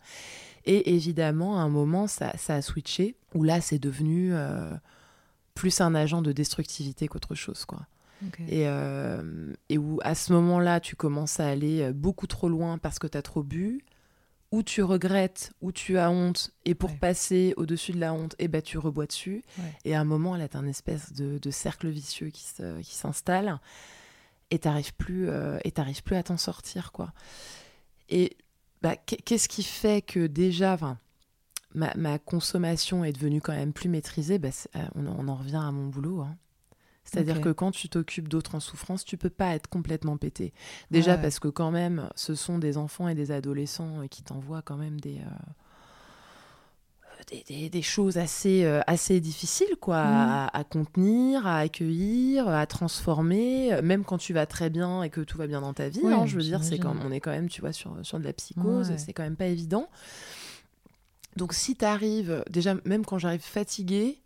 Et 0.65 0.93
évidemment, 0.95 1.57
à 1.59 1.63
un 1.63 1.69
moment, 1.69 2.07
ça, 2.07 2.31
ça 2.37 2.55
a 2.55 2.61
switché. 2.61 3.15
Où 3.33 3.43
là, 3.43 3.59
c'est 3.61 3.79
devenu 3.79 4.29
euh, 4.33 4.71
plus 5.55 5.81
un 5.81 5.93
agent 5.95 6.21
de 6.21 6.31
destructivité 6.31 7.07
qu'autre 7.07 7.35
chose, 7.35 7.65
quoi. 7.65 7.79
Et, 8.47 8.67
euh, 8.67 9.53
et 9.69 9.77
où 9.77 9.99
à 10.03 10.15
ce 10.15 10.33
moment-là, 10.33 10.79
tu 10.79 10.95
commences 10.95 11.39
à 11.39 11.47
aller 11.47 11.81
euh, 11.81 11.93
beaucoup 11.93 12.27
trop 12.27 12.49
loin 12.49 12.77
parce 12.77 12.99
que 12.99 13.07
tu 13.07 13.17
as 13.17 13.21
trop 13.21 13.43
bu, 13.43 13.83
ou 14.51 14.61
tu 14.61 14.83
regrettes, 14.83 15.51
ou 15.61 15.71
tu 15.71 15.97
as 15.97 16.11
honte, 16.11 16.51
et 16.65 16.75
pour 16.75 16.91
Ouais. 16.91 16.97
passer 16.97 17.53
au-dessus 17.57 17.91
de 17.93 17.99
la 17.99 18.13
honte, 18.13 18.35
eh 18.37 18.47
ben, 18.47 18.61
tu 18.61 18.77
rebois 18.77 19.07
dessus. 19.07 19.43
Ouais. 19.57 19.73
Et 19.83 19.95
à 19.95 19.99
un 20.01 20.03
moment, 20.03 20.35
là, 20.37 20.47
tu 20.47 20.57
as 20.57 20.59
un 20.59 20.67
espèce 20.67 21.11
de, 21.13 21.39
de 21.39 21.51
cercle 21.51 21.89
vicieux 21.89 22.29
qui 22.29 22.43
s'installe, 22.83 23.59
et 24.51 24.59
tu 24.59 24.67
n'arrives 24.67 24.93
plus, 24.93 25.27
euh, 25.29 25.57
et 25.63 25.71
plus 26.03 26.15
à 26.15 26.21
t'en 26.23 26.37
sortir. 26.37 26.91
quoi. 26.91 27.13
Et 28.09 28.37
bah, 28.83 28.95
qu'est- 28.95 29.17
qu'est-ce 29.23 29.49
qui 29.49 29.63
fait 29.63 30.03
que 30.05 30.27
déjà, 30.27 30.77
ma, 31.73 31.91
ma 31.95 32.19
consommation 32.19 33.03
est 33.03 33.13
devenue 33.13 33.41
quand 33.41 33.53
même 33.53 33.73
plus 33.73 33.89
maîtrisée? 33.89 34.37
Bah, 34.37 34.49
euh, 34.75 34.79
on, 34.93 35.07
en- 35.07 35.15
on 35.17 35.27
en 35.29 35.35
revient 35.35 35.55
à 35.63 35.71
mon 35.71 35.87
boulot. 35.87 36.21
hein. 36.21 36.37
C'est-à-dire 37.13 37.41
que 37.41 37.49
quand 37.49 37.71
tu 37.71 37.89
t'occupes 37.89 38.27
d'autres 38.27 38.55
en 38.55 38.59
souffrance, 38.59 39.05
tu 39.05 39.17
peux 39.17 39.29
pas 39.29 39.53
être 39.55 39.67
complètement 39.67 40.17
pété. 40.17 40.53
Déjà 40.91 41.15
Ouais. 41.15 41.21
parce 41.21 41.39
que 41.39 41.47
quand 41.47 41.71
même, 41.71 42.09
ce 42.15 42.35
sont 42.35 42.57
des 42.59 42.77
enfants 42.77 43.07
et 43.07 43.15
des 43.15 43.31
adolescents 43.31 44.01
euh, 44.01 44.07
qui 44.07 44.23
t'envoient 44.23 44.61
quand 44.61 44.77
même 44.77 44.99
des, 44.99 45.17
euh, 45.19 45.29
des, 47.31 47.43
des- 47.47 47.69
des 47.69 47.81
choses 47.81 48.17
assez, 48.17 48.65
euh, 48.65 48.81
assez 48.87 49.19
difficiles 49.21 49.75
quoi, 49.79 49.99
à, 49.99 50.57
à 50.57 50.63
contenir, 50.63 51.47
à 51.47 51.59
accueillir, 51.59 52.47
à 52.49 52.65
transformer. 52.65 53.81
Même 53.81 54.03
quand 54.03 54.17
tu 54.17 54.33
vas 54.33 54.45
très 54.45 54.69
bien 54.69 55.03
et 55.03 55.09
que 55.09 55.21
tout 55.21 55.37
va 55.37 55.47
bien 55.47 55.61
dans 55.61 55.73
ta 55.73 55.87
vie, 55.89 56.01
Ouais, 56.01 56.13
hein, 56.13 56.25
je 56.25 56.35
veux 56.35 56.43
dire, 56.43 56.63
c'est 56.63 56.79
quand 56.79 56.95
on 57.05 57.11
est 57.11 57.19
quand 57.21 57.31
même, 57.31 57.47
tu 57.49 57.61
vois, 57.61 57.71
sur, 57.71 57.95
sur 58.03 58.19
de 58.19 58.23
la 58.25 58.33
psychose, 58.33 58.89
Ouais. 58.89 58.97
c'est 58.97 59.13
quand 59.13 59.23
même 59.23 59.37
pas 59.37 59.45
évident. 59.47 59.87
Donc 61.35 61.53
si 61.53 61.75
tu 61.75 61.85
arrives, 61.85 62.43
déjà 62.49 62.75
même 62.85 63.05
quand 63.05 63.17
j'arrive 63.17 63.41
fatiguée, 63.41 64.19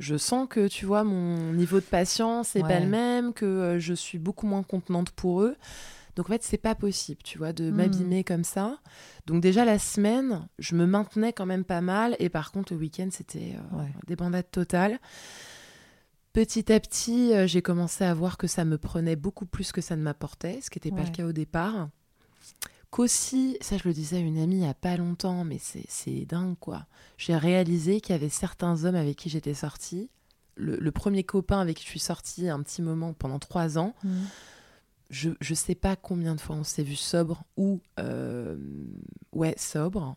je 0.00 0.16
sens 0.16 0.48
que 0.50 0.66
tu 0.66 0.84
vois 0.86 1.04
mon 1.04 1.52
niveau 1.52 1.78
de 1.78 1.84
patience 1.84 2.54
n'est 2.56 2.62
pas 2.62 2.68
Ouais. 2.68 2.80
le 2.80 2.88
même, 2.88 3.32
que 3.32 3.44
euh, 3.46 3.78
je 3.78 3.94
suis 3.94 4.18
beaucoup 4.18 4.46
moins 4.48 4.62
contenante 4.64 5.10
pour 5.12 5.42
eux. 5.42 5.54
Donc 6.16 6.26
en 6.28 6.32
fait, 6.32 6.42
c'est 6.42 6.58
pas 6.58 6.74
possible, 6.74 7.22
tu 7.22 7.38
vois, 7.38 7.52
de 7.52 7.70
Mm. 7.70 7.74
m'abîmer 7.74 8.24
comme 8.24 8.42
ça. 8.44 8.78
Donc 9.26 9.40
déjà 9.40 9.64
la 9.64 9.78
semaine, 9.78 10.48
je 10.58 10.74
me 10.74 10.84
maintenais 10.84 11.32
quand 11.32 11.46
même 11.46 11.64
pas 11.64 11.80
mal 11.80 12.16
et 12.18 12.28
par 12.28 12.50
contre 12.50 12.72
le 12.72 12.80
week-end, 12.80 13.08
c'était 13.12 13.54
euh, 13.56 13.78
Ouais. 13.78 13.92
des 14.08 14.16
bandades 14.16 14.50
totales. 14.50 14.98
Petit 16.32 16.72
à 16.72 16.78
petit, 16.80 17.32
euh, 17.34 17.46
j'ai 17.46 17.60
commencé 17.62 18.04
à 18.04 18.14
voir 18.14 18.38
que 18.38 18.46
ça 18.46 18.64
me 18.64 18.78
prenait 18.78 19.16
beaucoup 19.16 19.46
plus 19.46 19.72
que 19.72 19.80
ça 19.80 19.96
ne 19.96 20.02
m'apportait, 20.02 20.60
ce 20.62 20.70
qui 20.70 20.78
n'était 20.78 20.90
pas 20.94 21.02
le 21.04 21.10
cas 21.10 21.24
au 21.26 21.32
départ. 21.32 21.88
Qu'aussi, 22.90 23.56
ça 23.60 23.76
je 23.76 23.86
le 23.86 23.94
disais 23.94 24.16
à 24.16 24.20
une 24.20 24.38
amie 24.38 24.56
il 24.56 24.62
y 24.62 24.66
a 24.66 24.74
pas 24.74 24.96
longtemps, 24.96 25.44
mais 25.44 25.58
c'est- 25.58 25.86
c'est 25.88 26.24
dingue 26.26 26.56
quoi. 26.58 26.86
J'ai 27.18 27.36
réalisé 27.36 28.00
qu'il 28.00 28.12
y 28.14 28.18
avait 28.18 28.28
certains 28.28 28.84
hommes 28.84 28.96
avec 28.96 29.16
qui 29.16 29.28
j'étais 29.30 29.54
sortie. 29.54 30.10
Le, 30.56 30.76
le 30.76 30.90
premier 30.90 31.22
copain 31.22 31.60
avec 31.60 31.76
qui 31.76 31.84
je 31.84 31.88
suis 31.88 32.00
sortie 32.00 32.48
un 32.48 32.60
petit 32.62 32.82
moment 32.82 33.12
pendant 33.12 33.38
trois 33.38 33.78
ans, 33.78 33.94
Mhm. 34.02 34.26
je, 35.08 35.30
je 35.40 35.54
sais 35.54 35.76
pas 35.76 35.94
combien 35.96 36.34
de 36.34 36.40
fois 36.40 36.56
on 36.56 36.64
s'est 36.64 36.82
vu 36.82 36.96
sobre 36.96 37.44
ou 37.56 37.80
euh, 38.00 38.56
ouais 39.32 39.54
sobre. 39.56 40.16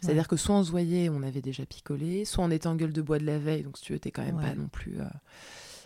C'est-à-dire 0.00 0.28
que 0.28 0.36
soit 0.36 0.56
on 0.56 0.62
se 0.62 0.70
voyait, 0.70 1.08
on 1.08 1.22
avait 1.22 1.40
déjà 1.40 1.64
picolé, 1.64 2.26
soit 2.26 2.44
on 2.44 2.50
était 2.50 2.66
en 2.66 2.76
gueule 2.76 2.92
de 2.92 3.00
bois 3.00 3.18
de 3.18 3.24
la 3.24 3.38
veille, 3.38 3.62
donc 3.62 3.78
si 3.78 3.84
tu 3.84 3.94
veux, 3.94 3.98
t'es 3.98 4.10
quand 4.10 4.22
même 4.22 4.36
Ouais. 4.36 4.42
pas 4.50 4.54
non 4.54 4.68
plus 4.68 5.00
euh, 5.00 5.04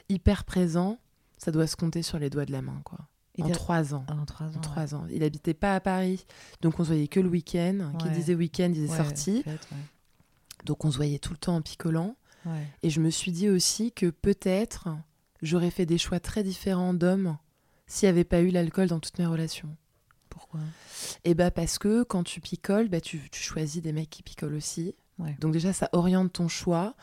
hyper 0.08 0.42
présent. 0.44 0.98
Ça 1.36 1.52
doit 1.52 1.68
se 1.68 1.76
compter 1.76 2.02
sur 2.02 2.18
les 2.18 2.28
doigts 2.28 2.44
de 2.44 2.50
la 2.50 2.60
main, 2.62 2.80
quoi. 2.84 2.98
Et 3.38 3.42
en 3.42 3.50
trois 3.50 3.94
ans. 3.94 4.04
Ah, 4.08 4.14
en 4.14 4.24
trois 4.24 4.46
ans. 4.46 4.56
En 4.56 4.60
trois 4.60 4.94
ans. 4.94 5.06
Il 5.10 5.22
habitait 5.22 5.54
pas 5.54 5.74
à 5.74 5.80
Paris, 5.80 6.26
donc 6.60 6.78
on 6.80 6.84
se 6.84 6.88
voyait 6.88 7.08
que 7.08 7.20
le 7.20 7.28
week-end. 7.28 7.92
Qui 8.00 8.10
disait 8.10 8.34
week-end 8.34 8.68
disait 8.68 8.96
sortie. 8.96 9.42
fête, 9.42 9.68
ouais. 9.70 9.78
Donc 10.64 10.84
on 10.84 10.90
se 10.90 10.96
voyait 10.96 11.18
tout 11.18 11.32
le 11.32 11.38
temps 11.38 11.56
en 11.56 11.62
picolant. 11.62 12.16
Et 12.82 12.88
je 12.90 13.00
me 13.00 13.10
suis 13.10 13.30
dit 13.30 13.48
aussi 13.48 13.92
que 13.92 14.06
peut-être 14.06 14.88
j'aurais 15.42 15.70
fait 15.70 15.84
des 15.86 15.98
choix 15.98 16.18
très 16.18 16.42
différents 16.42 16.94
d'hommes 16.94 17.36
s'il 17.86 18.06
n'y 18.06 18.10
avait 18.10 18.24
pas 18.24 18.40
eu 18.40 18.48
l'alcool 18.48 18.88
dans 18.88 19.00
toutes 19.00 19.18
mes 19.18 19.26
relations. 19.26 19.68
Pourquoi? 20.30 20.60
Et 21.24 21.34
bah 21.34 21.50
parce 21.50 21.78
que 21.78 22.04
quand 22.04 22.22
tu 22.22 22.40
picoles, 22.40 22.88
bah 22.88 23.00
tu, 23.00 23.28
tu 23.30 23.42
choisis 23.42 23.82
des 23.82 23.92
mecs 23.92 24.10
qui 24.10 24.22
picolent 24.22 24.54
aussi. 24.54 24.94
Ouais. 25.18 25.36
Donc 25.40 25.52
déjà, 25.52 25.72
ça 25.72 25.88
oriente 25.92 26.32
ton 26.32 26.46
choix. 26.48 26.94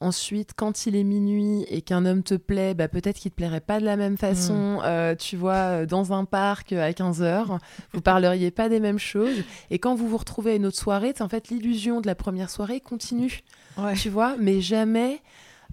Ensuite, 0.00 0.50
quand 0.56 0.86
il 0.86 0.94
est 0.96 1.04
minuit 1.04 1.64
et 1.68 1.80
qu'un 1.80 2.04
homme 2.04 2.22
te 2.22 2.34
plaît, 2.34 2.74
bah 2.74 2.88
peut-être 2.88 3.16
qu'il 3.18 3.30
te 3.30 3.36
plairait 3.36 3.60
pas 3.60 3.80
de 3.80 3.84
la 3.84 3.96
même 3.96 4.16
façon, 4.18 4.78
Mm. 4.78 4.82
euh, 4.84 5.14
tu 5.14 5.36
vois, 5.36 5.54
euh, 5.54 5.86
dans 5.86 6.12
un 6.12 6.24
parc 6.24 6.72
euh, 6.72 6.86
à 6.86 6.92
15h. 6.92 7.58
vous 7.94 8.00
parleriez 8.02 8.50
pas 8.50 8.68
des 8.68 8.80
mêmes 8.80 8.98
choses. 8.98 9.42
Et 9.70 9.78
quand 9.78 9.94
vous 9.94 10.08
vous 10.08 10.16
retrouvez 10.18 10.52
à 10.52 10.54
une 10.56 10.66
autre 10.66 10.78
soirée, 10.78 11.12
c'est 11.16 11.22
en 11.22 11.28
fait 11.28 11.48
l'illusion 11.48 12.00
de 12.00 12.06
la 12.06 12.14
première 12.14 12.50
soirée 12.50 12.80
continue, 12.80 13.40
Ouais. 13.78 13.94
tu 13.94 14.10
vois, 14.10 14.36
mais 14.38 14.60
jamais 14.60 15.22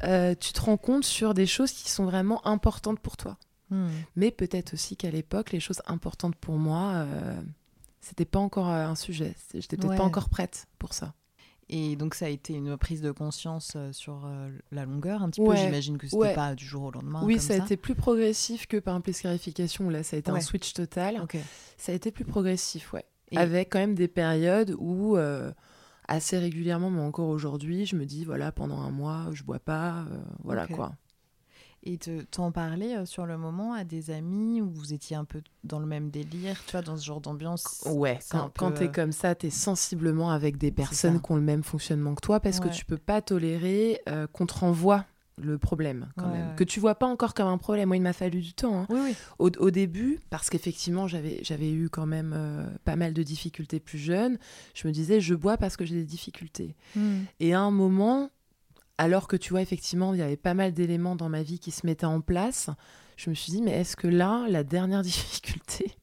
euh, 0.04 0.34
tu 0.39 0.54
te 0.54 0.62
rends 0.62 0.78
compte 0.78 1.04
sur 1.04 1.34
des 1.34 1.45
choses 1.45 1.72
qui 1.74 1.89
sont 1.89 2.06
vraiment 2.06 2.45
importantes 2.47 3.00
pour 3.02 3.18
toi. 3.18 3.36
Mhm. 3.72 3.89
Mais 4.16 4.32
peut-être 4.32 4.74
aussi 4.74 4.95
qu'à 4.95 5.12
l'époque, 5.12 5.52
les 5.52 5.60
choses 5.60 5.82
importantes 5.88 6.36
pour 6.38 6.56
moi, 6.56 6.91
euh, 6.93 7.41
c'était 8.00 8.24
pas 8.26 8.39
encore 8.39 8.70
un 8.70 8.95
sujet. 8.95 9.36
J'étais 9.54 9.76
peut-être 9.76 9.89
Ouais. 9.89 9.97
pas 9.97 10.04
encore 10.06 10.30
prête 10.30 10.68
pour 10.80 10.93
ça. 10.93 11.14
Et 11.72 11.95
donc 11.95 12.15
ça 12.15 12.26
a 12.26 12.30
été 12.30 12.53
une 12.55 12.76
prise 12.78 13.01
de 13.01 13.11
conscience 13.11 13.74
euh, 13.76 13.91
sur 13.93 14.26
euh, 14.26 14.49
la 14.72 14.86
longueur 14.86 15.22
un 15.22 15.30
petit 15.30 15.39
peu. 15.43 15.55
J'imagine 15.55 15.97
que 15.99 16.07
c'était 16.07 16.17
ouais. 16.17 16.34
pas 16.34 16.55
du 16.55 16.65
jour 16.65 16.84
au 16.86 16.91
lendemain. 16.91 17.22
oui, 17.24 17.36
comme 17.36 17.43
ça 17.43 17.53
a 17.53 17.57
été 17.57 17.78
plus 17.78 17.93
progressif 17.95 18.65
que 18.65 18.78
par 18.78 18.95
exemple 18.95 19.09
les 19.09 19.13
scarifications, 19.13 19.86
où 19.86 19.89
là, 19.91 20.01
ça 20.01 20.15
a 20.15 20.20
été 20.20 20.32
Ouais. 20.32 20.39
un 20.39 20.41
switch 20.41 20.74
total. 20.74 21.22
Ça 21.78 21.91
a 21.91 21.95
été 21.95 22.09
plus 22.11 22.26
progressif, 22.26 22.91
ouais. 22.93 23.05
Et- 23.32 23.38
Avec 23.38 23.70
quand 23.72 23.78
même 23.80 23.93
des 23.93 24.07
périodes 24.07 24.76
où, 24.80 25.15
euh, 25.15 25.51
assez 26.07 26.39
régulièrement, 26.39 26.89
mais 26.89 27.01
encore 27.01 27.30
aujourd'hui, 27.30 27.86
je 27.86 27.95
me 27.95 28.05
dis, 28.05 28.26
voilà, 28.26 28.51
pendant 28.51 28.80
un 28.80 28.89
mois, 28.89 29.28
je 29.34 29.43
bois 29.43 29.59
pas, 29.59 30.05
euh, 30.11 30.17
voilà 30.43 30.65
quoi. 30.65 30.93
Et 31.84 31.97
te- 31.97 32.21
t'en 32.23 32.51
parlais 32.51 32.95
euh, 32.97 33.05
sur 33.05 33.25
le 33.25 33.38
moment 33.38 33.73
à 33.73 33.84
des 33.86 34.11
amis 34.11 34.61
où 34.61 34.69
vous 34.69 34.93
étiez 34.93 35.15
un 35.15 35.23
peu 35.25 35.41
dans 35.63 35.80
le 35.80 35.86
même 35.86 36.09
délire, 36.09 36.61
tu 36.65 36.73
vois, 36.73 36.82
dans 36.82 36.97
ce 36.97 37.05
genre 37.05 37.21
d'ambiance 37.21 37.84
Ouais, 37.86 38.19
quand, 38.30 38.51
quand 38.57 38.69
peu, 38.71 38.77
t'es 38.80 38.86
euh, 38.88 38.91
comme 38.91 39.11
ça, 39.13 39.34
t'es 39.34 39.49
sensiblement 39.49 40.32
avec 40.32 40.57
des 40.57 40.71
personnes 40.71 41.21
qui 41.21 41.32
ont 41.32 41.36
le 41.38 41.41
même 41.41 41.63
fonctionnement 41.63 42.15
que 42.15 42.21
toi 42.21 42.39
parce 42.41 42.59
Ouais. 42.59 42.69
que 42.69 42.73
tu 42.75 42.84
peux 42.86 42.97
pas 42.97 43.21
tolérer 43.21 44.01
euh, 44.09 44.27
qu'on 44.27 44.45
te 44.45 44.53
renvoie 44.55 45.05
le 45.41 45.57
problème 45.57 46.09
quand 46.17 46.25
Ouais, 46.25 46.34
même. 46.38 46.47
ouais. 46.49 46.55
Que 46.57 46.65
tu 46.65 46.82
vois 46.82 46.95
pas 46.95 47.05
encore 47.05 47.34
comme 47.34 47.47
un 47.47 47.57
problème. 47.57 47.88
Moi, 47.88 47.95
il 47.95 48.01
m'a 48.03 48.11
fallu 48.11 48.41
du 48.41 48.51
temps. 48.53 48.82
hein. 48.82 48.88
Oui, 48.89 48.99
oui. 49.01 49.15
Au, 49.39 49.49
au 49.59 49.71
début, 49.71 50.19
parce 50.30 50.49
qu'effectivement, 50.49 51.07
j'avais, 51.07 51.39
j'avais 51.43 51.71
eu 51.71 51.88
quand 51.89 52.05
même 52.05 52.34
euh, 52.36 52.67
pas 52.84 52.97
mal 52.97 53.13
de 53.13 53.23
difficultés 53.23 53.80
plus 53.80 53.99
jeune, 53.99 54.38
je 54.73 54.86
me 54.86 54.91
disais, 54.91 55.21
je 55.21 55.34
bois 55.36 55.55
parce 55.55 55.77
que 55.77 55.86
j'ai 55.86 55.95
des 55.95 56.03
difficultés. 56.03 56.75
Mhm. 56.97 57.23
Et 57.39 57.53
à 57.53 57.61
un 57.61 57.71
moment, 57.71 58.32
alors 59.00 59.30
que 59.30 59.38
tu 59.38 59.52
vois, 59.52 59.62
effectivement, 59.62 60.14
il 60.14 60.20
y 60.20 60.22
avait 60.22 60.36
pas 60.36 60.54
mal 60.54 60.74
d'éléments 60.74 61.16
dans 61.16 61.30
ma 61.30 61.41
vie 61.41 61.58
qui 61.58 61.72
se 61.72 61.86
mettaient 61.86 62.06
en 62.06 62.20
place, 62.20 62.70
je 63.16 63.30
me 63.30 63.36
suis 63.36 63.54
dit, 63.54 63.62
mais 63.62 63.72
est-ce 63.72 63.95
que 63.95 64.10
là, 64.10 64.45
la 64.50 64.66
dernière 64.66 65.02
difficulté, 65.04 65.95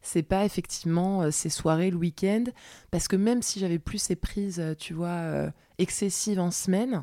c'est 0.00 0.22
pas 0.22 0.44
effectivement 0.44 1.22
euh, 1.22 1.32
ces 1.32 1.48
soirées 1.50 1.90
le 1.90 1.96
week-end? 1.96 2.44
Parce 2.92 3.08
que 3.08 3.16
même 3.16 3.42
si 3.42 3.58
j'avais 3.58 3.80
plus 3.80 3.98
ces 3.98 4.14
prises, 4.14 4.60
euh, 4.60 4.74
tu 4.74 4.94
vois, 4.94 5.08
euh, 5.08 5.50
excessives 5.78 6.38
en 6.38 6.52
semaine, 6.52 7.02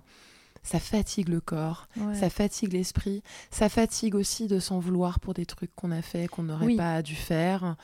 ça 0.63 0.79
fatigue 0.79 1.29
le 1.29 1.41
corps, 1.41 1.87
Ouais. 1.97 2.15
ça 2.15 2.29
fatigue 2.29 2.73
l'esprit, 2.73 3.21
ça 3.51 3.69
fatigue 3.69 4.15
aussi 4.15 4.47
de 4.47 4.59
s'en 4.59 4.79
vouloir 4.79 5.19
pour 5.19 5.33
des 5.33 5.45
trucs 5.45 5.75
qu'on 5.75 5.91
a 5.91 6.01
fait, 6.01 6.27
qu'on 6.27 6.43
n'aurait 6.43 6.65
Oui. 6.65 6.75
pas 6.77 7.01
dû 7.01 7.15
faire. 7.15 7.75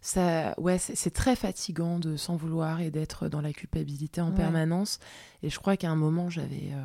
Ça, 0.00 0.54
ouais, 0.58 0.78
c'est 0.78 1.12
très 1.12 1.36
fatigant 1.36 1.98
de 1.98 2.16
s'en 2.16 2.36
vouloir 2.36 2.80
et 2.80 2.90
d'être 2.90 3.28
dans 3.28 3.40
la 3.40 3.52
culpabilité 3.52 4.20
en 4.20 4.30
Ouais. 4.30 4.36
permanence. 4.36 4.98
Et 5.42 5.50
je 5.50 5.58
crois 5.58 5.76
qu'à 5.76 5.90
un 5.90 5.96
moment, 5.96 6.30
j'avais, 6.30 6.70
euh, 6.72 6.84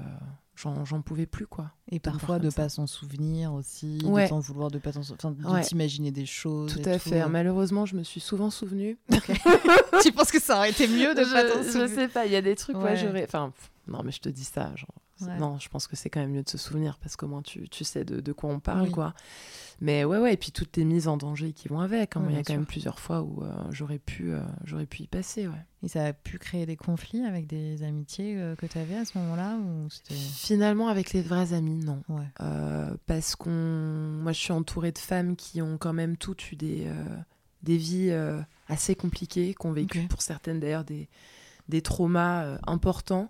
j'en 0.56 1.02
pouvais 1.02 1.26
plus 1.28 1.48
quoi. 1.48 1.72
Et 1.92 2.00
parfois 2.00 2.40
de 2.40 2.50
pas 2.50 2.68
s'en 2.70 2.88
souvenir 2.88 3.54
aussi, 3.54 4.00
Ouais. 4.04 4.24
de 4.26 4.30
t'en 4.30 4.40
vouloir, 4.40 4.70
de 4.72 4.80
pas 4.80 4.92
t'en 4.92 5.02
enfin, 5.02 5.32
de 5.32 5.46
Ouais. 5.46 5.62
t'imaginer 5.62 6.12
des 6.12 6.26
choses. 6.26 6.74
Tout 6.74 6.90
à 6.90 7.00
fait. 7.00 7.28
Malheureusement, 7.30 7.86
je 7.86 7.96
me 7.96 8.04
suis 8.04 8.20
souvent 8.20 8.50
souvenue. 8.50 8.98
tu 10.04 10.12
penses 10.12 10.32
que 10.32 10.42
ça 10.42 10.58
aurait 10.58 10.72
été 10.72 10.88
mieux 10.88 11.14
de 11.16 11.24
pas 11.24 11.44
t'en 11.44 11.62
je, 11.62 11.68
je 11.68 11.72
souvenir? 11.72 11.90
sais 11.96 12.08
pas. 12.08 12.26
Il 12.26 12.32
y 12.32 12.36
a 12.36 12.42
des 12.42 12.56
trucs, 12.56 12.78
ouais, 12.78 12.98
j'aurais. 12.98 13.24
Enfin, 13.26 13.54
non, 13.88 14.02
mais 14.04 14.12
je 14.12 14.20
te 14.20 14.30
dis 14.30 14.44
ça. 14.44 14.72
Genre, 14.76 14.90
Ouais. 15.22 15.38
Non, 15.40 15.58
je 15.60 15.68
pense 15.70 15.88
que 15.88 15.96
c'est 15.96 16.10
quand 16.10 16.20
même 16.20 16.32
mieux 16.32 16.44
de 16.44 16.50
se 16.50 16.58
souvenir 16.58 16.98
parce 17.00 17.16
qu'au 17.16 17.28
moins 17.28 17.42
tu, 17.42 17.68
tu 17.70 17.84
sais 17.84 18.04
de, 18.06 18.20
de 18.20 18.32
quoi 18.34 18.50
on 18.52 18.60
parle, 18.60 18.84
Oui. 18.84 18.92
quoi. 18.92 19.14
Mais 19.80 20.04
ouais, 20.06 20.18
ouais. 20.18 20.34
Et 20.34 20.38
puis 20.38 20.52
toutes 20.52 20.76
les 20.78 20.86
mises 20.86 21.08
en 21.08 21.18
danger 21.18 21.54
qui 21.54 21.68
vont 21.68 21.80
avec. 21.80 22.18
hein. 22.18 22.24
Il 22.30 22.36
y 22.36 22.40
a 22.40 22.44
quand 22.44 22.54
même 22.54 22.66
plusieurs 22.66 23.00
fois 23.00 23.22
où 23.22 23.44
euh, 23.44 23.52
j'aurais 23.72 24.00
pu, 24.00 24.32
euh, 24.32 24.40
j'aurais 24.64 24.86
pu 24.88 25.04
y 25.04 25.08
passer, 25.08 25.48
ouais. 25.48 25.66
Et 25.84 25.88
ça 25.88 26.06
a 26.06 26.14
pu 26.14 26.40
créer 26.40 26.66
des 26.66 26.76
conflits 26.76 27.24
avec 27.24 27.46
des 27.46 27.84
amitiés 27.84 28.36
euh, 28.40 28.56
que 28.56 28.66
tu 28.66 28.78
avais 28.80 28.96
à 28.98 29.06
ce 29.06 29.18
moment-là 29.20 29.58
ou. 29.58 29.88
Finalement, 30.10 30.88
avec 30.88 31.14
les 31.14 31.22
vrais 31.22 31.54
amis, 31.54 31.84
non. 31.84 32.02
Ouais. 32.10 32.26
Parce 33.06 33.36
qu'on 33.36 33.52
moi 33.52 34.32
je 34.32 34.40
suis 34.40 34.54
entourée 34.54 34.92
de 34.92 34.98
femmes 34.98 35.36
qui 35.36 35.62
ont 35.62 35.78
quand 35.78 35.94
même 35.94 36.18
toutes 36.18 36.52
eu 36.52 36.56
des, 36.56 36.88
des 37.64 37.78
vies 37.78 38.12
assez 38.68 38.96
compliquées, 38.96 39.54
qui 39.60 39.66
ont 39.68 39.72
vécu 39.74 40.08
pour 40.08 40.22
certaines 40.22 40.60
d'ailleurs 40.60 40.84
des, 40.84 41.08
des 41.70 41.82
traumas 41.82 42.58
importants. 42.66 43.30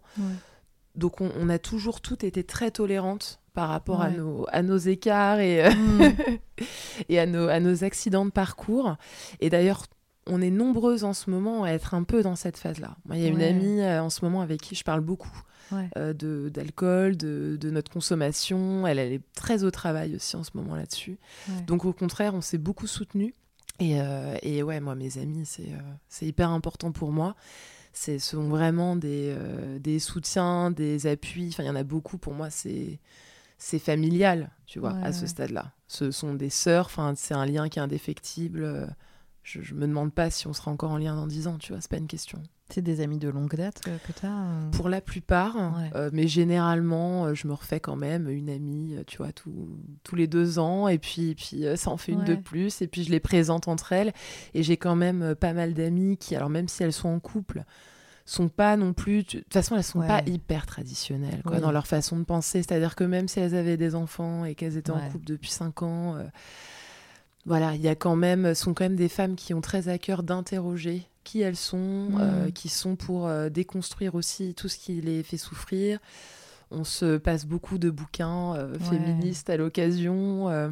Donc 0.97 1.21
on, 1.21 1.31
on 1.39 1.49
a 1.49 1.59
toujours 1.59 2.01
toutes 2.01 2.23
été 2.23 2.43
très 2.43 2.71
tolérantes 2.71 3.39
par 3.53 3.69
rapport 3.69 4.01
à, 4.01 4.09
nos, 4.11 4.45
à 4.51 4.61
nos 4.61 4.77
écarts 4.77 5.39
et, 5.39 5.65
euh, 5.65 5.69
Mm. 5.71 6.01
et 7.09 7.19
à, 7.19 7.25
nos, 7.25 7.47
à 7.47 7.59
nos 7.59 7.83
accidents 7.83 8.25
de 8.25 8.31
parcours. 8.31 8.95
Et 9.39 9.49
d'ailleurs, 9.49 9.85
on 10.27 10.41
est 10.41 10.49
nombreuses 10.51 11.03
en 11.03 11.13
ce 11.13 11.29
moment 11.29 11.63
à 11.63 11.69
être 11.69 11.93
un 11.93 12.03
peu 12.03 12.21
dans 12.21 12.35
cette 12.35 12.57
phase-là. 12.57 12.97
Moi, 13.05 13.15
il 13.17 13.23
y 13.23 13.25
a 13.25 13.29
une 13.29 13.41
amie 13.41 13.81
euh, 13.81 14.03
en 14.03 14.09
ce 14.09 14.23
moment 14.25 14.41
avec 14.41 14.61
qui 14.61 14.75
je 14.75 14.83
parle 14.83 15.01
beaucoup 15.01 15.31
Ouais. 15.71 15.89
euh, 15.97 16.13
de- 16.13 16.47
d'alcool, 16.49 17.17
de, 17.17 17.57
de 17.59 17.69
notre 17.69 17.91
consommation. 17.91 18.87
Elle, 18.87 18.99
elle 18.99 19.11
est 19.13 19.21
très 19.33 19.63
au 19.65 19.71
travail 19.71 20.15
aussi 20.15 20.35
en 20.37 20.43
ce 20.43 20.51
moment 20.53 20.75
là-dessus. 20.75 21.17
Ouais. 21.49 21.61
Donc 21.67 21.83
au 21.85 21.91
contraire, 21.93 22.33
on 22.35 22.41
s'est 22.41 22.57
beaucoup 22.57 22.87
soutenus. 22.87 23.33
Et, 23.79 23.99
euh, 24.01 24.35
et 24.43 24.63
ouais, 24.63 24.79
moi, 24.79 24.95
mes 24.95 25.17
amis, 25.17 25.45
c'est 25.45 25.69
c'est 26.07 26.25
hyper 26.25 26.49
important 26.51 26.91
pour 26.91 27.11
moi. 27.11 27.35
Ce 27.99 28.19
sont 28.19 28.47
vraiment 28.49 28.95
des, 28.95 29.33
euh, 29.37 29.79
des 29.79 29.99
soutiens, 29.99 30.71
des 30.71 31.07
appuis. 31.07 31.49
Enfin, 31.49 31.63
il 31.63 31.67
y 31.67 31.69
en 31.69 31.75
a 31.75 31.83
beaucoup. 31.83 32.17
Pour 32.17 32.33
moi, 32.33 32.49
c'est 32.49 32.99
c'est 33.59 33.79
familial, 33.79 34.51
tu 34.67 34.77
vois, 34.79 34.93
Ouais, 34.93 35.03
à 35.03 35.11
ce 35.13 35.21
ouais. 35.21 35.27
stade-là. 35.27 35.71
Ce 35.87 36.11
sont 36.11 36.35
des 36.35 36.49
sœurs. 36.51 36.85
Enfin, 36.85 37.13
c'est 37.15 37.33
un 37.33 37.45
lien 37.45 37.69
qui 37.69 37.79
est 37.79 37.81
indéfectible. 37.81 38.63
Euh, 38.63 38.85
je, 39.43 39.61
je 39.61 39.73
me 39.73 39.87
demande 39.87 40.13
pas 40.13 40.29
si 40.29 40.45
on 40.47 40.53
sera 40.53 40.69
encore 40.71 40.91
en 40.91 40.97
lien 40.97 41.15
dans 41.15 41.25
10 41.27 41.47
ans, 41.47 41.57
tu 41.57 41.71
vois, 41.71 41.81
c'est 41.81 41.89
pas 41.89 41.97
une 41.97 42.07
question. 42.07 42.43
C'est 42.69 42.81
des 42.81 42.99
amis 42.99 43.17
de 43.17 43.29
longue 43.29 43.55
date 43.55 43.79
que, 43.79 43.91
que 44.05 44.11
tu 44.19 44.25
as 44.25 44.45
Pour 44.73 44.89
la 44.89 44.99
plupart, 44.99 45.55
Ouais. 45.55 45.89
euh, 45.95 46.09
mais 46.11 46.27
généralement, 46.27 47.25
euh, 47.25 47.33
je 47.33 47.47
me 47.47 47.53
refais 47.53 47.79
quand 47.79 47.95
même 47.95 48.27
une 48.29 48.49
amie, 48.49 48.95
euh, 48.97 49.03
tu 49.07 49.17
vois, 49.17 49.31
tout- 49.31 49.69
tous 50.03 50.15
les 50.15 50.27
deux 50.27 50.59
ans, 50.59 50.89
et 50.89 50.97
puis, 50.97 51.33
puis 51.35 51.65
euh, 51.65 51.77
ça 51.77 51.91
en 51.91 51.97
fait 51.97 52.11
une 52.11 52.25
de 52.25 52.35
plus, 52.35 52.81
et 52.81 52.87
puis 52.87 53.03
je 53.05 53.09
les 53.11 53.21
présente 53.21 53.69
entre 53.69 53.93
elles. 53.93 54.11
Et 54.53 54.63
j'ai 54.63 54.75
quand 54.75 54.95
même 54.97 55.21
euh, 55.21 55.33
pas 55.35 55.53
mal 55.53 55.73
d'amies 55.73 56.17
qui, 56.17 56.35
alors 56.35 56.49
même 56.49 56.67
si 56.67 56.83
elles 56.83 56.91
sont 56.93 57.07
en 57.09 57.19
couple, 57.21 57.63
sont 58.25 58.49
pas 58.49 58.75
non 58.75 58.91
plus. 58.91 59.23
De 59.23 59.39
toute 59.39 59.53
façon, 59.53 59.77
elles 59.77 59.83
sont 59.85 59.99
Ouais. 59.99 60.07
pas 60.07 60.21
hyper 60.25 60.65
traditionnelles 60.65 61.41
quoi, 61.43 61.55
Oui. 61.55 61.61
dans 61.61 61.71
leur 61.71 61.87
façon 61.87 62.19
de 62.19 62.25
penser. 62.25 62.61
C'est-à-dire 62.63 62.95
que 62.97 63.05
même 63.05 63.29
si 63.29 63.39
elles 63.39 63.55
avaient 63.55 63.77
des 63.77 63.95
enfants 63.95 64.43
et 64.43 64.53
qu'elles 64.55 64.75
étaient 64.75 64.91
Ouais. 64.91 64.99
en 65.01 65.09
couple 65.09 65.23
depuis 65.25 65.49
cinq 65.51 65.81
ans, 65.83 66.17
euh, 66.17 66.23
voilà, 67.47 67.73
il 67.73 67.81
y 67.81 67.87
a 67.87 67.95
quand 67.95 68.15
même, 68.15 68.53
sont 68.53 68.73
quand 68.75 68.83
même 68.85 68.95
des 68.95 69.09
femmes 69.09 69.35
qui 69.35 69.53
ont 69.55 69.61
très 69.61 69.87
à 69.89 69.97
cœur 69.97 70.21
d'interroger 70.21 71.07
qui 71.23 71.41
elles 71.41 71.57
sont, 71.57 72.09
euh, 72.19 72.51
qui 72.51 72.69
sont 72.69 72.95
pour 72.95 73.27
euh, 73.27 73.49
déconstruire 73.49 74.15
aussi 74.15 74.53
tout 74.53 74.69
ce 74.69 74.77
qui 74.77 75.01
les 75.01 75.23
fait 75.23 75.35
souffrir. 75.37 75.99
On 76.71 76.83
se 76.85 77.17
passe 77.17 77.45
beaucoup 77.45 77.77
de 77.77 77.89
bouquins 77.89 78.55
euh, 78.55 78.73
Ouais. 78.73 78.79
féministes 78.79 79.49
à 79.49 79.57
l'occasion. 79.57 80.47
euh, 80.49 80.69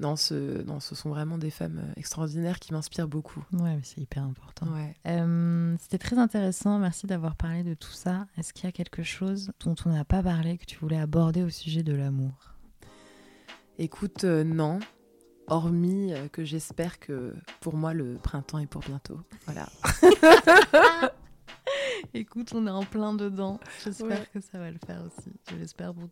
non, 0.00 0.16
ce, 0.16 0.62
non, 0.64 0.80
ce 0.80 0.94
sont 0.94 1.10
vraiment 1.10 1.36
des 1.38 1.50
femmes 1.50 1.78
euh, 1.84 1.92
extraordinaires 1.96 2.58
qui 2.60 2.72
m'inspirent 2.72 3.08
beaucoup. 3.08 3.44
Ouais, 3.52 3.76
mais 3.76 3.80
c'est 3.82 4.00
hyper 4.00 4.22
important. 4.24 4.66
Ouais. 4.72 4.94
Euh, 5.06 5.76
C'était 5.80 5.98
très 5.98 6.16
intéressant, 6.18 6.78
merci 6.78 7.06
d'avoir 7.06 7.36
parlé 7.36 7.62
de 7.62 7.74
tout 7.74 7.92
ça. 7.92 8.26
Est-ce 8.38 8.52
qu'il 8.54 8.64
y 8.64 8.68
a 8.68 8.72
quelque 8.72 9.02
chose 9.02 9.50
dont 9.64 9.74
on 9.84 9.90
n'a 9.90 10.04
pas 10.06 10.22
parlé 10.22 10.56
que 10.58 10.64
tu 10.64 10.78
voulais 10.78 10.98
aborder 10.98 11.42
au 11.42 11.50
sujet 11.50 11.82
de 11.82 11.92
l'amour? 11.94 12.54
Écoute, 13.78 14.24
euh, 14.24 14.44
non. 14.44 14.80
Hormis 15.46 16.12
euh, 16.12 16.28
que 16.28 16.44
j'espère 16.44 16.98
que 16.98 17.34
pour 17.60 17.76
moi 17.76 17.92
le 17.92 18.14
printemps 18.14 18.58
est 18.58 18.66
pour 18.66 18.82
bientôt. 18.82 19.20
Voilà. 19.46 19.66
Écoute, 22.14 22.52
on 22.54 22.66
est 22.66 22.70
en 22.70 22.84
plein 22.84 23.14
dedans. 23.14 23.58
J'espère 23.84 24.08
Ouais. 24.08 24.28
que 24.32 24.40
ça 24.40 24.58
va 24.58 24.70
le 24.70 24.78
faire 24.86 25.02
aussi. 25.06 25.30
Je 25.50 25.56
l'espère 25.56 25.92
pour 25.94 26.08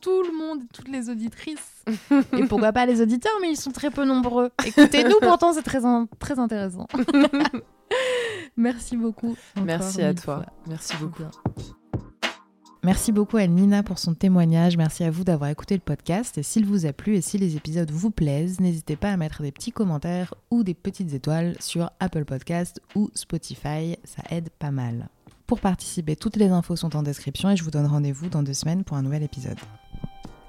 tout 0.00 0.22
le 0.22 0.32
monde, 0.36 0.62
toutes 0.72 0.88
les 0.88 1.08
auditrices. 1.10 1.84
Et 2.36 2.44
pourquoi 2.46 2.72
pas 2.72 2.86
les 2.86 3.00
auditeurs, 3.00 3.32
mais 3.40 3.50
ils 3.50 3.56
sont 3.56 3.72
très 3.72 3.90
peu 3.90 4.04
nombreux. 4.04 4.50
Écoutez-nous, 4.64 5.18
pourtant, 5.20 5.52
c'est 5.52 5.62
très, 5.62 5.84
in- 5.84 6.06
très 6.18 6.38
intéressant. 6.38 6.86
Merci 8.56 8.96
beaucoup. 8.96 9.36
Merci 9.62 10.02
à 10.02 10.14
toi. 10.14 10.22
fois. 10.36 10.46
Merci 10.68 10.96
beaucoup. 10.98 11.22
Merci 12.86 13.10
beaucoup 13.10 13.36
à 13.36 13.48
Nina 13.48 13.82
pour 13.82 13.98
son 13.98 14.14
témoignage. 14.14 14.76
Merci 14.76 15.02
à 15.02 15.10
vous 15.10 15.24
d'avoir 15.24 15.50
écouté 15.50 15.74
le 15.74 15.80
podcast. 15.80 16.38
Et 16.38 16.44
s'il 16.44 16.64
vous 16.64 16.86
a 16.86 16.92
plu 16.92 17.16
et 17.16 17.20
si 17.20 17.36
les 17.36 17.56
épisodes 17.56 17.90
vous 17.90 18.12
plaisent, 18.12 18.60
n'hésitez 18.60 18.94
pas 18.94 19.10
à 19.10 19.16
mettre 19.16 19.42
des 19.42 19.50
petits 19.50 19.72
commentaires 19.72 20.34
ou 20.52 20.62
des 20.62 20.72
petites 20.72 21.12
étoiles 21.12 21.56
sur 21.58 21.90
Apple 21.98 22.24
Podcast 22.24 22.80
ou 22.94 23.10
Spotify. 23.12 23.96
Ça 24.04 24.22
aide 24.30 24.50
pas 24.50 24.70
mal. 24.70 25.08
Pour 25.48 25.58
participer, 25.58 26.14
toutes 26.14 26.36
les 26.36 26.50
infos 26.50 26.76
sont 26.76 26.94
en 26.94 27.02
description 27.02 27.50
et 27.50 27.56
je 27.56 27.64
vous 27.64 27.72
donne 27.72 27.86
rendez-vous 27.86 28.28
dans 28.28 28.44
deux 28.44 28.54
semaines 28.54 28.84
pour 28.84 28.96
un 28.96 29.02
nouvel 29.02 29.24
épisode. 29.24 29.58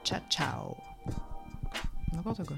Ciao, 0.04 0.20
ciao. 0.30 0.76
N'importe 2.14 2.46
quoi. 2.46 2.58